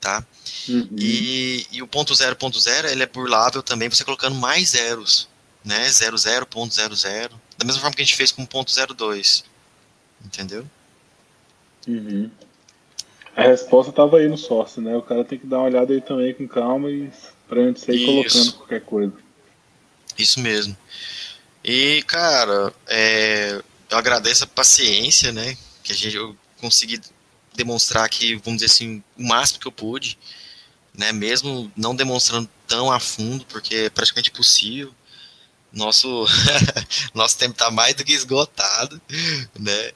Tá? 0.00 0.24
Uhum. 0.68 0.88
E, 0.96 1.66
e 1.70 1.82
o 1.82 1.86
ponto 1.86 2.14
0, 2.14 2.36
ponto 2.36 2.60
0, 2.60 2.88
ele 2.88 3.02
é 3.02 3.06
burlável 3.06 3.62
também, 3.62 3.88
você 3.88 4.04
colocando 4.04 4.36
mais 4.36 4.70
zeros, 4.70 5.28
né? 5.64 5.88
00, 5.90 6.46
ponto 6.46 6.74
00, 6.74 7.40
da 7.62 7.66
mesma 7.66 7.80
forma 7.80 7.94
que 7.94 8.02
a 8.02 8.04
gente 8.04 8.16
fez 8.16 8.32
com 8.32 8.42
o 8.42 8.46
ponto 8.46 8.72
02. 8.72 9.44
Entendeu? 10.24 10.66
Uhum. 11.86 12.30
A 13.34 13.42
resposta 13.42 13.90
estava 13.90 14.18
aí 14.18 14.28
no 14.28 14.36
source, 14.36 14.80
né? 14.80 14.96
O 14.96 15.02
cara 15.02 15.24
tem 15.24 15.38
que 15.38 15.46
dar 15.46 15.58
uma 15.58 15.66
olhada 15.66 15.92
aí 15.92 16.00
também 16.00 16.34
com 16.34 16.46
calma 16.46 16.90
e 16.90 17.10
pra 17.48 17.62
gente 17.62 17.80
sair 17.80 17.96
Isso. 17.96 18.06
colocando 18.06 18.52
qualquer 18.54 18.80
coisa. 18.82 19.12
Isso 20.18 20.40
mesmo. 20.40 20.76
E, 21.64 22.02
cara, 22.02 22.72
é, 22.86 23.62
eu 23.88 23.96
agradeço 23.98 24.44
a 24.44 24.48
paciência, 24.48 25.32
né? 25.32 25.56
Que 25.82 25.92
a 25.92 25.94
gente, 25.94 26.16
eu 26.16 26.36
consegui 26.60 27.00
demonstrar 27.54 28.04
aqui, 28.04 28.34
vamos 28.36 28.60
dizer 28.60 28.72
assim, 28.72 29.02
o 29.16 29.22
máximo 29.22 29.60
que 29.60 29.66
eu 29.66 29.72
pude, 29.72 30.18
né? 30.92 31.12
Mesmo 31.12 31.72
não 31.76 31.94
demonstrando 31.94 32.48
tão 32.66 32.92
a 32.92 33.00
fundo, 33.00 33.46
porque 33.46 33.74
é 33.74 33.90
praticamente 33.90 34.30
impossível. 34.30 34.92
Nosso, 35.72 36.26
nosso 37.14 37.38
tempo 37.38 37.52
está 37.52 37.70
mais 37.70 37.94
do 37.94 38.04
que 38.04 38.12
esgotado, 38.12 39.00
né? 39.58 39.92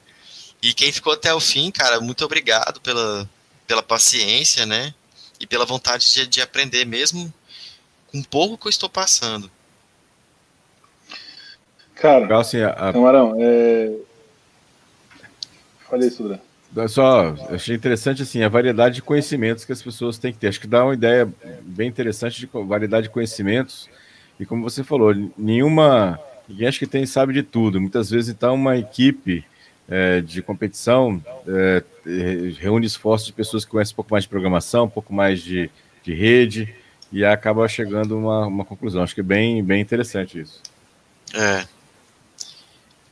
E 0.61 0.73
quem 0.73 0.91
ficou 0.91 1.13
até 1.13 1.33
o 1.33 1.39
fim, 1.39 1.69
cara, 1.69 2.01
muito 2.01 2.25
obrigado 2.25 2.81
pela, 2.81 3.29
pela 3.67 3.83
paciência, 3.83 4.65
né? 4.65 4.93
E 5.39 5.45
pela 5.45 5.65
vontade 5.65 6.11
de, 6.11 6.25
de 6.25 6.41
aprender, 6.41 6.83
mesmo 6.85 7.31
com 8.07 8.23
pouco 8.23 8.57
que 8.57 8.67
eu 8.67 8.71
estou 8.71 8.89
passando. 8.89 9.51
Cara, 11.95 12.39
assim, 12.39 12.61
a. 12.61 12.93
Camarão, 12.93 13.35
é... 13.39 13.91
Falei, 15.89 16.09
Sudra. 16.09 16.41
Só, 16.89 17.33
achei 17.49 17.75
interessante 17.75 18.21
assim 18.21 18.43
a 18.43 18.49
variedade 18.49 18.95
de 18.95 19.01
conhecimentos 19.01 19.65
que 19.65 19.71
as 19.71 19.81
pessoas 19.81 20.17
têm 20.17 20.31
que 20.31 20.37
ter. 20.37 20.47
Acho 20.47 20.59
que 20.59 20.67
dá 20.67 20.83
uma 20.83 20.93
ideia 20.93 21.27
bem 21.61 21.87
interessante 21.87 22.39
de 22.39 22.45
variedade 22.45 23.07
de 23.07 23.13
conhecimentos. 23.13 23.89
E 24.39 24.45
como 24.45 24.63
você 24.63 24.83
falou, 24.83 25.13
nenhuma. 25.37 26.19
Ninguém 26.47 26.67
acha 26.67 26.79
que 26.79 26.87
tem 26.87 27.05
sabe 27.05 27.33
de 27.33 27.43
tudo. 27.43 27.81
Muitas 27.81 28.09
vezes, 28.09 28.29
então, 28.29 28.55
uma 28.55 28.77
equipe 28.77 29.43
é, 29.89 30.21
de 30.21 30.41
competição 30.41 31.21
é, 31.47 31.83
reúne 32.59 32.85
esforços 32.85 33.27
de 33.27 33.33
pessoas 33.33 33.65
que 33.65 33.71
conhecem 33.71 33.93
um 33.93 33.95
pouco 33.95 34.11
mais 34.11 34.23
de 34.23 34.29
programação, 34.29 34.85
um 34.85 34.89
pouco 34.89 35.13
mais 35.13 35.41
de, 35.41 35.69
de 36.03 36.13
rede, 36.13 36.73
e 37.11 37.23
acaba 37.23 37.67
chegando 37.67 38.15
a 38.15 38.17
uma, 38.17 38.47
uma 38.47 38.65
conclusão. 38.65 39.03
Acho 39.03 39.15
que 39.15 39.21
é 39.21 39.23
bem, 39.23 39.63
bem 39.63 39.81
interessante 39.81 40.39
isso. 40.39 40.61
É. 41.33 41.65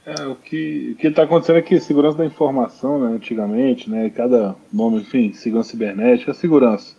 é 0.06 0.28
o 0.28 0.36
que 0.36 0.96
está 1.02 1.24
acontecendo 1.24 1.58
aqui, 1.58 1.80
segurança 1.80 2.18
da 2.18 2.26
informação, 2.26 3.00
né, 3.00 3.16
antigamente, 3.16 3.90
né, 3.90 4.10
cada 4.10 4.56
nome, 4.72 5.02
enfim, 5.02 5.34
segurança 5.34 5.72
cibernética, 5.72 6.34
segurança. 6.34 6.96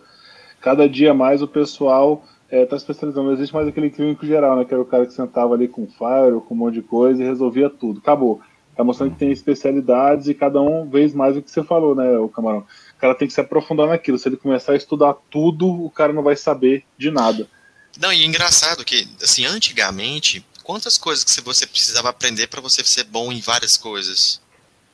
Cada 0.61 0.87
dia 0.87 1.13
mais 1.13 1.41
o 1.41 1.47
pessoal 1.47 2.25
é, 2.49 2.65
tá 2.65 2.75
especializando. 2.75 3.27
Não 3.27 3.33
existe 3.33 3.53
mais 3.53 3.67
aquele 3.67 3.89
clínico 3.89 4.25
geral, 4.25 4.57
né, 4.57 4.65
que 4.65 4.73
era 4.73 4.81
o 4.81 4.85
cara 4.85 5.05
que 5.05 5.13
sentava 5.13 5.53
ali 5.53 5.67
com 5.67 5.87
fire, 5.87 6.39
com 6.47 6.53
um 6.53 6.57
monte 6.57 6.75
de 6.75 6.81
coisa 6.81 7.21
e 7.21 7.25
resolvia 7.25 7.69
tudo. 7.69 7.99
Acabou 7.99 8.41
Tá 8.77 8.83
mostrando 8.83 9.13
que 9.13 9.17
tem 9.17 9.31
especialidades 9.31 10.27
e 10.27 10.35
cada 10.35 10.61
um 10.61 10.87
vez 10.87 11.11
mais 11.11 11.35
o 11.35 11.41
que 11.41 11.49
você 11.49 11.63
falou, 11.63 11.95
né, 11.95 12.15
o 12.19 12.29
Camarão? 12.29 12.59
O 12.59 12.99
cara 12.99 13.15
tem 13.15 13.27
que 13.27 13.33
se 13.33 13.41
aprofundar 13.41 13.87
naquilo. 13.87 14.19
Se 14.19 14.29
ele 14.29 14.37
começar 14.37 14.73
a 14.73 14.75
estudar 14.75 15.15
tudo, 15.31 15.67
o 15.67 15.89
cara 15.89 16.13
não 16.13 16.21
vai 16.21 16.35
saber 16.35 16.85
de 16.95 17.09
nada. 17.09 17.49
Não, 17.99 18.13
e 18.13 18.21
é 18.21 18.25
engraçado 18.25 18.85
que, 18.85 19.07
assim, 19.19 19.45
antigamente, 19.47 20.45
quantas 20.63 20.95
coisas 20.95 21.23
que 21.23 21.41
você 21.41 21.65
precisava 21.65 22.09
aprender 22.09 22.45
para 22.47 22.61
você 22.61 22.83
ser 22.83 23.05
bom 23.05 23.31
em 23.31 23.41
várias 23.41 23.77
coisas? 23.77 24.39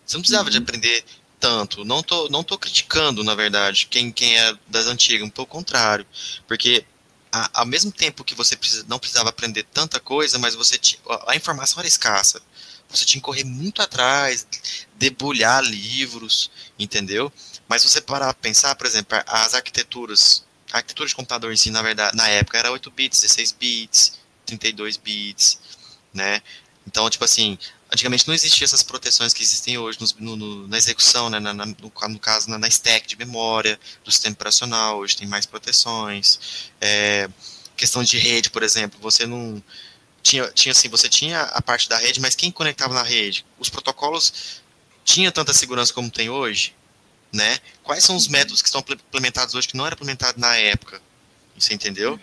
Você 0.05 0.15
não 0.15 0.21
precisava 0.21 0.45
uhum. 0.45 0.51
de 0.51 0.57
aprender 0.59 1.03
tanto. 1.37 1.83
Não 1.83 2.01
tô, 2.01 2.29
não 2.29 2.41
tô 2.41 2.57
criticando, 2.57 3.21
na 3.21 3.35
verdade, 3.35 3.87
quem, 3.87 4.13
quem 4.13 4.39
é 4.39 4.55
das 4.65 4.87
antigas, 4.87 5.29
pelo 5.29 5.45
contrário. 5.45 6.05
Porque 6.47 6.85
a, 7.33 7.61
ao 7.61 7.65
mesmo 7.65 7.91
tempo 7.91 8.23
que 8.23 8.35
você 8.35 8.55
precisa, 8.55 8.85
não 8.87 8.99
precisava 8.99 9.29
aprender 9.29 9.63
tanta 9.63 9.99
coisa, 9.99 10.37
mas 10.37 10.53
você 10.53 10.79
a 11.25 11.35
informação 11.35 11.79
era 11.79 11.87
escassa. 11.87 12.39
Você 12.87 13.05
tinha 13.05 13.19
que 13.19 13.25
correr 13.25 13.43
muito 13.43 13.81
atrás, 13.81 14.45
debulhar 14.95 15.63
livros, 15.63 16.51
entendeu? 16.77 17.33
Mas 17.67 17.83
você 17.83 17.99
parar 17.99 18.35
para 18.35 18.35
pensar, 18.35 18.75
por 18.75 18.85
exemplo, 18.85 19.17
as 19.25 19.55
arquiteturas, 19.55 20.45
a 20.71 20.77
arquitetura 20.77 21.09
de 21.09 21.15
computador 21.15 21.51
em 21.51 21.57
si, 21.57 21.71
na 21.71 21.81
verdade, 21.81 22.15
na 22.15 22.27
época 22.27 22.59
era 22.59 22.71
8 22.71 22.91
bits, 22.91 23.21
16 23.21 23.51
bits, 23.53 24.19
32 24.45 24.97
bits, 24.97 25.59
né? 26.13 26.39
Então, 26.85 27.09
tipo 27.09 27.25
assim, 27.25 27.57
antigamente 27.93 28.27
não 28.27 28.33
existiam 28.33 28.65
essas 28.65 28.81
proteções 28.81 29.33
que 29.33 29.43
existem 29.43 29.77
hoje 29.77 29.99
no, 30.19 30.35
no, 30.35 30.67
na 30.67 30.77
execução, 30.77 31.29
né, 31.29 31.39
na, 31.39 31.53
na, 31.53 31.65
no, 31.67 31.75
no, 32.09 32.19
caso 32.19 32.49
na, 32.49 32.57
na, 32.57 32.67
stack 32.67 33.07
de 33.07 33.15
memória 33.15 33.79
do 34.03 34.11
sistema 34.11 34.33
operacional, 34.33 34.97
hoje 34.97 35.15
tem 35.15 35.27
mais 35.27 35.45
proteções. 35.45 36.71
É, 36.81 37.29
questão 37.77 38.03
de 38.03 38.17
rede, 38.17 38.49
por 38.49 38.63
exemplo, 38.63 38.99
você 38.99 39.27
não 39.27 39.63
tinha, 40.23 40.49
tinha 40.51 40.71
assim, 40.71 40.89
você 40.89 41.07
tinha 41.07 41.41
a 41.41 41.61
parte 41.61 41.87
da 41.87 41.97
rede, 41.97 42.19
mas 42.19 42.33
quem 42.33 42.51
conectava 42.51 42.95
na 42.95 43.03
rede? 43.03 43.45
Os 43.59 43.69
protocolos 43.69 44.61
tinha 45.05 45.31
tanta 45.31 45.53
segurança 45.53 45.93
como 45.93 46.09
tem 46.09 46.29
hoje, 46.29 46.73
né? 47.31 47.59
Quais 47.83 48.03
são 48.03 48.15
os 48.15 48.27
métodos 48.27 48.61
que 48.63 48.69
estão 48.69 48.83
implementados 48.89 49.53
hoje 49.53 49.67
que 49.67 49.77
não 49.77 49.85
era 49.85 49.93
implementado 49.93 50.39
na 50.39 50.55
época? 50.55 50.99
Você 51.55 51.75
entendeu? 51.75 52.19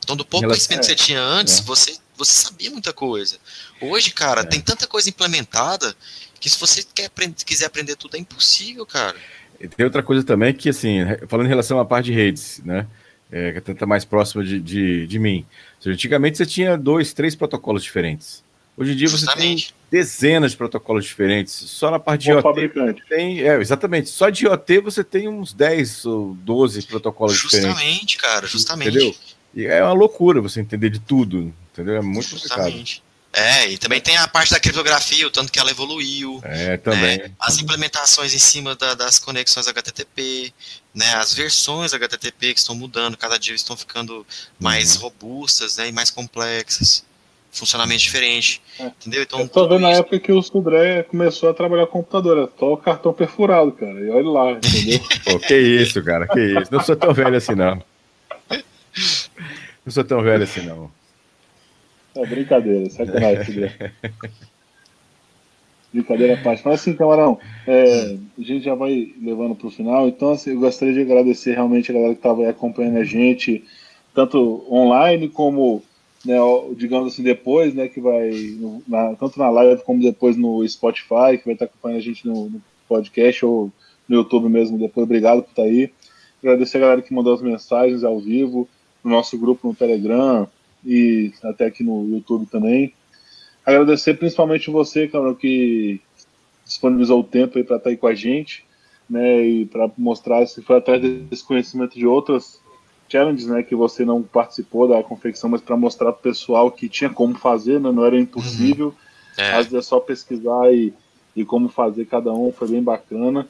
Então, 0.00 0.16
do 0.16 0.24
pouco 0.24 0.48
conhecimento 0.48 0.80
que 0.80 0.86
você 0.86 0.94
tinha 0.96 1.20
antes, 1.20 1.60
é. 1.60 1.62
você, 1.62 1.96
você 2.24 2.44
sabia 2.44 2.70
muita 2.70 2.92
coisa. 2.92 3.38
Hoje, 3.80 4.10
cara, 4.10 4.42
é. 4.42 4.44
tem 4.44 4.60
tanta 4.60 4.86
coisa 4.86 5.08
implementada 5.08 5.94
que 6.40 6.50
se 6.50 6.58
você 6.58 6.82
quer 6.94 7.06
aprender, 7.06 7.36
quiser 7.44 7.66
aprender 7.66 7.96
tudo, 7.96 8.16
é 8.16 8.20
impossível, 8.20 8.84
cara. 8.84 9.16
E 9.60 9.68
tem 9.68 9.84
outra 9.84 10.02
coisa 10.02 10.24
também 10.24 10.52
que, 10.52 10.68
assim, 10.68 10.98
falando 11.28 11.46
em 11.46 11.50
relação 11.50 11.78
à 11.78 11.84
parte 11.84 12.06
de 12.06 12.12
redes, 12.12 12.60
né? 12.64 12.86
É, 13.30 13.52
que 13.52 13.70
está 13.70 13.86
mais 13.86 14.04
próxima 14.04 14.44
de, 14.44 14.60
de, 14.60 15.06
de 15.06 15.18
mim. 15.18 15.46
Seja, 15.80 15.94
antigamente 15.94 16.36
você 16.36 16.44
tinha 16.44 16.76
dois, 16.76 17.14
três 17.14 17.34
protocolos 17.34 17.82
diferentes. 17.82 18.42
Hoje 18.76 18.92
em 18.92 18.96
dia 18.96 19.08
Justamente. 19.08 19.66
você 19.66 19.72
tem 19.72 20.00
dezenas 20.00 20.52
de 20.52 20.56
protocolos 20.56 21.04
diferentes. 21.04 21.52
Só 21.52 21.90
na 21.90 21.98
parte 21.98 22.24
de 22.24 22.30
IoT 22.30 22.42
fabricante. 22.42 23.02
tem. 23.08 23.40
É, 23.40 23.60
exatamente. 23.60 24.08
Só 24.08 24.30
de 24.30 24.44
IoT 24.44 24.80
você 24.80 25.04
tem 25.04 25.28
uns 25.28 25.52
10 25.52 26.06
ou 26.06 26.34
12 26.34 26.82
protocolos 26.86 27.36
justamente, 27.36 27.68
diferentes. 27.68 28.00
Justamente, 28.00 28.18
cara, 28.18 28.46
justamente. 28.46 28.88
Entendeu? 28.88 29.14
E 29.54 29.66
é 29.66 29.82
uma 29.82 29.92
loucura 29.92 30.40
você 30.40 30.60
entender 30.60 30.90
de 30.90 30.98
tudo. 30.98 31.54
Entendeu? 31.72 31.96
É 31.96 32.02
muito 32.02 32.28
justamente. 32.28 33.00
complicado. 33.00 33.12
É, 33.34 33.66
e 33.70 33.78
também 33.78 33.98
tem 33.98 34.14
a 34.18 34.28
parte 34.28 34.52
da 34.52 34.60
criptografia, 34.60 35.26
o 35.26 35.30
tanto 35.30 35.50
que 35.50 35.58
ela 35.58 35.70
evoluiu. 35.70 36.38
É, 36.44 36.76
também. 36.76 37.16
Né? 37.16 37.30
As 37.40 37.58
implementações 37.58 38.34
em 38.34 38.38
cima 38.38 38.74
da, 38.76 38.92
das 38.92 39.18
conexões 39.18 39.66
HTTP, 39.66 40.52
né? 40.94 41.14
As 41.14 41.32
versões 41.32 41.94
HTTP 41.94 42.52
que 42.52 42.60
estão 42.60 42.74
mudando, 42.74 43.16
cada 43.16 43.38
dia 43.38 43.54
estão 43.54 43.74
ficando 43.74 44.26
mais 44.60 44.96
uhum. 44.96 45.02
robustas 45.04 45.78
né? 45.78 45.88
e 45.88 45.92
mais 45.92 46.10
complexas. 46.10 47.06
Funcionamento 47.50 48.00
diferente. 48.00 48.60
É. 48.78 48.84
Entendeu? 48.84 49.22
Então, 49.22 49.40
Eu 49.40 49.48
tô 49.48 49.62
vendo 49.66 49.80
isso... 49.80 49.90
na 49.90 49.90
época 49.92 50.20
que 50.20 50.32
o 50.32 50.42
Sudré 50.42 51.02
começou 51.04 51.48
a 51.48 51.54
trabalhar 51.54 51.86
com 51.86 52.02
computador, 52.02 52.38
é 52.38 52.58
só 52.58 52.72
o 52.72 52.76
cartão 52.76 53.14
perfurado, 53.14 53.72
cara. 53.72 53.98
E 53.98 54.10
olha 54.10 54.28
lá, 54.28 54.52
entendeu? 54.52 55.00
Pô, 55.24 55.38
que 55.38 55.56
isso, 55.56 56.02
cara, 56.04 56.26
que 56.28 56.38
isso. 56.38 56.70
Não 56.70 56.82
sou 56.82 56.96
tão 56.96 57.14
velho 57.14 57.36
assim, 57.36 57.54
não. 57.54 57.82
Não 59.86 59.92
sou 59.92 60.04
tão 60.04 60.22
velho 60.22 60.44
assim, 60.44 60.60
não. 60.66 60.90
É 62.14 62.26
brincadeira, 62.26 62.90
sacanagem. 62.90 63.70
brincadeira 65.92 66.34
à 66.34 66.42
parte. 66.42 66.62
Mas 66.64 66.80
assim, 66.80 66.94
camarão, 66.94 67.38
é, 67.66 68.16
a 68.38 68.42
gente 68.42 68.64
já 68.64 68.74
vai 68.74 69.12
levando 69.20 69.54
para 69.54 69.66
o 69.66 69.70
final. 69.70 70.08
Então, 70.08 70.32
assim, 70.32 70.50
eu 70.50 70.60
gostaria 70.60 70.94
de 70.94 71.00
agradecer 71.00 71.54
realmente 71.54 71.90
a 71.90 71.94
galera 71.94 72.14
que 72.14 72.18
estava 72.18 72.48
acompanhando 72.48 72.98
a 72.98 73.04
gente, 73.04 73.64
tanto 74.14 74.64
online 74.70 75.28
como, 75.28 75.82
né, 76.24 76.36
digamos 76.76 77.12
assim, 77.12 77.22
depois, 77.22 77.74
né, 77.74 77.88
que 77.88 78.00
vai, 78.00 78.30
na, 78.88 79.14
tanto 79.14 79.38
na 79.38 79.50
live 79.50 79.82
como 79.82 80.02
depois 80.02 80.36
no 80.36 80.66
Spotify, 80.66 81.38
que 81.38 81.44
vai 81.44 81.54
estar 81.54 81.66
acompanhando 81.66 81.98
a 81.98 82.02
gente 82.02 82.26
no, 82.26 82.48
no 82.48 82.62
podcast 82.88 83.44
ou 83.44 83.70
no 84.08 84.16
YouTube 84.16 84.48
mesmo 84.48 84.78
depois. 84.78 85.04
Obrigado 85.04 85.42
por 85.42 85.50
estar 85.50 85.62
aí. 85.62 85.90
Agradecer 86.42 86.78
a 86.78 86.80
galera 86.80 87.02
que 87.02 87.14
mandou 87.14 87.34
as 87.34 87.42
mensagens 87.42 88.02
ao 88.02 88.18
vivo, 88.18 88.68
no 89.04 89.10
nosso 89.10 89.36
grupo 89.38 89.68
no 89.68 89.74
Telegram, 89.74 90.48
e 90.84 91.32
até 91.42 91.66
aqui 91.66 91.82
no 91.82 92.08
YouTube 92.08 92.46
também. 92.46 92.92
Agradecer 93.64 94.14
principalmente 94.14 94.70
você, 94.70 95.08
que 95.38 96.00
disponibilizou 96.64 97.20
o 97.20 97.24
tempo 97.24 97.58
aí 97.58 97.64
para 97.64 97.76
estar 97.76 97.84
tá 97.84 97.90
aí 97.90 97.96
com 97.96 98.06
a 98.06 98.14
gente, 98.14 98.64
né, 99.08 99.44
e 99.44 99.66
para 99.66 99.90
mostrar 99.96 100.44
se 100.46 100.62
foi 100.62 100.78
atrás 100.78 101.00
desse 101.00 101.44
conhecimento 101.44 101.98
de 101.98 102.06
outras 102.06 102.60
challenges, 103.08 103.46
né, 103.46 103.62
que 103.62 103.74
você 103.74 104.04
não 104.04 104.22
participou 104.22 104.88
da 104.88 105.02
confecção, 105.02 105.50
mas 105.50 105.60
para 105.60 105.76
mostrar 105.76 106.12
para 106.12 106.20
o 106.20 106.22
pessoal 106.22 106.70
que 106.70 106.88
tinha 106.88 107.10
como 107.10 107.34
fazer, 107.34 107.78
né, 107.80 107.92
não 107.92 108.04
era 108.04 108.18
impossível. 108.18 108.88
Uhum. 108.88 108.94
É. 109.36 109.52
Às 109.52 109.66
vezes 109.66 109.74
é 109.74 109.82
só 109.82 110.00
pesquisar 110.00 110.72
e, 110.72 110.92
e 111.36 111.44
como 111.44 111.68
fazer 111.68 112.06
cada 112.06 112.32
um, 112.32 112.52
foi 112.52 112.68
bem 112.68 112.82
bacana. 112.82 113.46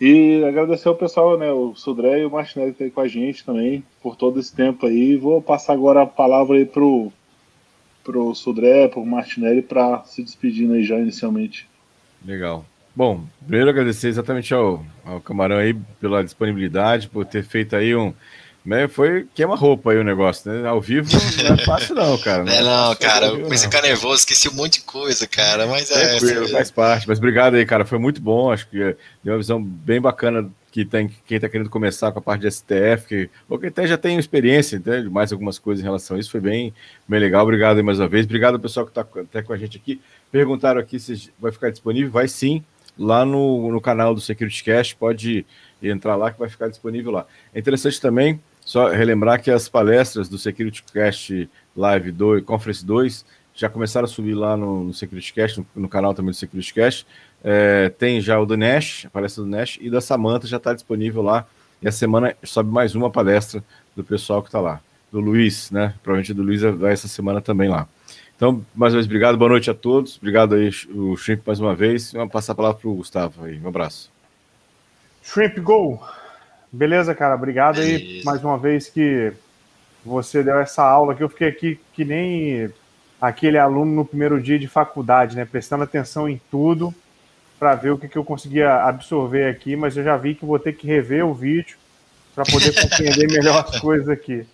E 0.00 0.42
agradecer 0.44 0.88
ao 0.88 0.94
pessoal, 0.94 1.36
né, 1.36 1.52
o 1.52 1.74
Sudré 1.74 2.20
e 2.20 2.24
o 2.24 2.30
Martinelli 2.30 2.72
que 2.72 2.78
tá 2.78 2.84
aí 2.84 2.90
com 2.90 3.00
a 3.02 3.08
gente 3.08 3.44
também, 3.44 3.84
por 4.02 4.16
todo 4.16 4.40
esse 4.40 4.54
tempo 4.54 4.86
aí. 4.86 5.14
Vou 5.16 5.42
passar 5.42 5.74
agora 5.74 6.02
a 6.02 6.06
palavra 6.06 6.56
aí 6.56 6.64
pro, 6.64 7.12
pro 8.02 8.34
Sudré, 8.34 8.88
pro 8.88 9.04
Martinelli, 9.04 9.60
para 9.60 10.02
se 10.04 10.22
despedindo 10.22 10.72
aí 10.72 10.82
já 10.82 10.98
inicialmente. 10.98 11.68
Legal. 12.24 12.64
Bom, 12.96 13.24
primeiro 13.42 13.68
agradecer 13.68 14.08
exatamente 14.08 14.54
ao, 14.54 14.84
ao 15.04 15.20
Camarão 15.20 15.58
aí 15.58 15.76
pela 16.00 16.24
disponibilidade, 16.24 17.08
por 17.08 17.26
ter 17.26 17.44
feito 17.44 17.76
aí 17.76 17.94
um, 17.94 18.14
né, 18.64 18.86
foi 18.88 19.26
queima-roupa 19.34 19.90
aí 19.90 19.98
o 19.98 20.04
negócio, 20.04 20.52
né? 20.52 20.68
Ao 20.68 20.80
vivo 20.80 21.08
não 21.44 21.54
é 21.54 21.64
fácil, 21.64 21.94
não, 21.94 22.18
cara. 22.18 22.44
Não, 22.44 22.52
é, 22.52 22.62
não, 22.62 22.94
cara. 22.96 23.26
Eu 23.26 23.40
comecei 23.42 23.66
a 23.66 23.70
ficar 23.70 23.82
nervoso, 23.82 24.16
esqueci 24.16 24.48
um 24.48 24.54
monte 24.54 24.74
de 24.74 24.82
coisa, 24.82 25.26
cara. 25.26 25.66
Mas 25.66 25.90
é. 25.90 26.18
Tranquilo, 26.18 26.48
faz 26.48 26.70
parte. 26.70 27.08
Mas 27.08 27.18
obrigado 27.18 27.54
aí, 27.54 27.64
cara. 27.64 27.86
Foi 27.86 27.98
muito 27.98 28.20
bom. 28.20 28.52
Acho 28.52 28.68
que 28.68 28.76
deu 29.24 29.32
uma 29.32 29.38
visão 29.38 29.62
bem 29.62 30.00
bacana 30.00 30.50
que 30.70 30.84
tem 30.84 31.08
quem 31.26 31.36
está 31.36 31.48
querendo 31.48 31.70
começar 31.70 32.12
com 32.12 32.18
a 32.18 32.22
parte 32.22 32.42
de 32.42 32.50
STF, 32.50 33.06
que, 33.08 33.30
ou 33.48 33.58
que 33.58 33.66
até 33.66 33.86
já 33.86 33.96
tem 33.96 34.18
experiência 34.18 34.78
até, 34.78 35.00
de 35.00 35.08
mais 35.08 35.32
algumas 35.32 35.58
coisas 35.58 35.82
em 35.82 35.86
relação 35.86 36.16
a 36.16 36.20
isso. 36.20 36.30
Foi 36.30 36.40
bem, 36.40 36.72
bem 37.08 37.18
legal. 37.18 37.42
Obrigado 37.42 37.78
aí 37.78 37.82
mais 37.82 37.98
uma 37.98 38.08
vez. 38.08 38.26
Obrigado 38.26 38.54
ao 38.54 38.60
pessoal 38.60 38.84
que 38.84 38.90
está 38.92 39.00
até 39.00 39.42
com 39.42 39.54
a 39.54 39.56
gente 39.56 39.78
aqui. 39.78 40.00
Perguntaram 40.30 40.78
aqui 40.78 41.00
se 41.00 41.32
vai 41.40 41.50
ficar 41.50 41.70
disponível. 41.70 42.10
Vai 42.10 42.28
sim, 42.28 42.62
lá 42.98 43.24
no, 43.24 43.72
no 43.72 43.80
canal 43.80 44.14
do 44.14 44.20
Security 44.20 44.62
Cast. 44.62 44.96
Pode 44.96 45.46
entrar 45.82 46.14
lá 46.14 46.30
que 46.30 46.38
vai 46.38 46.48
ficar 46.48 46.68
disponível 46.68 47.10
lá. 47.10 47.26
É 47.54 47.58
interessante 47.58 47.98
também 47.98 48.38
só 48.70 48.86
relembrar 48.86 49.42
que 49.42 49.50
as 49.50 49.68
palestras 49.68 50.28
do 50.28 50.38
Security 50.38 50.84
Cast 50.92 51.50
Live 51.76 52.12
2, 52.12 52.44
Conference 52.44 52.86
2 52.86 53.24
já 53.52 53.68
começaram 53.68 54.04
a 54.04 54.08
subir 54.08 54.34
lá 54.34 54.56
no, 54.56 54.84
no 54.84 54.94
Security 54.94 55.32
Cast, 55.32 55.58
no, 55.58 55.66
no, 55.74 55.88
canal 55.88 56.14
também 56.14 56.30
do 56.30 56.36
Security 56.36 56.72
Cast. 56.72 57.04
É, 57.42 57.88
tem 57.88 58.20
já 58.20 58.38
o 58.38 58.46
do 58.46 58.56
Nash, 58.56 59.06
a 59.06 59.10
palestra 59.10 59.42
do 59.42 59.50
Nash, 59.50 59.76
e 59.80 59.90
da 59.90 60.00
Samantha 60.00 60.46
já 60.46 60.56
está 60.56 60.72
disponível 60.72 61.20
lá. 61.20 61.48
E 61.82 61.88
a 61.88 61.90
semana 61.90 62.36
sobe 62.44 62.70
mais 62.70 62.94
uma 62.94 63.10
palestra 63.10 63.60
do 63.96 64.04
pessoal 64.04 64.40
que 64.40 64.46
está 64.46 64.60
lá. 64.60 64.80
Do 65.10 65.18
Luiz, 65.18 65.72
né? 65.72 65.92
Provavelmente 66.00 66.32
do 66.32 66.44
Luiz 66.44 66.62
vai 66.62 66.92
essa 66.92 67.08
semana 67.08 67.40
também 67.40 67.68
lá. 67.68 67.88
Então, 68.36 68.64
mais 68.72 68.92
uma 68.92 68.98
vez, 68.98 69.06
obrigado, 69.06 69.36
boa 69.36 69.48
noite 69.48 69.68
a 69.68 69.74
todos. 69.74 70.16
Obrigado 70.18 70.54
aí, 70.54 70.70
o 70.94 71.16
Shrimp, 71.16 71.42
mais 71.44 71.58
uma 71.58 71.74
vez. 71.74 72.12
Vamos 72.12 72.32
passar 72.32 72.52
a 72.52 72.54
palavra 72.54 72.78
para 72.78 72.88
o 72.88 72.94
Gustavo 72.94 73.46
aí. 73.46 73.58
Um 73.58 73.66
abraço. 73.66 74.12
Shrimp 75.24 75.58
Go! 75.58 76.00
Beleza, 76.72 77.14
cara. 77.14 77.34
Obrigado 77.34 77.80
aí 77.80 78.22
mais 78.24 78.42
uma 78.44 78.56
vez 78.56 78.88
que 78.88 79.32
você 80.04 80.42
deu 80.42 80.58
essa 80.58 80.82
aula 80.82 81.14
que 81.14 81.22
eu 81.22 81.28
fiquei 81.28 81.48
aqui 81.48 81.80
que 81.92 82.04
nem 82.04 82.72
aquele 83.20 83.58
aluno 83.58 83.92
no 83.92 84.04
primeiro 84.04 84.40
dia 84.40 84.58
de 84.58 84.68
faculdade, 84.68 85.36
né? 85.36 85.44
Prestando 85.44 85.84
atenção 85.84 86.28
em 86.28 86.40
tudo 86.50 86.94
para 87.58 87.74
ver 87.74 87.90
o 87.90 87.98
que, 87.98 88.08
que 88.08 88.16
eu 88.16 88.24
conseguia 88.24 88.84
absorver 88.84 89.50
aqui, 89.50 89.76
mas 89.76 89.96
eu 89.96 90.02
já 90.02 90.16
vi 90.16 90.34
que 90.34 90.46
vou 90.46 90.58
ter 90.58 90.72
que 90.72 90.86
rever 90.86 91.26
o 91.26 91.34
vídeo 91.34 91.76
para 92.34 92.44
poder 92.44 92.72
compreender 92.80 93.28
melhor 93.30 93.66
as 93.68 93.78
coisas 93.78 94.08
aqui. 94.08 94.46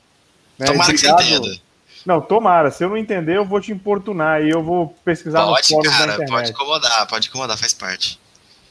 Né? 0.59 0.67
Tomara 0.67 0.91
Obrigado. 0.91 1.17
que 1.17 1.25
você 1.25 1.37
entenda. 1.37 1.61
Não, 2.05 2.21
tomara. 2.21 2.71
Se 2.71 2.85
eu 2.85 2.89
não 2.89 2.97
entender, 2.97 3.37
eu 3.37 3.45
vou 3.45 3.61
te 3.61 3.73
importunar 3.73 4.43
e 4.43 4.51
eu 4.51 4.63
vou 4.63 4.89
pesquisar 5.05 5.45
pode, 5.45 5.59
nos 5.59 5.69
fóruns 5.69 5.93
cara, 5.93 6.07
da 6.07 6.13
internet. 6.15 6.31
Pode 6.31 6.51
incomodar, 6.51 7.07
pode 7.07 7.29
incomodar, 7.29 7.59
faz 7.59 7.75
parte. 7.75 8.19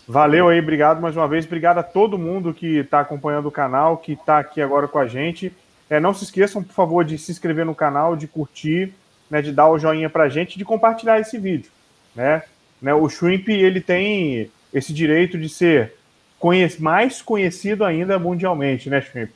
Valeu 0.08 0.50
aí, 0.50 0.60
obrigado 0.60 1.02
mais 1.02 1.18
uma 1.18 1.28
vez. 1.28 1.46
Obrigado 1.46 1.80
a 1.80 1.84
todo 1.84 2.18
mundo 2.18 2.54
que 2.54 2.78
está 2.78 3.00
acompanhando 3.00 3.48
o 3.48 3.52
canal, 3.52 3.98
que 3.98 4.14
está 4.14 4.40
aqui 4.40 4.62
agora 4.62 4.88
com 4.88 5.00
a 5.00 5.08
gente. 5.08 5.52
É, 5.90 6.00
não 6.00 6.14
se 6.14 6.24
esqueçam, 6.24 6.64
por 6.64 6.74
favor, 6.74 7.04
de 7.04 7.18
se 7.18 7.32
inscrever 7.32 7.66
no 7.66 7.76
canal, 7.76 8.16
de 8.16 8.28
curtir, 8.28 8.94
né, 9.30 9.42
de 9.42 9.52
dar 9.52 9.70
o 9.70 9.80
joinha 9.80 10.10
para 10.10 10.26
a 10.26 10.30
gente, 10.30 10.58
de 10.58 10.66
compartilhar 10.66 11.20
esse 11.20 11.38
vídeo. 11.38 11.72
Né? 12.16 12.44
Né, 12.82 12.94
o 12.94 13.10
Shrimp 13.10 13.50
ele 13.50 13.82
tem 13.82 14.52
esse 14.74 14.94
direito 14.94 15.38
de 15.38 15.50
ser 15.50 15.94
conhe 16.38 16.70
mais 16.80 17.22
conhecido 17.22 17.84
ainda 17.84 18.20
mundialmente, 18.20 18.90
né, 18.90 19.02
Shrimp? 19.02 19.32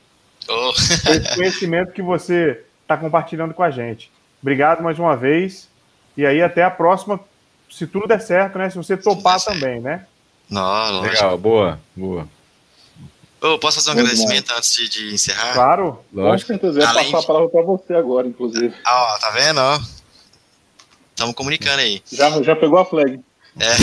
Oh. 0.48 0.70
esse 0.70 1.34
conhecimento 1.34 1.92
que 1.92 2.02
você 2.02 2.64
está 2.82 2.96
compartilhando 2.96 3.54
com 3.54 3.62
a 3.62 3.70
gente. 3.70 4.10
Obrigado 4.40 4.82
mais 4.82 4.98
uma 4.98 5.16
vez. 5.16 5.68
E 6.16 6.26
aí, 6.26 6.42
até 6.42 6.62
a 6.62 6.70
próxima, 6.70 7.20
se 7.70 7.86
tudo 7.86 8.06
der 8.06 8.20
certo, 8.20 8.58
né? 8.58 8.68
Se 8.70 8.76
você 8.76 8.96
topar 8.96 9.40
também, 9.40 9.80
né? 9.80 10.06
Não, 10.50 11.00
Legal, 11.02 11.38
boa, 11.38 11.80
boa. 11.94 12.28
Eu 13.40 13.58
posso 13.58 13.76
fazer 13.76 13.90
um 13.90 13.94
Muito 13.94 14.06
agradecimento 14.06 14.48
bom. 14.48 14.56
antes 14.56 14.74
de, 14.74 14.88
de, 14.88 15.14
encerrar? 15.14 15.54
Claro, 15.54 16.04
lógico. 16.12 16.52
Com 16.52 16.60
certeza, 16.60 16.92
passar 16.92 17.18
a 17.18 17.22
palavra 17.22 17.48
para 17.48 17.62
você 17.62 17.94
agora, 17.94 18.26
inclusive. 18.28 18.74
Ah, 18.84 19.14
ó, 19.14 19.18
tá 19.18 19.30
vendo, 19.30 19.58
ó? 19.58 19.80
Estamos 21.10 21.34
comunicando 21.34 21.80
aí. 21.80 22.02
Já, 22.12 22.42
já 22.42 22.54
pegou 22.54 22.78
a 22.78 22.84
flag. 22.84 23.18
É. 23.58 23.76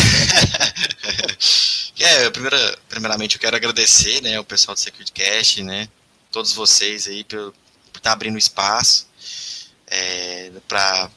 é, 2.25 2.29
primeiro, 2.29 2.57
primeiramente 2.87 3.35
eu 3.35 3.41
quero 3.41 3.55
agradecer, 3.55 4.21
né, 4.21 4.39
o 4.39 4.43
pessoal 4.43 4.75
do 4.75 4.79
SecurityCast, 4.79 5.63
né, 5.63 5.89
todos 6.31 6.53
vocês 6.53 7.07
aí 7.07 7.23
por, 7.23 7.53
por 7.91 7.97
estar 7.97 8.09
tá 8.09 8.11
abrindo 8.11 8.37
espaço 8.37 9.07
é, 9.87 10.51
para 10.67 11.09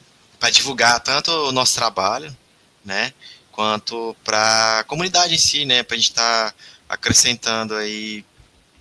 divulgar 0.51 0.99
tanto 1.01 1.31
o 1.31 1.51
nosso 1.51 1.75
trabalho, 1.75 2.35
né? 2.83 3.13
Quanto 3.51 4.15
para 4.23 4.79
a 4.79 4.83
comunidade 4.85 5.35
em 5.35 5.37
si, 5.37 5.65
né? 5.65 5.83
Para 5.83 5.95
a 5.95 5.97
gente 5.97 6.09
estar 6.09 6.51
tá 6.51 6.55
acrescentando 6.87 7.75
aí 7.75 8.25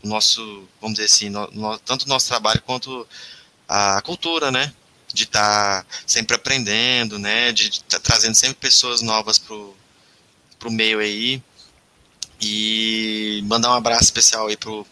o 0.02 0.08
nosso, 0.08 0.68
vamos 0.80 0.96
dizer 0.96 1.06
assim, 1.06 1.28
no, 1.28 1.50
no, 1.52 1.78
tanto 1.78 2.04
o 2.04 2.08
nosso 2.08 2.28
trabalho 2.28 2.62
quanto 2.62 3.06
a 3.68 4.00
cultura, 4.02 4.50
né? 4.50 4.72
De 5.12 5.24
estar 5.24 5.82
tá 5.82 5.86
sempre 6.06 6.36
aprendendo, 6.36 7.18
né? 7.18 7.52
De 7.52 7.68
estar 7.68 7.98
tá 7.98 8.00
trazendo 8.00 8.34
sempre 8.34 8.56
pessoas 8.56 9.02
novas 9.02 9.38
pro, 9.38 9.76
pro 10.58 10.70
meio 10.70 10.98
aí. 11.00 11.42
E 12.40 13.42
mandar 13.44 13.70
um 13.70 13.74
abraço 13.74 14.04
especial 14.04 14.46
aí 14.46 14.56
pro, 14.56 14.86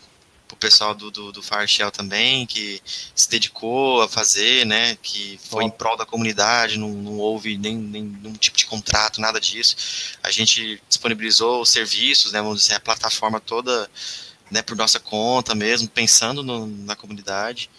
pessoal 0.58 0.94
do, 0.94 1.10
do, 1.10 1.32
do 1.32 1.42
Shell 1.66 1.90
também, 1.90 2.46
que 2.46 2.80
se 3.14 3.28
dedicou 3.28 4.02
a 4.02 4.08
fazer, 4.08 4.66
né? 4.66 4.96
Que 5.02 5.38
foi 5.48 5.64
em 5.64 5.70
prol 5.70 5.96
da 5.96 6.04
comunidade, 6.04 6.78
não, 6.78 6.90
não 6.90 7.18
houve 7.18 7.56
nem, 7.56 7.76
nem 7.76 8.02
nenhum 8.02 8.34
tipo 8.34 8.56
de 8.56 8.66
contrato, 8.66 9.20
nada 9.20 9.40
disso. 9.40 9.76
A 10.22 10.30
gente 10.30 10.82
disponibilizou 10.88 11.62
os 11.62 11.70
serviços, 11.70 12.32
né? 12.32 12.42
Vamos 12.42 12.62
dizer, 12.62 12.74
a 12.74 12.80
plataforma 12.80 13.40
toda 13.40 13.90
né, 14.50 14.62
por 14.62 14.76
nossa 14.76 14.98
conta 14.98 15.54
mesmo, 15.54 15.88
pensando 15.88 16.42
no, 16.42 16.66
na 16.66 16.96
comunidade. 16.96 17.70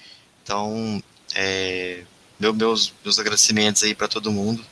Então, 0.43 1.03
é, 1.35 2.03
meu, 2.39 2.53
meus, 2.53 2.93
meus 3.03 3.19
agradecimentos 3.19 3.83
aí 3.83 3.93
para 3.93 4.07
todo 4.07 4.31
mundo, 4.31 4.65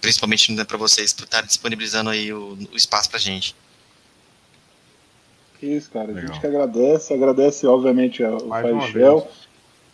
principalmente 0.00 0.52
né, 0.52 0.64
para 0.64 0.78
vocês 0.78 1.12
por 1.12 1.24
estarem 1.24 1.46
disponibilizando 1.46 2.10
aí 2.10 2.32
o, 2.32 2.58
o 2.72 2.76
espaço 2.76 3.10
para 3.10 3.18
gente. 3.18 3.54
Isso, 5.62 5.90
cara. 5.90 6.08
Legal. 6.08 6.22
A 6.22 6.26
gente 6.26 6.40
que 6.40 6.46
agradece, 6.46 7.14
agradece 7.14 7.66
obviamente 7.66 8.24
ao 8.24 8.40
Faixel, 8.40 9.26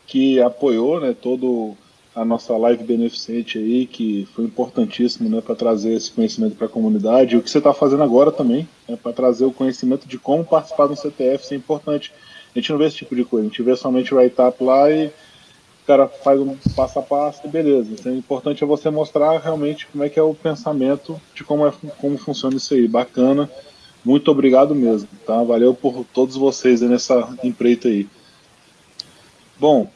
que 0.06 0.40
apoiou, 0.40 1.00
né, 1.00 1.14
todo 1.20 1.76
a 2.14 2.24
nossa 2.24 2.56
live 2.56 2.82
beneficente 2.82 3.58
aí, 3.58 3.86
que 3.86 4.26
foi 4.34 4.46
importantíssimo, 4.46 5.28
né, 5.28 5.42
para 5.42 5.54
trazer 5.54 5.92
esse 5.92 6.10
conhecimento 6.10 6.56
para 6.56 6.66
a 6.66 6.70
comunidade. 6.70 7.34
E 7.34 7.38
o 7.38 7.42
que 7.42 7.50
você 7.50 7.58
está 7.58 7.74
fazendo 7.74 8.02
agora 8.02 8.32
também, 8.32 8.66
né, 8.88 8.96
para 9.00 9.12
trazer 9.12 9.44
o 9.44 9.52
conhecimento 9.52 10.08
de 10.08 10.18
como 10.18 10.42
participar 10.42 10.86
do 10.86 10.96
CTF, 10.96 11.44
isso 11.44 11.52
é 11.52 11.56
importante. 11.58 12.12
A 12.54 12.58
gente 12.58 12.70
não 12.72 12.78
vê 12.78 12.86
esse 12.86 12.96
tipo 12.96 13.14
de 13.14 13.22
coisa, 13.22 13.46
a 13.46 13.50
gente 13.50 13.62
vê 13.62 13.76
somente 13.76 14.14
o 14.14 14.16
write-up 14.16 14.64
lá 14.64 14.90
e 14.90 15.08
o 15.08 15.86
cara 15.86 16.08
faz 16.08 16.40
um 16.40 16.56
passo 16.74 16.98
a 16.98 17.02
passo 17.02 17.42
e 17.44 17.48
beleza. 17.48 17.90
Então, 17.92 18.10
o 18.10 18.16
importante 18.16 18.64
é 18.64 18.66
você 18.66 18.88
mostrar 18.88 19.38
realmente 19.38 19.86
como 19.86 20.02
é 20.02 20.08
que 20.08 20.18
é 20.18 20.22
o 20.22 20.34
pensamento 20.34 21.20
de 21.34 21.44
como, 21.44 21.66
é, 21.66 21.72
como 22.00 22.16
funciona 22.16 22.56
isso 22.56 22.72
aí. 22.72 22.88
Bacana. 22.88 23.50
Muito 24.06 24.30
obrigado 24.30 24.72
mesmo, 24.72 25.08
tá? 25.26 25.42
Valeu 25.42 25.74
por 25.74 26.04
todos 26.14 26.36
vocês 26.36 26.80
nessa 26.80 27.36
empreita 27.42 27.88
aí. 27.88 28.06
Bom, 29.58 29.90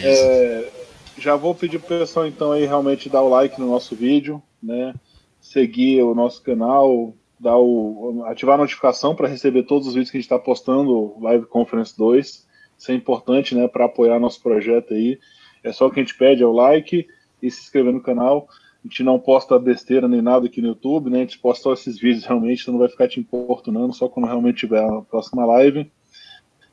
é, 0.00 0.70
já 1.18 1.34
vou 1.34 1.52
pedir 1.56 1.80
pro 1.80 1.98
pessoal 1.98 2.24
então 2.24 2.52
aí 2.52 2.64
realmente 2.64 3.08
dar 3.08 3.20
o 3.20 3.28
like 3.28 3.60
no 3.60 3.68
nosso 3.68 3.96
vídeo, 3.96 4.40
né? 4.62 4.94
Seguir 5.40 6.04
o 6.04 6.14
nosso 6.14 6.40
canal, 6.40 7.12
dar 7.36 7.58
o, 7.58 8.22
ativar 8.26 8.54
a 8.54 8.58
notificação 8.58 9.16
para 9.16 9.26
receber 9.26 9.64
todos 9.64 9.88
os 9.88 9.94
vídeos 9.94 10.12
que 10.12 10.18
a 10.18 10.20
gente 10.20 10.26
está 10.26 10.38
postando, 10.38 11.16
Live 11.20 11.46
Conference 11.46 11.98
2. 11.98 12.46
Isso 12.78 12.92
é 12.92 12.94
importante, 12.94 13.56
né, 13.56 13.66
para 13.66 13.86
apoiar 13.86 14.20
nosso 14.20 14.40
projeto 14.40 14.94
aí. 14.94 15.18
É 15.64 15.72
só 15.72 15.88
o 15.88 15.90
que 15.90 15.98
a 15.98 16.02
gente 16.04 16.16
pede 16.16 16.44
é 16.44 16.46
o 16.46 16.52
like 16.52 17.08
e 17.42 17.50
se 17.50 17.62
inscrever 17.62 17.92
no 17.92 18.00
canal. 18.00 18.48
Gente 18.88 19.02
não 19.02 19.20
posta 19.20 19.58
besteira 19.58 20.08
nem 20.08 20.22
nada 20.22 20.46
aqui 20.46 20.62
no 20.62 20.68
YouTube, 20.68 21.10
né? 21.10 21.18
A 21.18 21.20
gente 21.20 21.38
posta 21.38 21.64
só 21.64 21.72
esses 21.74 22.00
vídeos 22.00 22.24
realmente, 22.24 22.64
você 22.64 22.70
não 22.70 22.78
vai 22.78 22.88
ficar 22.88 23.06
te 23.06 23.20
importunando, 23.20 23.92
só 23.92 24.08
quando 24.08 24.24
realmente 24.24 24.60
tiver 24.60 24.82
a 24.82 25.02
próxima 25.02 25.44
live. 25.44 25.92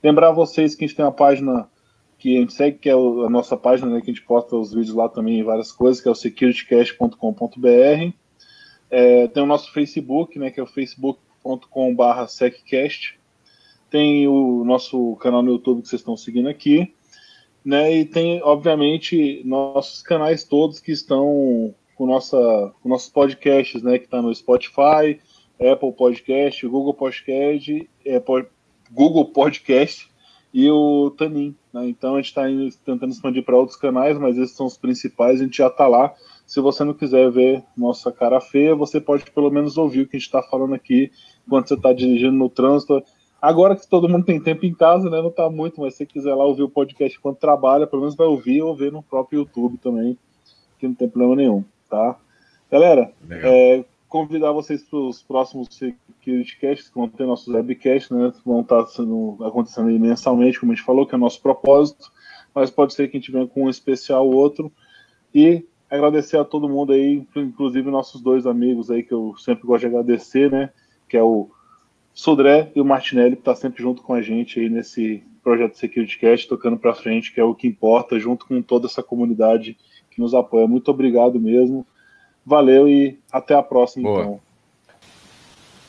Lembrar 0.01 0.31
vocês 0.31 0.75
que 0.75 0.85
a 0.85 0.87
gente 0.87 0.95
tem 0.95 1.03
uma 1.03 1.11
página 1.11 1.69
que 2.17 2.37
a 2.37 2.39
gente 2.39 2.53
segue, 2.53 2.77
que 2.77 2.89
é 2.89 2.93
a 2.93 3.29
nossa 3.29 3.57
página, 3.57 3.91
né, 3.91 3.99
que 3.99 4.09
a 4.09 4.13
gente 4.13 4.25
posta 4.25 4.55
os 4.55 4.73
vídeos 4.73 4.95
lá 4.95 5.09
também, 5.09 5.43
várias 5.43 5.73
coisas, 5.73 6.01
que 6.01 6.07
é 6.07 6.11
o 6.11 6.15
securitycast.com.br. 6.15 8.13
É, 8.89 9.27
tem 9.27 9.43
o 9.43 9.45
nosso 9.45 9.73
Facebook, 9.73 10.39
né, 10.39 10.49
que 10.51 10.59
é 10.61 10.63
o 10.63 10.67
facebook.com.br 10.67 12.27
seccast. 12.29 13.19
Tem 13.89 14.25
o 14.25 14.63
nosso 14.63 15.17
canal 15.17 15.43
no 15.43 15.51
YouTube 15.51 15.81
que 15.81 15.89
vocês 15.89 15.99
estão 15.99 16.15
seguindo 16.15 16.47
aqui. 16.47 16.95
Né, 17.63 17.93
e 17.93 18.05
tem, 18.05 18.41
obviamente, 18.41 19.41
nossos 19.43 20.01
canais 20.01 20.45
todos 20.45 20.79
que 20.79 20.93
estão 20.93 21.75
com, 21.95 22.05
nossa, 22.05 22.37
com 22.81 22.89
nossos 22.89 23.09
podcasts, 23.09 23.81
né, 23.81 23.97
que 23.97 24.05
está 24.05 24.21
no 24.21 24.33
Spotify, 24.33 25.19
Apple 25.59 25.93
Podcast, 25.93 26.67
Google 26.67 26.93
Podcast, 26.93 27.89
é, 28.05 28.21
Google 28.91 29.25
Podcast 29.25 30.09
e 30.53 30.69
o 30.69 31.09
Tanin. 31.11 31.55
Né? 31.73 31.87
Então 31.87 32.15
a 32.15 32.17
gente 32.21 32.27
está 32.27 32.43
tentando 32.85 33.11
expandir 33.11 33.43
para 33.43 33.57
outros 33.57 33.77
canais, 33.77 34.17
mas 34.17 34.37
esses 34.37 34.55
são 34.55 34.65
os 34.65 34.77
principais, 34.77 35.39
a 35.39 35.43
gente 35.43 35.57
já 35.57 35.67
está 35.67 35.87
lá. 35.87 36.13
Se 36.45 36.59
você 36.59 36.83
não 36.83 36.93
quiser 36.93 37.31
ver 37.31 37.63
nossa 37.75 38.11
cara 38.11 38.39
feia, 38.39 38.75
você 38.75 38.99
pode 38.99 39.29
pelo 39.31 39.49
menos 39.49 39.77
ouvir 39.77 40.01
o 40.01 40.07
que 40.07 40.17
a 40.17 40.19
gente 40.19 40.27
está 40.27 40.43
falando 40.43 40.75
aqui 40.75 41.11
enquanto 41.47 41.69
você 41.69 41.73
está 41.75 41.93
dirigindo 41.93 42.33
no 42.33 42.49
trânsito. 42.49 43.01
Agora 43.41 43.75
que 43.75 43.87
todo 43.87 44.09
mundo 44.09 44.25
tem 44.25 44.41
tempo 44.41 44.65
em 44.65 44.73
casa, 44.73 45.09
né? 45.09 45.21
Não 45.21 45.29
está 45.29 45.49
muito, 45.49 45.79
mas 45.79 45.93
se 45.93 45.99
você 45.99 46.05
quiser 46.05 46.33
lá 46.33 46.45
ouvir 46.45 46.63
o 46.63 46.69
podcast 46.69 47.17
enquanto 47.17 47.37
trabalha, 47.37 47.87
pelo 47.87 48.01
menos 48.01 48.15
vai 48.15 48.27
ouvir 48.27 48.61
ou 48.61 48.75
ver 48.75 48.91
no 48.91 49.03
próprio 49.03 49.39
YouTube 49.39 49.77
também, 49.77 50.17
que 50.79 50.87
não 50.87 50.95
tem 50.95 51.07
problema 51.07 51.35
nenhum 51.35 51.63
tá? 51.89 52.17
Galera, 52.71 53.11
é, 53.29 53.85
convidar 54.07 54.51
vocês 54.51 54.83
para 54.83 54.99
os 54.99 55.21
próximos 55.21 55.67
Security 55.75 56.57
Casts, 56.59 56.89
que 56.89 56.95
vão 56.95 57.07
ter 57.07 57.25
nossos 57.25 57.53
webcasts, 57.53 58.09
né? 58.09 58.31
Vão 58.45 58.61
estar 58.61 58.83
tá 58.83 58.87
sendo, 58.87 59.37
acontecendo 59.41 59.87
mensalmente, 59.99 60.59
como 60.59 60.71
a 60.71 60.75
gente 60.75 60.85
falou, 60.85 61.05
que 61.05 61.13
é 61.13 61.17
o 61.17 61.21
nosso 61.21 61.41
propósito, 61.41 62.11
mas 62.53 62.69
pode 62.69 62.93
ser 62.93 63.09
que 63.09 63.17
a 63.17 63.19
gente 63.19 63.31
venha 63.31 63.47
com 63.47 63.65
um 63.65 63.69
especial 63.69 64.25
ou 64.25 64.35
outro. 64.35 64.71
E 65.33 65.65
agradecer 65.89 66.37
a 66.37 66.45
todo 66.45 66.69
mundo 66.69 66.93
aí, 66.93 67.25
inclusive 67.35 67.91
nossos 67.91 68.21
dois 68.21 68.47
amigos 68.47 68.89
aí, 68.89 69.03
que 69.03 69.13
eu 69.13 69.35
sempre 69.37 69.67
gosto 69.67 69.81
de 69.81 69.87
agradecer, 69.87 70.51
né? 70.51 70.69
Que 71.07 71.17
é 71.17 71.23
o 71.23 71.49
Sodré 72.13 72.71
e 72.75 72.81
o 72.81 72.85
Martinelli, 72.85 73.35
que 73.35 73.41
está 73.41 73.53
sempre 73.53 73.83
junto 73.83 74.01
com 74.01 74.13
a 74.13 74.21
gente 74.21 74.59
aí 74.59 74.69
nesse 74.69 75.23
projeto 75.43 75.77
Security 75.77 76.17
Cast, 76.17 76.47
tocando 76.47 76.77
para 76.77 76.95
frente, 76.95 77.33
que 77.33 77.39
é 77.39 77.43
o 77.43 77.53
que 77.53 77.67
importa, 77.67 78.17
junto 78.17 78.47
com 78.47 78.61
toda 78.61 78.87
essa 78.87 79.03
comunidade 79.03 79.77
que 80.15 80.21
nos 80.21 80.33
apoia. 80.33 80.65
Muito 80.65 80.89
obrigado 80.89 81.39
mesmo. 81.39 81.85
Valeu 82.45 82.87
e 82.87 83.19
até 83.31 83.53
a 83.53 83.61
próxima, 83.61 84.09
Boa. 84.09 84.21
então. 84.21 84.39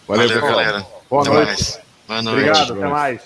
Valeu, 0.09 0.29
Valeu 0.29 0.43
galera. 0.43 0.87
Boa 1.09 1.23
até 1.23 1.31
noite. 1.31 1.47
Mais. 1.47 1.81
Boa 2.07 2.23
noite. 2.23 2.39
Obrigado, 2.39 2.73
até 2.73 2.87
mais. 2.89 3.23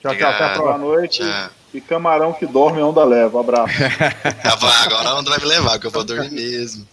Tchau, 0.00 0.14
tchau. 0.16 0.30
Até 0.30 0.44
a 0.44 0.48
próxima. 0.50 0.62
Boa 0.62 0.78
noite. 0.78 1.22
Tchau. 1.22 1.50
E 1.74 1.80
camarão 1.80 2.34
que 2.34 2.44
dorme, 2.44 2.82
a 2.82 2.86
onda 2.86 3.02
leva. 3.02 3.40
Abraço. 3.40 3.72
Agora 4.84 5.08
a 5.08 5.18
onda 5.18 5.30
vai 5.30 5.38
me 5.38 5.46
levar, 5.46 5.78
que 5.78 5.86
eu 5.86 5.90
vou 5.90 6.04
dormir 6.04 6.30
mesmo. 6.30 6.86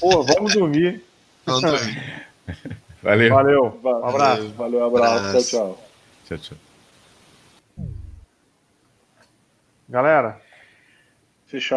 Pô, 0.00 0.24
vamos 0.24 0.52
dormir. 0.52 1.04
Vamos 1.44 1.62
dormir. 1.62 2.26
Valeu. 3.02 3.30
Valeu. 3.30 3.80
Um 3.84 4.08
abraço. 4.08 4.48
Valeu, 4.56 4.84
abraço. 4.84 5.28
abraço. 5.28 5.50
Tchau, 5.50 5.60
tchau. 5.60 6.38
Tchau, 6.38 6.38
tchau. 6.38 6.58
Galera. 9.88 10.40
Fechado. 11.46 11.74